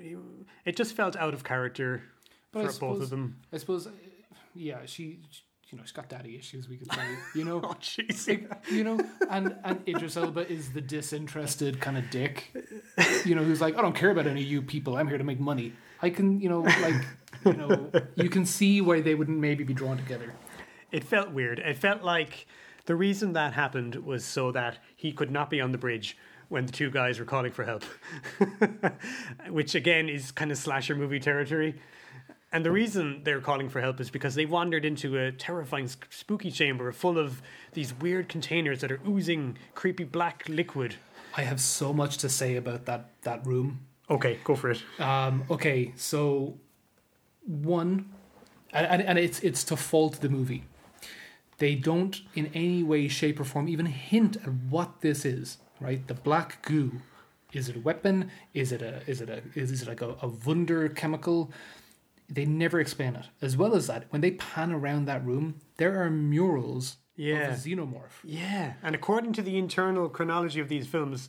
It 0.65 0.77
just 0.77 0.95
felt 0.95 1.15
out 1.17 1.35
of 1.35 1.45
character 1.45 2.05
But 2.53 2.65
I 2.65 2.69
for 2.69 2.81
both 2.81 3.03
of 3.03 3.11
them. 3.11 3.37
I 3.53 3.59
suppose, 3.59 3.87
uh, 3.87 3.91
yeah, 4.55 4.79
she, 4.87 5.21
you 5.73 5.79
know, 5.79 5.85
she's 5.85 5.93
got 5.93 6.09
daddy 6.09 6.37
issues. 6.37 6.69
We 6.69 6.77
could 6.77 6.93
say, 6.93 7.01
you 7.35 7.45
know, 7.45 7.61
Oh, 7.65 7.75
jeez. 7.81 8.47
you 8.71 8.85
know, 8.85 9.01
and 9.31 9.57
and 9.65 9.83
Idris 9.89 10.17
Elba 10.17 10.51
is 10.53 10.73
the 10.73 10.81
disinterested 10.83 11.81
kind 11.81 11.97
of 11.97 12.09
dick, 12.11 12.55
you 13.25 13.35
know, 13.35 13.43
who's 13.43 13.61
like, 13.63 13.77
I 13.79 13.83
don't 13.83 13.95
care 13.97 14.11
about 14.11 14.27
any 14.27 14.43
of 14.43 14.47
you 14.47 14.61
people. 14.63 14.97
I'm 14.97 15.09
here 15.09 15.19
to 15.19 15.25
make 15.25 15.41
money. 15.41 15.73
I 16.03 16.11
can, 16.11 16.41
you 16.41 16.49
know, 16.51 16.61
like, 16.61 17.03
you 17.47 17.53
know, 17.55 17.91
you 18.17 18.29
can 18.29 18.45
see 18.45 18.81
why 18.81 19.01
they 19.01 19.15
wouldn't 19.15 19.39
maybe 19.39 19.65
be 19.65 19.73
drawn 19.75 19.97
together. 19.97 20.35
It 20.91 21.05
felt 21.05 21.31
weird. 21.31 21.59
It 21.61 21.77
felt 21.79 22.03
like 22.03 22.47
the 22.87 22.95
reason 22.97 23.33
that 23.33 23.55
happened 23.55 23.95
was 23.97 24.25
so 24.25 24.53
that 24.53 24.79
he 24.97 25.13
could 25.13 25.31
not 25.31 25.49
be 25.49 25.61
on 25.61 25.73
the 25.73 25.79
bridge 25.79 26.17
when 26.49 26.67
the 26.67 26.73
two 26.73 26.91
guys 26.91 27.19
were 27.19 27.25
calling 27.25 27.51
for 27.53 27.65
help, 27.65 27.85
which 29.49 29.75
again 29.75 30.09
is 30.09 30.33
kind 30.33 30.51
of 30.51 30.59
slasher 30.59 30.95
movie 30.95 31.21
territory. 31.21 31.75
And 32.53 32.65
the 32.67 32.71
reason 32.71 33.23
they're 33.25 33.41
calling 33.41 33.71
for 33.71 33.81
help 33.81 33.99
is 33.99 34.11
because 34.11 34.35
they 34.35 34.45
wandered 34.45 34.85
into 34.85 35.17
a 35.19 35.33
terrifying, 35.33 35.89
spooky 36.11 36.51
chamber 36.51 36.93
full 36.93 37.19
of 37.19 37.41
these 37.73 37.95
weird 37.95 38.29
containers 38.29 38.83
that 38.83 38.93
are 38.93 39.01
oozing 39.09 39.57
creepy 39.75 40.05
black 40.05 40.47
liquid. 40.49 40.97
I 41.35 41.43
have 41.43 41.61
so 41.61 41.95
much 41.95 42.19
to 42.19 42.29
say 42.29 42.57
about 42.57 42.85
that 42.85 43.09
that 43.23 43.47
room. 43.47 43.81
Okay, 44.11 44.39
go 44.45 44.55
for 44.55 44.71
it. 44.71 44.83
Um, 44.99 45.45
okay, 45.51 45.93
so 45.97 46.59
one, 47.47 48.11
and, 48.73 49.01
and- 49.03 49.19
it's 49.19 49.41
it's 49.41 49.65
to 49.65 49.77
fault 49.77 50.21
the 50.21 50.29
movie. 50.29 50.65
They 51.57 51.75
don't 51.75 52.21
in 52.35 52.51
any 52.55 52.83
way, 52.83 53.09
shape, 53.09 53.41
or 53.41 53.45
form 53.45 53.69
even 53.69 53.87
hint 53.87 54.37
at 54.37 54.53
what 54.69 55.01
this 55.01 55.25
is. 55.25 55.57
Right, 55.81 56.07
the 56.07 56.15
black 56.15 56.61
goo. 56.67 57.01
Is 57.53 57.69
it 57.69 57.77
a 57.77 57.81
weapon? 57.81 58.31
Is 58.53 58.73
it 58.73 58.83
a 58.83 59.01
is 59.07 59.23
it 59.23 59.31
a 59.31 59.43
is, 59.55 59.71
is 59.71 59.83
it 59.83 59.89
like 59.89 60.03
a, 60.03 60.17
a 60.21 60.29
wunder 60.29 60.89
chemical? 60.91 61.51
They 62.35 62.45
never 62.47 62.81
explain 62.81 63.15
it. 63.17 63.27
As 63.43 63.57
well 63.57 63.75
as 63.75 63.87
that, 63.89 64.07
when 64.11 64.23
they 64.23 64.31
pan 64.33 64.73
around 64.73 65.05
that 65.07 65.25
room, 65.25 65.57
there 65.77 66.03
are 66.03 66.11
murals 66.11 66.97
Yeah. 67.17 67.49
of 67.49 67.55
a 67.55 67.57
xenomorph. 67.57 68.17
Yeah, 68.25 68.75
and 68.83 68.95
according 68.95 69.35
to 69.35 69.43
the 69.43 69.59
internal 69.59 70.09
chronology 70.09 70.59
of 70.61 70.69
these 70.69 70.87
films, 70.87 71.29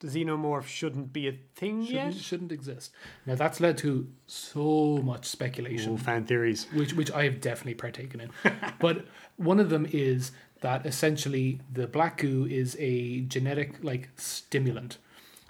the 0.00 0.06
xenomorph 0.08 0.66
shouldn't 0.66 1.12
be 1.12 1.26
a 1.26 1.32
thing 1.56 1.84
Shouldn't, 1.84 2.14
yet. 2.14 2.22
shouldn't 2.22 2.52
exist. 2.52 2.92
Now 3.26 3.34
that's 3.34 3.60
led 3.60 3.76
to 3.78 4.06
so 4.26 4.98
much 5.02 5.24
speculation. 5.26 5.94
Oh, 5.94 5.96
fan 5.96 6.24
theories. 6.26 6.66
which 6.74 6.92
which 6.94 7.10
I 7.12 7.24
have 7.24 7.40
definitely 7.40 7.74
partaken 7.74 8.20
in. 8.20 8.30
but 8.78 9.06
one 9.36 9.58
of 9.58 9.70
them 9.70 9.86
is 9.90 10.32
that 10.60 10.84
essentially 10.86 11.60
the 11.72 11.86
black 11.86 12.18
goo 12.18 12.46
is 12.46 12.76
a 12.78 13.22
genetic 13.22 13.82
like 13.82 14.10
stimulant, 14.16 14.98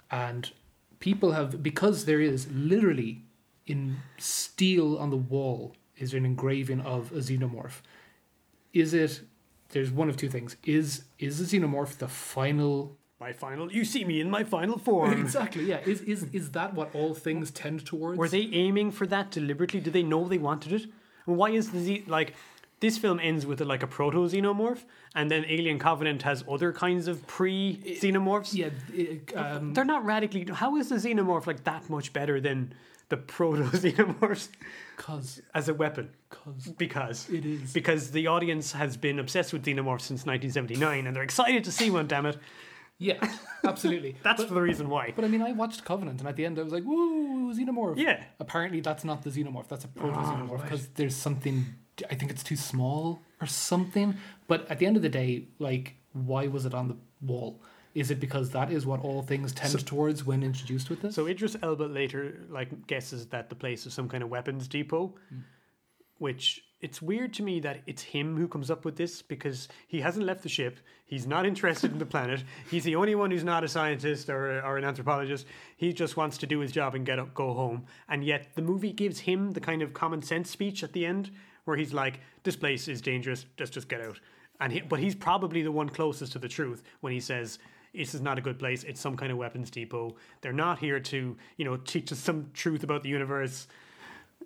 and 0.09 0.51
people 0.99 1.33
have 1.33 1.61
because 1.61 2.05
there 2.05 2.21
is 2.21 2.47
literally 2.51 3.23
in 3.67 3.97
steel 4.17 4.97
on 4.97 5.09
the 5.09 5.17
wall 5.17 5.75
is 5.97 6.13
an 6.13 6.25
engraving 6.25 6.81
of 6.81 7.11
a 7.11 7.17
xenomorph. 7.17 7.81
Is 8.73 8.93
it? 8.93 9.21
There's 9.69 9.91
one 9.91 10.09
of 10.09 10.17
two 10.17 10.29
things. 10.29 10.55
Is 10.63 11.03
is 11.19 11.37
the 11.37 11.59
xenomorph 11.59 11.97
the 11.97 12.07
final 12.07 12.97
my 13.19 13.33
final. 13.33 13.71
You 13.71 13.83
see 13.83 14.05
me 14.05 14.21
in 14.21 14.29
my 14.29 14.43
final 14.43 14.77
form. 14.77 15.19
Exactly. 15.27 15.65
Yeah. 15.65 15.79
Is 15.85 16.01
is 16.01 16.27
is 16.33 16.51
that 16.51 16.73
what 16.73 16.93
all 16.93 17.13
things 17.13 17.51
tend 17.51 17.85
towards? 17.85 18.17
Were 18.17 18.29
they 18.29 18.49
aiming 18.53 18.91
for 18.91 19.07
that 19.07 19.31
deliberately? 19.31 19.79
Did 19.79 19.93
they 19.93 20.03
know 20.03 20.27
they 20.27 20.37
wanted 20.37 20.73
it? 20.73 20.85
Why 21.25 21.49
is 21.49 21.71
the 21.71 22.03
like? 22.07 22.35
This 22.79 22.97
film 22.97 23.19
ends 23.19 23.45
with 23.45 23.59
like 23.61 23.81
a 23.81 23.87
proto 23.87 24.19
xenomorph, 24.27 24.83
and 25.15 25.31
then 25.31 25.45
Alien 25.47 25.79
Covenant 25.79 26.21
has 26.23 26.43
other 26.49 26.71
kinds 26.71 27.07
of 27.07 27.25
pre 27.25 27.77
xenomorphs. 28.01 28.53
Yeah. 28.53 28.69
it, 28.93 29.35
um, 29.35 29.73
They're 29.73 29.83
not 29.85 30.05
radically. 30.05 30.45
How 30.53 30.77
is 30.77 30.89
the 30.89 30.95
xenomorph 30.97 31.47
like 31.47 31.63
that 31.63 31.89
much 31.89 32.13
better 32.13 32.39
than 32.39 32.73
the 33.09 33.17
proto 33.17 33.63
xenomorphs 33.63 34.49
cause 34.95 35.41
as 35.55 35.69
a 35.69 35.73
weapon? 35.73 36.09
cause 36.29 36.67
Because 36.77 37.27
It 37.29 37.45
is. 37.45 37.73
because 37.73 38.11
the 38.11 38.27
audience 38.27 38.73
has 38.73 38.95
been 38.95 39.17
obsessed 39.17 39.53
with 39.53 39.65
xenomorphs 39.65 40.01
since 40.01 40.25
1979, 40.25 41.07
and 41.07 41.15
they're 41.15 41.23
excited 41.23 41.63
to 41.63 41.71
see 41.71 41.89
one. 41.89 42.05
Damn 42.05 42.27
it! 42.27 42.37
yeah, 42.99 43.17
absolutely. 43.63 44.17
That's 44.23 44.43
the 44.45 44.61
reason 44.61 44.87
why. 44.89 45.13
But 45.15 45.25
I 45.25 45.29
mean, 45.29 45.41
I 45.41 45.51
watched 45.53 45.83
Covenant, 45.83 46.19
and 46.19 46.27
at 46.29 46.35
the 46.35 46.45
end, 46.45 46.59
I 46.59 46.63
was 46.63 46.73
like, 46.73 46.83
"Woo, 46.83 47.51
xenomorph!" 47.55 47.97
Yeah. 47.97 48.23
Apparently, 48.39 48.81
that's 48.81 49.03
not 49.03 49.23
the 49.23 49.31
xenomorph. 49.31 49.67
That's 49.67 49.85
a 49.85 49.87
proto 49.87 50.13
Ah, 50.19 50.35
xenomorph 50.35 50.61
because 50.61 50.87
there's 50.89 51.15
something. 51.15 51.65
I 52.09 52.15
think 52.15 52.31
it's 52.31 52.43
too 52.43 52.55
small 52.55 53.21
or 53.41 53.47
something. 53.47 54.15
But 54.47 54.69
at 54.69 54.79
the 54.79 54.85
end 54.85 54.97
of 54.97 55.03
the 55.03 55.09
day, 55.09 55.45
like, 55.59 55.95
why 56.13 56.47
was 56.47 56.65
it 56.65 56.73
on 56.73 56.87
the 56.87 56.97
wall? 57.21 57.61
Is 57.95 58.11
it 58.11 58.19
because 58.19 58.51
that 58.51 58.71
is 58.71 58.85
what 58.85 59.01
all 59.01 59.23
things 59.23 59.51
tend 59.53 59.85
towards 59.85 60.23
when 60.23 60.43
introduced 60.43 60.89
with 60.89 61.01
this? 61.01 61.15
So 61.15 61.27
Idris 61.27 61.57
Elba 61.63 61.83
later 61.83 62.45
like 62.49 62.85
guesses 62.85 63.25
that 63.27 63.49
the 63.49 63.55
place 63.55 63.85
is 63.87 63.93
some 63.93 64.07
kind 64.07 64.21
of 64.21 64.29
weapons 64.29 64.67
depot, 64.67 65.15
hmm. 65.29 65.39
which 66.19 66.63
it's 66.79 67.01
weird 67.01 67.33
to 67.33 67.43
me 67.43 67.59
that 67.61 67.81
it's 67.87 68.03
him 68.03 68.37
who 68.37 68.47
comes 68.47 68.69
up 68.69 68.85
with 68.85 68.97
this 68.97 69.23
because 69.23 69.67
he 69.87 70.01
hasn't 70.01 70.25
left 70.25 70.43
the 70.43 70.49
ship. 70.49 70.77
He's 71.05 71.25
not 71.25 71.47
interested 71.47 71.91
in 71.91 71.97
the 71.97 72.05
planet. 72.05 72.43
He's 72.69 72.83
the 72.83 72.95
only 72.95 73.15
one 73.15 73.31
who's 73.31 73.43
not 73.43 73.63
a 73.63 73.67
scientist 73.67 74.29
or, 74.29 74.61
or 74.61 74.77
an 74.77 74.83
anthropologist. 74.83 75.47
He 75.75 75.91
just 75.91 76.17
wants 76.17 76.37
to 76.37 76.45
do 76.45 76.59
his 76.59 76.71
job 76.71 76.93
and 76.93 77.03
get 77.03 77.17
up, 77.17 77.33
go 77.33 77.53
home. 77.53 77.85
And 78.07 78.23
yet 78.23 78.49
the 78.53 78.61
movie 78.61 78.93
gives 78.93 79.21
him 79.21 79.51
the 79.51 79.59
kind 79.59 79.81
of 79.81 79.95
common 79.95 80.21
sense 80.21 80.51
speech 80.51 80.83
at 80.83 80.93
the 80.93 81.05
end 81.05 81.31
where 81.67 81.77
he's 81.77 81.93
like, 81.93 82.19
"This 82.43 82.55
place 82.55 82.87
is 82.87 83.01
dangerous. 83.01 83.45
Just 83.57 83.73
just 83.73 83.89
get 83.89 84.01
out." 84.01 84.19
And 84.59 84.73
he, 84.73 84.81
but 84.81 84.99
he's 84.99 85.13
probably 85.15 85.61
the 85.61 85.71
one 85.71 85.89
closest 85.89 86.31
to 86.31 86.39
the 86.39 86.47
truth 86.47 86.81
when 87.01 87.13
he 87.13 87.19
says. 87.19 87.59
This 87.93 88.13
is 88.13 88.21
not 88.21 88.37
a 88.37 88.41
good 88.41 88.59
place. 88.59 88.83
It's 88.83 89.01
some 89.01 89.17
kind 89.17 89.31
of 89.31 89.39
weapons 89.39 89.71
depot. 89.71 90.15
They're 90.41 90.53
not 90.53 90.77
here 90.77 90.99
to, 90.99 91.35
you 91.55 91.65
know, 91.65 91.77
teach 91.77 92.11
us 92.11 92.19
some 92.19 92.51
truth 92.53 92.83
about 92.83 93.01
the 93.01 93.09
universe. 93.09 93.67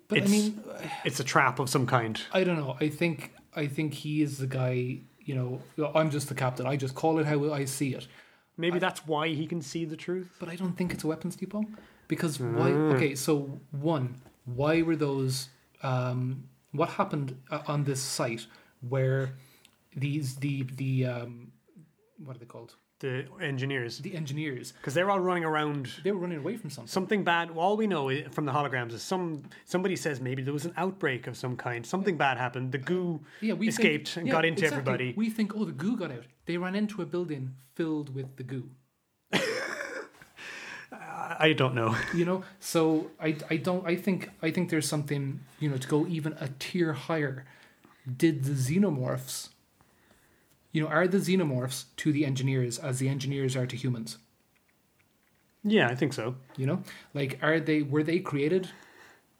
but 0.08 0.18
it's, 0.18 0.28
I 0.28 0.30
mean, 0.30 0.62
it's 1.04 1.20
a 1.20 1.24
trap 1.24 1.58
of 1.58 1.68
some 1.68 1.86
kind. 1.86 2.18
I 2.32 2.44
don't 2.44 2.56
know. 2.56 2.76
I 2.80 2.88
think 2.88 3.32
I 3.54 3.66
think 3.66 3.92
he 3.92 4.22
is 4.22 4.38
the 4.38 4.46
guy. 4.46 5.00
You 5.20 5.34
know, 5.76 5.90
I'm 5.94 6.10
just 6.10 6.28
the 6.28 6.34
captain. 6.34 6.66
I 6.66 6.76
just 6.76 6.94
call 6.94 7.18
it 7.18 7.26
how 7.26 7.52
I 7.52 7.66
see 7.66 7.94
it. 7.94 8.06
Maybe 8.56 8.78
that's 8.78 9.06
why 9.06 9.28
he 9.28 9.46
can 9.46 9.60
see 9.60 9.84
the 9.84 9.96
truth. 9.96 10.30
But 10.38 10.48
I 10.48 10.56
don't 10.56 10.72
think 10.76 10.92
it's 10.94 11.04
a 11.04 11.08
weapons 11.08 11.36
depot 11.36 11.64
because 12.08 12.40
why? 12.40 12.70
Mm. 12.70 12.94
Okay, 12.94 13.14
so 13.14 13.60
one, 13.72 14.14
why 14.46 14.80
were 14.82 14.96
those? 14.96 15.48
Um, 15.82 16.44
what 16.72 16.90
happened 16.90 17.36
uh, 17.50 17.62
on 17.66 17.84
this 17.84 18.00
site 18.00 18.46
where 18.88 19.34
these 19.96 20.36
the 20.36 20.64
the 20.76 21.06
um, 21.06 21.52
what 22.24 22.36
are 22.36 22.38
they 22.38 22.46
called? 22.46 22.74
The 23.00 23.26
engineers, 23.40 23.98
The 23.98 24.14
engineers 24.14 24.72
because 24.72 24.94
they're 24.94 25.10
all 25.10 25.18
running 25.18 25.42
around. 25.44 25.90
they 26.04 26.12
were 26.12 26.20
running 26.20 26.38
away 26.38 26.56
from 26.56 26.70
something. 26.70 26.88
Something 26.88 27.24
bad. 27.24 27.50
All 27.50 27.76
we 27.76 27.88
know 27.88 28.12
from 28.30 28.44
the 28.44 28.52
holograms 28.52 28.92
is 28.92 29.02
some 29.02 29.42
somebody 29.64 29.96
says 29.96 30.20
maybe 30.20 30.40
there 30.40 30.52
was 30.52 30.66
an 30.66 30.72
outbreak 30.76 31.26
of 31.26 31.36
some 31.36 31.56
kind. 31.56 31.84
Something 31.84 32.16
bad 32.16 32.38
happened. 32.38 32.70
The 32.70 32.78
goo 32.78 33.20
yeah, 33.40 33.54
we 33.54 33.68
escaped 33.68 34.10
think, 34.10 34.16
and 34.18 34.26
yeah, 34.28 34.32
got 34.32 34.44
into 34.44 34.62
exactly. 34.62 34.78
everybody. 34.92 35.14
We 35.16 35.30
think, 35.30 35.56
oh, 35.56 35.64
the 35.64 35.72
goo 35.72 35.96
got 35.96 36.12
out. 36.12 36.26
They 36.46 36.56
ran 36.58 36.76
into 36.76 37.02
a 37.02 37.06
building 37.06 37.54
filled 37.74 38.14
with 38.14 38.36
the 38.36 38.44
goo. 38.44 38.70
I 41.48 41.52
don't 41.54 41.74
know. 41.74 41.96
you 42.14 42.24
know 42.24 42.38
so 42.60 43.10
i 43.20 43.36
i 43.50 43.56
don't 43.56 43.84
i 43.86 43.96
think 44.04 44.30
i 44.42 44.50
think 44.50 44.70
there's 44.70 44.88
something 44.88 45.40
you 45.62 45.68
know 45.70 45.76
to 45.76 45.88
go 45.88 46.06
even 46.06 46.32
a 46.40 46.48
tier 46.58 46.92
higher 46.92 47.44
did 48.24 48.44
the 48.44 48.52
xenomorphs 48.66 49.48
you 50.72 50.80
know 50.82 50.88
are 50.88 51.06
the 51.08 51.18
xenomorphs 51.18 51.84
to 51.96 52.12
the 52.12 52.24
engineers 52.24 52.78
as 52.78 52.98
the 53.00 53.08
engineers 53.08 53.56
are 53.56 53.66
to 53.66 53.76
humans 53.76 54.18
Yeah, 55.64 55.88
I 55.88 55.94
think 55.94 56.12
so. 56.12 56.34
you 56.56 56.66
know 56.66 56.78
like 57.14 57.38
are 57.42 57.60
they 57.60 57.82
were 57.82 58.02
they 58.02 58.18
created 58.20 58.68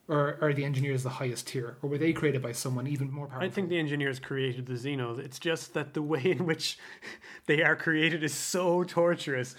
or 0.08 0.36
are 0.40 0.52
the 0.52 0.64
engineers 0.64 1.02
the 1.04 1.08
highest 1.20 1.46
tier 1.48 1.76
or 1.82 1.88
were 1.90 1.98
they 1.98 2.12
created 2.12 2.42
by 2.42 2.52
someone 2.52 2.86
even 2.86 3.10
more 3.10 3.26
powerful 3.28 3.46
I 3.46 3.50
think 3.50 3.68
the 3.68 3.78
engineers 3.78 4.18
created 4.18 4.66
the 4.66 4.74
Xenos. 4.74 5.18
It's 5.18 5.38
just 5.38 5.74
that 5.74 5.94
the 5.94 6.02
way 6.02 6.22
in 6.24 6.44
which 6.46 6.76
they 7.46 7.62
are 7.62 7.76
created 7.76 8.22
is 8.24 8.34
so 8.34 8.82
torturous. 8.84 9.54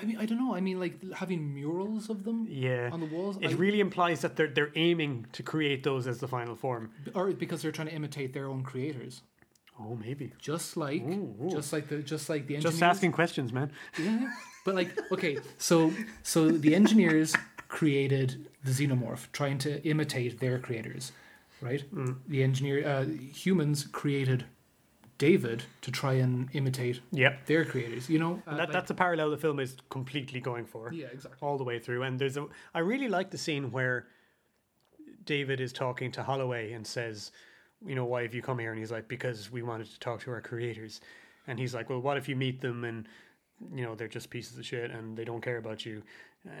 I 0.00 0.04
mean 0.04 0.16
i 0.18 0.24
don't 0.26 0.38
know 0.38 0.54
i 0.54 0.60
mean 0.60 0.78
like 0.80 0.94
having 1.14 1.40
murals 1.54 2.10
of 2.10 2.24
them 2.24 2.46
Yeah. 2.48 2.90
on 2.92 3.00
the 3.00 3.06
walls 3.06 3.36
It 3.40 3.50
I- 3.50 3.54
really 3.64 3.80
implies 3.80 4.20
that 4.22 4.36
they're 4.36 4.48
they're 4.56 4.72
aiming 4.74 5.26
to 5.32 5.42
create 5.42 5.82
those 5.82 6.06
as 6.06 6.18
the 6.18 6.28
final 6.28 6.56
form. 6.56 6.90
or 7.14 7.32
because 7.32 7.62
they're 7.62 7.72
trying 7.78 7.88
to 7.88 7.94
imitate 7.94 8.32
their 8.32 8.46
own 8.48 8.62
creators 8.62 9.22
Oh, 9.82 9.96
maybe. 10.06 10.32
just 10.38 10.76
like 10.76 11.02
Ooh, 11.02 11.34
ooh. 11.42 11.50
just 11.50 11.72
like 11.72 11.88
the 11.88 11.98
just 12.02 12.28
like 12.28 12.46
the 12.46 12.56
engineers 12.56 12.74
Just 12.74 12.82
asking 12.82 13.12
questions, 13.12 13.50
man. 13.52 13.68
Yeah, 13.98 14.28
but 14.66 14.74
like, 14.74 14.90
okay, 15.10 15.38
so 15.56 15.90
so 16.22 16.50
the 16.50 16.74
engineers 16.74 17.34
created 17.68 18.48
the 18.62 18.72
xenomorph, 18.72 19.22
trying 19.32 19.56
to 19.66 19.70
imitate 19.88 20.38
their 20.40 20.58
creators, 20.58 21.12
right? 21.62 21.82
The 22.28 22.42
engineer 22.42 22.86
uh, 22.86 23.04
humans 23.44 23.86
created 24.00 24.44
David 25.20 25.62
to 25.82 25.90
try 25.92 26.14
and 26.14 26.48
imitate 26.54 27.00
Yep. 27.12 27.44
their 27.46 27.64
creators. 27.66 28.08
You 28.08 28.18
know, 28.18 28.42
uh, 28.46 28.52
That, 28.56 28.58
like- 28.60 28.72
that's 28.72 28.90
a 28.90 28.94
parallel 28.94 29.30
the 29.30 29.36
film 29.36 29.60
is 29.60 29.76
completely 29.90 30.40
going 30.40 30.64
for. 30.64 30.90
yeah, 30.92 31.08
exactly. 31.12 31.38
all 31.46 31.58
the 31.58 31.64
way 31.64 31.78
through. 31.78 32.02
And 32.04 32.18
there's 32.18 32.36
a, 32.38 32.46
I 32.74 32.78
really 32.80 33.06
like 33.08 33.30
the 33.30 33.38
scene 33.38 33.70
where 33.70 34.06
David 35.24 35.60
is 35.60 35.72
talking 35.72 36.10
to 36.12 36.22
Holloway 36.22 36.72
and 36.72 36.86
says, 36.86 37.32
you 37.86 37.94
know, 37.94 38.04
why 38.06 38.22
have 38.22 38.34
you 38.34 38.42
come 38.42 38.58
here? 38.58 38.70
And 38.70 38.78
he's 38.78 38.90
like, 38.90 39.08
because 39.08 39.50
we 39.52 39.62
wanted 39.62 39.88
to 39.90 40.00
talk 40.00 40.20
to 40.22 40.30
our 40.30 40.40
creators. 40.40 41.00
And 41.46 41.58
he's 41.58 41.74
like, 41.74 41.90
well, 41.90 42.00
what 42.00 42.16
if 42.16 42.28
you 42.28 42.36
meet 42.36 42.60
them 42.60 42.84
and, 42.84 43.06
you 43.74 43.82
know, 43.84 43.94
they're 43.94 44.08
just 44.08 44.30
pieces 44.30 44.58
of 44.58 44.64
shit 44.66 44.90
and 44.90 45.16
they 45.16 45.24
don't 45.24 45.42
care 45.42 45.58
about 45.58 45.84
you? 45.86 46.02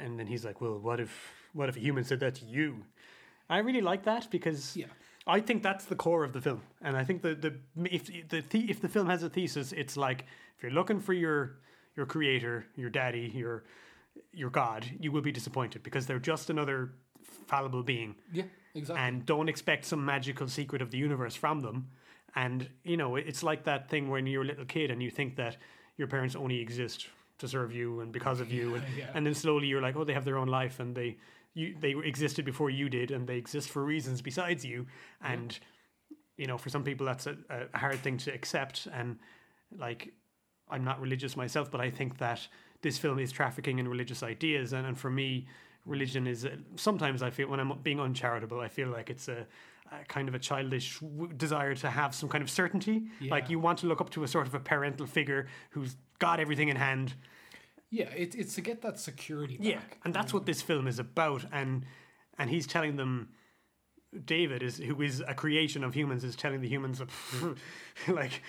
And 0.02 0.18
then 0.18 0.26
he's 0.26 0.44
like, 0.44 0.60
well, 0.60 0.78
what 0.78 1.00
if, 1.00 1.32
what 1.54 1.68
if 1.70 1.76
a 1.76 1.80
human 1.80 2.04
said 2.04 2.20
that 2.20 2.34
to 2.36 2.44
you? 2.44 2.84
I 3.48 3.58
really 3.58 3.80
like 3.80 4.04
that 4.04 4.28
because 4.30 4.76
Yeah. 4.76 4.86
I 5.30 5.40
think 5.40 5.62
that's 5.62 5.84
the 5.84 5.94
core 5.96 6.24
of 6.24 6.32
the 6.32 6.40
film, 6.40 6.62
and 6.82 6.96
I 6.96 7.04
think 7.04 7.22
the 7.22 7.34
the 7.34 7.52
if 7.90 8.06
the, 8.28 8.40
the 8.40 8.70
if 8.70 8.80
the 8.80 8.88
film 8.88 9.06
has 9.08 9.22
a 9.22 9.30
thesis, 9.30 9.72
it's 9.72 9.96
like 9.96 10.24
if 10.56 10.62
you're 10.62 10.72
looking 10.72 11.00
for 11.00 11.12
your 11.12 11.60
your 11.96 12.06
creator, 12.06 12.66
your 12.76 12.90
daddy, 12.90 13.30
your 13.34 13.64
your 14.32 14.50
god, 14.50 14.86
you 14.98 15.12
will 15.12 15.22
be 15.22 15.32
disappointed 15.32 15.82
because 15.82 16.06
they're 16.06 16.18
just 16.18 16.50
another 16.50 16.92
fallible 17.46 17.82
being, 17.82 18.14
Yeah, 18.32 18.44
exactly. 18.74 19.04
and 19.04 19.26
don't 19.26 19.48
expect 19.48 19.84
some 19.84 20.04
magical 20.04 20.48
secret 20.48 20.82
of 20.82 20.90
the 20.90 20.98
universe 20.98 21.34
from 21.34 21.60
them. 21.60 21.88
And 22.34 22.68
you 22.84 22.96
know, 22.96 23.16
it's 23.16 23.42
like 23.42 23.64
that 23.64 23.88
thing 23.88 24.08
when 24.10 24.26
you're 24.26 24.42
a 24.42 24.46
little 24.46 24.64
kid 24.64 24.90
and 24.90 25.02
you 25.02 25.10
think 25.10 25.36
that 25.36 25.56
your 25.96 26.08
parents 26.08 26.34
only 26.36 26.60
exist 26.60 27.08
to 27.38 27.48
serve 27.48 27.72
you 27.72 28.00
and 28.00 28.12
because 28.12 28.40
of 28.40 28.52
you, 28.52 28.74
and, 28.76 28.84
yeah. 28.96 29.06
and 29.14 29.26
then 29.26 29.34
slowly 29.34 29.66
you're 29.66 29.82
like, 29.82 29.96
oh, 29.96 30.04
they 30.04 30.12
have 30.14 30.24
their 30.24 30.38
own 30.38 30.48
life 30.48 30.80
and 30.80 30.94
they 30.94 31.16
you 31.54 31.74
they 31.80 31.94
existed 32.04 32.44
before 32.44 32.70
you 32.70 32.88
did 32.88 33.10
and 33.10 33.26
they 33.26 33.36
exist 33.36 33.70
for 33.70 33.84
reasons 33.84 34.22
besides 34.22 34.64
you, 34.64 34.86
and 35.22 35.58
you 36.36 36.46
know, 36.46 36.56
for 36.56 36.70
some 36.70 36.84
people 36.84 37.06
that's 37.06 37.26
a, 37.26 37.36
a 37.50 37.78
hard 37.78 37.98
thing 38.00 38.16
to 38.18 38.32
accept 38.32 38.88
and 38.92 39.18
like 39.76 40.12
I'm 40.70 40.84
not 40.84 41.00
religious 41.00 41.36
myself, 41.36 41.70
but 41.70 41.80
I 41.80 41.90
think 41.90 42.18
that 42.18 42.46
this 42.82 42.96
film 42.96 43.18
is 43.18 43.32
trafficking 43.32 43.78
in 43.78 43.88
religious 43.88 44.22
ideas, 44.22 44.72
and, 44.72 44.86
and 44.86 44.98
for 44.98 45.10
me, 45.10 45.46
religion 45.84 46.26
is 46.26 46.44
uh, 46.44 46.56
sometimes 46.76 47.22
I 47.22 47.30
feel 47.30 47.48
when 47.48 47.60
I'm 47.60 47.72
being 47.82 48.00
uncharitable, 48.00 48.60
I 48.60 48.68
feel 48.68 48.88
like 48.88 49.10
it's 49.10 49.28
a, 49.28 49.46
a 49.92 50.04
kind 50.06 50.28
of 50.28 50.34
a 50.34 50.38
childish 50.38 50.98
w- 51.00 51.32
desire 51.32 51.74
to 51.74 51.90
have 51.90 52.14
some 52.14 52.28
kind 52.28 52.42
of 52.42 52.50
certainty. 52.50 53.02
Like 53.30 53.50
you 53.50 53.58
want 53.58 53.78
to 53.80 53.86
look 53.86 54.00
up 54.00 54.10
to 54.10 54.22
a 54.22 54.28
sort 54.28 54.46
of 54.46 54.54
a 54.54 54.60
parental 54.60 55.06
figure 55.06 55.48
who's 55.70 55.96
got 56.18 56.40
everything 56.40 56.68
in 56.68 56.76
hand. 56.76 57.14
Yeah, 57.90 58.08
it, 58.10 58.34
it's 58.34 58.54
to 58.54 58.60
get 58.60 58.82
that 58.82 59.00
security 59.00 59.56
back. 59.56 59.66
Yeah, 59.66 59.80
and 60.04 60.14
that's 60.14 60.32
what 60.32 60.46
this 60.46 60.62
film 60.62 60.86
is 60.86 60.98
about, 60.98 61.44
and 61.52 61.84
and 62.38 62.50
he's 62.50 62.66
telling 62.66 62.96
them. 62.96 63.30
David 64.24 64.60
is 64.60 64.78
who 64.78 65.00
is 65.02 65.22
a 65.28 65.34
creation 65.34 65.84
of 65.84 65.94
humans 65.94 66.24
is 66.24 66.34
telling 66.34 66.60
the 66.60 66.68
humans 66.68 67.00
like 68.08 68.42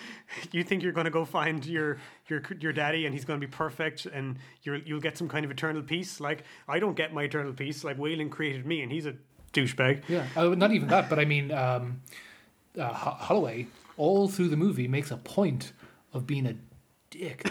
you 0.50 0.64
think 0.64 0.82
you're 0.82 0.90
going 0.90 1.04
to 1.04 1.10
go 1.12 1.24
find 1.24 1.64
your 1.64 1.98
your 2.26 2.42
your 2.58 2.72
daddy 2.72 3.06
and 3.06 3.14
he's 3.14 3.24
going 3.24 3.40
to 3.40 3.46
be 3.46 3.48
perfect 3.48 4.04
and 4.06 4.38
you're 4.64 4.78
you'll 4.78 4.98
get 4.98 5.16
some 5.16 5.28
kind 5.28 5.44
of 5.44 5.52
eternal 5.52 5.80
peace 5.80 6.18
like 6.18 6.42
I 6.66 6.80
don't 6.80 6.96
get 6.96 7.14
my 7.14 7.22
eternal 7.22 7.52
peace 7.52 7.84
like 7.84 7.96
Weyland 7.96 8.32
created 8.32 8.66
me 8.66 8.82
and 8.82 8.90
he's 8.90 9.06
a 9.06 9.14
douchebag 9.52 10.02
Yeah, 10.08 10.26
uh, 10.34 10.48
not 10.48 10.72
even 10.72 10.88
that, 10.88 11.08
but 11.08 11.20
I 11.20 11.26
mean, 11.26 11.52
um, 11.52 12.02
uh, 12.76 12.92
Holloway 12.92 13.68
all 13.96 14.26
through 14.26 14.48
the 14.48 14.56
movie 14.56 14.88
makes 14.88 15.12
a 15.12 15.16
point 15.16 15.72
of 16.12 16.26
being 16.26 16.46
a 16.46 16.56
dick 17.10 17.48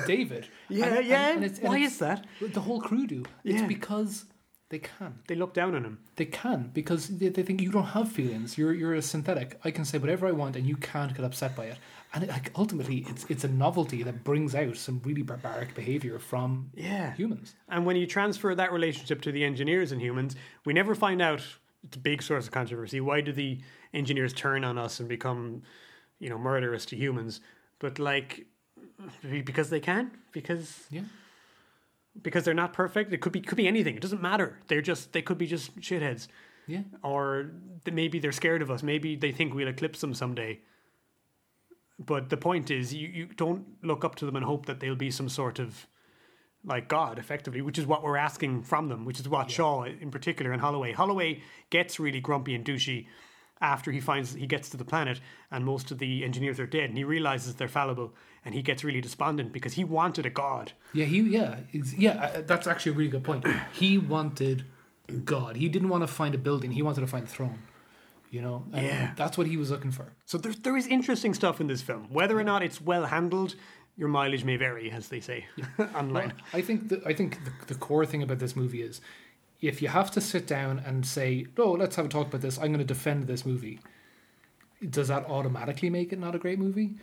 to 0.00 0.06
David. 0.06 0.46
Yeah, 0.68 0.86
And- 0.86 1.06
yeah. 1.06 1.28
and 1.34 1.44
it's- 1.44 1.58
and 1.60 1.68
Why 1.68 1.78
is 1.78 1.98
that? 1.98 2.24
The 2.40 2.60
whole 2.60 2.80
crew 2.80 3.06
do. 3.06 3.24
It's 3.44 3.60
Yeah. 3.60 3.66
because 3.66 4.24
They 4.68 4.80
can. 4.80 5.20
They 5.28 5.36
look 5.36 5.54
down 5.54 5.76
on 5.76 5.84
him. 5.84 5.98
They 6.16 6.24
can 6.24 6.70
because 6.74 7.06
they, 7.18 7.28
they 7.28 7.44
think 7.44 7.62
you 7.62 7.70
don't 7.70 7.94
have 7.98 8.10
feelings. 8.10 8.58
You're 8.58 8.74
you're 8.74 8.94
a 8.94 9.00
synthetic. 9.00 9.60
I 9.64 9.70
can 9.70 9.84
say 9.84 9.96
whatever 9.98 10.26
I 10.26 10.32
want, 10.32 10.56
and 10.56 10.66
you 10.66 10.76
can't 10.76 11.14
get 11.14 11.24
upset 11.24 11.54
by 11.54 11.66
it. 11.66 11.78
And 12.12 12.24
it, 12.24 12.30
like 12.30 12.50
ultimately, 12.56 13.06
it's 13.08 13.24
it's 13.28 13.44
a 13.44 13.48
novelty 13.64 14.02
that 14.02 14.24
brings 14.24 14.56
out 14.56 14.76
some 14.76 15.00
really 15.04 15.22
barbaric 15.22 15.76
behavior 15.76 16.18
from 16.18 16.70
Yeah. 16.74 17.14
humans. 17.14 17.54
And 17.68 17.86
when 17.86 17.94
you 17.94 18.08
transfer 18.08 18.56
that 18.56 18.72
relationship 18.72 19.20
to 19.22 19.30
the 19.30 19.44
engineers 19.44 19.92
and 19.92 20.00
humans, 20.02 20.34
we 20.64 20.72
never 20.72 20.96
find 20.96 21.22
out. 21.22 21.42
It's 21.84 21.96
a 21.96 22.00
big 22.00 22.20
source 22.20 22.46
of 22.46 22.52
controversy. 22.52 23.00
Why 23.00 23.20
do 23.20 23.32
the 23.32 23.60
engineers 23.94 24.32
turn 24.32 24.64
on 24.64 24.76
us 24.78 24.98
and 24.98 25.08
become, 25.08 25.62
you 26.18 26.28
know, 26.28 26.38
murderous 26.38 26.84
to 26.86 26.96
humans? 26.96 27.40
But 27.78 28.00
like, 28.00 28.46
because 29.44 29.70
they 29.70 29.80
can. 29.80 30.10
Because 30.32 30.86
Yeah. 30.90 31.02
because 32.22 32.44
they're 32.44 32.54
not 32.54 32.72
perfect. 32.72 33.12
It 33.12 33.18
could 33.20 33.32
be 33.32 33.40
could 33.40 33.56
be 33.56 33.66
anything. 33.68 33.96
It 33.96 34.02
doesn't 34.02 34.22
matter. 34.22 34.58
They're 34.68 34.82
just 34.82 35.12
they 35.12 35.22
could 35.22 35.38
be 35.38 35.46
just 35.46 35.78
shitheads, 35.80 36.28
Yeah. 36.66 36.82
or 37.02 37.50
th- 37.84 37.94
maybe 37.94 38.18
they're 38.18 38.32
scared 38.32 38.62
of 38.62 38.70
us. 38.70 38.82
Maybe 38.82 39.16
they 39.16 39.32
think 39.32 39.54
we'll 39.54 39.68
eclipse 39.68 40.00
them 40.00 40.14
someday. 40.14 40.60
But 41.98 42.28
the 42.28 42.36
point 42.36 42.70
is, 42.70 42.92
you, 42.92 43.08
you 43.08 43.26
don't 43.26 43.64
look 43.82 44.04
up 44.04 44.16
to 44.16 44.26
them 44.26 44.36
and 44.36 44.44
hope 44.44 44.66
that 44.66 44.80
they'll 44.80 44.94
be 44.96 45.10
some 45.10 45.28
sort 45.30 45.58
of 45.58 45.86
like 46.64 46.88
God, 46.88 47.18
effectively, 47.18 47.62
which 47.62 47.78
is 47.78 47.86
what 47.86 48.02
we're 48.02 48.16
asking 48.16 48.62
from 48.64 48.88
them, 48.88 49.04
which 49.04 49.20
is 49.20 49.28
what 49.28 49.50
Shaw 49.50 49.84
in 49.84 50.10
particular 50.10 50.52
and 50.52 50.60
Holloway. 50.60 50.92
Holloway 50.92 51.40
gets 51.70 52.00
really 52.00 52.20
grumpy 52.20 52.54
and 52.54 52.64
douchey 52.64 53.06
after 53.60 53.90
he 53.90 54.00
finds 54.00 54.34
he 54.34 54.46
gets 54.46 54.68
to 54.70 54.76
the 54.76 54.84
planet 54.84 55.20
and 55.50 55.64
most 55.64 55.90
of 55.90 55.98
the 55.98 56.24
engineers 56.24 56.60
are 56.60 56.66
dead 56.66 56.88
and 56.90 56.98
he 56.98 57.04
realizes 57.04 57.54
they're 57.54 57.68
fallible 57.68 58.12
and 58.44 58.54
he 58.54 58.62
gets 58.62 58.84
really 58.84 59.00
despondent 59.00 59.52
because 59.52 59.74
he 59.74 59.84
wanted 59.84 60.26
a 60.26 60.30
god. 60.30 60.72
Yeah, 60.92 61.06
he 61.06 61.20
yeah, 61.20 61.56
yeah, 61.72 62.32
uh, 62.36 62.42
that's 62.46 62.66
actually 62.66 62.92
a 62.92 62.94
really 62.96 63.10
good 63.10 63.24
point. 63.24 63.44
He 63.72 63.98
wanted 63.98 64.64
God. 65.24 65.56
He 65.56 65.68
didn't 65.68 65.88
want 65.88 66.02
to 66.02 66.08
find 66.08 66.34
a 66.34 66.38
building. 66.38 66.72
He 66.72 66.82
wanted 66.82 67.00
to 67.02 67.06
find 67.06 67.24
a 67.24 67.28
throne. 67.28 67.58
You 68.30 68.42
know, 68.42 68.64
and 68.72 68.84
Yeah. 68.84 69.12
that's 69.16 69.38
what 69.38 69.46
he 69.46 69.56
was 69.56 69.70
looking 69.70 69.92
for. 69.92 70.12
So 70.26 70.36
there, 70.36 70.52
there 70.52 70.76
is 70.76 70.86
interesting 70.88 71.32
stuff 71.32 71.60
in 71.60 71.68
this 71.68 71.80
film. 71.80 72.08
Whether 72.10 72.38
or 72.38 72.42
not 72.44 72.62
it's 72.62 72.80
well 72.80 73.06
handled, 73.06 73.54
your 73.96 74.08
mileage 74.08 74.44
may 74.44 74.56
vary, 74.56 74.90
as 74.90 75.08
they 75.08 75.20
say 75.20 75.46
online. 75.94 76.32
I 76.52 76.60
think 76.60 76.88
the, 76.88 77.00
I 77.06 77.14
think 77.14 77.38
the, 77.44 77.52
the 77.68 77.74
core 77.76 78.04
thing 78.04 78.22
about 78.22 78.40
this 78.40 78.54
movie 78.56 78.82
is 78.82 79.00
if 79.60 79.80
you 79.80 79.88
have 79.88 80.10
to 80.12 80.20
sit 80.20 80.46
down 80.46 80.78
and 80.80 81.04
say, 81.06 81.46
"Oh, 81.58 81.72
let's 81.72 81.96
have 81.96 82.06
a 82.06 82.08
talk 82.08 82.28
about 82.28 82.40
this. 82.40 82.58
I'm 82.58 82.68
going 82.68 82.78
to 82.78 82.84
defend 82.84 83.26
this 83.26 83.46
movie." 83.46 83.80
Does 84.90 85.08
that 85.08 85.24
automatically 85.26 85.88
make 85.88 86.12
it 86.12 86.18
not 86.18 86.34
a 86.34 86.38
great 86.38 86.58
movie? 86.58 86.96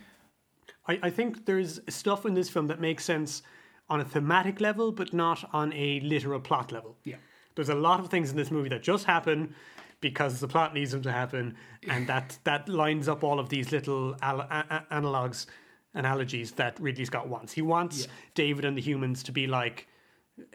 I, 0.86 0.98
I 1.04 1.10
think 1.10 1.44
there's 1.46 1.80
stuff 1.88 2.24
in 2.24 2.34
this 2.34 2.48
film 2.48 2.68
that 2.68 2.80
makes 2.80 3.04
sense 3.04 3.42
on 3.88 4.00
a 4.00 4.04
thematic 4.04 4.60
level, 4.60 4.92
but 4.92 5.12
not 5.12 5.48
on 5.52 5.72
a 5.72 6.00
literal 6.00 6.40
plot 6.40 6.72
level. 6.72 6.96
Yeah. 7.04 7.16
There's 7.54 7.68
a 7.68 7.74
lot 7.74 8.00
of 8.00 8.08
things 8.08 8.30
in 8.30 8.36
this 8.36 8.50
movie 8.50 8.68
that 8.70 8.82
just 8.82 9.04
happen 9.04 9.54
because 10.00 10.40
the 10.40 10.48
plot 10.48 10.74
needs 10.74 10.90
them 10.90 11.02
to 11.02 11.12
happen, 11.12 11.56
and 11.88 12.06
that 12.12 12.38
that 12.44 12.68
lines 12.68 13.08
up 13.08 13.24
all 13.24 13.38
of 13.38 13.48
these 13.48 13.72
little 13.72 14.16
al- 14.22 14.40
a- 14.42 14.84
analogs, 14.92 15.46
analogies 15.94 16.52
that 16.52 16.78
Ridley 16.80 17.04
Scott 17.04 17.28
wants. 17.28 17.52
He 17.52 17.62
wants 17.62 18.08
David 18.34 18.64
and 18.64 18.76
the 18.76 18.82
humans 18.82 19.22
to 19.24 19.32
be 19.32 19.46
like 19.46 19.88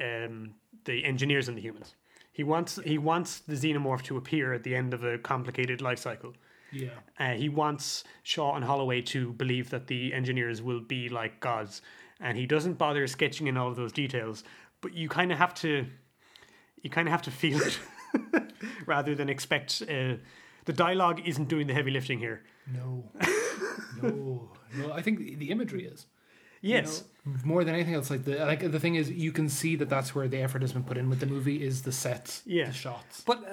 um, 0.02 0.54
the 0.86 1.04
engineers 1.06 1.48
and 1.48 1.58
the 1.58 1.62
humans. 1.62 1.96
He 2.32 2.44
wants 2.44 2.80
he 2.86 2.98
wants 2.98 3.40
the 3.40 3.56
xenomorph 3.56 4.04
to 4.04 4.18
appear 4.18 4.54
at 4.54 4.64
the 4.64 4.76
end 4.76 4.94
of 4.94 5.04
a 5.04 5.18
complicated 5.18 5.82
life 5.82 6.00
cycle. 6.00 6.34
Yeah. 6.72 6.90
Uh, 7.20 7.34
he 7.34 7.50
wants 7.50 8.04
Shaw 8.24 8.56
and 8.56 8.64
Holloway 8.64 9.02
to 9.02 9.34
believe 9.34 9.70
that 9.72 9.88
the 9.88 10.14
engineers 10.14 10.62
will 10.62 10.80
be 10.82 11.10
like 11.10 11.40
gods, 11.40 11.82
and 12.20 12.38
he 12.38 12.46
doesn't 12.46 12.78
bother 12.78 13.08
sketching 13.08 13.48
in 13.48 13.58
all 13.58 13.68
of 13.70 13.76
those 13.76 13.92
details. 13.92 14.44
But 14.82 14.94
you 14.94 15.10
kind 15.10 15.32
of 15.32 15.38
have 15.40 15.54
to, 15.56 15.88
you 16.84 16.90
kind 16.90 17.08
of 17.08 17.12
have 17.12 17.24
to 17.24 17.32
feel 17.32 17.60
it, 17.62 17.80
rather 18.86 19.16
than 19.16 19.30
expect. 19.30 19.82
Uh, 19.82 20.16
the 20.66 20.74
dialogue 20.74 21.22
isn't 21.26 21.50
doing 21.50 21.66
the 21.68 21.74
heavy 21.74 21.90
lifting 21.92 22.20
here. 22.20 22.44
No. 22.72 23.12
no. 24.02 24.52
No. 24.78 24.92
I 24.94 25.02
think 25.02 25.18
the- 25.20 25.36
the 25.36 25.50
imagery 25.50 25.86
is. 25.86 26.06
Yes, 26.62 27.04
You 27.26 27.32
know, 27.34 27.40
more 27.46 27.64
than 27.64 27.74
anything 27.76 27.94
else, 27.94 28.10
like 28.10 28.26
the 28.26 28.36
like 28.46 28.60
the 28.72 28.80
thing 28.80 28.96
is, 28.96 29.10
you 29.10 29.32
can 29.32 29.48
see 29.50 29.76
that 29.78 29.88
that's 29.90 30.14
where 30.16 30.28
the 30.28 30.42
effort 30.42 30.62
has 30.62 30.74
been 30.74 30.84
put 30.84 30.98
in 30.98 31.10
with 31.10 31.20
the 31.20 31.26
movie 31.26 31.64
is 31.64 31.84
the 31.84 31.92
sets, 31.92 32.42
Yeah. 32.46 32.68
the 32.68 32.74
shots. 32.74 33.22
But 33.26 33.44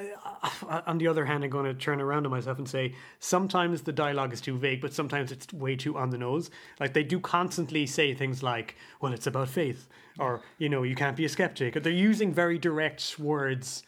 uh, 0.69 0.81
on 0.87 0.99
the 0.99 1.07
other 1.09 1.25
hand, 1.25 1.45
I'm 1.45 1.51
going 1.51 1.67
to 1.67 1.75
turn 1.75 2.01
around 2.01 2.25
to 2.25 2.29
myself 2.29 2.59
and 2.59 2.69
say 2.69 2.95
sometimes 3.21 3.83
the 3.83 3.93
dialogue 3.93 4.33
is 4.33 4.41
too 4.41 4.57
vague, 4.59 4.81
but 4.81 4.93
sometimes 4.93 5.31
it's 5.31 5.53
way 5.53 5.77
too 5.77 5.97
on 5.97 6.11
the 6.11 6.19
nose. 6.19 6.51
Like 6.81 6.95
they 6.95 7.05
do 7.05 7.21
constantly 7.21 7.87
say 7.87 8.15
things 8.15 8.43
like, 8.43 8.77
"Well, 9.01 9.13
it's 9.13 9.27
about 9.27 9.49
faith," 9.49 9.89
or 10.19 10.41
you 10.59 10.69
know, 10.69 10.83
"You 10.83 10.97
can't 10.97 11.17
be 11.17 11.25
a 11.25 11.29
skeptic." 11.29 11.75
They're 11.83 11.93
using 12.11 12.33
very 12.33 12.59
direct 12.59 13.19
words 13.19 13.83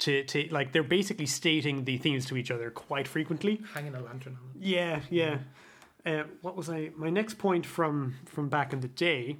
to 0.00 0.24
to 0.24 0.46
like 0.50 0.72
they're 0.72 0.82
basically 0.98 1.26
stating 1.26 1.84
the 1.84 1.96
themes 1.98 2.26
to 2.26 2.36
each 2.36 2.50
other 2.50 2.70
quite 2.70 3.08
frequently. 3.08 3.60
Hanging 3.74 3.94
a 3.94 4.00
lantern 4.00 4.36
on 4.42 4.60
it. 4.60 4.66
Yeah, 4.66 5.00
yeah. 5.10 5.38
Uh, 6.08 6.24
what 6.42 6.56
was 6.56 6.70
I? 6.70 6.90
My 6.96 7.10
next 7.10 7.34
point 7.38 7.66
from 7.66 8.14
from 8.24 8.48
back 8.48 8.72
in 8.72 8.80
the 8.80 8.88
day 8.88 9.36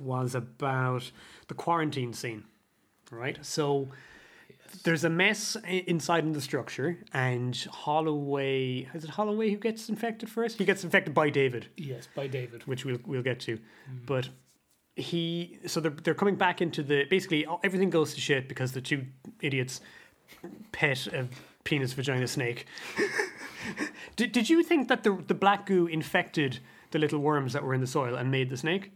was 0.00 0.34
about 0.34 1.10
the 1.48 1.54
quarantine 1.54 2.12
scene, 2.12 2.44
right? 3.10 3.38
So 3.42 3.88
there's 4.82 5.04
a 5.04 5.10
mess 5.10 5.56
inside 5.66 6.24
in 6.24 6.32
the 6.32 6.40
structure, 6.40 6.98
and 7.12 7.56
Holloway 7.70 8.88
is 8.92 9.04
it 9.04 9.10
Holloway 9.10 9.50
who 9.50 9.56
gets 9.58 9.88
infected 9.88 10.28
first? 10.28 10.58
He 10.58 10.64
gets 10.64 10.82
infected 10.82 11.14
by 11.14 11.30
David, 11.30 11.68
Yes, 11.76 12.08
by 12.16 12.26
David. 12.26 12.66
which 12.66 12.84
we'll 12.84 12.98
we'll 13.06 13.22
get 13.22 13.40
to, 13.40 13.58
but. 14.06 14.28
He 14.96 15.60
so 15.66 15.80
they're 15.80 15.92
they're 15.92 16.14
coming 16.14 16.34
back 16.34 16.60
into 16.60 16.82
the 16.82 17.04
basically 17.08 17.46
everything 17.62 17.88
goes 17.90 18.12
to 18.14 18.20
shit 18.20 18.48
because 18.48 18.72
the 18.72 18.82
two 18.82 19.06
idiots 19.40 19.80
pet 20.72 21.06
a 21.06 21.28
penis 21.64 21.92
vagina 21.92 22.26
snake. 22.26 22.66
did, 24.16 24.32
did 24.32 24.48
you 24.50 24.62
think 24.62 24.88
that 24.88 25.02
the 25.02 25.22
the 25.26 25.34
black 25.34 25.66
goo 25.66 25.86
infected 25.86 26.60
the 26.90 26.98
little 26.98 27.20
worms 27.20 27.52
that 27.52 27.62
were 27.62 27.74
in 27.74 27.80
the 27.80 27.86
soil 27.86 28.14
and 28.14 28.30
made 28.30 28.50
the 28.50 28.56
snake? 28.56 28.92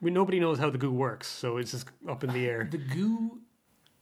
We, 0.00 0.10
nobody 0.10 0.38
knows 0.38 0.58
how 0.58 0.70
the 0.70 0.78
goo 0.78 0.92
works, 0.92 1.26
so 1.26 1.56
it's 1.56 1.72
just 1.72 1.88
up 2.08 2.22
in 2.22 2.32
the 2.32 2.46
air. 2.46 2.68
The 2.70 2.78
goo 2.78 3.40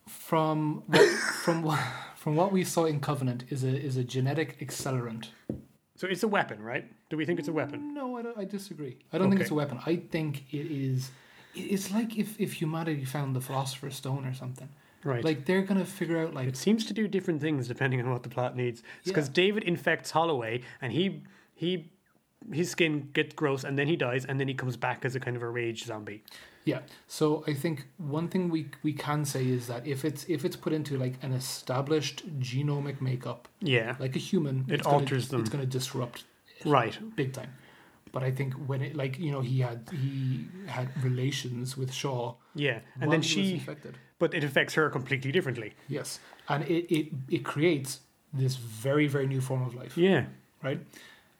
from 0.07 0.83
what, 0.87 1.09
from 1.09 1.63
what 1.63 1.81
from 2.15 2.37
what 2.37 2.53
we 2.53 2.65
saw 2.65 2.85
in 2.85 3.01
Covenant 3.01 3.45
is 3.51 3.65
a 3.65 3.69
is 3.69 3.97
a 3.97 4.05
genetic 4.05 4.61
accelerant. 4.61 5.29
So 5.97 6.07
it's 6.07 6.23
a 6.23 6.29
weapon, 6.29 6.63
right? 6.63 6.85
Do 7.09 7.17
we 7.17 7.25
think 7.25 7.39
it's 7.39 7.49
a 7.49 7.53
weapon? 7.53 7.95
No, 7.95 8.19
I, 8.19 8.23
don't, 8.23 8.37
I 8.37 8.45
disagree. 8.45 8.99
I 9.13 9.19
don't 9.19 9.31
think 9.31 9.41
it's 9.41 9.51
a 9.51 9.55
weapon. 9.55 9.81
I 9.87 9.97
think 9.97 10.45
it 10.53 10.67
is. 10.71 11.11
It's 11.55 11.91
like 11.91 12.19
if, 12.19 12.39
if 12.39 12.53
humanity 12.53 13.07
found 13.07 13.35
the 13.35 13.41
Philosopher's 13.41 13.97
Stone 13.97 14.27
or 14.27 14.35
something. 14.35 14.69
Right. 15.07 15.25
Like 15.25 15.45
they're 15.47 15.63
gonna 15.63 15.85
figure 15.85 16.19
out 16.19 16.35
like 16.35 16.49
It 16.49 16.57
seems 16.57 16.85
to 16.87 16.93
do 16.95 17.07
different 17.09 17.41
things 17.41 17.69
depending 17.69 18.01
on 18.01 18.11
what 18.11 18.23
the 18.23 18.29
plot 18.29 18.57
needs. 18.57 18.83
Because 19.05 19.29
Yeah. 19.29 19.33
David 19.35 19.63
infects 19.65 20.11
Holloway, 20.11 20.63
and 20.83 20.93
he 20.93 21.23
he 21.55 21.91
his 22.53 22.71
skin 22.71 23.09
gets 23.13 23.35
gross, 23.35 23.65
and 23.65 23.79
then 23.79 23.87
he 23.89 23.97
dies, 23.97 24.25
and 24.25 24.39
then 24.39 24.47
he 24.49 24.55
comes 24.55 24.77
back 24.77 25.05
as 25.05 25.15
a 25.17 25.21
kind 25.21 25.37
of 25.37 25.43
a 25.43 25.49
rage 25.49 25.85
zombie. 25.85 26.23
Yeah. 26.65 26.81
So 27.07 27.45
I 27.47 27.55
think 27.55 27.87
one 27.99 28.27
thing 28.29 28.49
we 28.51 28.69
we 28.83 28.93
can 28.93 29.25
say 29.25 29.47
is 29.47 29.69
that 29.69 29.87
if 29.87 30.05
it's 30.05 30.25
if 30.29 30.45
it's 30.45 30.57
put 30.57 30.73
into 30.73 30.99
like 30.99 31.15
an 31.23 31.33
established 31.33 32.19
genomic 32.41 33.01
makeup, 33.01 33.49
Yeah. 33.61 33.95
like 34.01 34.17
a 34.17 34.19
human, 34.19 34.65
It 34.69 34.75
it's 34.75 34.83
gonna- 34.83 34.97
alters 34.99 35.29
them. 35.29 35.41
It's 35.41 35.51
going 35.51 35.63
to 35.65 35.71
disrupt 35.79 36.25
Right. 36.65 36.99
big 37.17 37.33
time. 37.33 37.51
But 38.13 38.23
I 38.25 38.31
think 38.31 38.55
when 38.55 38.81
it 38.83 38.97
like 38.97 39.19
you 39.19 39.31
know 39.31 39.41
he 39.43 39.61
had 39.61 39.89
he 39.93 40.47
had 40.67 40.89
relations 41.05 41.77
with 41.77 41.93
Shaw. 41.93 42.35
Yeah. 42.55 42.81
And 43.01 43.13
then 43.13 43.23
she, 43.23 43.55
infected. 43.55 43.99
But 44.19 44.35
it 44.35 44.45
affects 44.45 44.75
her 44.75 44.89
completely 44.91 45.33
differently. 45.33 45.75
Yes, 45.89 46.21
and 46.49 46.65
it 46.65 46.87
it 46.95 47.09
it 47.31 47.45
creates 47.45 48.01
this 48.33 48.57
very 48.57 49.07
very 49.07 49.27
new 49.27 49.41
form 49.41 49.63
of 49.63 49.75
life. 49.75 49.97
Yeah. 49.97 50.25
right? 50.63 50.81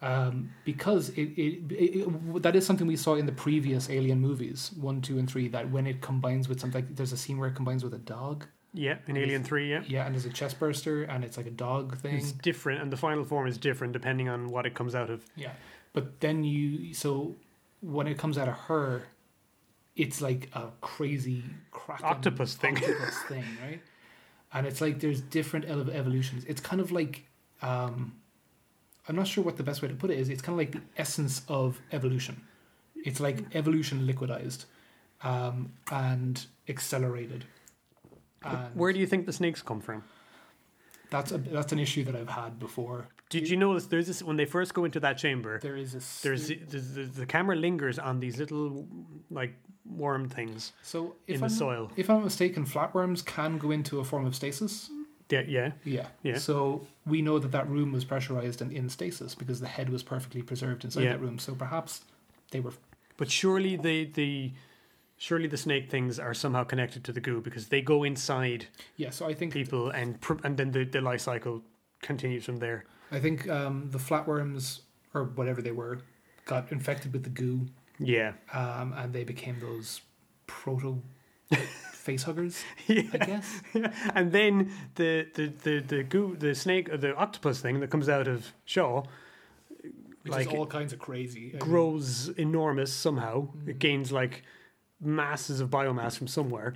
Um, 0.03 0.51
because 0.65 1.09
it, 1.11 1.23
it, 1.39 1.73
it, 1.73 2.43
that 2.43 2.55
is 2.55 2.67
something 2.67 2.87
we 2.87 2.97
saw 2.97 3.15
in 3.15 3.25
the 3.25 3.33
previous 3.33 3.89
Alien 3.89 4.21
movies, 4.21 4.71
one, 4.79 5.01
two, 5.01 5.19
and 5.19 5.29
three. 5.29 5.49
That 5.49 5.71
when 5.71 5.87
it 5.87 6.03
combines 6.03 6.49
with 6.49 6.61
something, 6.61 6.83
like, 6.85 6.95
there's 6.97 7.13
a 7.13 7.17
scene 7.17 7.39
where 7.39 7.49
it 7.49 7.55
combines 7.55 7.83
with 7.83 7.95
a 7.95 7.99
dog, 7.99 8.47
Yeah. 8.75 8.99
In 9.09 9.17
Alien 9.17 9.43
3, 9.43 9.71
yeah. 9.71 9.83
yeah, 9.89 10.05
and 10.05 10.15
there's 10.15 10.27
a 10.27 10.31
chest 10.31 10.59
burster, 10.61 11.05
and 11.05 11.25
it's 11.25 11.39
like 11.39 11.47
a 11.47 11.51
dog 11.51 11.97
thing, 11.97 12.17
It's 12.17 12.31
different, 12.33 12.83
and 12.83 12.93
the 12.93 12.97
final 12.99 13.25
form 13.25 13.47
is 13.49 13.57
different 13.57 13.95
depending 13.95 14.29
on 14.29 14.51
what 14.51 14.67
it 14.67 14.75
comes 14.75 14.95
out 14.95 15.09
of. 15.09 15.25
yeah. 15.35 15.53
But 15.95 16.21
then 16.21 16.45
you, 16.45 16.93
so 16.93 17.35
when 17.81 18.07
it 18.07 18.19
comes 18.19 18.37
out 18.37 18.49
of 18.49 18.55
her, 18.69 19.05
it's 19.97 20.21
like 20.21 20.51
a 20.55 20.69
crazy 20.81 21.43
kraken 21.71 22.07
Octopus 22.07 22.55
thing. 22.55 22.77
octopus 22.77 23.19
thing, 23.29 23.45
right? 23.67 23.81
And 24.53 24.67
it's 24.67 24.81
like 24.81 25.01
there's 25.01 25.21
different 25.21 25.69
ele- 25.69 25.91
evolutions. 25.91 26.45
It's 26.45 26.61
kind 26.61 26.81
of 26.81 26.93
like 26.93 27.27
um, 27.63 28.15
I'm 29.09 29.17
not 29.17 29.27
sure 29.27 29.43
what 29.45 29.57
the 29.57 29.63
best 29.63 29.83
way 29.83 29.89
to 29.89 29.95
put 29.95 30.11
it 30.11 30.19
is. 30.19 30.29
It's 30.29 30.43
kind 30.43 30.55
of 30.55 30.59
like 30.59 30.73
the 30.73 30.83
essence 30.97 31.43
of 31.49 31.81
evolution. 31.93 32.43
It's 33.05 33.21
like 33.21 33.45
evolution 33.55 34.07
liquidized 34.07 34.65
um, 35.23 35.73
and 35.91 36.45
accelerated. 36.69 37.45
And 38.43 38.75
Where 38.75 38.93
do 38.93 38.99
you 38.99 39.07
think 39.07 39.27
the 39.27 39.33
snakes 39.33 39.63
come 39.63 39.81
from? 39.81 40.05
That's 41.11 41.31
a 41.33 41.39
that's 41.39 41.73
an 41.73 41.79
issue 41.79 42.05
that 42.05 42.17
I've 42.17 42.29
had 42.29 42.59
before. 42.59 43.09
Did 43.29 43.49
you 43.49 43.57
notice 43.57 43.87
there's 43.87 44.07
this 44.07 44.23
when 44.23 44.37
they 44.37 44.45
first 44.45 44.73
go 44.73 44.85
into 44.85 45.01
that 45.01 45.19
chamber? 45.19 45.59
There 45.61 45.77
is 45.77 45.93
this. 45.93 46.21
There's, 46.21 46.49
there's, 46.49 46.93
there's 46.95 47.11
the 47.13 47.27
camera 47.27 47.57
lingers 47.57 47.99
on 47.99 48.21
these 48.21 48.39
little 48.39 48.87
like 49.31 49.55
worm 49.85 50.29
things. 50.29 50.73
so 50.83 51.17
if 51.27 51.35
in 51.37 51.41
the 51.41 51.47
I'm, 51.47 51.51
soil. 51.51 51.91
If 51.97 52.09
I'm 52.11 52.23
mistaken, 52.25 52.65
flatworms 52.65 53.25
can 53.25 53.59
go 53.59 53.71
into 53.73 53.99
a 54.01 54.05
form 54.05 54.27
of 54.27 54.35
stasis. 54.37 54.91
Yeah, 55.29 55.43
yeah. 55.49 55.73
Yeah. 55.85 56.07
Yeah. 56.23 56.39
So 56.39 56.87
we 57.05 57.21
know 57.21 57.41
that 57.41 57.51
that 57.51 57.69
room 57.69 57.91
was 57.93 58.05
pressurized 58.05 58.63
and 58.63 58.71
in 58.73 58.89
stasis 58.89 59.35
because 59.35 59.61
the 59.61 59.67
head 59.67 59.89
was 59.91 60.05
perfectly 60.05 60.43
preserved 60.43 60.85
inside 60.85 61.03
Yeah. 61.03 61.11
that 61.13 61.21
room. 61.21 61.39
So 61.41 61.55
perhaps 61.55 62.03
they 62.53 62.61
were. 62.61 62.75
But 63.17 63.29
surely 63.31 63.75
the 63.77 64.05
the 64.05 64.53
surely 65.19 65.49
the 65.49 65.57
snake 65.57 65.91
things 65.91 66.21
are 66.21 66.35
somehow 66.35 66.63
connected 66.63 67.03
to 67.05 67.13
the 67.13 67.21
goo 67.21 67.41
because 67.41 67.69
they 67.69 67.81
go 67.83 68.05
inside 68.05 68.67
Yeah. 68.97 69.11
So 69.11 69.27
I 69.27 69.35
think 69.35 69.53
people 69.53 69.91
and 69.91 70.21
pr- 70.21 70.41
and 70.45 70.57
then 70.57 70.71
the, 70.71 70.85
the 70.85 71.01
life 71.01 71.23
cycle 71.23 71.63
continues 72.03 72.45
from 72.45 72.59
there. 72.59 72.85
I 73.11 73.19
think 73.21 73.49
um, 73.49 73.89
the 73.91 73.99
flatworms 73.99 74.81
or 75.15 75.25
whatever 75.25 75.63
they 75.63 75.71
were 75.73 75.99
got 76.45 76.71
infected 76.73 77.13
with 77.13 77.23
the 77.25 77.31
goo, 77.31 77.67
Yeah. 77.99 78.33
um, 78.53 78.93
and 78.97 79.13
they 79.13 79.25
became 79.25 79.59
those 79.61 80.01
proto 80.47 81.03
face 81.93 82.23
huggers. 82.25 82.63
I 82.89 83.03
guess. 83.27 83.63
and 84.15 84.31
then 84.33 84.71
the 84.97 85.27
the 85.35 85.47
the 85.63 85.81
the 85.81 86.03
goo 86.05 86.37
the 86.39 86.55
snake 86.55 86.89
the 87.01 87.15
octopus 87.17 87.61
thing 87.61 87.81
that 87.81 87.91
comes 87.91 88.09
out 88.09 88.27
of 88.29 88.53
Shaw 88.65 89.03
Which 90.23 90.33
Like, 90.33 90.47
is 90.49 90.53
all 90.55 90.67
kinds 90.67 90.93
of 90.93 90.99
crazy. 90.99 91.51
I 91.51 91.53
mean, 91.53 91.59
grows 91.59 92.29
enormous 92.31 92.93
somehow. 92.93 93.49
It 93.67 93.79
gains 93.79 94.11
like 94.13 94.43
masses 95.01 95.61
of 95.61 95.69
biomass 95.71 96.17
from 96.19 96.27
somewhere 96.29 96.75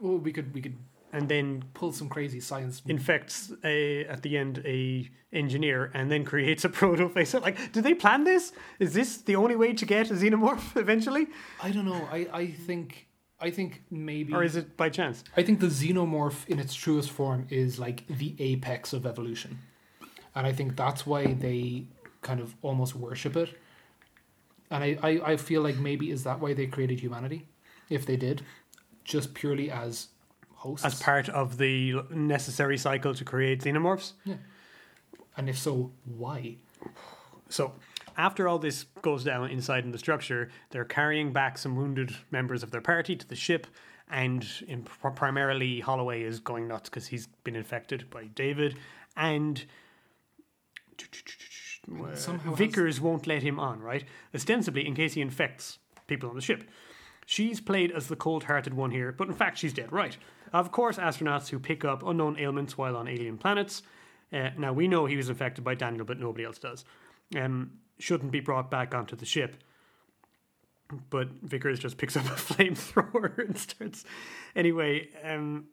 well, 0.00 0.16
we 0.18 0.32
could 0.32 0.54
we 0.54 0.60
could 0.62 0.76
and 1.12 1.28
then 1.28 1.64
pull 1.74 1.92
some 1.92 2.08
crazy 2.08 2.40
science. 2.40 2.82
infects 2.86 3.52
a 3.64 4.04
at 4.06 4.22
the 4.22 4.36
end 4.36 4.62
a 4.64 5.08
engineer 5.32 5.90
and 5.94 6.10
then 6.10 6.24
creates 6.24 6.64
a 6.64 6.68
protoface. 6.80 7.40
Like, 7.40 7.72
did 7.72 7.84
they 7.84 7.94
plan 7.94 8.24
this? 8.24 8.52
Is 8.78 8.94
this 8.94 9.18
the 9.18 9.36
only 9.36 9.56
way 9.56 9.72
to 9.72 9.84
get 9.84 10.10
a 10.10 10.14
xenomorph 10.14 10.76
eventually, 10.76 11.28
I 11.62 11.70
don't 11.70 11.86
know. 11.86 12.08
I, 12.10 12.28
I 12.32 12.46
think 12.48 13.08
I 13.40 13.50
think 13.50 13.82
maybe 13.90 14.34
or 14.34 14.44
is 14.44 14.56
it 14.56 14.76
by 14.76 14.90
chance? 14.90 15.24
I 15.36 15.42
think 15.42 15.60
the 15.60 15.68
xenomorph 15.68 16.46
in 16.48 16.58
its 16.58 16.74
truest 16.74 17.10
form 17.10 17.46
is 17.50 17.78
like 17.78 18.06
the 18.06 18.34
apex 18.38 18.92
of 18.92 19.06
evolution. 19.06 19.58
And 20.34 20.46
I 20.46 20.52
think 20.52 20.76
that's 20.76 21.06
why 21.06 21.32
they 21.32 21.86
kind 22.22 22.40
of 22.40 22.54
almost 22.62 22.94
worship 22.94 23.36
it. 23.36 23.58
And 24.70 24.84
I, 24.84 24.98
I, 25.02 25.32
I 25.32 25.36
feel 25.36 25.62
like 25.62 25.76
maybe 25.76 26.10
is 26.10 26.22
that 26.24 26.38
why 26.38 26.54
they 26.54 26.66
created 26.66 27.00
humanity? 27.00 27.48
If 27.88 28.06
they 28.06 28.16
did, 28.16 28.42
just 29.02 29.34
purely 29.34 29.70
as 29.70 30.08
hosts. 30.60 30.84
As 30.84 31.02
part 31.02 31.28
of 31.30 31.56
the 31.56 31.94
necessary 32.10 32.76
cycle 32.76 33.14
to 33.14 33.24
create 33.24 33.62
xenomorphs. 33.62 34.12
and 35.36 35.48
if 35.48 35.58
so, 35.58 35.90
why? 36.04 36.56
So, 37.48 37.72
after 38.18 38.46
all 38.46 38.58
this 38.58 38.84
goes 39.00 39.24
down 39.24 39.50
inside 39.50 39.84
in 39.84 39.90
the 39.92 39.98
structure, 39.98 40.50
they're 40.70 40.84
carrying 40.84 41.32
back 41.32 41.56
some 41.56 41.76
wounded 41.76 42.14
members 42.30 42.62
of 42.62 42.70
their 42.70 42.82
party 42.82 43.16
to 43.16 43.26
the 43.26 43.34
ship, 43.36 43.66
and 44.10 44.46
in 44.68 44.82
pr- 44.82 45.08
primarily 45.08 45.80
Holloway 45.80 46.22
is 46.22 46.40
going 46.40 46.68
nuts 46.68 46.90
because 46.90 47.06
he's 47.06 47.26
been 47.42 47.56
infected 47.56 48.10
by 48.10 48.24
David, 48.26 48.76
and 49.16 49.64
uh, 51.90 52.14
somehow 52.14 52.50
has- 52.50 52.58
Vickers 52.58 53.00
won't 53.00 53.26
let 53.26 53.42
him 53.42 53.58
on, 53.58 53.80
right? 53.80 54.04
Ostensibly, 54.34 54.86
in 54.86 54.94
case 54.94 55.14
he 55.14 55.22
infects 55.22 55.78
people 56.06 56.28
on 56.28 56.36
the 56.36 56.42
ship. 56.42 56.64
She's 57.24 57.60
played 57.60 57.92
as 57.92 58.08
the 58.08 58.16
cold-hearted 58.16 58.74
one 58.74 58.90
here, 58.90 59.12
but 59.12 59.28
in 59.28 59.34
fact, 59.34 59.56
she's 59.58 59.72
dead 59.72 59.92
right. 59.92 60.16
Of 60.52 60.72
course, 60.72 60.96
astronauts 60.96 61.48
who 61.48 61.58
pick 61.58 61.84
up 61.84 62.02
unknown 62.02 62.38
ailments 62.38 62.76
while 62.76 62.96
on 62.96 63.08
alien 63.08 63.38
planets. 63.38 63.82
Uh, 64.32 64.50
now 64.56 64.72
we 64.72 64.88
know 64.88 65.06
he 65.06 65.16
was 65.16 65.28
infected 65.28 65.64
by 65.64 65.74
Daniel, 65.74 66.04
but 66.04 66.18
nobody 66.18 66.44
else 66.44 66.58
does. 66.58 66.84
Um, 67.36 67.72
shouldn't 67.98 68.32
be 68.32 68.40
brought 68.40 68.70
back 68.70 68.94
onto 68.94 69.16
the 69.16 69.26
ship. 69.26 69.56
But 71.10 71.28
Vickers 71.42 71.78
just 71.78 71.98
picks 71.98 72.16
up 72.16 72.24
a 72.26 72.28
flamethrower 72.30 73.38
and 73.38 73.56
starts. 73.56 74.04
Anyway, 74.56 75.08
um, 75.22 75.66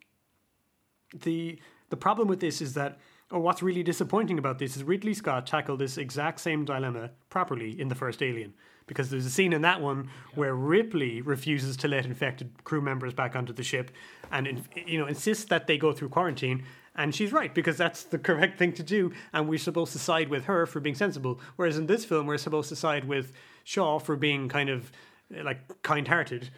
the 1.14 1.60
the 1.90 1.98
problem 1.98 2.28
with 2.28 2.40
this 2.40 2.62
is 2.62 2.74
that, 2.74 3.00
or 3.32 3.40
what's 3.40 3.64
really 3.64 3.82
disappointing 3.82 4.38
about 4.38 4.60
this 4.60 4.76
is 4.76 4.84
Ridley 4.84 5.14
Scott 5.14 5.48
tackled 5.48 5.80
this 5.80 5.98
exact 5.98 6.40
same 6.40 6.66
dilemma 6.66 7.12
properly 7.30 7.80
in 7.80 7.88
the 7.88 7.96
first 7.96 8.22
Alien, 8.22 8.54
because 8.88 9.10
there's 9.10 9.26
a 9.26 9.30
scene 9.30 9.54
in 9.54 9.62
that 9.62 9.82
one 9.82 10.10
where 10.34 10.56
Ripley 10.56 11.22
refuses 11.22 11.78
to 11.78 11.88
let 11.88 12.06
infected 12.06 12.64
crew 12.64 12.82
members 12.82 13.14
back 13.14 13.36
onto 13.36 13.54
the 13.54 13.64
ship, 13.64 13.92
and 14.32 14.64
you 14.86 14.98
know 14.98 15.06
insists 15.06 15.46
that 15.46 15.68
they 15.68 15.78
go 15.78 15.92
through 15.94 16.10
quarantine. 16.10 16.64
And 16.96 17.14
she's 17.14 17.32
right 17.32 17.54
because 17.54 17.78
that's 17.78 18.04
the 18.06 18.18
correct 18.30 18.58
thing 18.58 18.74
to 18.74 18.84
do, 18.84 19.12
and 19.34 19.48
we're 19.48 19.60
supposed 19.60 19.92
to 19.94 20.00
side 20.00 20.30
with 20.30 20.46
her 20.46 20.66
for 20.66 20.80
being 20.80 20.96
sensible. 20.96 21.40
Whereas 21.58 21.78
in 21.78 21.86
this 21.86 22.06
film, 22.06 22.26
we're 22.26 22.40
supposed 22.40 22.70
to 22.70 22.76
side 22.76 23.06
with 23.06 23.34
Shaw 23.66 24.00
for 24.00 24.16
being 24.16 24.50
kind 24.50 24.70
of 24.70 24.92
like 25.30 25.82
kind-hearted 25.84 26.50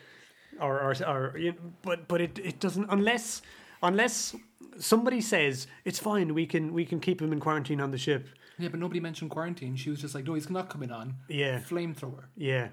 or 0.61 0.79
or, 0.79 0.93
or 1.05 1.37
you 1.37 1.51
know, 1.51 1.57
but 1.81 2.07
but 2.07 2.21
it, 2.21 2.39
it 2.39 2.59
doesn't 2.59 2.85
unless 2.89 3.41
unless 3.81 4.35
somebody 4.77 5.19
says 5.19 5.67
it's 5.85 5.99
fine 5.99 6.33
we 6.33 6.45
can 6.45 6.73
we 6.73 6.85
can 6.85 6.99
keep 6.99 7.21
him 7.21 7.33
in 7.33 7.39
quarantine 7.39 7.81
on 7.81 7.91
the 7.91 7.97
ship 7.97 8.27
Yeah, 8.59 8.69
but 8.69 8.79
nobody 8.79 8.99
mentioned 8.99 9.31
quarantine. 9.31 9.75
She 9.75 9.89
was 9.89 9.99
just 10.01 10.13
like, 10.13 10.25
no, 10.25 10.33
he's 10.35 10.49
not 10.49 10.69
coming 10.69 10.91
on. 10.91 11.15
yeah 11.27 11.59
Flamethrower. 11.61 12.25
yeah 12.35 12.67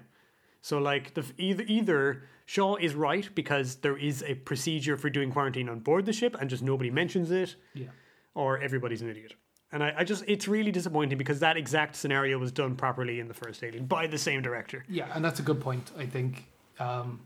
so 0.61 0.79
like 0.79 1.13
the 1.13 1.23
either 1.37 1.63
either 1.67 2.23
Shaw 2.45 2.75
is 2.77 2.93
right 2.95 3.27
because 3.35 3.75
there 3.77 3.97
is 3.97 4.23
a 4.23 4.33
procedure 4.35 4.97
for 4.97 5.09
doing 5.09 5.31
quarantine 5.31 5.69
on 5.69 5.79
board 5.79 6.05
the 6.05 6.13
ship 6.13 6.35
and 6.39 6.49
just 6.49 6.63
nobody 6.63 6.89
mentions 6.91 7.29
it 7.31 7.55
Yeah. 7.73 7.87
or 8.33 8.57
everybody's 8.59 9.01
an 9.01 9.09
idiot 9.09 9.33
and 9.71 9.83
I, 9.83 9.93
I 9.99 10.03
just 10.03 10.23
it's 10.27 10.47
really 10.47 10.71
disappointing 10.71 11.17
because 11.17 11.39
that 11.41 11.57
exact 11.57 11.95
scenario 11.95 12.37
was 12.39 12.51
done 12.51 12.75
properly 12.75 13.19
in 13.19 13.27
the 13.27 13.33
first 13.33 13.63
alien 13.63 13.85
by 13.85 14.07
the 14.07 14.17
same 14.17 14.41
director 14.41 14.83
Yeah, 14.89 15.07
and 15.13 15.23
that's 15.23 15.39
a 15.39 15.43
good 15.43 15.61
point, 15.61 15.91
I 15.97 16.05
think. 16.05 16.45
Um, 16.79 17.21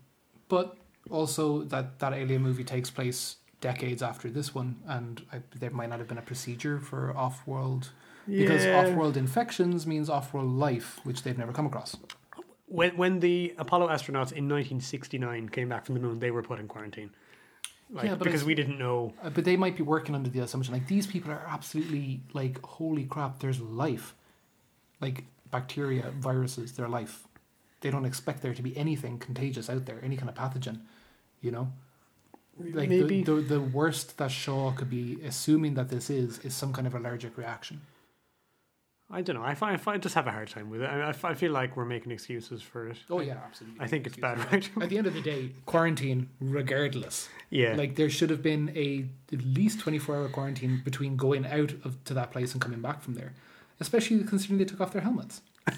but 0.48 0.76
also 1.10 1.62
that 1.72 1.98
that 2.00 2.12
Alien 2.12 2.42
movie 2.42 2.64
takes 2.64 2.90
place 2.90 3.36
decades 3.60 4.02
after 4.02 4.28
this 4.30 4.54
one, 4.54 4.76
and 4.86 5.22
I, 5.32 5.36
there 5.60 5.70
might 5.70 5.88
not 5.90 5.98
have 6.00 6.08
been 6.08 6.18
a 6.18 6.28
procedure 6.32 6.78
for 6.80 7.16
off-world 7.16 7.90
because 8.26 8.64
Yeah. 8.64 8.78
off-world 8.80 9.16
infections 9.16 9.86
means 9.86 10.08
off-world 10.08 10.50
life, 10.50 11.00
which 11.04 11.22
they've 11.22 11.38
never 11.38 11.52
come 11.52 11.66
across. 11.66 11.96
when 12.66 12.96
when 12.96 13.20
the 13.20 13.54
Apollo 13.58 13.88
astronauts 13.88 14.32
in 14.32 14.48
1969 14.48 15.48
came 15.50 15.68
back 15.68 15.84
from 15.84 15.94
the 15.94 16.00
moon, 16.00 16.18
they 16.20 16.30
were 16.30 16.42
put 16.42 16.58
in 16.58 16.66
quarantine. 16.68 17.10
Like, 17.90 18.06
Yeah, 18.06 18.14
because 18.14 18.44
we 18.44 18.54
didn't 18.54 18.78
know. 18.78 19.12
Uh, 19.22 19.28
but 19.28 19.44
they 19.44 19.56
might 19.58 19.76
be 19.76 19.82
working 19.82 20.14
under 20.14 20.30
the 20.30 20.40
assumption 20.40 20.72
like 20.72 20.86
these 20.86 21.06
people 21.06 21.30
are 21.30 21.44
absolutely 21.46 22.22
like 22.32 22.62
holy 22.64 23.04
crap, 23.04 23.40
there's 23.40 23.60
life, 23.60 24.14
like 25.02 25.24
bacteria, 25.50 26.10
viruses, 26.18 26.72
their 26.72 26.88
life. 26.88 27.24
They 27.82 27.90
don't 27.90 28.06
expect 28.06 28.40
there 28.40 28.54
to 28.54 28.62
be 28.62 28.74
anything 28.76 29.18
contagious 29.18 29.68
out 29.68 29.84
there, 29.84 29.98
any 30.02 30.16
kind 30.16 30.30
of 30.30 30.34
pathogen, 30.36 30.80
you 31.42 31.50
know. 31.50 31.72
Like 32.58 32.88
Maybe. 32.88 33.22
the, 33.22 33.34
the 33.34 33.40
the 33.54 33.60
worst 33.60 34.16
that 34.18 34.30
Shaw 34.30 34.72
could 34.72 34.88
be 34.88 35.18
assuming 35.24 35.74
that 35.74 35.88
this 35.90 36.08
is 36.08 36.38
is 36.40 36.54
some 36.54 36.72
kind 36.72 36.86
of 36.86 36.94
allergic 36.94 37.36
reaction. 37.36 37.82
I 39.14 39.20
don't 39.20 39.36
know. 39.36 39.42
I 39.42 39.54
find, 39.54 39.74
I 39.74 39.76
find, 39.76 39.96
I 39.96 39.98
just 39.98 40.14
have 40.14 40.26
a 40.26 40.30
hard 40.30 40.48
time 40.48 40.70
with 40.70 40.80
it. 40.82 40.88
I 40.88 41.34
feel 41.34 41.52
like 41.52 41.76
we're 41.76 41.84
making 41.84 42.12
excuses 42.12 42.62
for 42.62 42.88
it. 42.88 42.96
Oh 43.10 43.20
yeah, 43.20 43.38
absolutely. 43.44 43.78
I 43.80 43.86
think 43.86 44.06
it's 44.06 44.16
bad, 44.16 44.38
right? 44.52 44.70
At 44.80 44.88
the 44.88 44.96
end 44.96 45.06
of 45.06 45.12
the 45.12 45.20
day, 45.20 45.50
quarantine, 45.66 46.30
regardless. 46.40 47.28
yeah. 47.50 47.74
Like 47.74 47.96
there 47.96 48.08
should 48.08 48.30
have 48.30 48.42
been 48.42 48.72
a 48.74 49.04
at 49.32 49.42
least 49.44 49.80
twenty 49.80 49.98
four 49.98 50.16
hour 50.16 50.28
quarantine 50.28 50.80
between 50.84 51.16
going 51.16 51.44
out 51.46 51.72
of, 51.84 52.02
to 52.04 52.14
that 52.14 52.30
place 52.32 52.52
and 52.54 52.60
coming 52.62 52.80
back 52.80 53.02
from 53.02 53.14
there, 53.14 53.34
especially 53.80 54.24
considering 54.24 54.58
they 54.58 54.64
took 54.64 54.80
off 54.80 54.92
their 54.92 55.02
helmets. 55.02 55.42
Do 55.66 55.74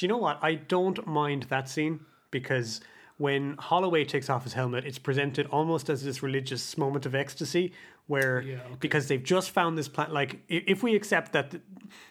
you 0.00 0.08
know 0.08 0.18
what? 0.18 0.38
I 0.42 0.56
don't 0.56 1.06
mind 1.06 1.44
that 1.44 1.68
scene 1.68 2.00
because 2.32 2.80
when 3.20 3.54
Holloway 3.58 4.04
takes 4.06 4.30
off 4.30 4.44
his 4.44 4.54
helmet, 4.54 4.86
it's 4.86 4.98
presented 4.98 5.46
almost 5.58 5.90
as 5.90 6.02
this 6.02 6.22
religious 6.22 6.78
moment 6.78 7.04
of 7.04 7.14
ecstasy 7.14 7.72
where 8.06 8.40
Yeah, 8.40 8.54
okay. 8.54 8.76
because 8.80 9.08
they've 9.08 9.22
just 9.22 9.50
found 9.50 9.76
this 9.76 9.88
plant. 9.88 10.10
Like, 10.10 10.40
if 10.48 10.82
we 10.82 10.94
accept 10.94 11.32
that 11.32 11.54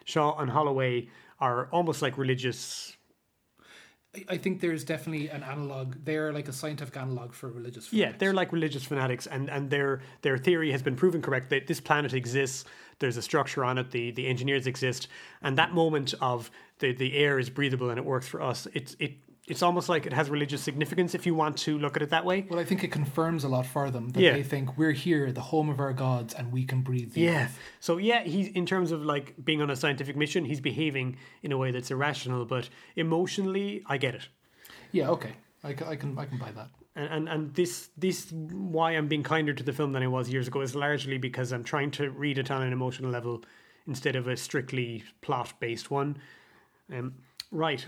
Shaw 0.05 0.37
and 0.37 0.51
Holloway 0.51 1.07
are 1.39 1.67
almost 1.71 2.01
like 2.03 2.15
religious 2.17 2.95
I- 4.27 4.37
think 4.37 4.59
there's 4.59 4.83
definitely 4.83 5.29
an 5.29 5.43
analog. 5.43 5.95
They're 6.03 6.31
like 6.33 6.47
a 6.47 6.53
scientific 6.53 6.97
analog 6.97 7.33
for 7.33 7.47
religious. 7.49 7.93
Yeah, 7.93 8.11
they're 8.17 8.33
like 8.33 8.51
religious 8.51 8.83
fanatics, 8.83 9.27
and, 9.27 9.49
and 9.49 9.69
their 9.69 10.01
their 10.21 10.37
theory 10.37 10.71
has 10.71 10.81
been 10.81 10.95
proven 10.95 11.21
correct. 11.21 11.49
That 11.51 11.67
this 11.67 11.79
planet 11.79 12.13
exists. 12.13 12.65
There's 12.99 13.17
a 13.17 13.21
structure 13.21 13.63
on 13.63 13.77
it. 13.77 13.91
The 13.91 14.09
the 14.11 14.25
engineers 14.27 14.65
exist, 14.67 15.09
and 15.43 15.57
that 15.59 15.73
moment 15.73 16.15
of 16.21 16.49
the 16.79 16.91
the 16.93 17.15
air 17.17 17.37
is 17.39 17.49
breathable 17.51 17.89
and 17.91 17.99
it 17.99 18.05
works 18.05 18.27
for 18.27 18.41
us. 18.41 18.67
It's 18.73 18.95
it 18.99 19.13
it's 19.49 19.63
almost 19.63 19.89
like 19.89 20.05
it 20.05 20.13
has 20.13 20.29
religious 20.29 20.61
significance 20.61 21.15
if 21.15 21.25
you 21.25 21.33
want 21.35 21.57
to 21.57 21.77
look 21.79 21.95
at 21.95 22.01
it 22.01 22.09
that 22.11 22.23
way. 22.25 22.45
Well, 22.49 22.59
I 22.59 22.65
think 22.65 22.83
it 22.83 22.91
confirms 22.91 23.43
a 23.43 23.49
lot 23.49 23.65
for 23.65 23.89
them 23.91 24.09
that 24.09 24.21
Yeah. 24.21 24.33
they 24.33 24.43
think 24.43 24.77
we're 24.77 24.91
here, 24.91 25.31
the 25.31 25.41
home 25.41 25.69
of 25.69 25.79
our 25.79 25.93
gods, 25.93 26.33
and 26.33 26.51
we 26.51 26.63
can 26.65 26.81
breathe. 26.81 27.13
The 27.13 27.21
Yeah. 27.21 27.43
earth. 27.45 27.59
So 27.79 27.97
yeah, 27.97 28.23
he's 28.23 28.47
in 28.49 28.65
terms 28.65 28.91
of 28.91 29.03
like 29.03 29.33
being 29.43 29.61
on 29.61 29.69
a 29.69 29.75
scientific 29.75 30.15
mission, 30.15 30.45
he's 30.45 30.61
behaving 30.61 31.17
in 31.43 31.51
a 31.51 31.57
way 31.57 31.71
that's 31.71 31.91
irrational, 31.91 32.45
but 32.45 32.69
emotionally, 32.95 33.83
I 33.87 33.97
get 33.97 34.15
it. 34.15 34.27
Yeah. 34.91 35.09
Okay. 35.09 35.33
I 35.63 35.73
can, 35.73 35.87
I 35.87 35.95
can, 35.95 36.17
I 36.17 36.25
can 36.25 36.37
buy 36.37 36.51
that. 36.51 36.69
and, 36.95 37.07
and 37.15 37.29
and 37.29 37.53
this 37.55 37.89
this 37.97 38.31
why 38.31 38.91
I'm 38.97 39.07
being 39.07 39.23
kinder 39.23 39.53
to 39.53 39.63
the 39.63 39.73
film 39.73 39.91
than 39.93 40.03
I 40.03 40.07
was 40.07 40.29
years 40.29 40.47
ago 40.47 40.61
is 40.61 40.73
largely 40.75 41.17
because 41.17 41.51
I'm 41.51 41.63
trying 41.63 41.91
to 41.91 42.09
read 42.11 42.37
it 42.37 42.49
on 42.51 42.61
an 42.61 42.71
emotional 42.73 43.11
level 43.11 43.43
instead 43.87 44.15
of 44.15 44.27
a 44.27 44.35
strictly 44.37 45.03
plot 45.21 45.53
based 45.59 45.91
one. 45.91 46.17
Um, 46.91 47.13
right. 47.51 47.85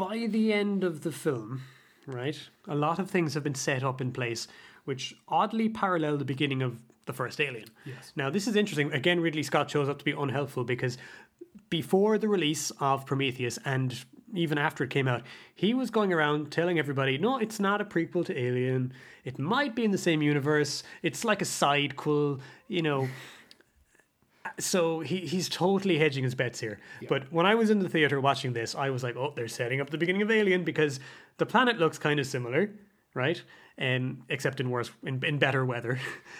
By 0.00 0.26
the 0.28 0.52
end 0.52 0.82
of 0.82 1.02
the 1.02 1.12
film, 1.12 1.62
right, 2.06 2.38
a 2.66 2.74
lot 2.74 2.98
of 2.98 3.10
things 3.10 3.34
have 3.34 3.44
been 3.44 3.54
set 3.54 3.84
up 3.84 4.00
in 4.00 4.12
place 4.12 4.48
which 4.84 5.14
oddly 5.28 5.68
parallel 5.68 6.16
the 6.16 6.24
beginning 6.24 6.62
of 6.62 6.80
the 7.06 7.12
first 7.12 7.40
Alien. 7.40 7.68
Yes. 7.84 8.12
Now 8.16 8.30
this 8.30 8.48
is 8.48 8.56
interesting. 8.56 8.92
Again, 8.92 9.20
Ridley 9.20 9.42
Scott 9.42 9.70
shows 9.70 9.88
up 9.88 9.98
to 9.98 10.04
be 10.04 10.12
unhelpful 10.12 10.64
because 10.64 10.96
before 11.68 12.18
the 12.18 12.28
release 12.28 12.72
of 12.80 13.04
Prometheus 13.06 13.58
and 13.64 14.04
even 14.34 14.58
after 14.58 14.84
it 14.84 14.90
came 14.90 15.06
out, 15.06 15.22
he 15.54 15.74
was 15.74 15.90
going 15.90 16.12
around 16.12 16.50
telling 16.50 16.78
everybody, 16.78 17.18
no, 17.18 17.38
it's 17.38 17.60
not 17.60 17.80
a 17.80 17.84
prequel 17.84 18.24
to 18.24 18.38
Alien. 18.38 18.92
It 19.24 19.38
might 19.38 19.74
be 19.74 19.84
in 19.84 19.90
the 19.90 19.98
same 19.98 20.22
universe. 20.22 20.82
It's 21.02 21.24
like 21.24 21.42
a 21.42 21.44
sidequel, 21.44 22.40
you 22.68 22.82
know. 22.82 23.08
So 24.58 25.00
he, 25.00 25.18
he's 25.18 25.48
totally 25.48 25.98
hedging 25.98 26.24
his 26.24 26.34
bets 26.34 26.58
here. 26.60 26.78
But 27.08 27.30
when 27.32 27.44
I 27.46 27.54
was 27.54 27.70
in 27.70 27.78
the 27.80 27.88
theater 27.88 28.20
watching 28.20 28.52
this, 28.52 28.74
I 28.74 28.90
was 28.90 29.02
like, 29.02 29.16
oh, 29.16 29.32
they're 29.36 29.48
setting 29.48 29.80
up 29.80 29.90
the 29.90 29.98
beginning 29.98 30.22
of 30.22 30.30
Alien 30.30 30.64
because 30.64 30.98
the 31.36 31.46
planet 31.46 31.78
looks 31.78 31.98
kind 31.98 32.18
of 32.18 32.26
similar, 32.26 32.70
right? 33.14 33.42
Um, 33.78 34.22
except 34.28 34.60
in 34.60 34.70
worse, 34.70 34.90
in, 35.04 35.22
in 35.24 35.38
better 35.38 35.64
weather. 35.64 35.98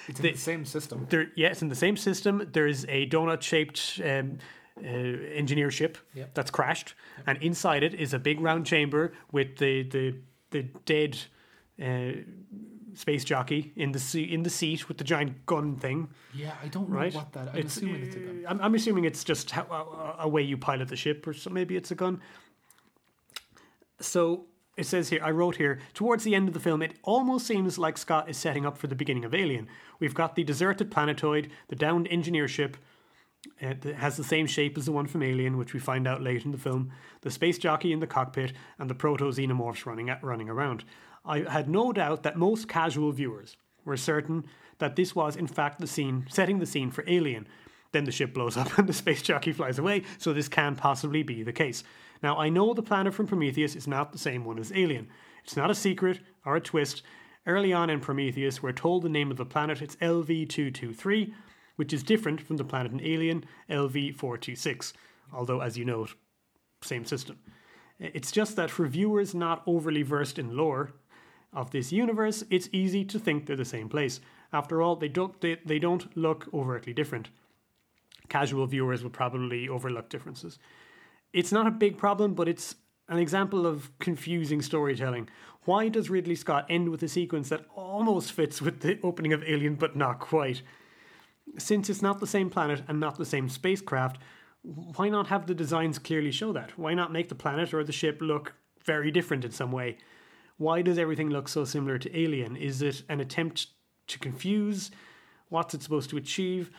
It's 0.08 0.20
in 0.20 0.26
the 0.32 0.34
same 0.38 0.64
system. 0.64 1.06
There, 1.10 1.26
yes, 1.36 1.62
in 1.62 1.68
the 1.68 1.74
same 1.74 1.96
system, 1.96 2.48
there's 2.52 2.84
a 2.86 3.06
donut-shaped 3.08 4.00
um, 4.04 4.38
uh, 4.82 4.86
engineer 4.86 5.70
ship 5.70 5.98
Yep. 6.14 6.34
that's 6.34 6.50
crashed, 6.50 6.94
and 7.26 7.42
inside 7.42 7.82
it 7.82 7.94
is 7.94 8.14
a 8.14 8.18
big 8.18 8.40
round 8.40 8.64
chamber 8.66 9.12
with 9.32 9.56
the 9.58 9.82
the 9.84 10.14
the 10.50 10.62
dead 10.84 11.18
uh, 11.82 12.12
space 13.00 13.24
jockey 13.24 13.72
in 13.76 13.92
the 13.92 13.98
se- 13.98 14.30
in 14.30 14.42
the 14.42 14.50
seat 14.50 14.86
with 14.88 14.98
the 14.98 15.04
giant 15.04 15.44
gun 15.46 15.76
thing. 15.76 16.08
Yeah, 16.34 16.52
I 16.62 16.68
don't 16.68 16.88
know 16.90 16.96
Right? 16.96 17.14
what 17.14 17.32
that. 17.32 17.48
I'm 17.54 17.66
assuming 17.66 18.02
it's 18.02 18.14
a 18.16 18.18
gun. 18.20 18.44
uh, 18.46 18.50
I'm, 18.50 18.60
I'm 18.60 18.74
assuming 18.74 19.04
it's 19.06 19.24
just 19.24 19.50
how, 19.50 19.64
a, 20.18 20.24
a 20.24 20.28
way 20.28 20.42
you 20.42 20.56
pilot 20.56 20.88
the 20.88 20.96
ship, 20.96 21.26
or 21.26 21.32
so 21.32 21.50
maybe 21.50 21.76
it's 21.76 21.90
a 21.90 21.94
gun. 21.94 22.20
So 24.00 24.46
it 24.76 24.86
says 24.86 25.08
here, 25.10 25.20
I 25.22 25.30
wrote 25.30 25.56
here, 25.56 25.78
towards 25.94 26.24
the 26.24 26.34
end 26.34 26.48
of 26.48 26.54
the 26.54 26.60
film, 26.60 26.80
it 26.82 26.94
almost 27.02 27.46
seems 27.46 27.78
like 27.78 27.98
Scott 27.98 28.30
is 28.30 28.36
setting 28.36 28.64
up 28.64 28.78
for 28.78 28.86
the 28.86 28.94
beginning 28.94 29.24
of 29.24 29.34
Alien. 29.34 29.68
We've 29.98 30.14
got 30.14 30.36
the 30.36 30.44
deserted 30.44 30.90
planetoid, 30.90 31.50
the 31.68 31.76
downed 31.76 32.08
engineer 32.08 32.48
ship, 32.48 32.76
uh, 33.62 33.74
that 33.80 33.94
has 33.96 34.16
the 34.16 34.24
same 34.24 34.46
shape 34.46 34.76
as 34.78 34.84
the 34.86 34.92
one 34.92 35.06
from 35.06 35.22
Alien, 35.22 35.56
which 35.58 35.72
we 35.74 35.80
find 35.80 36.06
out 36.06 36.22
late 36.22 36.44
in 36.44 36.50
the 36.50 36.58
film, 36.58 36.92
the 37.22 37.30
space 37.30 37.58
jockey 37.58 37.92
in 37.92 38.00
the 38.00 38.06
cockpit, 38.06 38.52
and 38.78 38.88
the 38.88 38.94
proto 38.94 39.24
xenomorphs 39.30 39.84
running, 39.86 40.08
at, 40.10 40.22
running 40.22 40.48
around. 40.48 40.84
I 41.24 41.40
had 41.40 41.68
no 41.68 41.92
doubt 41.92 42.22
that 42.22 42.36
most 42.36 42.68
casual 42.68 43.12
viewers 43.12 43.56
were 43.84 43.96
certain 43.96 44.44
that 44.78 44.96
this 44.96 45.14
was, 45.14 45.36
in 45.36 45.46
fact, 45.46 45.80
the 45.80 45.86
scene, 45.86 46.26
setting 46.30 46.58
the 46.58 46.66
scene 46.66 46.90
for 46.90 47.04
Alien. 47.06 47.46
Then 47.92 48.04
the 48.04 48.12
ship 48.12 48.34
blows 48.34 48.56
up 48.56 48.78
and 48.78 48.88
the 48.88 48.92
space 48.92 49.22
jockey 49.22 49.52
flies 49.52 49.78
away, 49.78 50.04
so 50.18 50.32
this 50.32 50.48
can't 50.48 50.78
possibly 50.78 51.22
be 51.22 51.42
the 51.42 51.52
case. 51.52 51.84
Now, 52.22 52.38
I 52.38 52.48
know 52.48 52.74
the 52.74 52.82
planet 52.82 53.14
from 53.14 53.26
Prometheus 53.26 53.76
is 53.76 53.86
not 53.86 54.12
the 54.12 54.18
same 54.18 54.44
one 54.44 54.58
as 54.58 54.72
Alien. 54.72 55.08
It's 55.44 55.56
not 55.56 55.70
a 55.70 55.74
secret 55.74 56.20
or 56.44 56.56
a 56.56 56.60
twist. 56.60 57.02
Early 57.46 57.72
on 57.72 57.88
in 57.88 58.00
Prometheus, 58.00 58.62
we're 58.62 58.72
told 58.72 59.02
the 59.02 59.08
name 59.08 59.30
of 59.30 59.38
the 59.38 59.46
planet, 59.46 59.80
it's 59.80 59.96
LV223, 59.96 61.32
which 61.76 61.92
is 61.92 62.02
different 62.02 62.40
from 62.40 62.58
the 62.58 62.64
planet 62.64 62.92
in 62.92 63.00
Alien, 63.00 63.44
LV426, 63.70 64.92
although, 65.32 65.60
as 65.60 65.78
you 65.78 65.84
know, 65.84 66.06
same 66.82 67.06
system. 67.06 67.38
It's 67.98 68.30
just 68.30 68.56
that 68.56 68.70
for 68.70 68.86
viewers 68.86 69.34
not 69.34 69.62
overly 69.66 70.02
versed 70.02 70.38
in 70.38 70.56
lore 70.56 70.92
of 71.52 71.70
this 71.70 71.92
universe, 71.92 72.44
it's 72.50 72.68
easy 72.72 73.04
to 73.04 73.18
think 73.18 73.46
they're 73.46 73.56
the 73.56 73.64
same 73.64 73.88
place. 73.88 74.20
After 74.52 74.82
all, 74.82 74.96
they 74.96 75.08
don't, 75.08 75.40
they, 75.40 75.58
they 75.64 75.78
don't 75.78 76.16
look 76.16 76.48
overtly 76.54 76.92
different. 76.92 77.30
Casual 78.28 78.66
viewers 78.66 79.02
would 79.02 79.12
probably 79.12 79.68
overlook 79.68 80.08
differences. 80.08 80.58
It's 81.32 81.52
not 81.52 81.66
a 81.66 81.72
big 81.72 81.98
problem, 81.98 82.34
but 82.34 82.48
it's 82.48 82.76
an 83.08 83.18
example 83.18 83.66
of 83.66 83.90
confusing 83.98 84.62
storytelling. 84.62 85.28
Why 85.64 85.88
does 85.88 86.10
Ridley 86.10 86.36
Scott 86.36 86.66
end 86.70 86.88
with 86.88 87.02
a 87.02 87.08
sequence 87.08 87.48
that 87.48 87.66
almost 87.74 88.32
fits 88.32 88.62
with 88.62 88.80
the 88.80 88.98
opening 89.02 89.32
of 89.32 89.42
Alien, 89.44 89.74
but 89.74 89.96
not 89.96 90.20
quite? 90.20 90.62
Since 91.58 91.90
it's 91.90 92.02
not 92.02 92.20
the 92.20 92.26
same 92.26 92.50
planet 92.50 92.82
and 92.86 93.00
not 93.00 93.18
the 93.18 93.24
same 93.24 93.48
spacecraft, 93.48 94.18
why 94.62 95.08
not 95.08 95.26
have 95.26 95.46
the 95.46 95.54
designs 95.54 95.98
clearly 95.98 96.30
show 96.30 96.52
that? 96.52 96.78
Why 96.78 96.94
not 96.94 97.12
make 97.12 97.28
the 97.28 97.34
planet 97.34 97.74
or 97.74 97.82
the 97.82 97.92
ship 97.92 98.18
look 98.20 98.54
very 98.84 99.10
different 99.10 99.44
in 99.44 99.50
some 99.50 99.72
way? 99.72 99.98
Why 100.60 100.82
does 100.82 100.98
everything 100.98 101.30
look 101.30 101.48
so 101.48 101.64
similar 101.64 101.96
to 101.96 102.14
Alien? 102.14 102.54
Is 102.54 102.82
it 102.82 103.02
an 103.08 103.18
attempt 103.18 103.68
to 104.08 104.18
confuse? 104.18 104.90
What's 105.48 105.72
it 105.72 105.82
supposed 105.82 106.10
to 106.10 106.18
achieve? 106.18 106.70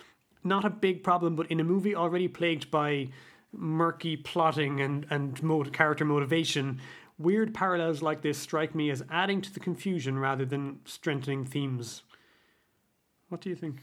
Not 0.43 0.63
a 0.63 0.69
big 0.69 1.03
problem, 1.03 1.35
but 1.35 1.49
in 1.49 1.59
a 1.59 1.63
movie 1.63 1.95
already 1.95 2.27
plagued 2.27 2.69
by 2.69 3.07
murky 3.51 4.15
plotting 4.15 4.81
and, 4.81 5.07
and 5.09 5.41
mot- 5.41 5.73
character 5.73 6.05
motivation, 6.05 6.79
weird 7.17 7.55
parallels 7.55 8.03
like 8.03 8.21
this 8.21 8.37
strike 8.37 8.75
me 8.75 8.91
as 8.91 9.01
adding 9.09 9.41
to 9.41 9.51
the 9.51 9.59
confusion 9.59 10.19
rather 10.19 10.45
than 10.45 10.81
strengthening 10.85 11.43
themes. 11.43 12.03
What 13.29 13.41
do 13.41 13.49
you 13.49 13.55
think? 13.55 13.77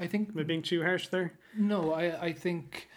I 0.00 0.08
think 0.08 0.30
Am 0.30 0.40
I 0.40 0.42
being 0.42 0.62
too 0.62 0.82
harsh 0.82 1.06
there? 1.06 1.34
No, 1.56 1.92
I, 1.92 2.20
I 2.20 2.32
think 2.32 2.88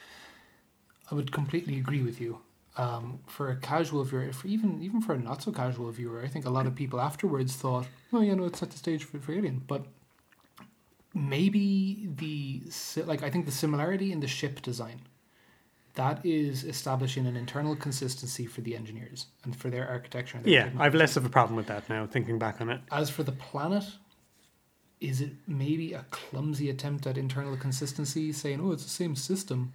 I 1.11 1.13
would 1.13 1.31
completely 1.31 1.77
agree 1.77 2.01
with 2.01 2.19
you. 2.19 2.39
Um, 2.75 3.19
for 3.27 3.51
a 3.51 3.55
casual 3.55 4.03
viewer, 4.03 4.33
for 4.33 4.47
even 4.47 4.81
even 4.81 4.99
for 4.99 5.13
a 5.13 5.19
not 5.19 5.43
so 5.43 5.51
casual 5.51 5.91
viewer, 5.91 6.23
I 6.23 6.27
think 6.27 6.45
a 6.45 6.49
lot 6.49 6.65
of 6.65 6.73
people 6.73 6.99
afterwards 6.99 7.55
thought, 7.55 7.85
"Oh, 8.11 8.21
you 8.21 8.35
know, 8.35 8.45
it's 8.45 8.59
set 8.59 8.71
the 8.71 8.77
stage 8.77 9.03
for, 9.03 9.19
for 9.19 9.31
Alien." 9.31 9.61
But 9.67 9.85
maybe 11.13 12.09
the 12.15 12.63
like 13.05 13.21
I 13.21 13.29
think 13.29 13.45
the 13.45 13.51
similarity 13.51 14.11
in 14.11 14.19
the 14.19 14.27
ship 14.27 14.61
design 14.61 15.01
that 15.95 16.25
is 16.25 16.63
establishing 16.63 17.27
an 17.27 17.35
internal 17.35 17.75
consistency 17.75 18.45
for 18.47 18.61
the 18.61 18.75
engineers 18.75 19.27
and 19.43 19.55
for 19.55 19.69
their 19.69 19.87
architecture. 19.87 20.37
And 20.37 20.45
their 20.45 20.53
Yeah, 20.53 20.69
I've 20.79 20.95
less 20.95 21.15
of 21.15 21.25
a 21.25 21.29
problem 21.29 21.55
with 21.55 21.67
that 21.67 21.87
now, 21.89 22.07
thinking 22.07 22.39
back 22.39 22.59
on 22.61 22.69
it. 22.69 22.81
as 22.91 23.09
for 23.11 23.23
the 23.23 23.31
planet, 23.31 23.83
is 24.99 25.21
it 25.21 25.33
maybe 25.47 25.93
a 25.93 26.05
clumsy 26.09 26.69
attempt 26.69 27.05
at 27.05 27.17
internal 27.17 27.55
consistency, 27.57 28.31
saying, 28.31 28.59
"Oh, 28.61 28.71
it's 28.71 28.83
the 28.83 28.89
same 28.89 29.15
system"? 29.15 29.73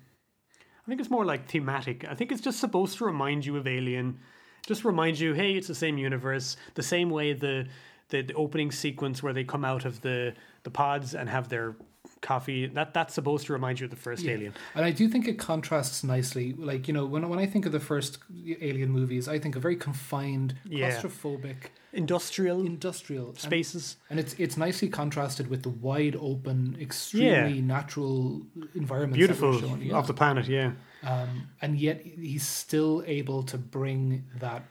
I 0.88 0.90
think 0.90 1.02
it's 1.02 1.10
more 1.10 1.26
like 1.26 1.46
thematic. 1.46 2.06
I 2.08 2.14
think 2.14 2.32
it's 2.32 2.40
just 2.40 2.60
supposed 2.60 2.96
to 2.96 3.04
remind 3.04 3.44
you 3.44 3.58
of 3.58 3.66
Alien, 3.66 4.18
just 4.66 4.86
remind 4.86 5.20
you, 5.20 5.34
hey, 5.34 5.52
it's 5.52 5.68
the 5.68 5.74
same 5.74 5.98
universe, 5.98 6.56
the 6.76 6.82
same 6.82 7.10
way 7.10 7.34
the 7.34 7.66
the, 8.08 8.22
the 8.22 8.32
opening 8.32 8.72
sequence 8.72 9.22
where 9.22 9.34
they 9.34 9.44
come 9.44 9.66
out 9.66 9.84
of 9.84 10.00
the 10.00 10.32
the 10.62 10.70
pods 10.70 11.14
and 11.14 11.28
have 11.28 11.50
their 11.50 11.76
coffee. 12.20 12.66
That 12.66 12.94
that's 12.94 13.14
supposed 13.14 13.46
to 13.46 13.52
remind 13.52 13.80
you 13.80 13.84
of 13.84 13.90
the 13.90 13.96
first 13.96 14.24
Alien. 14.24 14.54
And 14.74 14.84
I 14.84 14.90
do 14.90 15.08
think 15.08 15.26
it 15.28 15.38
contrasts 15.38 16.02
nicely. 16.04 16.52
Like 16.54 16.88
you 16.88 16.94
know, 16.94 17.06
when 17.06 17.28
when 17.28 17.38
I 17.38 17.46
think 17.46 17.66
of 17.66 17.72
the 17.72 17.80
first 17.80 18.18
Alien 18.60 18.90
movies, 18.90 19.28
I 19.28 19.38
think 19.38 19.56
of 19.56 19.62
very 19.62 19.76
confined, 19.76 20.56
Yeah. 20.64 20.90
claustrophobic, 20.90 21.56
Industrial 21.92 22.64
industrial 22.66 23.34
spaces. 23.36 23.96
and 24.10 24.18
it's 24.20 24.34
it's 24.38 24.56
nicely 24.56 24.88
contrasted 24.88 25.48
with 25.48 25.62
the 25.62 25.70
wide 25.70 26.16
open, 26.20 26.76
extremely 26.80 27.54
Yeah. 27.54 27.60
natural 27.76 28.42
environment, 28.74 29.14
Beautiful 29.14 29.58
shown, 29.60 29.80
yeah. 29.82 29.94
of 29.96 30.06
the 30.06 30.14
planet, 30.14 30.46
yeah. 30.48 30.72
um, 31.02 31.48
and 31.62 31.78
yet 31.78 32.02
he's 32.04 32.46
still 32.46 33.02
able 33.06 33.42
to 33.44 33.56
bring 33.56 34.24
that 34.38 34.64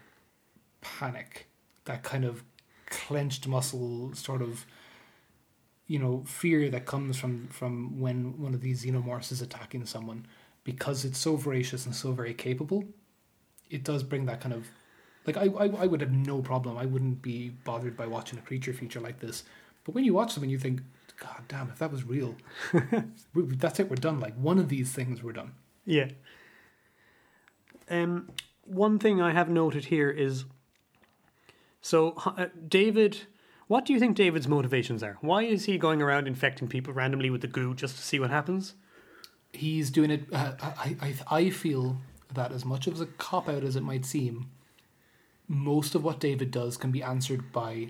panic, 0.81 1.47
that 1.85 2.03
kind 2.03 2.23
of 2.25 2.43
clenched 2.89 3.47
muscle, 3.47 4.13
sort 4.13 4.41
of, 4.41 4.65
you 5.87 5.99
know, 5.99 6.23
fear 6.25 6.69
that 6.69 6.85
comes 6.85 7.17
from 7.17 7.47
from 7.47 7.99
when 7.99 8.39
one 8.41 8.53
of 8.53 8.61
these 8.61 8.85
xenomorphs 8.85 9.31
is 9.31 9.41
attacking 9.41 9.85
someone, 9.85 10.25
because 10.63 11.05
it's 11.05 11.17
so 11.19 11.35
voracious 11.35 11.85
and 11.85 11.95
so 11.95 12.11
very 12.11 12.33
capable. 12.33 12.83
It 13.69 13.83
does 13.83 14.03
bring 14.03 14.25
that 14.27 14.39
kind 14.41 14.53
of, 14.53 14.67
like 15.25 15.37
I 15.37 15.45
I, 15.45 15.65
I 15.83 15.85
would 15.87 16.01
have 16.01 16.11
no 16.11 16.41
problem. 16.41 16.77
I 16.77 16.85
wouldn't 16.85 17.21
be 17.21 17.49
bothered 17.63 17.95
by 17.97 18.07
watching 18.07 18.37
a 18.37 18.41
creature 18.41 18.73
feature 18.73 18.99
like 18.99 19.19
this, 19.19 19.43
but 19.85 19.95
when 19.95 20.03
you 20.03 20.13
watch 20.13 20.33
them 20.35 20.43
and 20.43 20.51
you 20.51 20.59
think. 20.59 20.81
God 21.19 21.41
damn! 21.47 21.67
If 21.71 21.79
that 21.79 21.91
was 21.91 22.03
real, 22.03 22.35
we- 23.33 23.41
that's 23.55 23.79
it. 23.79 23.89
We're 23.89 23.95
done. 23.95 24.19
Like 24.19 24.35
one 24.35 24.59
of 24.59 24.69
these 24.69 24.91
things, 24.93 25.23
we're 25.23 25.31
done. 25.31 25.53
Yeah. 25.83 26.09
Um, 27.89 28.29
one 28.65 28.99
thing 28.99 29.19
I 29.19 29.31
have 29.31 29.49
noted 29.49 29.85
here 29.85 30.11
is 30.11 30.45
so 31.81 32.13
uh, 32.23 32.47
David. 32.67 33.21
What 33.67 33.85
do 33.85 33.93
you 33.93 33.99
think 33.99 34.15
David's 34.15 34.47
motivations 34.47 35.03
are? 35.03 35.17
Why 35.21 35.43
is 35.43 35.65
he 35.65 35.77
going 35.77 36.01
around 36.01 36.27
infecting 36.27 36.67
people 36.67 36.93
randomly 36.93 37.29
with 37.29 37.41
the 37.41 37.47
goo 37.47 37.73
just 37.73 37.97
to 37.97 38.01
see 38.01 38.19
what 38.19 38.29
happens? 38.29 38.75
he's 39.53 39.89
doing 39.89 40.11
it. 40.11 40.25
Uh, 40.31 40.53
I, 40.61 40.95
I 41.01 41.15
I 41.37 41.49
feel 41.49 41.97
that 42.33 42.51
as 42.51 42.65
much 42.65 42.87
of 42.87 42.99
a 42.99 43.05
cop 43.05 43.49
out 43.49 43.63
as 43.63 43.75
it 43.75 43.83
might 43.83 44.05
seem, 44.05 44.49
most 45.47 45.95
of 45.95 46.03
what 46.03 46.19
David 46.19 46.51
does 46.51 46.77
can 46.77 46.91
be 46.91 47.01
answered 47.01 47.51
by 47.51 47.89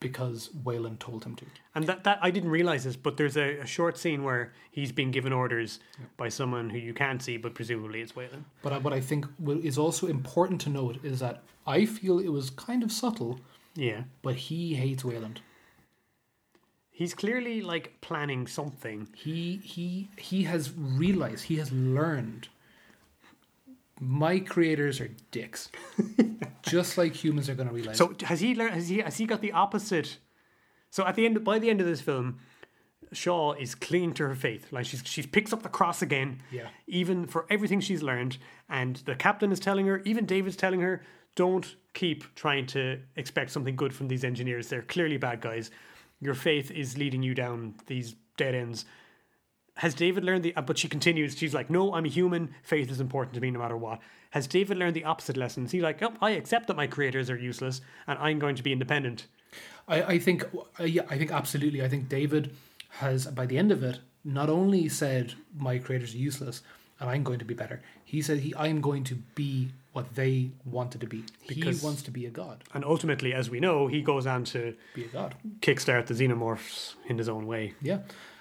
because 0.00 0.50
Weyland 0.64 1.00
told 1.00 1.24
him 1.24 1.34
to. 1.34 1.44
And 1.74 1.84
that, 1.86 2.04
that 2.04 2.20
I 2.22 2.30
didn't 2.30 2.50
realize 2.50 2.84
this, 2.84 2.94
but 2.94 3.16
there's 3.16 3.36
a, 3.36 3.58
a 3.58 3.66
short 3.66 3.98
scene 3.98 4.22
where 4.22 4.52
he's 4.70 4.92
being 4.92 5.10
given 5.10 5.32
orders 5.32 5.80
by 6.16 6.28
someone 6.28 6.70
who 6.70 6.78
you 6.78 6.94
can't 6.94 7.20
see, 7.20 7.36
but 7.36 7.54
presumably 7.54 8.00
it's 8.00 8.14
Weyland. 8.14 8.44
But 8.62 8.80
what 8.84 8.92
I 8.92 9.00
think 9.00 9.26
is 9.64 9.76
also 9.76 10.06
important 10.06 10.60
to 10.62 10.70
note 10.70 11.04
is 11.04 11.18
that 11.18 11.42
I 11.66 11.84
feel 11.84 12.20
it 12.20 12.28
was 12.28 12.50
kind 12.50 12.84
of 12.84 12.92
subtle, 12.92 13.40
Yeah. 13.78 14.02
but 14.22 14.34
he 14.34 14.74
hates 14.74 15.04
Weyland. 15.04 15.40
He's 16.90 17.14
clearly 17.14 17.62
like 17.62 18.00
planning 18.00 18.46
something. 18.48 19.08
He 19.14 19.60
he 19.62 20.08
he 20.16 20.42
has 20.44 20.72
realized, 20.76 21.44
he 21.44 21.56
has 21.56 21.70
learned. 21.70 22.48
My 24.00 24.40
creators 24.40 25.00
are 25.00 25.10
dicks, 25.30 25.70
just 26.62 26.98
like 26.98 27.14
humans 27.14 27.48
are 27.48 27.54
going 27.54 27.68
to 27.68 27.74
realize. 27.74 27.98
So 27.98 28.14
has 28.24 28.40
he 28.40 28.54
learned? 28.54 28.74
Has 28.74 28.88
he 28.88 28.98
has 28.98 29.16
he 29.16 29.26
got 29.26 29.40
the 29.42 29.52
opposite? 29.52 30.18
So 30.90 31.06
at 31.06 31.14
the 31.14 31.24
end, 31.24 31.44
by 31.44 31.58
the 31.60 31.70
end 31.70 31.80
of 31.80 31.86
this 31.86 32.00
film, 32.00 32.38
Shaw 33.12 33.52
is 33.52 33.74
clinging 33.76 34.14
to 34.14 34.26
her 34.26 34.34
faith. 34.34 34.72
Like 34.72 34.86
she's 34.86 35.02
she 35.04 35.22
picks 35.22 35.52
up 35.52 35.62
the 35.62 35.68
cross 35.68 36.02
again. 36.02 36.42
Yeah. 36.50 36.68
Even 36.88 37.26
for 37.28 37.46
everything 37.48 37.80
she's 37.80 38.02
learned, 38.02 38.38
and 38.68 38.96
the 38.96 39.14
captain 39.14 39.52
is 39.52 39.60
telling 39.60 39.86
her, 39.86 40.00
even 40.04 40.26
David's 40.26 40.56
telling 40.56 40.80
her, 40.80 41.02
don't 41.36 41.76
keep 41.98 42.32
trying 42.36 42.64
to 42.64 42.82
expect 43.16 43.50
something 43.50 43.74
good 43.74 43.92
from 43.92 44.06
these 44.08 44.22
engineers. 44.24 44.68
They're 44.68 44.82
clearly 44.94 45.16
bad 45.16 45.40
guys. 45.40 45.70
Your 46.20 46.34
faith 46.34 46.70
is 46.70 46.96
leading 46.96 47.22
you 47.24 47.34
down 47.34 47.74
these 47.86 48.14
dead 48.36 48.54
ends. 48.54 48.84
Has 49.74 49.94
David 49.94 50.22
learned 50.24 50.44
the? 50.44 50.54
uh, 50.56 50.62
But 50.62 50.78
she 50.78 50.88
continues. 50.88 51.36
She's 51.36 51.54
like, 51.54 51.70
"No, 51.70 51.94
I'm 51.94 52.04
a 52.04 52.08
human. 52.20 52.54
Faith 52.62 52.88
is 52.90 53.00
important 53.00 53.34
to 53.34 53.40
me, 53.40 53.50
no 53.50 53.58
matter 53.58 53.76
what." 53.76 53.98
Has 54.30 54.46
David 54.46 54.76
learned 54.78 54.94
the 54.94 55.04
opposite 55.04 55.36
lesson? 55.36 55.64
Is 55.64 55.72
he 55.72 55.80
like, 55.80 56.02
"Oh, 56.02 56.14
I 56.20 56.30
accept 56.40 56.66
that 56.68 56.76
my 56.76 56.86
creators 56.86 57.30
are 57.30 57.38
useless, 57.50 57.80
and 58.06 58.18
I'm 58.18 58.38
going 58.38 58.56
to 58.56 58.62
be 58.62 58.72
independent"? 58.72 59.26
I, 59.88 60.02
I 60.14 60.18
think, 60.18 60.44
uh, 60.78 60.84
yeah, 60.84 61.02
I 61.10 61.16
think 61.18 61.32
absolutely. 61.32 61.82
I 61.82 61.88
think 61.88 62.08
David 62.08 62.54
has, 63.02 63.26
by 63.26 63.46
the 63.46 63.58
end 63.58 63.72
of 63.72 63.82
it, 63.82 63.98
not 64.24 64.48
only 64.50 64.88
said 64.88 65.34
my 65.56 65.78
creators 65.78 66.14
are 66.14 66.18
useless 66.18 66.62
and 67.00 67.08
I'm 67.08 67.22
going 67.22 67.38
to 67.38 67.44
be 67.44 67.54
better. 67.54 67.80
He 68.04 68.20
said 68.22 68.38
he, 68.40 68.54
I'm 68.56 68.80
going 68.80 69.04
to 69.04 69.14
be 69.14 69.70
what 69.98 70.14
they 70.14 70.50
wanted 70.64 71.00
to 71.00 71.06
be. 71.06 71.24
Because- 71.48 71.80
he 71.80 71.84
wants 71.86 72.02
to 72.02 72.10
be 72.12 72.24
a 72.26 72.30
god. 72.30 72.62
And 72.74 72.84
ultimately, 72.84 73.32
as 73.34 73.50
we 73.50 73.58
know, 73.60 73.88
he 73.88 74.00
goes 74.02 74.26
on 74.26 74.44
to 74.54 74.60
Be 74.94 75.04
a 75.04 75.08
god. 75.08 75.34
kickstart 75.60 76.06
the 76.06 76.14
xenomorphs 76.14 76.94
in 77.08 77.18
his 77.18 77.28
own 77.28 77.46
way. 77.46 77.74
Yeah, 77.82 78.00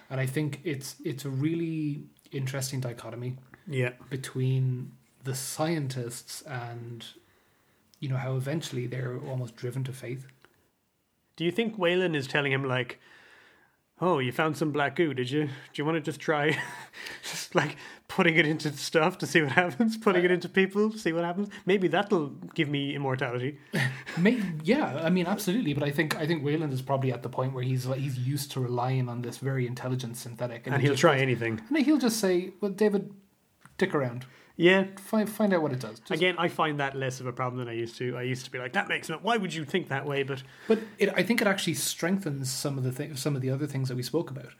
and 0.09 0.19
I 0.21 0.27
think 0.27 0.59
it's 0.63 0.95
it's 1.03 1.25
a 1.25 1.29
really 1.29 2.03
interesting 2.31 2.79
dichotomy 2.81 3.31
Yeah, 3.67 3.93
between 4.09 4.91
the 5.23 5.33
scientists 5.35 6.41
and 6.43 7.03
you 7.99 8.07
know 8.09 8.17
how 8.17 8.35
eventually 8.35 8.85
they're 8.87 9.17
almost 9.31 9.55
driven 9.55 9.83
to 9.85 9.91
faith. 9.93 10.23
Do 11.37 11.43
you 11.45 11.51
think 11.51 11.77
Weyland 11.77 12.15
is 12.15 12.27
telling 12.27 12.51
him 12.51 12.63
like, 12.77 12.99
"Oh, 13.99 14.19
you 14.19 14.31
found 14.31 14.57
some 14.57 14.71
black 14.71 14.95
goo, 14.95 15.13
did 15.13 15.29
you? 15.31 15.43
Do 15.45 15.75
you 15.75 15.85
want 15.85 15.95
to 15.97 16.01
just 16.11 16.19
try, 16.19 16.45
just 17.23 17.55
like 17.55 17.75
putting 18.07 18.35
it 18.37 18.45
into 18.45 18.71
stuff 18.73 19.17
to 19.17 19.27
see 19.27 19.41
what 19.41 19.51
happens, 19.51 19.97
putting 19.97 20.23
it 20.23 20.31
into 20.31 20.47
people 20.49 20.89
to 20.91 20.97
see 20.97 21.11
what 21.11 21.23
happens? 21.25 21.49
Maybe 21.65 21.87
that'll 21.87 22.29
give 22.55 22.69
me 22.69 22.95
immortality." 22.95 23.57
May, 24.17 24.41
yeah, 24.63 25.01
I 25.03 25.09
mean 25.09 25.27
absolutely, 25.27 25.73
but 25.73 25.83
I 25.83 25.91
think 25.91 26.15
I 26.15 26.25
think 26.25 26.43
Weyland 26.43 26.73
is 26.73 26.81
probably 26.81 27.11
at 27.11 27.21
the 27.23 27.29
point 27.29 27.53
where 27.53 27.63
he's 27.63 27.83
he's 27.95 28.17
used 28.17 28.51
to 28.53 28.59
relying 28.59 29.09
on 29.09 29.21
this 29.21 29.37
very 29.37 29.67
intelligent 29.67 30.17
synthetic, 30.17 30.65
And 30.67 30.75
he 30.77 30.87
he'll 30.87 30.95
try 30.95 31.15
goes- 31.15 31.21
anything. 31.23 31.61
And 31.69 31.85
he'll 31.85 31.97
just 31.97 32.19
say, 32.19 32.53
"Well, 32.61 32.71
David, 32.71 33.11
dick 33.77 33.93
around, 33.93 34.25
Yeah. 34.55 34.85
find 34.99 35.29
find 35.29 35.53
out 35.53 35.61
what 35.61 35.73
it 35.73 35.79
does." 35.79 35.99
Just- 35.99 36.11
Again, 36.11 36.35
I 36.37 36.47
find 36.47 36.79
that 36.79 36.95
less 36.95 37.19
of 37.19 37.25
a 37.27 37.33
problem 37.33 37.59
than 37.59 37.67
I 37.67 37.73
used 37.77 37.97
to. 37.97 38.17
I 38.17 38.23
used 38.23 38.45
to 38.45 38.51
be 38.51 38.57
like, 38.57 38.73
"That 38.73 38.87
makes 38.87 39.09
no. 39.09 39.17
Why 39.21 39.37
would 39.37 39.53
you 39.53 39.65
think 39.65 39.89
that 39.89 40.05
way?" 40.05 40.23
But 40.23 40.43
But 40.67 40.79
it, 40.97 41.09
I 41.15 41.23
think 41.23 41.41
it 41.41 41.47
actually 41.47 41.75
strengthens 41.75 42.49
some 42.51 42.77
of 42.77 42.83
the 42.83 42.91
th- 42.91 43.17
some 43.17 43.35
of 43.35 43.41
the 43.41 43.49
other 43.51 43.67
things 43.67 43.89
that 43.89 43.95
we 43.95 44.03
spoke 44.03 44.31
about. 44.31 44.53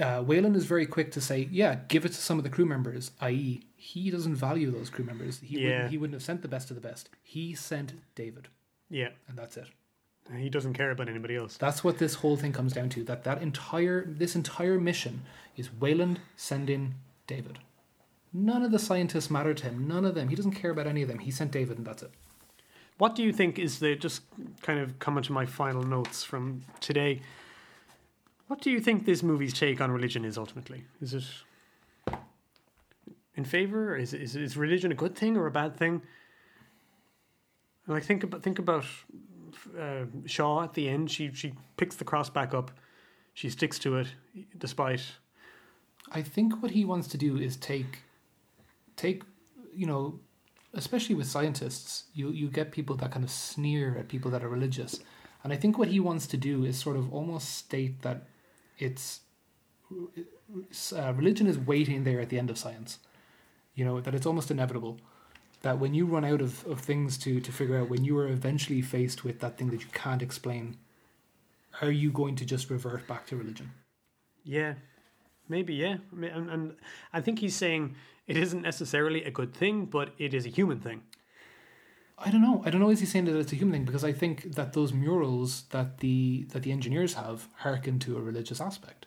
Uh, 0.00 0.22
Weyland 0.22 0.56
is 0.56 0.64
very 0.66 0.86
quick 0.86 1.10
to 1.12 1.20
say, 1.20 1.48
"Yeah, 1.50 1.80
give 1.88 2.04
it 2.04 2.10
to 2.10 2.14
some 2.20 2.38
of 2.38 2.44
the 2.44 2.50
crew 2.50 2.66
members." 2.66 3.10
I.e., 3.20 3.62
he 3.76 4.10
doesn't 4.10 4.36
value 4.36 4.70
those 4.70 4.90
crew 4.90 5.04
members. 5.04 5.40
He 5.40 5.58
Yeah. 5.60 5.64
wouldn't, 5.66 5.90
he 5.90 5.98
wouldn't 5.98 6.14
have 6.14 6.22
sent 6.22 6.42
the 6.42 6.48
best 6.48 6.70
of 6.70 6.74
the 6.74 6.80
best. 6.80 7.08
He 7.22 7.54
sent 7.54 7.94
David, 8.14 8.48
yeah, 8.90 9.10
and 9.28 9.36
that's 9.38 9.56
it. 9.56 9.68
he 10.36 10.50
doesn't 10.50 10.74
care 10.74 10.90
about 10.90 11.08
anybody 11.08 11.36
else. 11.36 11.56
That's 11.56 11.82
what 11.82 11.96
this 11.98 12.14
whole 12.16 12.36
thing 12.36 12.52
comes 12.52 12.72
down 12.74 12.90
to. 12.90 13.02
That 13.04 13.24
that 13.24 13.40
entire 13.42 14.04
this 14.06 14.36
entire 14.36 14.78
mission 14.78 15.22
is 15.56 15.70
Weyland 15.72 16.20
sending 16.36 16.94
David. 17.26 17.58
None 18.32 18.62
of 18.62 18.70
the 18.70 18.78
scientists 18.78 19.30
matter 19.30 19.54
to 19.54 19.64
him. 19.64 19.88
None 19.88 20.04
of 20.04 20.14
them. 20.14 20.28
He 20.28 20.36
doesn't 20.36 20.52
care 20.52 20.70
about 20.70 20.86
any 20.86 21.00
of 21.02 21.08
them. 21.08 21.20
He 21.20 21.30
sent 21.30 21.50
David, 21.50 21.78
and 21.78 21.86
that's 21.86 22.02
it. 22.02 22.10
What 22.98 23.14
do 23.14 23.22
you 23.22 23.32
think 23.32 23.58
is 23.58 23.78
the 23.78 23.94
just 23.96 24.22
kind 24.60 24.80
of 24.80 24.98
coming 24.98 25.22
to 25.24 25.32
my 25.32 25.46
final 25.46 25.82
notes 25.82 26.24
from 26.24 26.62
today? 26.80 27.22
What 28.48 28.60
do 28.60 28.70
you 28.70 28.80
think 28.80 29.04
this 29.04 29.22
movie's 29.22 29.52
take 29.52 29.80
on 29.80 29.90
religion 29.90 30.24
is 30.24 30.36
ultimately? 30.36 30.84
Is 31.00 31.14
it 31.14 31.24
in 33.36 33.44
favor? 33.44 33.96
Is 33.96 34.12
is 34.12 34.34
is 34.34 34.56
religion 34.56 34.90
a 34.90 34.94
good 34.94 35.14
thing 35.14 35.36
or 35.36 35.46
a 35.46 35.50
bad 35.50 35.76
thing? 35.76 36.02
Like 37.86 38.04
think 38.04 38.24
about 38.24 38.42
think 38.42 38.58
about 38.58 38.84
uh, 39.78 40.04
Shaw 40.26 40.64
at 40.64 40.74
the 40.74 40.88
end. 40.88 41.10
She 41.10 41.32
she 41.32 41.54
picks 41.76 41.96
the 41.96 42.04
cross 42.04 42.30
back 42.30 42.54
up. 42.54 42.70
She 43.34 43.50
sticks 43.50 43.78
to 43.80 43.96
it 43.98 44.08
despite 44.56 45.02
I 46.12 46.22
think 46.22 46.62
what 46.62 46.70
he 46.70 46.84
wants 46.84 47.08
to 47.08 47.18
do 47.18 47.36
is 47.36 47.56
take, 47.56 48.02
take, 48.96 49.24
you 49.74 49.86
know, 49.86 50.20
especially 50.74 51.14
with 51.14 51.26
scientists, 51.26 52.04
you 52.14 52.30
you 52.30 52.48
get 52.48 52.72
people 52.72 52.96
that 52.96 53.10
kind 53.10 53.24
of 53.24 53.30
sneer 53.30 53.96
at 53.98 54.08
people 54.08 54.30
that 54.30 54.42
are 54.42 54.48
religious, 54.48 55.00
and 55.42 55.52
I 55.52 55.56
think 55.56 55.78
what 55.78 55.88
he 55.88 56.00
wants 56.00 56.26
to 56.28 56.36
do 56.36 56.64
is 56.64 56.78
sort 56.78 56.96
of 56.96 57.12
almost 57.12 57.54
state 57.54 58.02
that 58.02 58.26
it's 58.78 59.20
uh, 60.94 61.12
religion 61.14 61.46
is 61.46 61.58
waiting 61.58 62.04
there 62.04 62.20
at 62.20 62.28
the 62.28 62.38
end 62.38 62.50
of 62.50 62.58
science, 62.58 62.98
you 63.74 63.84
know, 63.84 64.00
that 64.00 64.14
it's 64.14 64.26
almost 64.26 64.50
inevitable. 64.50 64.98
That 65.62 65.78
when 65.78 65.92
you 65.92 66.06
run 66.06 66.24
out 66.24 66.40
of, 66.40 66.64
of 66.66 66.80
things 66.80 67.18
to, 67.18 67.40
to 67.40 67.52
figure 67.52 67.78
out, 67.78 67.88
when 67.88 68.04
you 68.04 68.16
are 68.18 68.28
eventually 68.28 68.80
faced 68.80 69.24
with 69.24 69.40
that 69.40 69.58
thing 69.58 69.70
that 69.70 69.80
you 69.80 69.88
can't 69.92 70.22
explain, 70.22 70.76
are 71.82 71.90
you 71.90 72.10
going 72.12 72.36
to 72.36 72.44
just 72.44 72.70
revert 72.70 73.06
back 73.08 73.26
to 73.26 73.36
religion? 73.36 73.72
Yeah, 74.44 74.74
maybe 75.48 75.74
yeah. 75.74 75.96
And, 76.12 76.48
and 76.48 76.76
I 77.12 77.20
think 77.20 77.40
he's 77.40 77.56
saying 77.56 77.96
it 78.26 78.36
isn't 78.36 78.62
necessarily 78.62 79.24
a 79.24 79.30
good 79.30 79.52
thing, 79.52 79.86
but 79.86 80.10
it 80.18 80.32
is 80.32 80.46
a 80.46 80.50
human 80.50 80.80
thing. 80.80 81.02
I 82.24 82.30
don't 82.30 82.42
know. 82.42 82.62
I 82.66 82.70
don't 82.70 82.80
know. 82.80 82.90
Is 82.90 83.00
he 83.00 83.06
saying 83.06 83.26
that 83.26 83.36
it's 83.38 83.52
a 83.52 83.56
human 83.56 83.72
thing? 83.74 83.84
Because 83.84 84.04
I 84.04 84.12
think 84.12 84.54
that 84.56 84.72
those 84.72 84.92
murals 84.92 85.62
that 85.70 85.98
the 85.98 86.46
that 86.52 86.62
the 86.62 86.72
engineers 86.72 87.14
have 87.14 87.46
hearken 87.58 87.98
to 88.00 88.16
a 88.16 88.20
religious 88.20 88.60
aspect, 88.60 89.06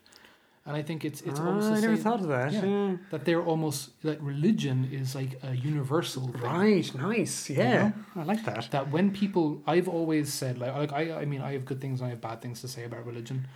and 0.65 0.75
I 0.77 0.81
think 0.81 1.03
it's 1.03 1.19
it's 1.21 1.39
almost 1.39 1.67
Ah, 1.67 1.71
the 1.71 1.77
I 1.77 1.81
never 1.81 1.95
same- 1.95 2.03
thought 2.03 2.21
of 2.21 2.27
that. 2.29 2.53
Yeah, 2.53 2.65
yeah. 2.65 2.95
that 3.09 3.25
they're 3.25 3.41
almost 3.43 4.01
that 4.03 4.21
religion 4.21 4.87
is 4.91 5.13
like 5.13 5.39
a 5.43 5.53
universal 5.55 6.27
thing. 6.27 6.41
Right, 6.41 6.95
nice. 6.95 7.49
Yeah, 7.49 7.91
I 8.15 8.23
like 8.23 8.45
that. 8.45 8.69
That 8.71 8.91
when 8.91 9.11
people, 9.11 9.61
I've 9.67 9.89
always 9.89 10.31
said 10.33 10.57
like 10.57 10.73
like 10.75 10.93
I 10.93 11.21
I 11.21 11.25
mean 11.25 11.41
I 11.41 11.51
have 11.53 11.65
good 11.65 11.81
things 11.81 11.99
and 11.99 12.07
I 12.07 12.11
have 12.11 12.21
bad 12.21 12.41
things 12.41 12.61
to 12.61 12.67
say 12.67 12.83
about 12.85 13.05
religion, 13.05 13.47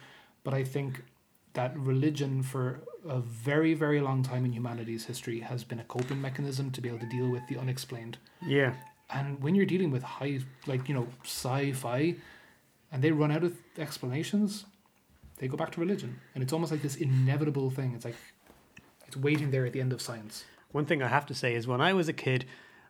but 0.44 0.54
I 0.54 0.64
think 0.66 1.02
that 1.54 1.72
religion 1.80 2.44
for 2.44 2.82
a 3.08 3.20
very 3.20 3.74
very 3.74 4.02
long 4.02 4.22
time 4.24 4.44
in 4.44 4.52
humanity's 4.52 5.06
history 5.06 5.40
has 5.40 5.64
been 5.64 5.80
a 5.80 5.86
coping 5.86 6.20
mechanism 6.22 6.72
to 6.72 6.82
be 6.82 6.90
able 6.90 7.00
to 7.00 7.10
deal 7.18 7.30
with 7.32 7.44
the 7.48 7.58
unexplained. 7.58 8.18
Yeah, 8.46 8.74
And 9.16 9.42
when 9.42 9.56
you're 9.56 9.66
dealing 9.66 9.92
with 9.92 10.04
high, 10.04 10.40
like, 10.68 10.90
you 10.90 10.96
know, 10.96 11.08
sci 11.24 11.72
fi, 11.72 12.16
and 12.92 13.02
they 13.02 13.12
run 13.12 13.32
out 13.32 13.44
of 13.46 13.54
explanations, 13.78 14.66
they 15.38 15.48
go 15.48 15.56
back 15.56 15.72
to 15.72 15.80
religion. 15.80 16.20
And 16.34 16.44
it's 16.44 16.52
almost 16.52 16.72
like 16.72 16.82
this 16.82 16.98
inevitable 16.98 17.70
thing. 17.70 17.94
It's 17.96 18.04
like, 18.04 18.16
it's 19.08 19.16
waiting 19.16 19.52
there 19.52 19.66
at 19.66 19.72
the 19.72 19.80
end 19.80 19.94
of 19.94 20.02
science. 20.02 20.44
one 20.74 20.86
thing 20.86 21.02
I 21.02 21.08
have 21.08 21.26
to 21.28 21.34
say 21.34 21.56
is 21.56 21.66
when 21.66 21.80
I 21.80 21.94
was 21.94 22.10
a 22.10 22.14
kid, 22.14 22.46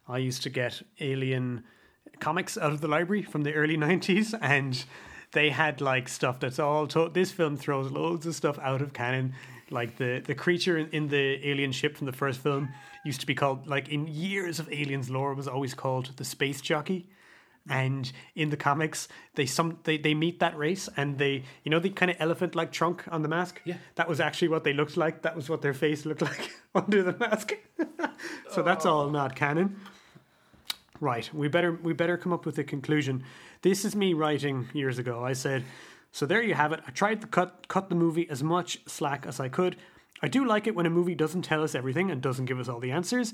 I 0.07 0.17
used 0.17 0.41
to 0.43 0.49
get 0.49 0.81
Alien 0.99 1.63
comics 2.19 2.57
out 2.57 2.71
of 2.71 2.81
the 2.81 2.87
library 2.87 3.21
from 3.21 3.43
the 3.43 3.53
early 3.53 3.77
'90s, 3.87 4.33
and 4.41 4.83
they 5.31 5.49
had 5.51 5.81
like 5.81 6.07
stuff 6.07 6.39
that's 6.39 6.59
all. 6.59 6.87
To- 6.87 7.09
this 7.09 7.31
film 7.31 7.55
throws 7.57 7.91
loads 7.91 8.25
of 8.25 8.33
stuff 8.33 8.57
out 8.59 8.81
of 8.81 8.93
canon. 8.93 9.33
Like 9.71 9.97
the 9.97 10.21
the 10.25 10.35
creature 10.35 10.77
in, 10.77 10.89
in 10.89 11.07
the 11.07 11.47
alien 11.47 11.71
ship 11.71 11.97
from 11.97 12.05
the 12.05 12.13
first 12.13 12.39
film 12.41 12.69
used 13.03 13.19
to 13.21 13.27
be 13.27 13.35
called 13.35 13.67
like 13.67 13.89
in 13.89 14.07
years 14.07 14.59
of 14.59 14.71
aliens 14.71 15.09
lore 15.09 15.33
was 15.33 15.47
always 15.47 15.73
called 15.73 16.11
the 16.17 16.25
space 16.25 16.61
jockey. 16.61 17.07
and 17.67 18.11
in 18.35 18.49
the 18.51 18.57
comics 18.57 19.07
they 19.33 19.45
some 19.47 19.79
they, 19.85 19.97
they 19.97 20.13
meet 20.13 20.39
that 20.39 20.55
race 20.55 20.87
and 20.97 21.17
they 21.17 21.43
you 21.63 21.71
know 21.71 21.79
the 21.79 21.89
kind 21.89 22.11
of 22.11 22.17
elephant 22.19 22.53
like 22.55 22.71
trunk 22.71 23.03
on 23.09 23.21
the 23.23 23.27
mask? 23.27 23.59
Yeah. 23.65 23.77
that 23.95 24.07
was 24.07 24.19
actually 24.19 24.49
what 24.49 24.63
they 24.63 24.73
looked 24.73 24.97
like. 24.97 25.21
That 25.23 25.35
was 25.35 25.49
what 25.49 25.61
their 25.61 25.73
face 25.73 26.05
looked 26.05 26.21
like 26.31 26.51
under 26.75 27.01
the 27.03 27.15
mask. 27.17 27.53
So 28.51 28.61
that's 28.61 28.85
all 28.85 29.09
not 29.09 29.35
canon. 29.35 29.75
Right. 31.01 31.29
We 31.33 31.47
better 31.49 31.73
we 31.83 31.93
better 31.93 32.17
come 32.17 32.31
up 32.31 32.45
with 32.45 32.57
a 32.57 32.63
conclusion. 32.63 33.23
This 33.61 33.83
is 33.83 33.95
me 33.95 34.13
writing 34.13 34.67
years 34.73 34.97
ago. 34.97 35.25
I 35.25 35.33
said 35.33 35.63
so 36.15 36.25
there 36.25 36.41
you 36.41 36.53
have 36.53 36.71
it 36.71 36.79
i 36.87 36.91
tried 36.91 37.19
to 37.19 37.27
cut 37.27 37.67
cut 37.67 37.89
the 37.89 37.95
movie 37.95 38.29
as 38.29 38.41
much 38.41 38.79
slack 38.87 39.25
as 39.27 39.39
i 39.39 39.49
could 39.49 39.75
i 40.21 40.27
do 40.27 40.45
like 40.45 40.65
it 40.65 40.75
when 40.75 40.85
a 40.85 40.89
movie 40.89 41.15
doesn't 41.15 41.41
tell 41.41 41.61
us 41.61 41.75
everything 41.75 42.09
and 42.09 42.21
doesn't 42.21 42.45
give 42.45 42.59
us 42.59 42.69
all 42.69 42.79
the 42.79 42.91
answers 42.91 43.33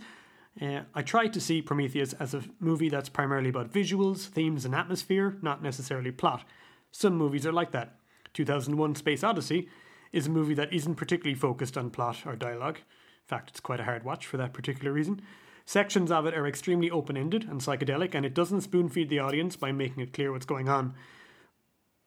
uh, 0.60 0.82
I 0.94 1.02
tried 1.02 1.32
to 1.34 1.40
see 1.40 1.62
Prometheus 1.62 2.12
as 2.14 2.34
a 2.34 2.44
movie 2.60 2.90
that's 2.90 3.08
primarily 3.08 3.48
about 3.48 3.72
visuals, 3.72 4.28
themes, 4.28 4.66
and 4.66 4.76
atmosphere, 4.76 5.38
not 5.41 5.64
necessarily 5.64 6.12
plot. 6.12 6.44
Some 6.91 7.16
movies 7.16 7.45
are 7.45 7.53
like 7.53 7.72
that. 7.72 7.95
2001 8.34 8.95
Space 8.95 9.24
Odyssey 9.24 9.70
is 10.12 10.28
a 10.28 10.30
movie 10.30 10.53
that 10.56 10.74
isn't 10.74 10.95
particularly 10.95 11.36
focused 11.36 11.78
on 11.78 11.90
plot 11.90 12.18
or 12.26 12.36
dialogue. 12.36 12.80
In 12.80 13.28
fact, 13.28 13.52
it's 13.52 13.62
quite 13.62 13.80
a 13.80 13.86
hard 13.86 14.03
watch 14.03 14.26
for 14.26 14.36
that 14.38 14.53
particular 14.53 14.91
reason. 14.91 15.22
Sections 15.66 16.12
of 16.12 16.26
it 16.26 16.34
are 16.34 16.48
extremely 16.48 16.91
open 16.91 17.16
ended 17.16 17.48
and 17.49 17.62
psychedelic, 17.62 18.14
and 18.14 18.26
it 18.26 18.34
doesn't 18.34 18.62
spoon 18.62 18.90
feed 18.90 19.08
the 19.08 19.20
audience 19.20 19.56
by 19.56 19.72
making 19.72 20.03
it 20.03 20.12
clear 20.12 20.34
what's 20.34 20.45
going 20.45 20.68
on. 20.68 20.94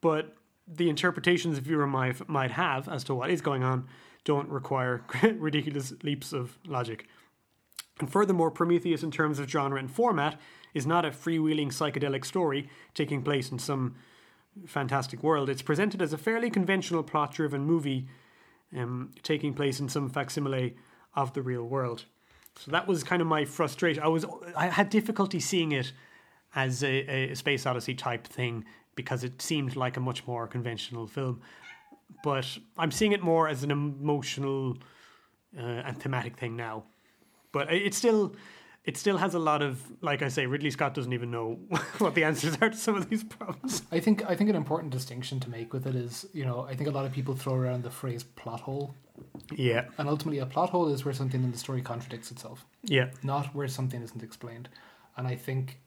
But 0.01 0.35
the 0.67 0.89
interpretations 0.89 1.57
a 1.57 1.61
viewer 1.61 1.87
might, 1.87 2.27
might 2.27 2.51
have 2.51 2.87
as 2.87 3.03
to 3.05 3.15
what 3.15 3.29
is 3.29 3.41
going 3.41 3.63
on 3.63 3.87
don't 4.23 4.49
require 4.49 5.03
ridiculous 5.37 5.93
leaps 6.03 6.33
of 6.33 6.57
logic. 6.65 7.07
And 7.99 8.11
furthermore, 8.11 8.51
Prometheus, 8.51 9.03
in 9.03 9.11
terms 9.11 9.39
of 9.39 9.49
genre 9.49 9.79
and 9.79 9.89
format, 9.89 10.39
is 10.73 10.85
not 10.85 11.05
a 11.05 11.11
freewheeling 11.11 11.67
psychedelic 11.67 12.25
story 12.25 12.69
taking 12.93 13.21
place 13.21 13.51
in 13.51 13.59
some 13.59 13.95
fantastic 14.65 15.23
world. 15.23 15.49
It's 15.49 15.61
presented 15.61 16.01
as 16.01 16.11
a 16.11 16.17
fairly 16.17 16.49
conventional 16.49 17.03
plot 17.03 17.33
driven 17.33 17.63
movie 17.65 18.07
um, 18.75 19.11
taking 19.23 19.53
place 19.53 19.79
in 19.79 19.87
some 19.87 20.09
facsimile 20.09 20.75
of 21.15 21.33
the 21.33 21.41
real 21.41 21.63
world. 21.63 22.05
So 22.57 22.71
that 22.71 22.87
was 22.87 23.03
kind 23.03 23.21
of 23.21 23.27
my 23.27 23.45
frustration. 23.45 24.03
I 24.03 24.07
was 24.07 24.25
I 24.55 24.67
had 24.67 24.89
difficulty 24.89 25.39
seeing 25.39 25.71
it 25.71 25.91
as 26.55 26.83
a, 26.83 27.31
a 27.31 27.35
space 27.35 27.65
odyssey 27.65 27.95
type 27.95 28.27
thing 28.27 28.65
because 28.95 29.23
it 29.23 29.41
seemed 29.41 29.75
like 29.75 29.97
a 29.97 29.99
much 29.99 30.25
more 30.25 30.47
conventional 30.47 31.07
film. 31.07 31.41
But 32.23 32.45
I'm 32.77 32.91
seeing 32.91 33.11
it 33.11 33.21
more 33.21 33.47
as 33.47 33.63
an 33.63 33.71
emotional 33.71 34.77
uh, 35.57 35.61
and 35.61 36.01
thematic 36.01 36.37
thing 36.37 36.55
now. 36.55 36.83
But 37.51 37.73
it 37.73 37.93
still 37.93 38.35
it 38.83 38.97
still 38.97 39.17
has 39.17 39.33
a 39.33 39.39
lot 39.39 39.61
of 39.61 39.81
like 40.01 40.21
I 40.21 40.27
say, 40.27 40.45
Ridley 40.45 40.71
Scott 40.71 40.93
doesn't 40.93 41.13
even 41.13 41.31
know 41.31 41.59
what 41.97 42.15
the 42.15 42.23
answers 42.23 42.57
are 42.61 42.69
to 42.69 42.77
some 42.77 42.95
of 42.95 43.09
these 43.09 43.23
problems. 43.35 43.83
I 43.91 43.99
think 43.99 44.27
I 44.29 44.35
think 44.35 44.49
an 44.49 44.55
important 44.55 44.91
distinction 44.91 45.39
to 45.41 45.49
make 45.49 45.73
with 45.73 45.87
it 45.87 45.95
is, 45.95 46.25
you 46.33 46.45
know, 46.45 46.67
I 46.69 46.75
think 46.75 46.89
a 46.89 46.91
lot 46.91 47.05
of 47.05 47.11
people 47.11 47.35
throw 47.35 47.55
around 47.55 47.83
the 47.83 47.91
phrase 47.91 48.23
plot 48.23 48.61
hole. 48.61 48.93
Yeah. 49.55 49.85
And 49.97 50.09
ultimately 50.09 50.39
a 50.39 50.45
plot 50.45 50.69
hole 50.69 50.89
is 50.89 51.05
where 51.05 51.13
something 51.13 51.43
in 51.43 51.51
the 51.51 51.57
story 51.57 51.81
contradicts 51.81 52.31
itself. 52.31 52.65
Yeah. 52.83 53.09
Not 53.23 53.55
where 53.55 53.67
something 53.67 54.01
isn't 54.01 54.23
explained. 54.23 54.69
And 55.17 55.27
I 55.27 55.35
think 55.35 55.79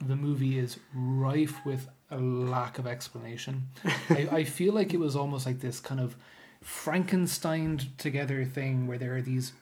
the 0.00 0.16
movie 0.16 0.58
is 0.58 0.78
rife 0.94 1.64
with 1.64 1.88
a 2.10 2.18
lack 2.18 2.78
of 2.78 2.86
explanation. 2.86 3.68
I, 4.10 4.28
I 4.32 4.44
feel 4.44 4.72
like 4.72 4.94
it 4.94 5.00
was 5.00 5.14
almost 5.14 5.46
like 5.46 5.60
this 5.60 5.80
kind 5.80 6.00
of 6.00 6.16
Frankenstein 6.62 7.80
together 7.98 8.44
thing 8.44 8.86
where 8.86 8.98
there 8.98 9.16
are 9.16 9.22
these 9.22 9.52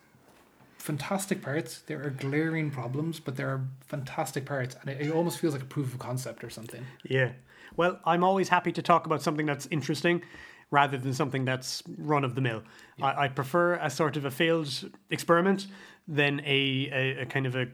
fantastic 0.79 1.43
parts. 1.43 1.81
There 1.81 2.03
are 2.05 2.11
glaring 2.11 2.71
problems, 2.71 3.21
but 3.21 3.37
there 3.37 3.49
are 3.49 3.65
fantastic 3.87 4.47
parts, 4.47 4.77
and 4.81 4.91
it, 4.91 5.07
it, 5.07 5.13
almost 5.13 5.39
feels 5.39 5.53
like 5.53 5.63
a 5.63 5.67
proof 5.67 5.93
of 5.93 5.99
concept 5.99 6.43
or 6.43 6.51
something. 6.51 6.85
Yeah. 7.05 7.33
Well, 7.77 8.01
I'm 8.05 8.25
always 8.25 8.49
happy 8.49 8.73
to 8.73 8.83
talk 8.83 9.07
about 9.07 9.23
something 9.23 9.47
that's 9.47 9.69
interesting 9.71 10.23
rather 10.71 10.99
than 10.99 11.15
something 11.15 11.45
that's 11.45 11.83
run 11.99 12.25
of 12.25 12.35
the 12.35 12.41
mill. 12.41 12.63
Yeah. 12.97 13.07
I, 13.07 13.25
I, 13.25 13.29
prefer 13.29 13.75
a 13.75 13.89
sort 13.89 14.17
of 14.17 14.25
a 14.25 14.31
failed 14.31 14.91
experiment 15.11 15.67
than 16.07 16.41
a, 16.41 16.91
a, 16.93 17.23
a 17.23 17.27
kind 17.27 17.47
of 17.47 17.57
a 17.57 17.69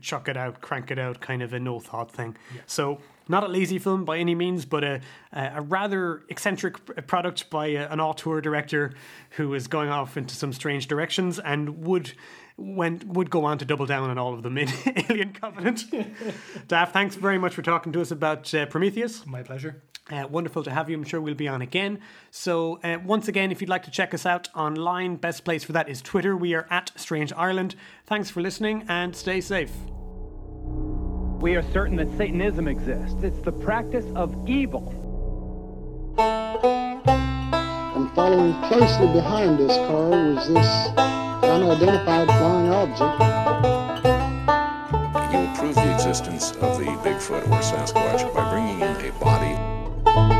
chuck 0.00 0.28
it 0.28 0.36
out, 0.36 0.60
crank 0.60 0.90
it 0.90 0.98
out 0.98 1.20
kind 1.20 1.42
of 1.42 1.52
a 1.52 1.60
no 1.60 1.80
thought 1.80 2.10
thing. 2.10 2.36
Yeah. 2.54 2.62
So 2.66 2.98
not 3.28 3.44
a 3.44 3.48
lazy 3.48 3.78
film 3.78 4.04
by 4.04 4.18
any 4.18 4.34
means, 4.34 4.64
but 4.64 4.84
a, 4.84 5.00
a 5.32 5.60
rather 5.60 6.22
eccentric 6.28 7.06
product 7.06 7.50
by 7.50 7.66
a, 7.68 7.88
an 7.88 8.00
auteur 8.00 8.40
director 8.40 8.92
who 9.30 9.54
is 9.54 9.66
going 9.66 9.88
off 9.88 10.16
into 10.16 10.34
some 10.34 10.52
strange 10.52 10.86
directions 10.86 11.38
and 11.38 11.84
would 11.84 12.12
went 12.56 13.06
would 13.06 13.28
go 13.30 13.44
on 13.44 13.58
to 13.58 13.64
double 13.64 13.86
down 13.86 14.08
on 14.08 14.18
all 14.18 14.32
of 14.32 14.42
them 14.42 14.56
in 14.56 14.68
Alien 15.10 15.32
Covenant. 15.32 15.84
Daft, 16.68 16.92
thanks 16.92 17.16
very 17.16 17.38
much 17.38 17.54
for 17.54 17.62
talking 17.62 17.92
to 17.92 18.00
us 18.00 18.10
about 18.10 18.52
uh, 18.54 18.66
Prometheus. 18.66 19.26
My 19.26 19.42
pleasure. 19.42 19.82
Uh, 20.08 20.24
wonderful 20.30 20.62
to 20.62 20.70
have 20.70 20.88
you. 20.88 20.96
I'm 20.96 21.02
sure 21.02 21.20
we'll 21.20 21.34
be 21.34 21.48
on 21.48 21.62
again. 21.62 21.98
So, 22.30 22.78
uh, 22.84 22.98
once 23.04 23.26
again, 23.26 23.50
if 23.50 23.60
you'd 23.60 23.68
like 23.68 23.82
to 23.84 23.90
check 23.90 24.14
us 24.14 24.24
out 24.24 24.48
online, 24.54 25.16
best 25.16 25.44
place 25.44 25.64
for 25.64 25.72
that 25.72 25.88
is 25.88 26.00
Twitter. 26.00 26.36
We 26.36 26.54
are 26.54 26.66
at 26.70 26.92
Strange 26.94 27.32
Ireland. 27.32 27.74
Thanks 28.06 28.30
for 28.30 28.40
listening 28.40 28.84
and 28.88 29.16
stay 29.16 29.40
safe. 29.40 29.72
We 31.40 31.56
are 31.56 31.62
certain 31.72 31.96
that 31.96 32.08
Satanism 32.16 32.68
exists. 32.68 33.20
It's 33.24 33.40
the 33.40 33.50
practice 33.50 34.06
of 34.14 34.48
evil. 34.48 34.92
And 37.96 38.10
following 38.14 38.54
closely 38.68 39.08
behind 39.12 39.58
this 39.58 39.76
car 39.76 40.10
was 40.10 40.48
this 40.48 40.88
unidentified 41.42 42.28
flying 42.28 42.70
object. 42.70 43.22
You 45.32 45.38
will 45.40 45.54
prove 45.56 45.74
the 45.74 45.92
existence 45.94 46.52
of 46.52 46.78
the 46.78 46.86
Bigfoot 47.02 47.42
or 47.48 47.60
Sasquatch 47.60 48.32
by 48.32 48.50
bringing 48.50 48.80
in 48.80 48.96
a 49.04 49.12
body 49.18 49.55
thank 50.06 50.30
you 50.30 50.35